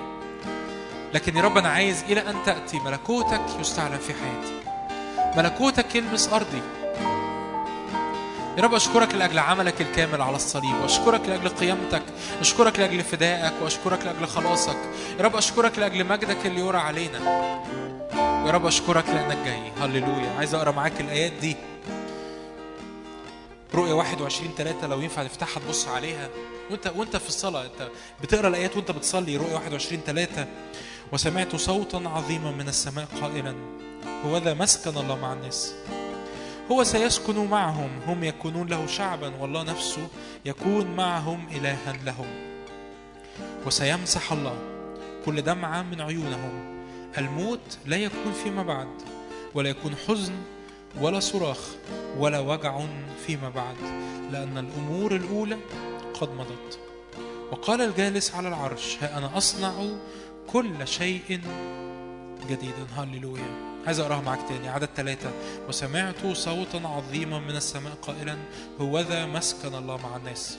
لكن 1.13 1.37
يا 1.37 1.41
رب 1.41 1.57
أنا 1.57 1.69
عايز 1.69 2.03
إلى 2.09 2.29
أن 2.29 2.35
تأتي. 2.45 2.79
ملكوتك 2.79 3.41
يستعلن 3.59 3.97
في 3.97 4.13
حياتي. 4.13 4.53
ملكوتك 5.37 5.95
يلمس 5.95 6.29
أرضي. 6.33 6.61
يا 8.57 8.63
رب 8.63 8.73
أشكرك 8.73 9.15
لأجل 9.15 9.39
عملك 9.39 9.81
الكامل 9.81 10.21
على 10.21 10.35
الصليب 10.35 10.75
وأشكرك 10.81 11.21
لأجل 11.29 11.49
قيامتك 11.49 12.03
أشكرك 12.39 12.79
لأجل 12.79 13.03
فدائك 13.03 13.53
وأشكرك 13.61 14.05
لأجل 14.05 14.27
خلاصك. 14.27 14.77
يا 15.19 15.23
رب 15.23 15.35
أشكرك 15.35 15.79
لأجل 15.79 16.07
مجدك 16.07 16.45
اللي 16.45 16.59
يرى 16.59 16.77
علينا. 16.77 17.19
يا 18.45 18.51
رب 18.51 18.65
أشكرك 18.65 19.09
لأنك 19.09 19.37
جاي. 19.45 19.71
هللويا. 19.81 20.35
عايز 20.37 20.55
أقرأ 20.55 20.71
معاك 20.71 21.01
الآيات 21.01 21.31
دي. 21.31 21.55
رؤية 23.73 23.93
21 23.93 24.51
3 24.57 24.87
لو 24.87 25.01
ينفع 25.01 25.23
نفتحها 25.23 25.63
تبص 25.67 25.87
عليها. 25.87 26.29
وأنت 26.71 26.91
وأنت 26.95 27.17
في 27.17 27.27
الصلاة 27.27 27.65
أنت 27.65 27.87
بتقرأ 28.21 28.47
الآيات 28.47 28.75
وأنت 28.77 28.91
بتصلي. 28.91 29.37
رؤية 29.37 29.53
21 29.53 30.01
3 30.05 30.45
وسمعت 31.11 31.55
صوتا 31.55 32.01
عظيما 32.05 32.51
من 32.51 32.67
السماء 32.67 33.05
قائلا 33.21 33.55
هو 34.25 34.37
ذا 34.37 34.53
مسكن 34.53 34.97
الله 34.97 35.15
مع 35.15 35.33
الناس. 35.33 35.73
هو 36.71 36.83
سيسكن 36.83 37.45
معهم 37.45 37.89
هم 38.07 38.23
يكونون 38.23 38.67
له 38.67 38.87
شعبا 38.87 39.35
والله 39.39 39.63
نفسه 39.63 40.07
يكون 40.45 40.95
معهم 40.95 41.47
إلها 41.51 41.93
لهم. 42.05 42.27
وسيمسح 43.65 44.31
الله 44.31 44.57
كل 45.25 45.41
دمعة 45.41 45.81
من 45.81 46.01
عيونهم. 46.01 46.83
الموت 47.17 47.77
لا 47.85 47.97
يكون 47.97 48.33
فيما 48.43 48.63
بعد 48.63 48.87
ولا 49.53 49.69
يكون 49.69 49.95
حزن 49.95 50.33
ولا 51.01 51.19
صراخ 51.19 51.59
ولا 52.17 52.39
وجع 52.39 52.79
فيما 53.27 53.49
بعد 53.49 53.75
لأن 54.31 54.57
الأمور 54.57 55.15
الأولى 55.15 55.57
قد 56.13 56.29
مضت. 56.29 56.79
وقال 57.51 57.81
الجالس 57.81 58.35
على 58.35 58.47
العرش 58.47 58.97
ها 59.01 59.17
أنا 59.17 59.37
أصنع 59.37 59.73
كل 60.47 60.87
شيء 60.87 61.41
جديدا 62.49 62.87
هللويا. 62.97 63.72
عايز 63.85 63.99
أقراها 63.99 64.21
معاك 64.21 64.39
تاني. 64.49 64.69
عدد 64.69 64.89
ثلاثة 64.95 65.31
وسمعت 65.67 66.27
صوتا 66.33 66.81
عظيما 66.85 67.39
من 67.39 67.55
السماء 67.55 67.93
قائلا 68.01 68.37
هوذا 68.81 69.25
مسكن 69.25 69.75
الله 69.75 69.97
مع 69.97 70.17
الناس. 70.17 70.57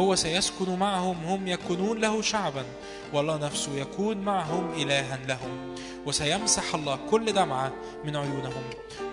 هو 0.00 0.14
سيسكن 0.14 0.78
معهم 0.78 1.24
هم 1.24 1.48
يكونون 1.48 1.98
له 1.98 2.22
شعبا 2.22 2.64
والله 3.12 3.36
نفسه 3.36 3.76
يكون 3.76 4.16
معهم 4.16 4.72
إلها 4.72 5.18
لهم. 5.28 5.74
وسيمسح 6.06 6.74
الله 6.74 6.98
كل 7.10 7.32
دمعة 7.32 7.72
من 8.04 8.16
عيونهم. 8.16 8.62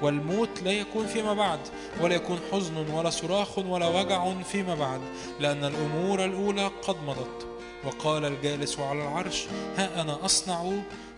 والموت 0.01 0.63
لا 0.63 0.71
يكون 0.71 1.07
فيما 1.07 1.33
بعد 1.33 1.59
ولا 2.01 2.15
يكون 2.15 2.39
حزن 2.51 2.89
ولا 2.89 3.09
صراخ 3.09 3.57
ولا 3.57 3.87
وجع 3.87 4.41
فيما 4.41 4.75
بعد 4.75 5.01
لأن 5.39 5.65
الأمور 5.65 6.25
الأولى 6.25 6.71
قد 6.87 6.95
مضت. 7.07 7.47
وقال 7.85 8.25
الجالس 8.25 8.79
على 8.79 9.01
العرش 9.01 9.45
ها 9.77 10.01
أنا 10.01 10.25
أصنع 10.25 10.71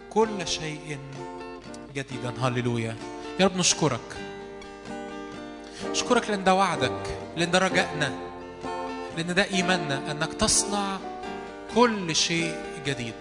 كل 0.09 0.47
شيء 0.47 0.97
جديدا 1.95 2.33
هللويا. 2.41 2.95
يا 3.39 3.45
رب 3.45 3.57
نشكرك. 3.57 4.17
نشكرك 5.91 6.29
لأن 6.29 6.43
ده 6.43 6.53
وعدك 6.53 7.17
لأن 7.37 7.51
ده 7.51 7.59
رجائنا 7.59 8.13
لأن 9.17 9.33
ده 9.35 9.43
إيماننا 9.43 10.11
أنك 10.11 10.33
تصنع 10.33 10.97
كل 11.75 12.15
شيء 12.15 12.55
جديد. 12.85 13.13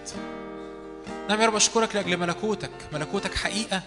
نعم 1.29 1.41
يا 1.41 1.45
رب 1.45 1.55
أشكرك 1.55 1.95
لأجل 1.95 2.17
ملكوتك 2.17 2.71
ملكوتك 2.93 3.35
حقيقة 3.35 3.81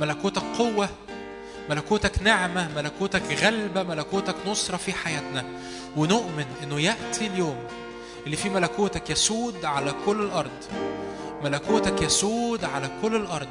ملكوتك 0.00 0.42
قوة 0.58 0.88
ملكوتك 1.70 2.22
نعمة 2.22 2.68
ملكوتك 2.76 3.22
غلبة 3.42 3.82
ملكوتك 3.82 4.34
نصرة 4.46 4.76
في 4.76 4.92
حياتنا. 4.92 5.44
ونؤمن 5.96 6.46
أنه 6.62 6.80
يأتي 6.80 7.26
اليوم 7.26 7.56
اللي 8.26 8.36
فيه 8.36 8.50
ملكوتك 8.50 9.10
يسود 9.10 9.64
على 9.64 9.94
كل 10.06 10.22
الأرض. 10.22 10.64
ملكوتك 11.44 12.02
يسود 12.02 12.64
على 12.64 12.90
كل 13.02 13.16
الأرض. 13.16 13.48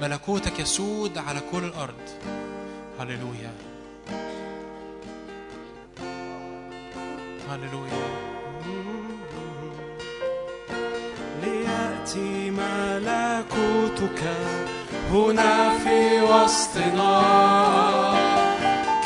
ملكوتك 0.00 0.60
يسود 0.60 1.18
على 1.18 1.40
كل 1.52 1.64
الأرض. 1.64 2.04
هللويا. 3.00 3.52
هللويا. 7.50 8.06
ليأتي 11.42 12.50
ملكوتك 12.50 14.22
هنا 15.12 15.78
في 15.78 16.20
وسطنا 16.20 17.22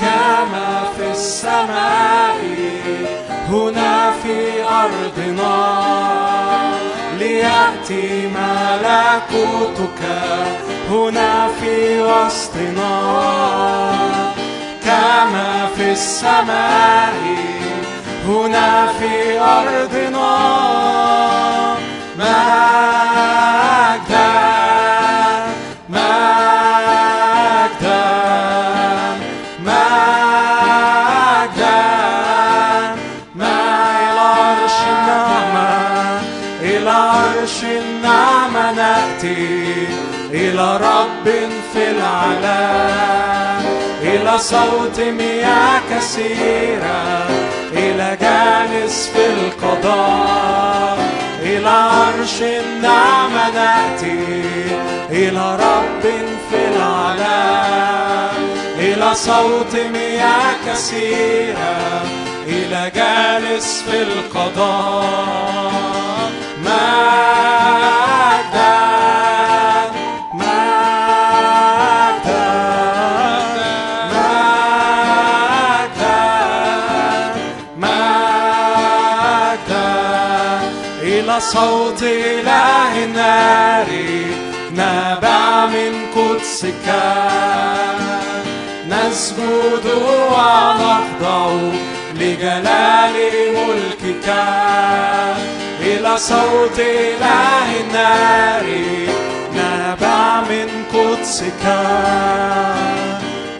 كما 0.01 0.71
في 0.97 1.11
السماء 1.11 2.41
هنا 3.49 4.13
في 4.23 4.39
أرضنا. 4.65 5.57
ليأتي 7.19 8.27
ملكوتك 8.27 9.90
هنا 10.91 11.49
في 11.61 12.03
وسطنا. 12.03 13.01
كما 14.85 15.69
في 15.77 15.93
السماء 15.93 17.15
هنا 18.27 18.87
في 18.99 19.41
أرضنا. 19.41 20.31
مجدا 22.19 23.30
إلى 40.61 40.77
رب 40.77 41.27
في 41.73 41.91
العلا 41.91 42.69
إلى 44.03 44.39
صوت 44.39 45.01
مياه 45.01 45.81
كثيرة 45.91 47.29
إلى 47.73 48.17
جالس 48.21 49.11
في 49.15 49.27
القضاء 49.27 50.99
إلى 51.43 51.69
عرش 51.69 52.43
النعمة 52.43 53.51
نأتي 53.55 54.43
إلى 55.11 55.57
رب 55.57 56.03
في 56.51 56.69
العلا 56.77 57.41
إلى 58.79 59.15
صوت 59.15 59.77
مياه 59.93 60.55
كثيرة 60.67 62.03
إلى 62.47 62.91
جالس 62.95 63.83
في 63.91 64.03
القضاء. 64.03 65.71
مجدا 66.65 67.01
صوت 81.53 82.03
إله 82.03 83.05
النار 83.05 83.87
نبع 84.73 85.67
من 85.67 85.93
قدسك. 86.17 86.87
نسجد 88.89 89.87
ونخضع 90.31 91.51
لجلال 92.15 93.17
ملكك. 93.57 94.29
إلى 95.81 96.19
صوت 96.19 96.79
إله 96.79 97.69
النار 97.81 98.67
نبع 99.55 100.41
من 100.51 100.69
قدسك. 100.95 101.65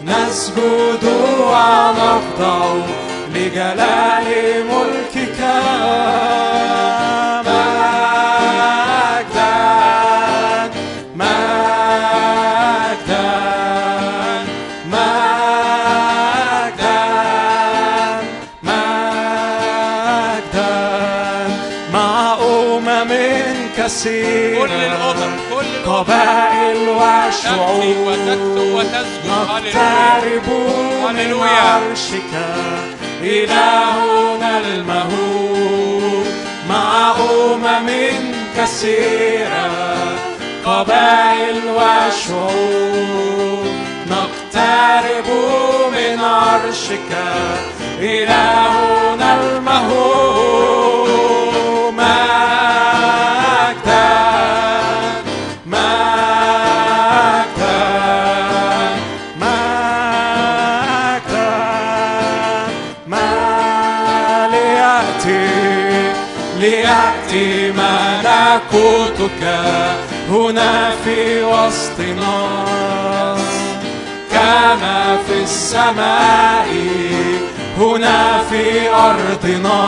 نسجد 0.05 1.03
ونخضع 1.39 2.63
لجلال 3.35 4.27
ملكك. 4.71 5.41
كثيرة 23.91 24.59
كل 24.59 24.71
الأمم 24.71 25.35
كل 25.53 25.65
الأمم. 25.65 25.95
قبائل 25.95 26.87
تأتي 26.87 27.47
وشعوب 27.47 27.83
وتكتب 28.07 28.73
وتسجد 28.73 29.27
نقترب 29.27 30.47
من. 31.09 31.43
عرشك. 31.43 32.33
إلهنا 33.23 34.59
المهوب 34.59 36.25
مع 36.69 37.11
أمم 37.11 37.89
كثيرة 38.57 39.69
قبائل 40.65 41.59
وشعوب 41.75 43.65
نقترب 44.07 45.29
من 45.91 46.19
عرشك. 46.23 47.11
إلهنا 47.99 49.41
المهوب 49.41 50.90
ملكوتك 68.69 69.43
هنا 70.29 70.91
في 71.05 71.43
وسطنا 71.43 72.47
كما 74.31 75.17
في 75.27 75.43
السماء 75.43 76.67
هنا 77.77 78.43
في 78.49 78.89
أرضنا 78.89 79.81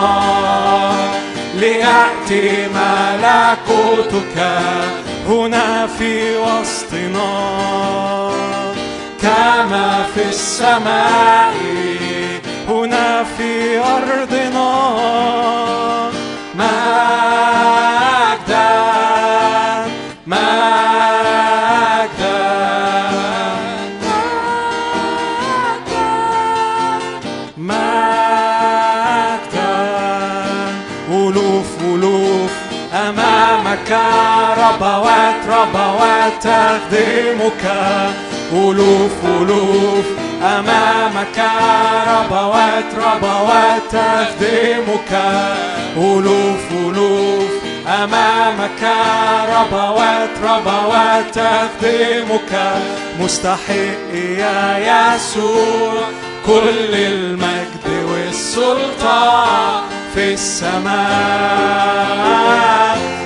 ليأتي 1.55 2.67
ملكوتك 2.67 4.37
هنا 5.29 5.87
في 5.87 6.37
وسطنا 6.37 7.33
كما 9.21 10.05
في 10.15 10.29
السماء 10.29 11.53
هنا 12.69 13.23
في 13.37 13.79
أرضنا 13.79 14.73
مجدا 16.55 18.12
ربوات 34.83 35.35
ربوات 35.49 36.43
تخدمك. 36.43 37.65
ألوف 38.53 39.11
ألوف 39.25 40.05
أمامك. 40.43 41.39
ربوات 42.07 42.89
ربوات 42.95 43.81
تخدمك. 43.91 45.13
ألوف 45.97 46.71
ألوف 46.71 47.51
أمامك. 47.87 48.83
ربوات 49.49 50.29
ربوات 50.43 51.35
تخدمك. 51.35 52.53
مستحق 53.19 54.13
يا 54.13 54.77
يسوع 55.15 56.03
كل 56.45 56.93
المجد 56.93 57.87
والسلطان 58.11 59.81
في 60.15 60.33
السماء. 60.33 61.03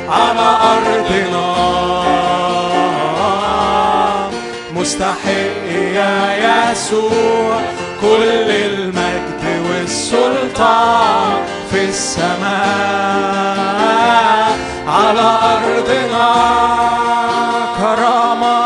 على 0.09 0.47
أرضنا. 0.73 1.47
مستحق 4.75 5.65
يا 5.95 6.71
يسوع 6.71 7.59
كل 8.01 8.23
المجد 8.51 9.43
والسلطان 9.69 11.37
في 11.71 11.85
السماء. 11.85 12.47
على 14.87 15.29
أرضنا. 15.53 16.29
كرامة 17.77 18.57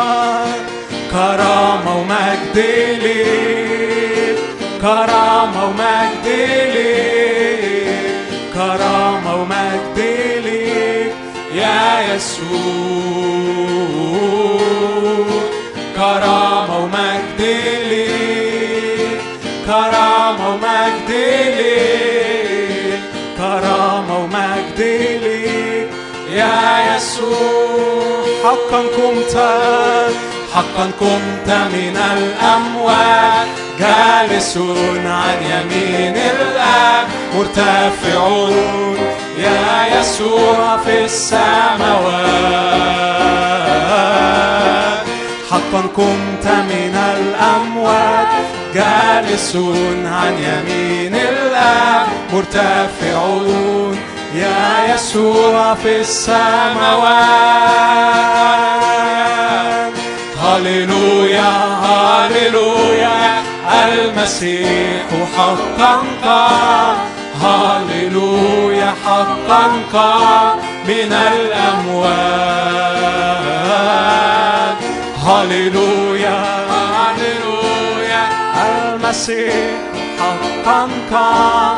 كرامة 1.11 1.91
ومجد 1.97 2.57
ليك. 3.03 4.39
كرامة 4.81 5.65
ومجد 5.65 6.20
كرامة 15.95 16.77
ومجد 16.83 17.41
كرامة 19.65 20.49
ومجد 20.49 21.11
كرامة 23.37 24.17
ومجد 24.19 24.79
يا 26.33 26.95
يسوع 26.95 28.25
حقا 28.43 28.81
كنت 28.97 29.35
حقا 30.55 30.91
كنت 30.99 31.49
من 31.73 31.97
الأموات 32.17 33.47
جالس 33.79 34.57
عن 35.05 35.37
يمين 35.51 36.15
الآب 36.17 37.07
مرتفع 37.35 38.49
يا 39.43 39.99
يسوع 39.99 40.77
في 40.85 41.05
السماوات. 41.05 42.61
حقا 45.51 45.81
كنت 45.95 46.45
من 46.45 46.95
الأموات 47.17 48.27
جالس 48.73 49.55
عن 50.05 50.33
يمين 50.33 51.15
الآب 51.15 52.07
مرتفع 52.33 53.21
يا 54.35 54.93
يسوع 54.93 55.73
في 55.73 56.01
السماوات. 56.01 56.41
هللويا 60.43 61.51
هللويا 61.83 63.43
المسيح 63.83 65.07
حقا 65.37 65.93
قام. 66.23 66.97
هللويا 67.43 68.93
حقا 69.05 69.63
قام 69.93 70.57
من 70.87 71.13
الأموات. 71.33 72.41
هللويا 75.27 76.39
هللويا 76.71 78.23
المسيح 78.65 79.53
حقا 80.19 80.89
قام 81.11 81.77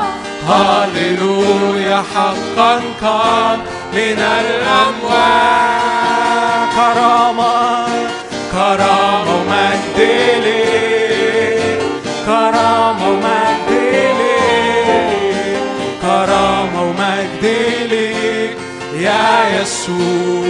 هللويا 0.49 2.03
حقا 2.15 2.73
قام 3.01 3.59
من 3.93 4.19
الأموات. 4.19 5.73
كرامة 6.75 7.85
كرامة 8.51 9.31
ومجد 9.35 9.97
ليك 10.43 11.81
كرامة 12.25 13.07
ومجد 13.09 13.52
يسوع 19.61 20.43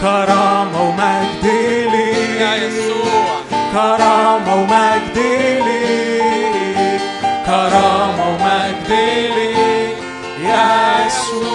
كرامة 0.00 0.82
ومجد 0.88 1.44
ليك 1.92 2.40
يا 2.40 2.54
يسوع 2.54 3.40
كرامة 3.72 4.54
ومجد 4.54 5.18
ليك 5.66 7.00
كرامة 7.46 8.28
ومجد 8.28 8.90
ليك 9.36 9.96
يا 10.40 11.06
يسوع 11.06 11.52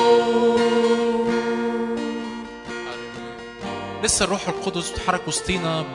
لسه 4.03 4.26
الروح 4.26 4.48
القدس 4.48 4.90
بيتحرك 4.90 5.27
وسطينا 5.27 5.86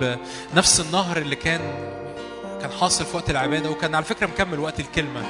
بنفس 0.54 0.80
النهر 0.80 1.16
اللي 1.16 1.36
كان 1.36 1.60
كان 2.60 2.70
حاصل 2.80 3.04
في 3.04 3.16
وقت 3.16 3.30
العبادة 3.30 3.70
وكان 3.70 3.94
على 3.94 4.04
فكرة 4.04 4.26
مكمل 4.26 4.60
وقت 4.60 4.80
الكلمة. 4.80 5.22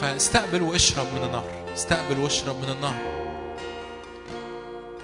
فاستقبل 0.00 0.62
واشرب 0.62 1.06
من 1.14 1.22
النهر. 1.24 1.57
استقبل 1.74 2.18
واشرب 2.18 2.56
من 2.56 2.70
النهر. 2.70 3.28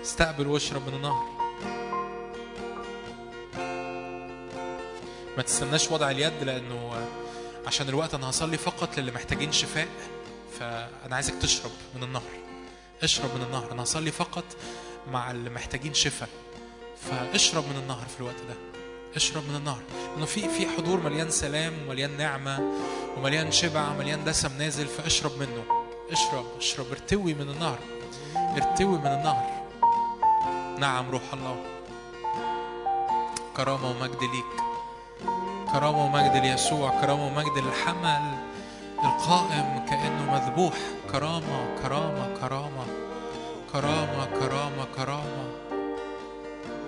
استقبل 0.02 0.46
واشرب 0.46 0.88
من 0.88 0.94
النهر. 0.94 1.24
ما 5.36 5.42
تستناش 5.42 5.90
وضع 5.90 6.10
اليد 6.10 6.42
لأنه 6.42 7.08
عشان 7.66 7.88
الوقت 7.88 8.14
أنا 8.14 8.30
هصلي 8.30 8.56
فقط 8.56 8.98
للي 8.98 9.12
محتاجين 9.12 9.52
شفاء 9.52 9.88
فأنا 10.58 11.14
عايزك 11.14 11.34
تشرب 11.34 11.70
من 11.94 12.02
النهر. 12.02 12.30
اشرب 13.02 13.34
من 13.36 13.42
النهر. 13.42 13.72
أنا 13.72 13.82
هصلي 13.82 14.10
فقط 14.10 14.44
مع 15.10 15.30
اللي 15.30 15.50
محتاجين 15.50 15.94
شفاء. 15.94 16.28
فاشرب 17.10 17.64
من 17.64 17.76
النهر 17.76 18.06
في 18.14 18.20
الوقت 18.20 18.40
ده. 18.48 18.54
اشرب 19.16 19.48
من 19.48 19.56
النهر. 19.56 19.82
لأنه 20.14 20.26
في 20.26 20.48
في 20.48 20.66
حضور 20.68 21.00
مليان 21.00 21.30
سلام 21.30 21.72
ومليان 21.82 22.16
نعمة 22.16 22.74
ومليان 23.16 23.52
شبع 23.52 23.90
ومليان 23.90 24.24
دسم 24.24 24.58
نازل 24.58 24.86
فاشرب 24.86 25.38
منه. 25.38 25.83
اشرب 26.12 26.44
اشرب 26.58 26.86
ارتوي 26.90 27.34
من 27.34 27.50
النهر 27.50 27.78
ارتوي 28.36 28.98
من 28.98 29.06
النهر 29.06 29.64
نعم 30.78 31.10
روح 31.10 31.22
الله. 31.32 31.56
كرامة 33.56 33.90
ومجد 33.90 34.22
ليك. 34.22 34.52
كرامة 35.72 36.04
ومجد 36.04 36.36
ليسوع. 36.36 37.00
كرامة 37.00 37.26
ومجد 37.26 37.58
للحمل 37.58 38.38
القائم 39.04 39.86
كأنه 39.90 40.32
مذبوح. 40.32 40.74
كرامة 41.12 41.76
كرامة 41.82 42.28
كرامة. 42.40 42.86
كرامة 43.72 44.26
كرامة 44.26 44.84
كرامة. 44.96 45.50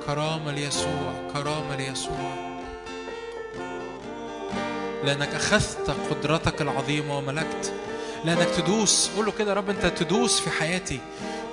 كرامة 0.06 0.52
ليسوع 0.52 1.12
كرامة 1.32 1.76
ليسوع. 1.76 2.56
لأنك 5.04 5.34
أخذت 5.34 5.90
قدرتك 6.10 6.62
العظيمة 6.62 7.18
وملكت 7.18 7.72
لأنك 8.24 8.48
تدوس. 8.56 9.10
قول 9.16 9.26
له 9.26 9.32
كده 9.32 9.50
يا 9.50 9.56
رب 9.56 9.70
أنت 9.70 9.86
تدوس 9.86 10.40
في 10.40 10.50
حياتي. 10.50 11.00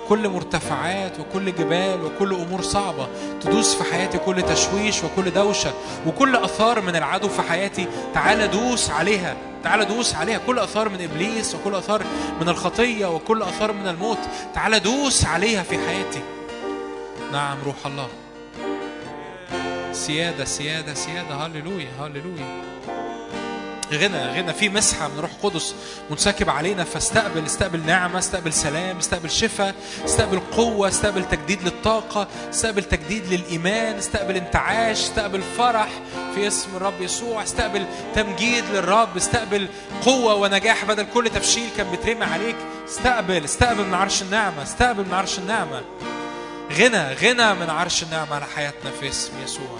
كل 0.08 0.28
مرتفعات 0.28 1.20
وكل 1.20 1.54
جبال 1.54 2.04
وكل 2.04 2.34
أمور 2.34 2.62
صعبة 2.62 3.08
تدوس 3.40 3.74
في 3.74 3.84
حياتي 3.94 4.18
كل 4.18 4.42
تشويش 4.42 5.04
وكل 5.04 5.30
دوشة 5.30 5.72
وكل 6.06 6.36
آثار 6.36 6.80
من 6.80 6.96
العدو 6.96 7.28
في 7.28 7.42
حياتي 7.42 7.86
تعال 8.14 8.50
دوس 8.50 8.90
عليها. 8.90 9.36
تعالى 9.64 9.84
دوس 9.84 10.14
عليها. 10.14 10.38
كل 10.46 10.58
آثار 10.58 10.88
من 10.88 11.00
إبليس 11.00 11.54
وكل 11.54 11.74
آثار 11.74 12.02
من 12.40 12.48
الخطية 12.48 13.06
وكل 13.06 13.42
آثار 13.42 13.72
من 13.72 13.88
الموت 13.88 14.18
تعالى 14.54 14.78
دوس 14.78 15.24
عليها 15.24 15.62
في 15.62 15.78
حياتي. 15.78 16.20
نعم 17.32 17.58
روح 17.64 17.86
الله. 17.86 18.08
سيادة 19.92 20.44
سيادة 20.44 20.94
سيادة. 20.94 21.34
هللويا 21.34 21.88
هللويا. 22.00 22.73
غنى 23.92 24.40
غنى. 24.40 24.52
في 24.52 24.68
مسحة 24.68 25.08
من 25.08 25.20
روح 25.20 25.30
قدس 25.42 25.74
منسكب 26.10 26.50
علينا 26.50 26.84
فاستقبل 26.84 27.44
استقبل 27.44 27.86
نعمة 27.86 28.18
استقبل 28.18 28.52
سلام 28.52 28.98
استقبل 28.98 29.30
شفاء 29.30 29.74
استقبل 30.04 30.40
قوة 30.40 30.88
استقبل 30.88 31.24
تجديد 31.24 31.62
للطاقة 31.62 32.28
استقبل 32.50 32.84
تجديد 32.84 33.26
للإيمان 33.32 33.94
استقبل 33.94 34.36
انتعاش 34.36 35.00
استقبل 35.00 35.42
فرح 35.58 35.88
في 36.34 36.46
اسم 36.46 36.76
الرب 36.76 37.00
يسوع 37.00 37.42
استقبل 37.42 37.86
تمجيد 38.14 38.64
للرب 38.72 39.16
استقبل 39.16 39.68
قوة 40.04 40.34
ونجاح 40.34 40.84
بدل 40.84 41.06
كل 41.14 41.30
تفشيل 41.30 41.68
كان 41.76 41.90
بيترمي 41.90 42.24
عليك. 42.24 42.56
استقبل 42.88 43.44
استقبل 43.44 43.84
من 43.84 43.94
عرش 43.94 44.22
النعمة 44.22 44.62
استقبل 44.62 45.04
من 45.04 45.14
عرش 45.14 45.38
النعمة. 45.38 45.82
غنى 46.72 47.14
غنى 47.14 47.54
من 47.54 47.70
عرش 47.70 48.02
النعمة 48.02 48.34
على 48.34 48.44
حياتنا 48.56 48.90
في 49.00 49.08
اسم 49.08 49.32
يسوع. 49.44 49.78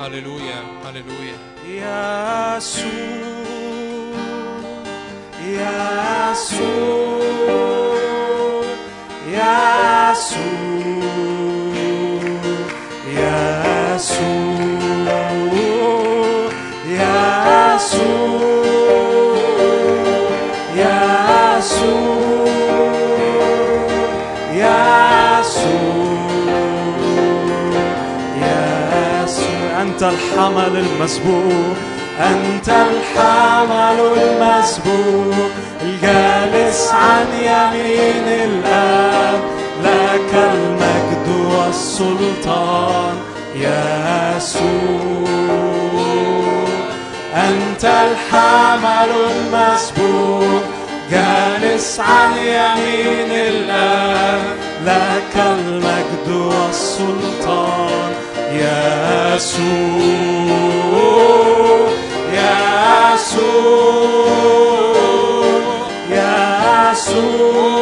هللويا 0.00 0.64
هللويا. 0.84 1.53
يسوع 1.68 2.84
يسوع 5.42 6.74
يسوع 9.28 10.44
يسوع 16.86 18.04
يسوع 20.76 22.33
الحمل 30.08 30.76
المسبوق. 30.76 31.76
أنت 32.20 32.68
الحمل 32.68 34.00
المسبوق. 34.22 35.50
الجالس 35.82 36.90
عن 36.92 37.26
يمين 37.40 38.28
الآب 38.28 39.40
لك 39.84 40.34
المجد 40.34 41.28
والسلطان 41.28 43.14
يسوع. 43.54 44.64
أنت 47.34 47.84
الحمل 47.84 49.10
المسبوق. 49.30 50.62
جالس 51.10 52.00
عن 52.00 52.32
يمين 52.38 53.30
الآب 53.30 54.42
لك 54.86 55.36
المجد 55.36 56.28
والسلطان 56.28 57.93
يسوع 66.94 67.73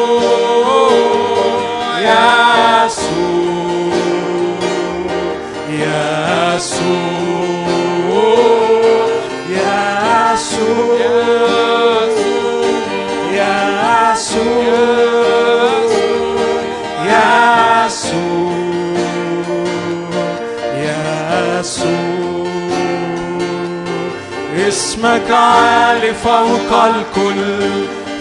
اسمك 25.02 25.30
عالي 25.30 26.14
فوق 26.14 26.84
الكل 26.84 27.70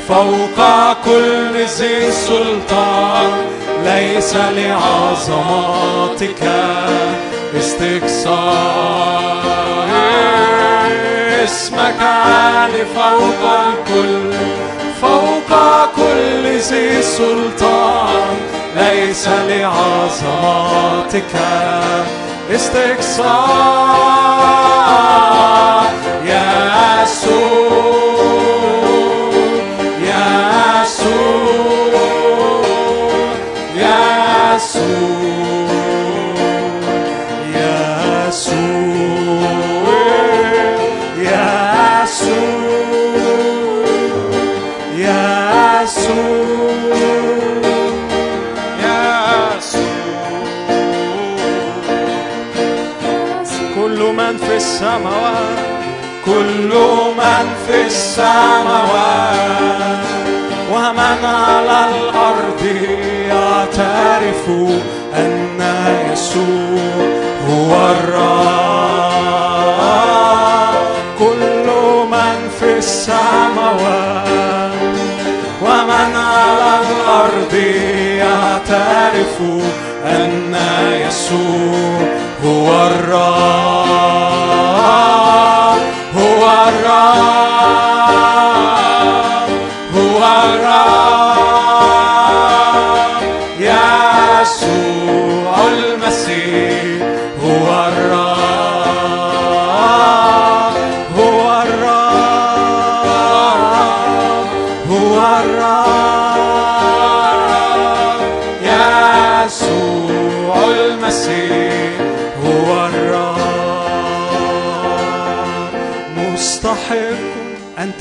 فوق 0.07 0.59
كل 1.05 1.57
ذي 1.57 2.11
سلطان. 2.11 3.31
ليس 3.85 4.35
لعظماتك 4.35 6.43
استكثار 7.59 9.41
اسمك 11.43 12.01
عالي 12.01 12.85
فوق 12.95 13.41
الكل 13.67 14.33
فوق 15.01 15.51
كل 15.95 16.43
ذي 16.57 17.01
سلطان. 17.01 18.37
ليس 18.75 19.27
لعظماتك 19.27 21.35
استكثار 22.55 23.51
يسوع 26.23 27.50
السماوات 54.81 55.59
كل 56.25 56.71
من 57.17 57.45
في 57.67 57.77
السماوات. 57.85 59.31
ومن 60.73 61.25
على 61.25 61.79
الأرض 61.89 62.63
يعترف 63.29 64.43
أن 65.15 65.61
يسوع 66.11 66.95
هو 67.49 67.71
الرب. 67.91 69.01
كل 71.19 71.67
من 72.11 72.37
في 72.59 72.69
السماوات 72.77 74.31
ومن 75.61 76.11
على 76.15 76.71
الأرض 76.89 77.53
يعترف 78.17 79.35
أن 80.05 80.55
يسوع 81.07 81.99
هو 82.45 82.67
الرب. 82.87 83.60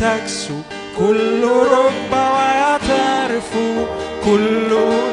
تكسو 0.00 0.54
كل 0.98 1.44
ركبة 1.44 2.32
ويعترف 2.32 3.50
كل 4.24 4.70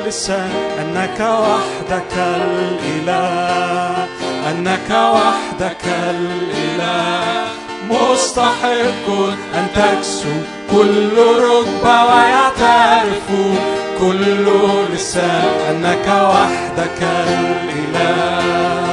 لسان 0.07 0.51
أنك 0.81 1.19
وحدك 1.19 2.13
الإله 2.17 4.07
أنك 4.51 4.89
وحدك 4.89 5.85
الإله. 5.85 7.45
مستحق 7.89 9.07
أن 9.55 9.67
تكسو 9.75 10.35
كل 10.71 11.17
ركبة 11.37 12.05
ويعترف 12.05 13.27
كل 13.99 14.47
لسان 14.93 15.45
أنك 15.69 16.07
وحدك 16.07 17.01
الإله. 17.01 18.86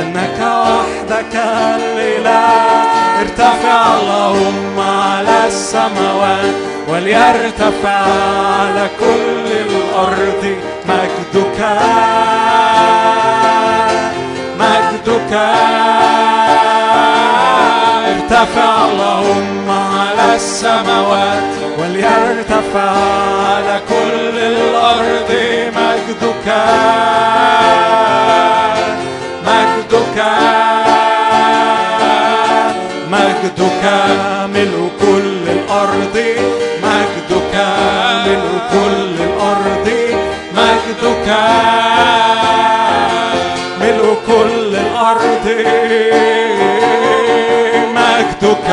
أنك 0.00 0.40
وحدك 0.40 1.34
الإله 1.76 2.48
ارتفع 3.20 3.80
اللهم 4.00 4.80
على 4.80 5.46
السماوات 5.46 6.54
وليرتفع 6.88 8.00
على 8.60 8.88
كل 9.00 9.46
الأرض. 9.66 10.56
مجدك 10.88 11.60
مجدك 14.60 15.32
ارتفع 18.06 18.72
اللهم 18.90 19.70
على 19.70 20.34
السماوات 20.34 21.52
وليرتفع 21.78 22.90
على 23.50 23.80
كل 23.88 24.38
الأرض. 24.38 25.30
مجدك. 25.76 26.48
مجدك 29.98 30.22
مجدك 33.10 33.84
ملء 34.54 34.90
كل 35.00 35.50
الأرض 35.50 36.16
مجدك 36.82 37.54
ملء 38.26 38.58
كل 38.72 39.22
الأرض 39.28 39.88
مجدك 40.56 41.28
ملء 43.80 44.16
كل 44.26 44.76
الأرض 44.76 45.46
مجدك 47.94 48.70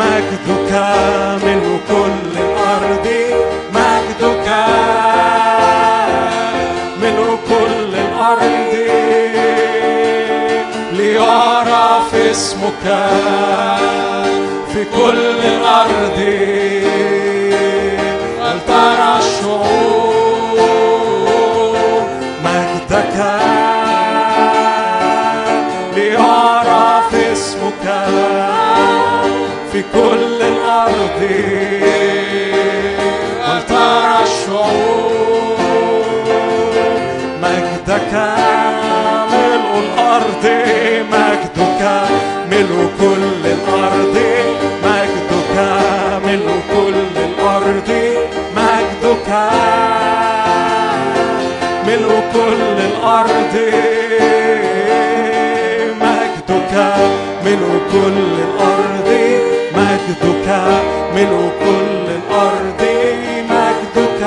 مجدك 0.00 0.72
ملء 1.44 1.80
كل 1.88 2.37
اسمك 12.30 12.84
في 14.72 14.84
كل 14.84 15.38
الأرض. 15.44 16.18
ولترى 18.40 19.12
الشعوب 19.18 20.58
مجدك 22.44 23.16
ليعرف 25.96 27.14
اسمك 27.14 27.86
في 29.72 29.80
كل 29.92 30.42
الأرض؟ 30.42 31.57
ملء 57.48 57.80
كل 57.92 58.18
الأرض 58.48 59.10
مجدك 59.76 60.48
ملء 61.14 61.50
كل 61.60 62.06
الأرض 62.20 62.82
مجدك 63.50 64.22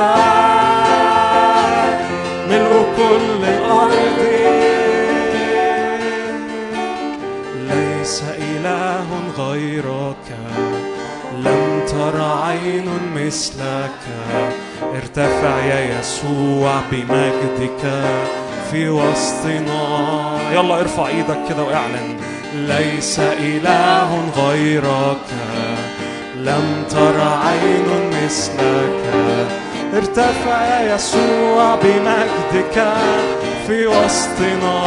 ملء 2.49 2.85
كل 2.97 3.45
الأرض. 3.45 4.19
ليس 7.69 8.23
إله 8.37 9.07
غيرك 9.37 10.27
لم 11.37 11.83
تر 11.87 12.21
عين 12.21 12.89
مثلك. 13.15 14.01
ارتفع 14.95 15.65
يا 15.65 15.99
يسوع 15.99 16.81
بمجدك. 16.91 17.83
في 18.71 18.89
وسطنا. 18.89 20.39
يلا 20.53 20.79
ارفع 20.79 21.07
إيدك 21.07 21.39
كده 21.49 21.63
واعلن. 21.63 22.17
ليس 22.55 23.19
إله 23.19 24.29
غيرك 24.37 25.27
لم 26.35 26.83
تر 26.89 27.21
عين 27.21 28.09
مثلك. 28.23 29.01
ارتفع 29.95 30.65
يا 30.65 30.95
يسوع 30.95 31.75
بمجدك 31.83 32.93
في 33.67 33.87
وسطنا. 33.87 34.83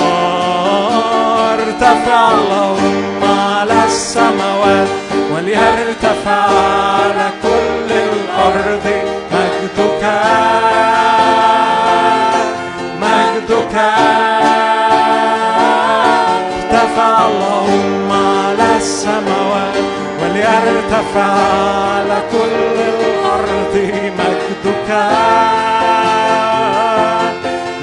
ارتفع 1.55 2.31
اللهم 2.31 3.25
على 3.25 3.85
السماوات 3.87 4.89
وليرتفع 5.35 6.31
على 6.31 7.31
كل 7.43 7.93
الأرض 7.93 8.87
مجدك 9.33 9.85
مجدك. 9.85 10.05
ارتفع 16.65 17.27
اللهم 17.27 18.13
على 18.13 18.77
السماوات 18.77 19.77
وليرتفع 20.23 21.23
على 21.23 22.19
كل 22.33 22.79
الأرض 22.79 23.75
مجدك. 24.19 24.91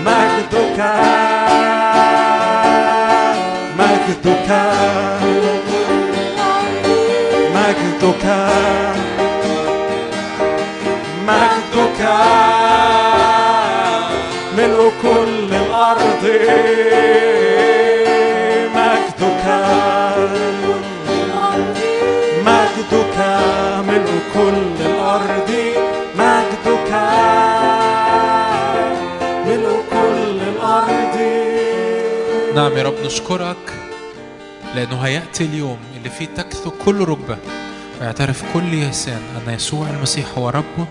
مجدك. 0.06 0.80
مجدك. 3.80 4.50
مجدك. 7.56 8.28
مجدك. 11.28 12.02
ملء 14.58 14.92
كل 15.02 15.41
الأرض 15.92 16.24
مجدك. 18.76 19.46
مجدك 22.46 23.18
ملء 23.88 24.12
كل 24.34 24.86
الأرض. 24.86 25.52
مجدك 26.16 26.92
ملء 29.48 29.84
كل 29.92 30.40
الأرض. 30.52 31.16
نعم 32.56 32.78
يا 32.78 32.84
رب 32.84 32.94
نشكرك 33.06 33.58
لأنه 34.76 34.98
هيأتي 35.02 35.44
اليوم 35.46 35.78
اللي 35.98 36.10
فيه 36.10 36.26
تكثر 36.26 36.72
كل 36.86 37.00
ركبة. 37.02 37.38
ويعترف 38.02 38.44
كل 38.54 38.82
لسان 38.82 39.22
أن 39.48 39.54
يسوع 39.54 39.90
المسيح 39.90 40.26
هو 40.38 40.50
ربه 40.50 40.88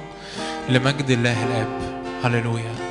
لمجد 0.69 1.11
الله 1.11 1.45
الآب. 1.47 1.81
هللويا. 2.25 2.90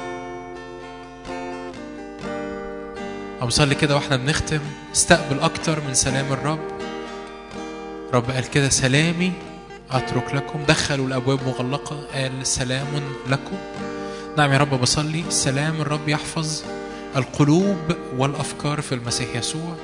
أبصلي 3.41 3.75
كده 3.75 3.95
وإحنا 3.95 4.15
بنختم. 4.15 4.59
استقبل 4.93 5.39
أكتر 5.39 5.81
من 5.87 5.93
سلام 5.93 6.33
الرب. 6.33 6.59
رب 8.13 8.31
قال 8.31 8.49
كده 8.49 8.69
سلامي 8.69 9.31
أترك 9.91 10.35
لكم. 10.35 10.63
دخلوا 10.67 11.07
الأبواب 11.07 11.39
مغلقة. 11.47 12.05
قال 12.13 12.47
سلام 12.47 12.87
لكم. 13.29 13.57
نعم 14.37 14.51
يا 14.51 14.57
رب 14.57 14.81
بصلي. 14.81 15.23
سلام 15.29 15.81
الرب 15.81 16.09
يحفظ 16.09 16.61
القلوب 17.15 17.77
والأفكار 18.17 18.81
في 18.81 18.95
المسيح 18.95 19.35
يسوع. 19.35 19.75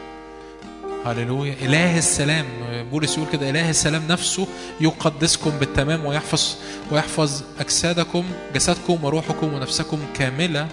هللويا. 1.05 1.55
إله 1.61 1.97
السلام. 1.97 2.45
بولس 2.91 3.17
يقول 3.17 3.29
كده 3.31 3.49
إله 3.49 3.69
السلام 3.69 4.03
نفسه 4.09 4.47
يقدسكم 4.81 5.49
بالتمام 5.49 6.05
ويحفظ 6.05 6.55
ويحفظ 6.91 7.41
أجسادكم 7.59 8.25
جسدكم 8.55 9.03
وروحكم 9.03 9.53
ونفسكم 9.53 9.99
كاملة 10.13 10.67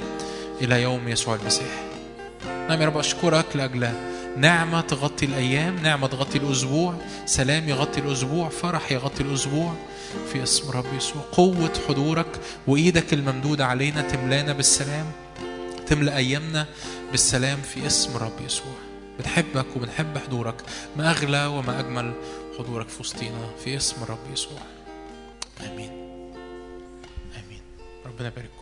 إلى 0.60 0.82
يوم 0.82 1.08
يسوع 1.08 1.34
المسيح. 1.34 1.91
نعم 2.68 2.80
يا 2.80 2.86
رب 2.86 2.98
أشكرك 2.98 3.56
لأجل 3.56 3.92
نعمة 4.36 4.80
تغطي 4.80 5.26
الأيام 5.26 5.76
نعمة 5.82 6.06
تغطي 6.06 6.38
الأسبوع. 6.38 6.94
سلام 7.26 7.68
يغطي 7.68 8.00
الأسبوع 8.00 8.48
فرح 8.48 8.92
يغطي 8.92 9.22
الأسبوع. 9.22 9.74
في 10.32 10.42
اسم 10.42 10.70
رب 10.70 10.84
يسوع 10.96 11.22
قوة 11.32 11.72
حضورك 11.88 12.40
وإيدك 12.66 13.12
الممدودة 13.12 13.66
علينا 13.66 14.02
تملانا 14.02 14.52
بالسلام 14.52 15.12
تملأ 15.86 16.16
أيامنا 16.16 16.66
بالسلام 17.10 17.58
في 17.60 17.86
اسم 17.86 18.16
رب 18.16 18.40
يسوع. 18.46 18.74
بنحبك 19.18 19.66
وبنحب 19.76 20.18
حضورك 20.18 20.54
ما 20.96 21.10
أغلى 21.10 21.46
وما 21.46 21.80
أجمل 21.80 22.12
حضورك 22.58 22.88
في 22.88 23.00
وسطينا 23.00 23.50
في 23.64 23.76
اسم 23.76 23.96
رب 24.08 24.32
يسوع. 24.32 24.58
آمين. 25.60 25.90
آمين. 27.34 27.62
ربنا 28.06 28.28
يبارككم 28.28 28.61